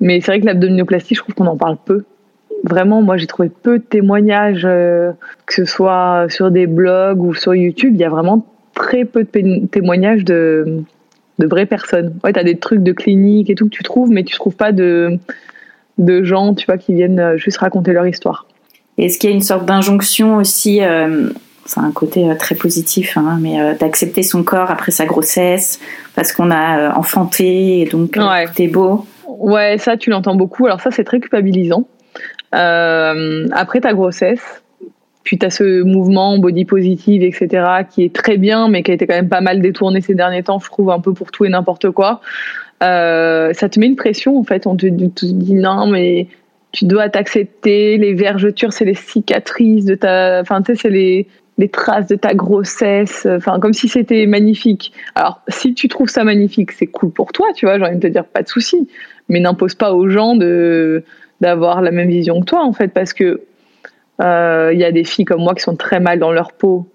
Mais 0.00 0.20
c'est 0.20 0.30
vrai 0.30 0.40
que 0.40 0.46
l'abdominoplastie, 0.46 1.16
je 1.16 1.20
trouve 1.20 1.34
qu'on 1.34 1.46
en 1.46 1.56
parle 1.56 1.76
peu 1.84 2.04
vraiment, 2.64 3.02
moi, 3.02 3.16
j'ai 3.16 3.26
trouvé 3.26 3.48
peu 3.48 3.78
de 3.78 3.84
témoignages, 3.84 4.62
que 4.62 5.54
ce 5.54 5.64
soit 5.64 6.26
sur 6.28 6.50
des 6.50 6.66
blogs 6.66 7.22
ou 7.22 7.34
sur 7.34 7.54
YouTube. 7.54 7.92
Il 7.94 8.00
y 8.00 8.04
a 8.04 8.10
vraiment 8.10 8.46
très 8.74 9.04
peu 9.04 9.24
de 9.24 9.66
témoignages 9.66 10.24
de, 10.24 10.82
de 11.38 11.46
vraies 11.46 11.66
personnes. 11.66 12.14
Ouais, 12.24 12.32
tu 12.32 12.38
as 12.38 12.44
des 12.44 12.58
trucs 12.58 12.82
de 12.82 12.92
clinique 12.92 13.50
et 13.50 13.54
tout 13.54 13.66
que 13.66 13.74
tu 13.74 13.82
trouves, 13.82 14.10
mais 14.10 14.24
tu 14.24 14.34
trouves 14.36 14.56
pas 14.56 14.72
de, 14.72 15.18
de 15.98 16.22
gens, 16.22 16.54
tu 16.54 16.66
vois, 16.66 16.78
qui 16.78 16.94
viennent 16.94 17.36
juste 17.36 17.58
raconter 17.58 17.92
leur 17.92 18.06
histoire. 18.06 18.46
Est-ce 18.98 19.18
qu'il 19.18 19.30
y 19.30 19.32
a 19.32 19.36
une 19.36 19.42
sorte 19.42 19.64
d'injonction 19.64 20.36
aussi 20.36 20.82
c'est 21.70 21.80
un 21.80 21.92
côté 21.92 22.28
euh, 22.28 22.34
très 22.34 22.54
positif, 22.54 23.16
hein, 23.16 23.38
mais 23.40 23.60
euh, 23.60 23.74
d'accepter 23.74 24.22
son 24.22 24.42
corps 24.42 24.70
après 24.70 24.90
sa 24.90 25.06
grossesse, 25.06 25.78
parce 26.14 26.32
qu'on 26.32 26.50
a 26.50 26.78
euh, 26.78 26.92
enfanté 26.92 27.80
et 27.80 27.84
donc 27.84 28.16
ouais. 28.16 28.46
t'es 28.54 28.66
beau? 28.66 29.06
Ouais, 29.26 29.78
ça 29.78 29.96
tu 29.96 30.10
l'entends 30.10 30.34
beaucoup. 30.34 30.66
Alors 30.66 30.80
ça 30.80 30.90
c'est 30.90 31.04
très 31.04 31.20
culpabilisant. 31.20 31.86
Après 32.52 33.80
ta 33.80 33.92
grossesse, 33.92 34.62
puis 35.22 35.38
tu 35.38 35.46
as 35.46 35.50
ce 35.50 35.82
mouvement 35.82 36.38
body 36.38 36.64
positive, 36.64 37.22
etc., 37.22 37.84
qui 37.88 38.04
est 38.04 38.14
très 38.14 38.36
bien, 38.36 38.68
mais 38.68 38.82
qui 38.82 38.90
a 38.90 38.94
été 38.94 39.06
quand 39.06 39.14
même 39.14 39.28
pas 39.28 39.40
mal 39.40 39.60
détourné 39.60 40.00
ces 40.00 40.14
derniers 40.14 40.42
temps, 40.42 40.58
je 40.58 40.66
trouve, 40.66 40.90
un 40.90 41.00
peu 41.00 41.12
pour 41.12 41.30
tout 41.30 41.44
et 41.44 41.48
n'importe 41.48 41.90
quoi. 41.90 42.20
ça 42.80 43.52
te 43.52 43.78
met 43.78 43.86
une 43.86 43.96
pression, 43.96 44.38
en 44.38 44.44
fait. 44.44 44.66
On 44.66 44.76
te, 44.76 44.86
te 44.86 45.26
dit 45.26 45.54
non, 45.54 45.86
mais 45.86 46.28
tu 46.72 46.86
dois 46.86 47.08
t'accepter. 47.08 47.98
Les 47.98 48.14
vergetures, 48.14 48.72
c'est 48.72 48.84
les 48.84 48.94
cicatrices 48.94 49.84
de 49.84 49.94
ta. 49.94 50.40
Enfin, 50.40 50.62
tu 50.62 50.74
sais, 50.74 50.82
c'est 50.82 50.90
les 50.90 51.26
les 51.60 51.68
traces 51.68 52.06
de 52.06 52.16
ta 52.16 52.34
grossesse, 52.34 53.26
enfin 53.30 53.60
comme 53.60 53.74
si 53.74 53.86
c'était 53.86 54.26
magnifique. 54.26 54.92
Alors 55.14 55.42
si 55.48 55.74
tu 55.74 55.88
trouves 55.88 56.08
ça 56.08 56.24
magnifique, 56.24 56.72
c'est 56.72 56.86
cool 56.86 57.10
pour 57.10 57.32
toi, 57.32 57.48
tu 57.54 57.66
vois, 57.66 57.78
j'ai 57.78 57.84
envie 57.84 57.96
de 57.96 58.00
te 58.00 58.06
dire 58.06 58.24
pas 58.24 58.42
de 58.42 58.48
souci, 58.48 58.88
mais 59.28 59.40
n'impose 59.40 59.74
pas 59.74 59.92
aux 59.92 60.08
gens 60.08 60.34
de 60.34 61.04
d'avoir 61.40 61.82
la 61.82 61.90
même 61.90 62.08
vision 62.08 62.40
que 62.40 62.46
toi 62.46 62.64
en 62.64 62.72
fait, 62.72 62.88
parce 62.88 63.12
que 63.12 63.42
il 64.18 64.26
euh, 64.26 64.74
y 64.74 64.84
a 64.84 64.92
des 64.92 65.04
filles 65.04 65.24
comme 65.24 65.40
moi 65.40 65.54
qui 65.54 65.62
sont 65.62 65.76
très 65.76 65.98
mal 65.98 66.18
dans 66.18 66.32
leur 66.32 66.52
peau. 66.52 66.86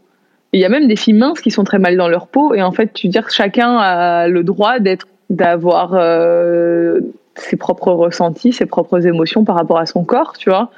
Il 0.53 0.59
y 0.59 0.65
a 0.65 0.69
même 0.69 0.87
des 0.87 0.95
filles 0.95 1.15
minces 1.15 1.41
qui 1.41 1.49
sont 1.49 1.63
très 1.63 1.79
mal 1.79 1.97
dans 1.97 2.07
leur 2.07 2.27
peau 2.27 2.53
et 2.53 2.61
en 2.61 2.71
fait, 2.71 2.93
tu 2.93 3.07
dis 3.07 3.19
que 3.19 3.33
chacun 3.33 3.77
a 3.77 4.27
le 4.27 4.43
droit 4.43 4.79
d'être 4.79 5.07
d'avoir 5.31 5.95
euh, 5.95 6.99
ses 7.35 7.57
propres 7.57 7.91
ressentis, 7.91 8.53
ses 8.53 8.67
propres 8.67 9.07
émotions 9.07 9.43
par 9.43 9.55
rapport 9.55 9.79
à 9.79 9.87
son 9.87 10.03
corps, 10.03 10.33
tu 10.37 10.49
vois. 10.49 10.69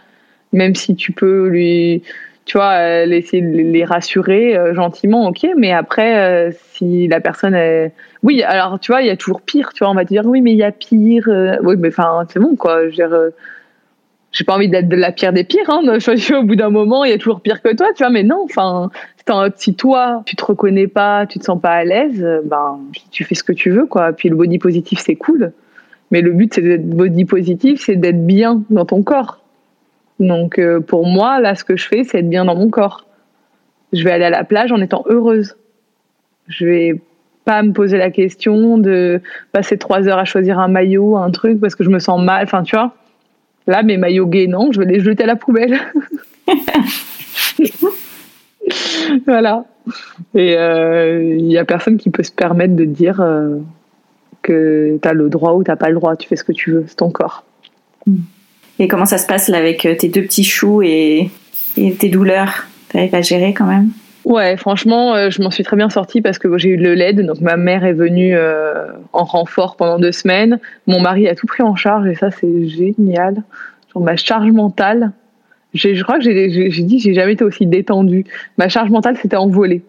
Même 0.53 0.74
si 0.74 0.95
tu 0.95 1.11
peux 1.11 1.47
lui 1.47 2.01
tu 2.47 2.57
vois, 2.57 2.76
euh, 2.80 3.05
essayer 3.11 3.43
de 3.43 3.57
les 3.57 3.84
rassurer 3.84 4.57
euh, 4.57 4.74
gentiment, 4.74 5.28
ok, 5.28 5.45
mais 5.57 5.74
après, 5.74 6.47
euh, 6.47 6.51
si 6.72 7.07
la 7.09 7.20
personne 7.20 7.53
est. 7.53 7.91
Oui, 8.24 8.41
alors, 8.41 8.80
tu 8.80 8.93
vois, 8.93 9.01
il 9.01 9.07
y 9.07 9.09
a 9.09 9.18
toujours 9.18 9.41
pire, 9.41 9.74
tu 9.74 9.84
vois, 9.84 9.91
on 9.91 9.93
va 9.93 10.05
te 10.05 10.09
dire, 10.09 10.26
oui, 10.26 10.39
mais 10.39 10.53
il 10.53 10.57
y 10.57 10.63
a 10.63 10.72
pire. 10.72 11.28
Oui, 11.61 11.76
mais 11.78 11.89
enfin, 11.89 12.26
c'est 12.32 12.39
bon, 12.39 12.55
quoi. 12.55 12.84
Je 12.84 12.86
veux 12.86 12.91
dire, 12.91 13.09
j'ai 14.32 14.43
pas 14.43 14.55
envie 14.55 14.69
d'être 14.69 14.89
de 14.89 14.95
la 14.95 15.11
pire 15.11 15.34
des 15.34 15.43
pires, 15.43 15.69
hein. 15.69 15.82
Je, 15.99 16.36
au 16.36 16.43
bout 16.43 16.55
d'un 16.55 16.69
moment, 16.69 17.05
il 17.05 17.11
y 17.11 17.13
a 17.13 17.17
toujours 17.17 17.41
pire 17.41 17.61
que 17.61 17.75
toi, 17.75 17.88
tu 17.95 18.03
vois, 18.03 18.11
mais 18.11 18.23
non, 18.23 18.43
enfin, 18.43 18.89
si 19.55 19.73
toi, 19.75 20.23
tu 20.25 20.36
te 20.36 20.45
reconnais 20.45 20.88
pas, 20.88 21.25
tu 21.25 21.39
te 21.39 21.45
sens 21.45 21.59
pas 21.59 21.71
à 21.71 21.84
l'aise, 21.84 22.25
ben, 22.45 22.80
tu 23.11 23.23
fais 23.23 23.36
ce 23.36 23.43
que 23.43 23.53
tu 23.53 23.71
veux, 23.71 23.86
quoi. 23.86 24.13
Puis 24.13 24.30
le 24.30 24.36
body 24.36 24.59
positif, 24.59 24.99
c'est 24.99 25.15
cool. 25.15 25.53
Mais 26.11 26.21
le 26.21 26.32
but, 26.32 26.53
c'est 26.53 26.61
d'être 26.61 26.88
body 26.88 27.25
positif, 27.25 27.82
c'est 27.86 27.95
d'être 27.95 28.25
bien 28.25 28.63
dans 28.69 28.86
ton 28.86 29.03
corps. 29.03 29.39
Donc 30.19 30.57
euh, 30.57 30.80
pour 30.80 31.05
moi, 31.05 31.39
là, 31.39 31.55
ce 31.55 31.63
que 31.63 31.78
je 31.78 31.88
fais, 31.88 32.03
c'est 32.03 32.19
être 32.19 32.30
bien 32.30 32.45
dans 32.45 32.55
mon 32.55 32.69
corps. 32.69 33.05
Je 33.93 34.03
vais 34.03 34.11
aller 34.11 34.25
à 34.25 34.30
la 34.30 34.43
plage 34.43 34.71
en 34.71 34.82
étant 34.82 35.03
heureuse. 35.07 35.55
Je 36.47 36.65
vais 36.65 37.01
pas 37.45 37.61
me 37.63 37.71
poser 37.71 37.97
la 37.97 38.11
question 38.11 38.78
de 38.78 39.21
passer 39.51 39.78
trois 39.78 40.07
heures 40.07 40.17
à 40.17 40.25
choisir 40.25 40.59
un 40.59 40.67
maillot, 40.67 41.17
un 41.17 41.32
truc, 41.32 41.59
parce 41.59 41.75
que 41.75 41.84
je 41.84 41.89
me 41.89 41.99
sens 41.99 42.21
mal. 42.21 42.43
Enfin, 42.43 42.63
tu 42.63 42.75
vois. 42.75 42.93
Là, 43.68 43.84
mes 43.84 43.97
maillots 43.97 44.28
gays, 44.28 44.47
non, 44.47 44.72
je 44.72 44.80
vais 44.80 44.86
les 44.86 45.01
jeter 45.01 45.24
à 45.24 45.28
la 45.28 45.36
poubelle. 45.36 45.78
voilà. 49.26 49.65
Et 50.36 50.51
il 50.51 50.57
euh, 50.57 51.36
y 51.38 51.57
a 51.57 51.65
personne 51.65 51.97
qui 51.97 52.09
peut 52.09 52.24
se 52.24 52.32
permettre 52.32 52.76
de 52.76 52.86
dire 52.86 53.20
euh, 53.22 53.57
que 54.41 54.97
tu 55.01 55.07
as 55.07 55.13
le 55.13 55.30
droit 55.30 55.53
ou 55.53 55.63
tu 55.63 55.76
pas 55.76 55.89
le 55.89 55.95
droit. 55.95 56.15
Tu 56.15 56.28
fais 56.28 56.38
ce 56.38 56.43
que 56.43 56.53
tu 56.53 56.72
veux, 56.72 56.86
c'est 56.88 56.95
ton 56.95 57.09
corps. 57.09 57.43
Et 58.80 58.88
comment 58.88 59.05
ça 59.05 59.18
se 59.18 59.28
passe 59.28 59.49
là 59.49 59.57
avec 59.57 59.86
euh, 59.86 59.95
tes 59.95 60.07
deux 60.07 60.22
petits 60.22 60.43
choux 60.43 60.82
et, 60.82 61.30
tes 61.76 62.09
douleurs? 62.09 62.68
T'arrives 62.89 63.15
à 63.15 63.22
gérer 63.22 63.53
quand 63.53 63.65
même? 63.65 63.89
Ouais, 64.28 64.57
franchement, 64.57 65.15
euh, 65.15 65.30
je 65.30 65.41
m'en 65.41 65.49
suis 65.49 65.63
très 65.63 65.78
bien 65.78 65.89
sortie 65.89 66.21
parce 66.21 66.38
que 66.38 66.57
j'ai 66.57 66.67
eu 66.67 66.75
le 66.75 66.95
LED. 66.95 67.25
Donc 67.25 67.39
ma 67.39 67.55
mère 67.55 67.86
est 67.86 67.93
venue 67.93 68.36
euh, 68.36 68.88
en 69.13 69.23
renfort 69.23 69.78
pendant 69.78 69.99
deux 69.99 70.11
semaines. 70.11 70.59
Mon 70.86 70.99
mari 70.99 71.30
a 71.30 71.36
tout 71.36 71.47
pris 71.47 71.63
en 71.63 71.78
charge 71.78 72.05
et 72.07 72.15
ça 72.15 72.30
c'est 72.30 72.67
génial. 72.67 73.41
Genre 73.93 74.03
ma 74.03 74.17
charge 74.17 74.51
mentale, 74.51 75.13
je 75.73 76.03
crois 76.03 76.17
que 76.17 76.25
j'ai 76.25 76.49
dit 76.49 76.99
j'ai 76.99 77.13
jamais 77.13 77.34
été 77.34 77.45
aussi 77.45 77.65
détendue. 77.65 78.25
Ma 78.57 78.67
charge 78.67 78.89
mentale 78.89 79.15
s'était 79.15 79.38
envolée. 79.38 79.82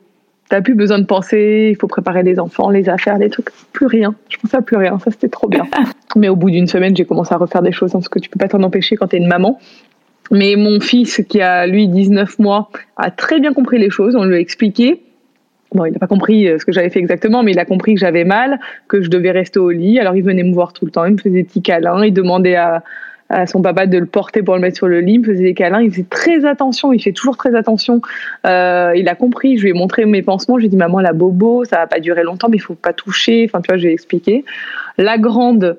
T'as 0.48 0.62
plus 0.62 0.76
besoin 0.76 1.00
de 1.00 1.04
penser, 1.04 1.70
il 1.72 1.76
faut 1.76 1.88
préparer 1.88 2.22
les 2.22 2.38
enfants, 2.38 2.70
les 2.70 2.88
affaires, 2.88 3.18
les 3.18 3.30
trucs. 3.30 3.50
Plus 3.72 3.86
rien. 3.86 4.14
Je 4.28 4.36
pensais 4.36 4.56
à 4.56 4.62
plus 4.62 4.76
rien. 4.76 5.00
Ça, 5.00 5.10
c'était 5.10 5.28
trop 5.28 5.48
bien. 5.48 5.66
Mais 6.16 6.28
au 6.28 6.36
bout 6.36 6.50
d'une 6.50 6.68
semaine, 6.68 6.96
j'ai 6.96 7.04
commencé 7.04 7.34
à 7.34 7.38
refaire 7.38 7.60
des 7.60 7.72
choses, 7.72 7.90
hein, 7.90 7.98
parce 7.98 8.08
que 8.08 8.20
tu 8.20 8.30
peux 8.30 8.38
pas 8.38 8.48
t'en 8.48 8.62
empêcher 8.62 8.94
quand 8.94 9.08
t'es 9.08 9.18
une 9.18 9.26
maman. 9.26 9.58
Mais 10.30 10.56
mon 10.56 10.80
fils, 10.80 11.22
qui 11.28 11.40
a 11.40 11.66
lui 11.66 11.88
19 11.88 12.38
mois, 12.38 12.70
a 12.96 13.10
très 13.10 13.40
bien 13.40 13.52
compris 13.52 13.78
les 13.78 13.90
choses. 13.90 14.16
On 14.16 14.24
lui 14.24 14.36
a 14.36 14.38
expliqué. 14.38 15.02
Bon, 15.74 15.84
il 15.84 15.92
n'a 15.92 15.98
pas 15.98 16.06
compris 16.06 16.48
euh, 16.48 16.58
ce 16.58 16.64
que 16.64 16.72
j'avais 16.72 16.88
fait 16.88 16.98
exactement, 16.98 17.42
mais 17.42 17.52
il 17.52 17.58
a 17.58 17.66
compris 17.66 17.94
que 17.94 18.00
j'avais 18.00 18.24
mal, 18.24 18.58
que 18.88 19.02
je 19.02 19.10
devais 19.10 19.30
rester 19.30 19.58
au 19.58 19.70
lit. 19.70 19.98
Alors 19.98 20.16
il 20.16 20.22
venait 20.22 20.42
me 20.42 20.54
voir 20.54 20.72
tout 20.72 20.86
le 20.86 20.90
temps, 20.90 21.04
il 21.04 21.12
me 21.12 21.18
faisait 21.18 21.30
des 21.30 21.44
petits 21.44 21.60
câlins, 21.60 22.04
il 22.04 22.14
demandait 22.14 22.56
à, 22.56 22.82
à 23.28 23.46
son 23.46 23.60
papa 23.60 23.86
de 23.86 23.98
le 23.98 24.06
porter 24.06 24.42
pour 24.42 24.54
le 24.54 24.60
mettre 24.60 24.76
sur 24.76 24.88
le 24.88 25.00
lit, 25.00 25.14
il 25.14 25.20
me 25.20 25.24
faisait 25.26 25.42
des 25.42 25.54
câlins, 25.54 25.82
il 25.82 25.90
faisait 25.90 26.06
très 26.08 26.44
attention, 26.46 26.92
il 26.92 27.02
fait 27.02 27.12
toujours 27.12 27.36
très 27.36 27.54
attention. 27.54 28.00
Euh, 28.46 28.92
il 28.96 29.08
a 29.08 29.14
compris, 29.14 29.58
je 29.58 29.64
lui 29.64 29.70
ai 29.70 29.74
montré 29.74 30.06
mes 30.06 30.22
pansements, 30.22 30.56
je 30.56 30.60
lui 30.60 30.66
ai 30.66 30.70
dit 30.70 30.76
maman 30.76 31.00
la 31.00 31.12
bobo, 31.12 31.64
ça 31.64 31.76
va 31.76 31.86
pas 31.86 32.00
durer 32.00 32.22
longtemps, 32.22 32.48
mais 32.48 32.56
il 32.56 32.60
faut 32.60 32.74
pas 32.74 32.94
toucher. 32.94 33.44
Enfin 33.46 33.60
tu 33.60 33.68
vois, 33.68 33.76
j'ai 33.76 33.92
expliqué. 33.92 34.44
La 34.96 35.18
grande, 35.18 35.78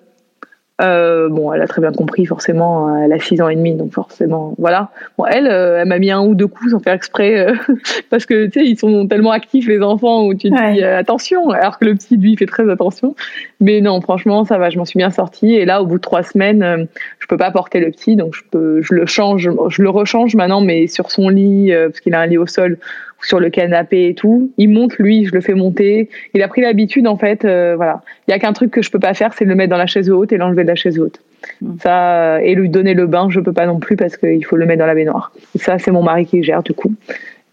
euh, 0.81 1.27
bon, 1.29 1.51
elle 1.51 1.61
a 1.61 1.67
très 1.67 1.81
bien 1.81 1.91
compris, 1.91 2.25
forcément. 2.25 2.95
Elle 2.97 3.11
a 3.11 3.19
6 3.19 3.41
ans 3.41 3.49
et 3.49 3.55
demi, 3.55 3.73
donc 3.73 3.91
forcément, 3.91 4.55
voilà. 4.57 4.89
Bon, 5.17 5.25
elle, 5.25 5.47
euh, 5.47 5.81
elle 5.81 5.87
m'a 5.87 5.99
mis 5.99 6.11
un 6.11 6.21
ou 6.21 6.35
deux 6.35 6.47
coups 6.47 6.71
sans 6.71 6.79
faire 6.79 6.93
exprès, 6.93 7.47
euh, 7.47 7.55
parce 8.09 8.25
que 8.25 8.45
tu 8.45 8.59
sais, 8.59 8.65
ils 8.65 8.77
sont 8.77 9.07
tellement 9.07 9.31
actifs 9.31 9.67
les 9.67 9.81
enfants 9.81 10.25
où 10.25 10.33
tu 10.33 10.49
te 10.49 10.73
dis 10.73 10.83
attention, 10.83 11.49
alors 11.49 11.79
que 11.79 11.85
le 11.85 11.95
petit 11.95 12.17
lui 12.17 12.37
fait 12.37 12.45
très 12.45 12.69
attention. 12.69 13.15
Mais 13.59 13.81
non, 13.81 13.99
franchement, 13.99 14.45
ça 14.45 14.57
va, 14.57 14.69
je 14.69 14.77
m'en 14.77 14.85
suis 14.85 14.97
bien 14.97 15.11
sortie. 15.11 15.53
Et 15.53 15.65
là, 15.65 15.81
au 15.81 15.85
bout 15.85 15.97
de 15.97 16.01
trois 16.01 16.23
semaines, 16.23 16.87
je 17.19 17.27
peux 17.27 17.37
pas 17.37 17.51
porter 17.51 17.79
le 17.79 17.91
petit, 17.91 18.15
donc 18.15 18.33
je 18.35 18.41
peux, 18.49 18.81
je 18.81 18.93
le 18.93 19.05
change, 19.05 19.49
je 19.69 19.81
le 19.81 19.89
rechange 19.89 20.35
maintenant, 20.35 20.61
mais 20.61 20.87
sur 20.87 21.11
son 21.11 21.29
lit, 21.29 21.71
parce 21.73 21.99
qu'il 21.99 22.13
a 22.13 22.21
un 22.21 22.25
lit 22.25 22.37
au 22.37 22.47
sol 22.47 22.77
sur 23.21 23.39
le 23.39 23.49
canapé 23.49 24.07
et 24.07 24.13
tout. 24.15 24.51
Il 24.57 24.69
monte, 24.69 24.97
lui, 24.97 25.25
je 25.25 25.33
le 25.33 25.41
fais 25.41 25.53
monter. 25.53 26.09
Il 26.33 26.41
a 26.41 26.47
pris 26.47 26.61
l'habitude, 26.61 27.07
en 27.07 27.17
fait, 27.17 27.45
euh, 27.45 27.75
voilà. 27.75 28.01
Il 28.27 28.31
y 28.31 28.33
a 28.33 28.39
qu'un 28.39 28.53
truc 28.53 28.71
que 28.71 28.81
je 28.81 28.91
peux 28.91 28.99
pas 28.99 29.13
faire, 29.13 29.33
c'est 29.33 29.45
le 29.45 29.55
mettre 29.55 29.71
dans 29.71 29.77
la 29.77 29.87
chaise 29.87 30.09
haute 30.09 30.31
et 30.31 30.37
l'enlever 30.37 30.63
de 30.63 30.69
la 30.69 30.75
chaise 30.75 30.99
haute. 30.99 31.19
Hmm. 31.61 31.77
Ça, 31.81 32.41
et 32.41 32.55
lui 32.55 32.69
donner 32.69 32.93
le 32.93 33.07
bain, 33.07 33.27
je 33.29 33.39
peux 33.39 33.53
pas 33.53 33.65
non 33.65 33.79
plus 33.79 33.95
parce 33.95 34.17
qu'il 34.17 34.43
faut 34.45 34.55
le 34.55 34.65
mettre 34.65 34.79
dans 34.79 34.85
la 34.85 34.95
baignoire. 34.95 35.31
ça, 35.55 35.77
c'est 35.79 35.91
mon 35.91 36.03
mari 36.03 36.25
qui 36.25 36.43
gère, 36.43 36.63
du 36.63 36.73
coup. 36.73 36.93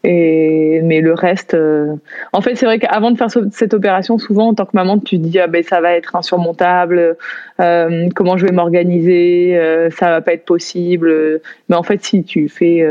Et, 0.04 0.82
mais 0.84 1.00
le 1.00 1.14
reste, 1.14 1.54
euh, 1.54 1.94
en 2.32 2.40
fait, 2.40 2.54
c'est 2.54 2.66
vrai 2.66 2.78
qu'avant 2.78 3.10
de 3.10 3.18
faire 3.18 3.28
cette 3.50 3.74
opération, 3.74 4.18
souvent, 4.18 4.48
en 4.48 4.54
tant 4.54 4.64
que 4.64 4.70
maman, 4.74 5.00
tu 5.00 5.18
te 5.18 5.26
dis, 5.26 5.40
ah 5.40 5.48
ben, 5.48 5.64
ça 5.64 5.80
va 5.80 5.94
être 5.94 6.14
insurmontable, 6.14 7.16
euh, 7.60 8.08
comment 8.14 8.36
je 8.36 8.46
vais 8.46 8.52
m'organiser, 8.52 9.58
ça 9.90 10.10
va 10.10 10.20
pas 10.20 10.34
être 10.34 10.44
possible. 10.44 11.40
Mais 11.68 11.74
en 11.74 11.82
fait, 11.82 12.04
si 12.04 12.22
tu 12.22 12.48
fais 12.48 12.86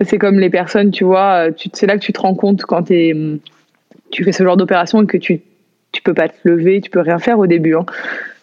c'est 0.00 0.18
comme 0.18 0.38
les 0.38 0.50
personnes, 0.50 0.90
tu 0.90 1.04
vois, 1.04 1.48
c'est 1.72 1.86
là 1.86 1.96
que 1.96 2.04
tu 2.04 2.12
te 2.12 2.20
rends 2.20 2.34
compte 2.34 2.62
quand 2.62 2.84
tu 2.84 4.24
fais 4.24 4.32
ce 4.32 4.42
genre 4.42 4.56
d'opération 4.56 5.02
et 5.02 5.06
que 5.06 5.16
tu 5.16 5.40
tu 5.96 6.02
peux 6.02 6.14
pas 6.14 6.28
te 6.28 6.36
lever, 6.44 6.80
tu 6.80 6.90
peux 6.90 7.00
rien 7.00 7.18
faire 7.18 7.38
au 7.38 7.46
début. 7.46 7.74
Hein. 7.74 7.86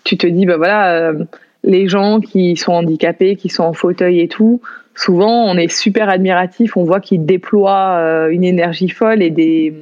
Tu 0.03 0.17
te 0.17 0.25
dis, 0.25 0.45
bah 0.45 0.57
voilà, 0.57 0.95
euh, 0.95 1.23
les 1.63 1.87
gens 1.87 2.19
qui 2.19 2.57
sont 2.57 2.73
handicapés, 2.73 3.35
qui 3.35 3.49
sont 3.49 3.63
en 3.63 3.73
fauteuil 3.73 4.19
et 4.19 4.27
tout, 4.27 4.59
souvent 4.95 5.45
on 5.45 5.55
est 5.55 5.71
super 5.71 6.09
admiratif, 6.09 6.75
on 6.75 6.83
voit 6.83 6.99
qu'ils 6.99 7.25
déploient 7.25 7.97
euh, 7.97 8.29
une 8.29 8.43
énergie 8.43 8.89
folle 8.89 9.21
et 9.21 9.29
des, 9.29 9.73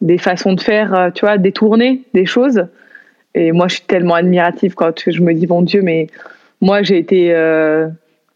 des 0.00 0.18
façons 0.18 0.54
de 0.54 0.60
faire, 0.60 0.94
euh, 0.94 1.10
tu 1.10 1.26
vois, 1.26 1.36
détourner 1.36 2.02
des 2.14 2.24
choses. 2.24 2.66
Et 3.34 3.52
moi, 3.52 3.68
je 3.68 3.74
suis 3.74 3.84
tellement 3.84 4.14
admirative 4.14 4.74
quand 4.74 5.10
je 5.10 5.20
me 5.20 5.34
dis, 5.34 5.46
bon 5.46 5.60
Dieu, 5.60 5.82
mais 5.82 6.06
moi, 6.62 6.82
j'ai 6.82 6.96
été 6.96 7.34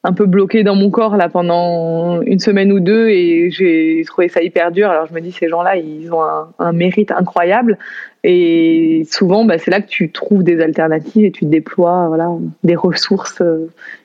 un 0.02 0.12
peu 0.14 0.24
bloqué 0.24 0.64
dans 0.64 0.74
mon 0.74 0.90
corps 0.90 1.16
là 1.16 1.28
pendant 1.28 2.22
une 2.22 2.38
semaine 2.38 2.72
ou 2.72 2.80
deux 2.80 3.08
et 3.08 3.50
j'ai 3.50 4.02
trouvé 4.06 4.28
ça 4.28 4.42
hyper 4.42 4.72
dur. 4.72 4.88
Alors 4.88 5.06
je 5.06 5.12
me 5.12 5.20
dis 5.20 5.30
ces 5.30 5.48
gens-là, 5.48 5.76
ils 5.76 6.10
ont 6.12 6.22
un, 6.58 6.72
mérite 6.72 7.12
incroyable 7.12 7.76
et 8.24 9.06
souvent 9.10 9.44
bah, 9.44 9.58
c'est 9.58 9.70
là 9.70 9.80
que 9.82 9.88
tu 9.88 10.10
trouves 10.10 10.42
des 10.42 10.60
alternatives 10.60 11.24
et 11.24 11.30
tu 11.30 11.44
déploies 11.44 12.08
voilà 12.08 12.30
des 12.64 12.76
ressources 12.76 13.42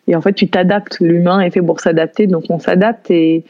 et 0.08 0.16
en 0.16 0.22
fait 0.22 0.34
tu 0.34 0.50
t'adaptes. 0.50 1.00
L'humain 1.00 1.40
est 1.40 1.52
fait 1.52 1.62
pour 1.62 1.80
s'adapter 1.80 2.28
donc 2.28 2.44
on 2.50 2.60
s'adapte 2.60 3.10
et 3.10 3.46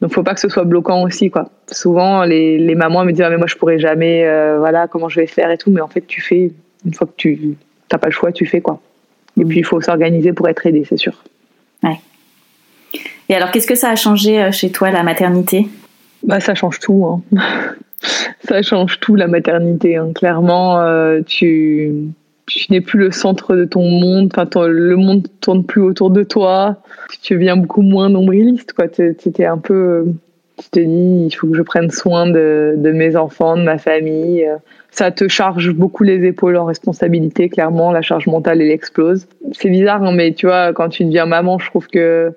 donc 0.00 0.12
faut 0.12 0.24
pas 0.24 0.34
que 0.34 0.40
ce 0.40 0.48
soit 0.48 0.64
bloquant 0.64 1.04
aussi 1.04 1.30
quoi. 1.30 1.50
Souvent 1.70 2.24
les, 2.24 2.58
les 2.58 2.74
mamans 2.74 3.04
me 3.04 3.12
disent 3.12 3.22
ah, 3.22 3.30
mais 3.30 3.36
moi 3.36 3.46
je 3.46 3.54
pourrais 3.54 3.78
jamais 3.78 4.26
euh, 4.26 4.58
voilà 4.58 4.88
comment 4.88 5.08
je 5.08 5.20
vais 5.20 5.26
faire 5.28 5.52
et 5.52 5.58
tout 5.58 5.70
mais 5.70 5.80
en 5.80 5.88
fait 5.88 6.04
tu 6.04 6.20
fais 6.20 6.50
une 6.84 6.94
fois 6.94 7.06
que 7.06 7.14
tu 7.16 7.56
t'as 7.88 7.98
pas 7.98 8.08
le 8.08 8.12
choix 8.12 8.32
tu 8.32 8.44
fais 8.44 8.60
quoi. 8.60 8.80
Et 9.38 9.44
puis 9.44 9.58
il 9.58 9.64
faut 9.64 9.80
s'organiser 9.80 10.32
pour 10.32 10.48
être 10.48 10.66
aidé 10.66 10.84
c'est 10.84 10.96
sûr. 10.96 11.22
Ouais. 11.82 12.00
Et 13.28 13.34
alors, 13.34 13.50
qu'est-ce 13.50 13.66
que 13.66 13.74
ça 13.74 13.90
a 13.90 13.96
changé 13.96 14.42
euh, 14.42 14.52
chez 14.52 14.70
toi, 14.70 14.90
la 14.90 15.02
maternité? 15.02 15.68
Bah, 16.22 16.40
ça 16.40 16.54
change 16.54 16.80
tout. 16.80 17.06
Hein. 17.06 17.40
ça 18.48 18.62
change 18.62 19.00
tout, 19.00 19.14
la 19.14 19.28
maternité. 19.28 19.96
Hein. 19.96 20.12
Clairement, 20.14 20.80
euh, 20.80 21.20
tu, 21.24 21.92
n'es 22.70 22.80
plus 22.80 22.98
le 22.98 23.12
centre 23.12 23.54
de 23.54 23.64
ton 23.64 23.88
monde. 23.88 24.32
Enfin, 24.34 24.66
le 24.66 24.96
monde 24.96 25.28
tourne 25.40 25.64
plus 25.64 25.80
autour 25.80 26.10
de 26.10 26.22
toi. 26.22 26.76
Tu 27.22 27.34
deviens 27.34 27.56
beaucoup 27.56 27.82
moins 27.82 28.08
nombriliste. 28.08 28.74
Tu 28.92 29.28
étais 29.28 29.46
un 29.46 29.58
peu. 29.58 30.06
Tu 30.62 30.70
te 30.70 30.80
dis, 30.80 31.26
il 31.26 31.30
faut 31.30 31.48
que 31.48 31.56
je 31.56 31.62
prenne 31.62 31.90
soin 31.90 32.26
de, 32.26 32.74
de 32.76 32.92
mes 32.92 33.16
enfants, 33.16 33.56
de 33.56 33.62
ma 33.62 33.78
famille 33.78 34.46
ça 34.90 35.10
te 35.10 35.28
charge 35.28 35.70
beaucoup 35.70 36.02
les 36.02 36.26
épaules 36.26 36.56
en 36.56 36.64
responsabilité, 36.64 37.48
clairement. 37.48 37.92
La 37.92 38.02
charge 38.02 38.26
mentale, 38.26 38.60
elle 38.60 38.70
explose. 38.70 39.26
C'est 39.52 39.70
bizarre, 39.70 40.02
hein, 40.02 40.12
mais 40.12 40.32
tu 40.32 40.46
vois, 40.46 40.72
quand 40.72 40.88
tu 40.88 41.04
deviens 41.04 41.26
maman, 41.26 41.58
je 41.58 41.66
trouve 41.66 41.86
que 41.86 42.32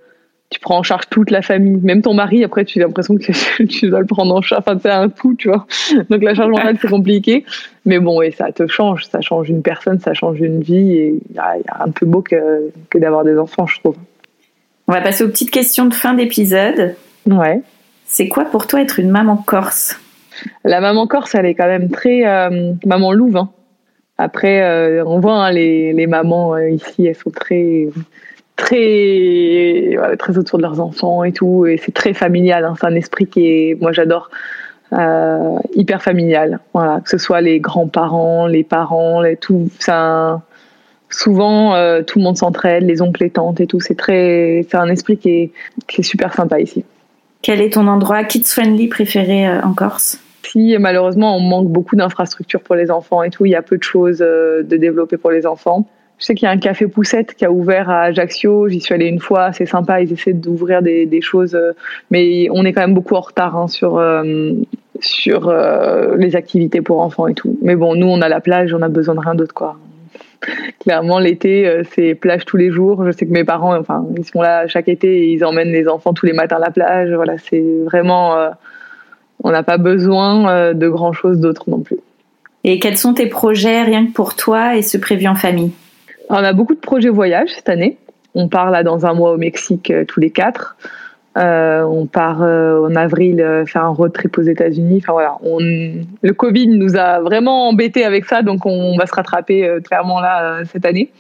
tu 0.49 0.59
prends 0.59 0.77
en 0.77 0.83
charge 0.83 1.09
toute 1.09 1.31
la 1.31 1.41
famille. 1.41 1.79
Même 1.81 2.03
ton 2.03 2.13
mari, 2.13 2.43
après, 2.43 2.63
tu 2.63 2.79
as 2.79 2.85
l'impression 2.85 3.17
que 3.17 3.63
tu 3.65 3.89
dois 3.89 4.01
le 4.01 4.05
prendre 4.05 4.35
en 4.35 4.41
charge. 4.41 4.63
Enfin, 4.65 4.77
c'est 4.79 4.91
un 4.91 5.09
coup, 5.09 5.33
tu 5.33 5.47
vois. 5.47 5.65
Donc, 6.09 6.21
la 6.21 6.35
charge 6.35 6.51
mentale, 6.51 6.77
c'est 6.79 6.89
compliqué. 6.89 7.43
Mais 7.85 7.99
bon, 7.99 8.21
et 8.21 8.31
ça 8.31 8.51
te 8.51 8.67
change. 8.67 9.05
Ça 9.05 9.19
change 9.21 9.49
une 9.49 9.63
personne, 9.63 9.99
ça 9.99 10.13
change 10.13 10.39
une 10.39 10.61
vie. 10.61 10.91
Et 10.91 11.19
il 11.29 11.35
y, 11.35 11.39
a 11.39 11.55
un 11.79 11.89
peu 11.89 12.05
beau 12.05 12.21
que, 12.21 12.71
que 12.89 12.99
d'avoir 12.99 13.23
des 13.23 13.37
enfants, 13.37 13.65
je 13.65 13.79
trouve. 13.79 13.95
On 14.87 14.93
va 14.93 15.01
passer 15.01 15.23
aux 15.23 15.29
petites 15.29 15.51
questions 15.51 15.85
de 15.85 15.93
fin 15.93 16.13
d'épisode. 16.13 16.95
Ouais. 17.25 17.61
C'est 18.13 18.27
quoi 18.27 18.45
pour 18.45 18.67
toi 18.67 18.79
être 18.79 18.99
une 18.99 19.09
maman 19.09 19.37
corse? 19.37 19.99
La 20.63 20.81
maman 20.81 21.07
corse, 21.07 21.33
elle 21.33 21.47
est 21.47 21.55
quand 21.55 21.65
même 21.65 21.89
très 21.89 22.27
euh, 22.27 22.73
maman 22.85 23.11
louve. 23.11 23.37
Hein. 23.37 23.49
Après, 24.19 24.61
euh, 24.61 25.03
on 25.03 25.19
voit 25.19 25.45
hein, 25.45 25.51
les, 25.51 25.93
les, 25.93 26.05
mamans 26.05 26.53
euh, 26.53 26.69
ici, 26.69 27.07
elles 27.07 27.15
sont 27.15 27.31
très 27.31 27.87
très 28.55 29.97
très 30.19 30.37
autour 30.37 30.59
de 30.59 30.61
leurs 30.61 30.79
enfants 30.79 31.23
et 31.23 31.31
tout, 31.31 31.65
et 31.65 31.77
c'est 31.77 31.91
très 31.91 32.13
familial. 32.13 32.65
Hein. 32.65 32.75
C'est 32.79 32.85
un 32.85 32.93
esprit 32.93 33.25
qui 33.25 33.47
est, 33.47 33.81
moi 33.81 33.91
j'adore, 33.91 34.29
hyper 35.73 36.03
familial. 36.03 36.59
Voilà, 36.71 37.01
que 37.01 37.09
ce 37.09 37.17
soit 37.17 37.41
les 37.41 37.59
grands-parents, 37.59 38.45
les 38.45 38.63
parents, 38.63 39.21
les, 39.21 39.37
tout, 39.37 39.69
ça. 39.79 40.43
Souvent, 41.09 41.71
tout 42.03 42.19
le 42.19 42.23
monde 42.23 42.37
s'entraide, 42.37 42.83
les 42.83 43.01
oncles, 43.01 43.23
les 43.23 43.31
tantes 43.31 43.59
et 43.59 43.65
tout. 43.65 43.79
C'est 43.79 43.97
très, 43.97 44.67
c'est 44.69 44.77
un 44.77 44.89
esprit 44.89 45.17
qui 45.17 45.29
est, 45.29 45.51
qui 45.87 46.01
est 46.01 46.03
super 46.03 46.31
sympa 46.31 46.59
ici. 46.59 46.85
Quel 47.43 47.59
est 47.59 47.73
ton 47.73 47.87
endroit 47.87 48.23
kids 48.23 48.45
friendly 48.45 48.87
préféré 48.87 49.49
en 49.49 49.73
Corse? 49.73 50.17
Si 50.43 50.77
malheureusement 50.79 51.35
on 51.35 51.41
manque 51.41 51.67
beaucoup 51.67 51.97
d'infrastructures 51.97 52.61
pour 52.61 52.75
les 52.75 52.89
enfants 52.89 53.21
et 53.21 53.31
tout, 53.31 53.45
il 53.45 53.49
y 53.51 53.55
a 53.55 53.61
peu 53.61 53.77
de 53.77 53.83
choses 53.83 54.21
euh, 54.21 54.63
de 54.63 54.77
développer 54.77 55.17
pour 55.17 55.29
les 55.29 55.45
enfants. 55.45 55.85
Je 56.19 56.25
sais 56.25 56.35
qu'il 56.35 56.45
y 56.45 56.49
a 56.49 56.51
un 56.51 56.57
café 56.57 56.87
Poussette 56.87 57.33
qui 57.33 57.43
a 57.43 57.51
ouvert 57.51 57.89
à 57.89 58.03
Ajaccio. 58.03 58.69
J'y 58.69 58.79
suis 58.79 58.93
allée 58.93 59.07
une 59.07 59.19
fois, 59.19 59.51
c'est 59.51 59.65
sympa. 59.65 59.99
Ils 59.99 60.13
essaient 60.13 60.31
d'ouvrir 60.31 60.81
des, 60.81 61.21
choses, 61.21 61.53
euh, 61.53 61.73
mais 62.11 62.47
on 62.49 62.63
est 62.63 62.71
quand 62.71 62.81
même 62.81 62.93
beaucoup 62.93 63.15
en 63.15 63.21
retard 63.21 63.57
hein, 63.57 63.67
sur 63.67 63.97
euh, 63.97 64.53
sur 65.01 65.53
les 66.17 66.37
activités 66.37 66.79
pour 66.79 67.01
enfants 67.01 67.27
et 67.27 67.33
tout. 67.33 67.57
Mais 67.61 67.75
bon, 67.75 67.93
nous 67.93 68.07
on 68.07 68.21
a 68.21 68.29
la 68.29 68.39
plage, 68.39 68.73
on 68.73 68.81
a 68.81 68.87
besoin 68.87 69.15
de 69.15 69.19
rien 69.19 69.35
d'autre 69.35 69.53
quoi. 69.53 69.75
Clairement, 70.79 71.19
l'été, 71.19 71.83
c'est 71.91 72.15
plage 72.15 72.45
tous 72.45 72.57
les 72.57 72.71
jours. 72.71 73.05
Je 73.05 73.11
sais 73.11 73.25
que 73.25 73.31
mes 73.31 73.43
parents, 73.43 73.77
enfin, 73.77 74.05
ils 74.17 74.25
sont 74.25 74.41
là 74.41 74.67
chaque 74.67 74.89
été 74.89 75.07
et 75.07 75.31
ils 75.31 75.45
emmènent 75.45 75.71
les 75.71 75.87
enfants 75.87 76.13
tous 76.13 76.25
les 76.25 76.33
matins 76.33 76.57
à 76.57 76.59
la 76.59 76.71
plage. 76.71 77.11
Voilà, 77.11 77.37
c'est 77.37 77.63
vraiment 77.85 78.51
on 79.43 79.51
n'a 79.51 79.63
pas 79.63 79.77
besoin 79.77 80.49
euh, 80.49 80.73
de 80.73 80.87
grand 80.87 81.13
chose 81.13 81.39
d'autre 81.39 81.69
non 81.69 81.81
plus. 81.81 81.97
Et 82.63 82.79
quels 82.79 82.97
sont 82.97 83.13
tes 83.13 83.27
projets 83.27 83.83
rien 83.83 84.05
que 84.05 84.13
pour 84.13 84.35
toi 84.35 84.77
et 84.77 84.81
ce 84.81 84.97
prévu 84.97 85.27
en 85.27 85.35
famille? 85.35 85.71
On 86.29 86.35
a 86.35 86.53
beaucoup 86.53 86.73
de 86.73 86.79
projets 86.79 87.09
voyage 87.09 87.49
cette 87.49 87.69
année. 87.69 87.97
On 88.35 88.47
part 88.47 88.71
là 88.71 88.83
dans 88.83 89.05
un 89.05 89.13
mois 89.13 89.33
au 89.33 89.37
Mexique 89.37 89.91
euh, 89.91 90.05
tous 90.05 90.19
les 90.19 90.31
quatre. 90.31 90.77
Euh, 91.35 91.81
on 91.83 92.05
part 92.05 92.41
en 92.41 92.95
avril 92.95 93.63
faire 93.65 93.85
un 93.85 93.89
road 93.89 94.13
trip 94.13 94.37
aux 94.37 94.43
États-Unis. 94.43 95.01
Enfin 95.03 95.13
voilà, 95.13 95.37
le 95.41 96.33
Covid 96.33 96.67
nous 96.67 96.95
a 96.95 97.21
vraiment 97.21 97.69
embêtés 97.69 98.05
avec 98.05 98.25
ça, 98.25 98.41
donc 98.41 98.65
on 98.65 98.95
va 98.97 99.05
se 99.07 99.13
rattraper 99.13 99.79
clairement 99.83 100.19
là 100.19 100.63
cette 100.65 100.85
année. 100.85 101.11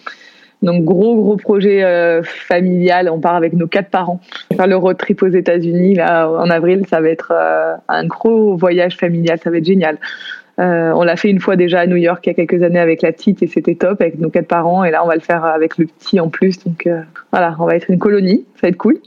Donc 0.63 0.85
gros 0.85 1.21
gros 1.21 1.35
projet 1.35 1.83
euh, 1.83 2.23
familial. 2.23 3.09
On 3.09 3.19
part 3.19 3.35
avec 3.35 3.53
nos 3.53 3.67
quatre 3.67 3.89
parents 3.89 4.21
faire 4.55 4.65
le 4.65 4.77
road 4.77 4.97
trip 4.97 5.21
aux 5.21 5.27
États-Unis 5.27 5.95
là 5.95 6.29
en 6.29 6.49
avril. 6.49 6.85
Ça 6.89 7.01
va 7.01 7.09
être 7.09 7.33
euh, 7.35 7.75
un 7.89 8.07
gros 8.07 8.55
voyage 8.55 8.95
familial. 8.95 9.37
Ça 9.43 9.51
va 9.51 9.57
être 9.57 9.65
génial. 9.65 9.97
Euh, 10.59 10.91
on 10.91 11.03
l'a 11.03 11.17
fait 11.17 11.29
une 11.29 11.41
fois 11.41 11.57
déjà 11.57 11.81
à 11.81 11.87
New 11.87 11.97
York 11.97 12.25
il 12.25 12.29
y 12.29 12.31
a 12.31 12.33
quelques 12.35 12.63
années 12.63 12.79
avec 12.79 13.01
la 13.01 13.11
petite 13.11 13.43
et 13.43 13.47
c'était 13.47 13.75
top 13.75 13.99
avec 14.01 14.19
nos 14.19 14.29
quatre 14.29 14.47
parents. 14.47 14.85
Et 14.85 14.91
là 14.91 15.03
on 15.03 15.07
va 15.07 15.15
le 15.15 15.21
faire 15.21 15.43
avec 15.43 15.77
le 15.77 15.85
petit 15.85 16.21
en 16.21 16.29
plus. 16.29 16.63
Donc 16.63 16.87
voilà, 17.31 17.57
on 17.59 17.65
va 17.65 17.75
être 17.75 17.89
une 17.89 17.99
colonie. 17.99 18.45
Ça 18.55 18.61
va 18.63 18.69
être 18.69 18.77
cool. 18.77 18.99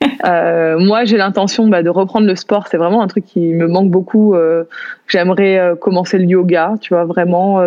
Euh, 0.22 0.78
moi, 0.78 1.04
j'ai 1.04 1.16
l'intention 1.16 1.66
bah, 1.68 1.82
de 1.82 1.88
reprendre 1.88 2.26
le 2.26 2.36
sport. 2.36 2.66
C'est 2.68 2.76
vraiment 2.76 3.00
un 3.02 3.06
truc 3.06 3.24
qui 3.24 3.54
me 3.54 3.66
manque 3.66 3.90
beaucoup. 3.90 4.34
Euh, 4.34 4.64
j'aimerais 5.08 5.58
euh, 5.58 5.76
commencer 5.76 6.18
le 6.18 6.24
yoga, 6.24 6.74
tu 6.78 6.92
vois, 6.92 7.06
vraiment 7.06 7.62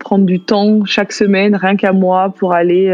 prendre 0.00 0.24
du 0.24 0.40
temps 0.40 0.84
chaque 0.84 1.12
semaine, 1.12 1.54
rien 1.54 1.76
qu'à 1.76 1.92
moi, 1.92 2.34
pour 2.36 2.52
aller, 2.52 2.92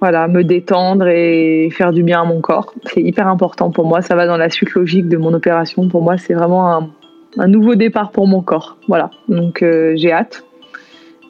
voilà, 0.00 0.28
me 0.28 0.44
détendre 0.44 1.06
et 1.06 1.70
faire 1.70 1.92
du 1.92 2.02
bien 2.02 2.20
à 2.20 2.24
mon 2.24 2.40
corps. 2.40 2.74
C'est 2.84 3.00
hyper 3.00 3.28
important 3.28 3.70
pour 3.70 3.86
moi. 3.86 4.02
Ça 4.02 4.14
va 4.14 4.26
dans 4.26 4.36
la 4.36 4.50
suite 4.50 4.72
logique 4.74 5.08
de 5.08 5.16
mon 5.16 5.32
opération. 5.32 5.88
Pour 5.88 6.02
moi, 6.02 6.18
c'est 6.18 6.34
vraiment 6.34 6.70
un, 6.70 6.90
un, 7.38 7.48
nouveau 7.48 7.76
départ 7.76 8.10
pour 8.10 8.26
mon 8.26 8.42
corps. 8.42 8.76
Voilà. 8.88 9.10
Donc, 9.28 9.64
j'ai 9.94 10.12
hâte. 10.12 10.44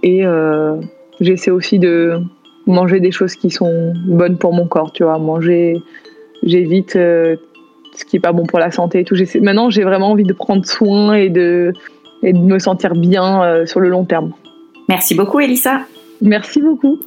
Et 0.03 0.25
j'essaie 1.21 1.53
aussi 1.53 1.79
de 1.79 2.21
manger 2.67 3.01
des 3.01 3.11
choses 3.13 3.35
qui 3.35 3.51
sont 3.51 3.93
bonnes 4.07 4.39
pour 4.39 4.53
mon 4.53 4.67
corps, 4.67 4.93
tu 4.93 5.05
vois, 5.05 5.19
manger 5.19 5.83
j'évite 6.43 6.97
euh, 6.97 7.37
ce 7.95 8.05
qui 8.05 8.17
est 8.17 8.21
pas 8.21 8.33
bon 8.33 8.45
pour 8.45 8.59
la 8.59 8.71
santé 8.71 9.01
et 9.01 9.05
tout. 9.05 9.17
Maintenant, 9.41 9.71
j'ai 9.71 9.85
vraiment 9.85 10.11
envie 10.11 10.25
de 10.25 10.33
prendre 10.33 10.65
soin 10.65 11.15
et 11.15 11.29
de, 11.29 11.73
et 12.23 12.33
de 12.33 12.39
me 12.39 12.59
sentir 12.59 12.95
bien 12.95 13.43
euh, 13.43 13.67
sur 13.67 13.81
le 13.81 13.89
long 13.89 14.05
terme. 14.05 14.33
Merci 14.89 15.15
beaucoup, 15.15 15.41
Elissa. 15.41 15.81
Merci 16.21 16.61
beaucoup. 16.61 16.99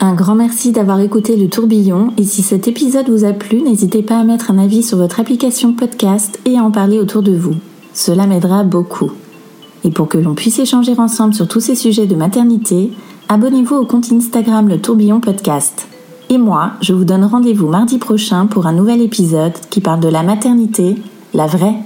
Un 0.00 0.14
grand 0.14 0.34
merci 0.34 0.72
d'avoir 0.72 1.00
écouté 1.00 1.36
le 1.36 1.48
tourbillon 1.48 2.12
et 2.18 2.22
si 2.22 2.42
cet 2.42 2.68
épisode 2.68 3.08
vous 3.08 3.24
a 3.24 3.32
plu, 3.32 3.62
n'hésitez 3.62 4.02
pas 4.02 4.18
à 4.18 4.24
mettre 4.24 4.50
un 4.50 4.58
avis 4.58 4.82
sur 4.82 4.98
votre 4.98 5.20
application 5.20 5.72
podcast 5.72 6.38
et 6.44 6.58
à 6.58 6.62
en 6.62 6.70
parler 6.70 6.98
autour 6.98 7.22
de 7.22 7.32
vous. 7.32 7.54
Cela 7.94 8.26
m'aidera 8.26 8.62
beaucoup. 8.62 9.10
Et 9.84 9.90
pour 9.90 10.08
que 10.08 10.18
l'on 10.18 10.34
puisse 10.34 10.58
échanger 10.58 10.92
ensemble 10.98 11.32
sur 11.32 11.48
tous 11.48 11.60
ces 11.60 11.74
sujets 11.74 12.06
de 12.06 12.14
maternité, 12.14 12.90
abonnez-vous 13.30 13.76
au 13.76 13.86
compte 13.86 14.12
Instagram 14.12 14.68
Le 14.68 14.78
Tourbillon 14.78 15.20
Podcast. 15.20 15.88
Et 16.28 16.38
moi, 16.38 16.72
je 16.80 16.92
vous 16.92 17.04
donne 17.04 17.24
rendez-vous 17.24 17.68
mardi 17.68 17.98
prochain 17.98 18.46
pour 18.46 18.66
un 18.66 18.72
nouvel 18.72 19.00
épisode 19.00 19.54
qui 19.70 19.80
parle 19.80 20.00
de 20.00 20.08
la 20.08 20.24
maternité, 20.24 20.96
la 21.34 21.46
vraie. 21.46 21.76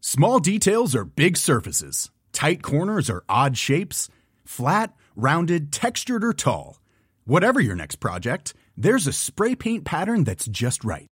Small 0.00 0.40
details 0.40 0.94
are 0.94 1.04
big 1.04 1.36
surfaces. 1.36 2.10
Tight 2.32 2.62
corners 2.62 3.08
are 3.08 3.22
odd 3.28 3.56
shapes. 3.56 4.08
Flat, 4.44 4.92
rounded, 5.16 5.72
textured 5.72 6.24
or 6.24 6.34
tall. 6.34 6.80
Whatever 7.24 7.60
your 7.60 7.76
next 7.76 7.96
project, 7.96 8.54
there's 8.76 9.06
a 9.06 9.12
spray 9.12 9.54
paint 9.54 9.84
pattern 9.84 10.24
that's 10.24 10.46
just 10.46 10.84
right. 10.84 11.11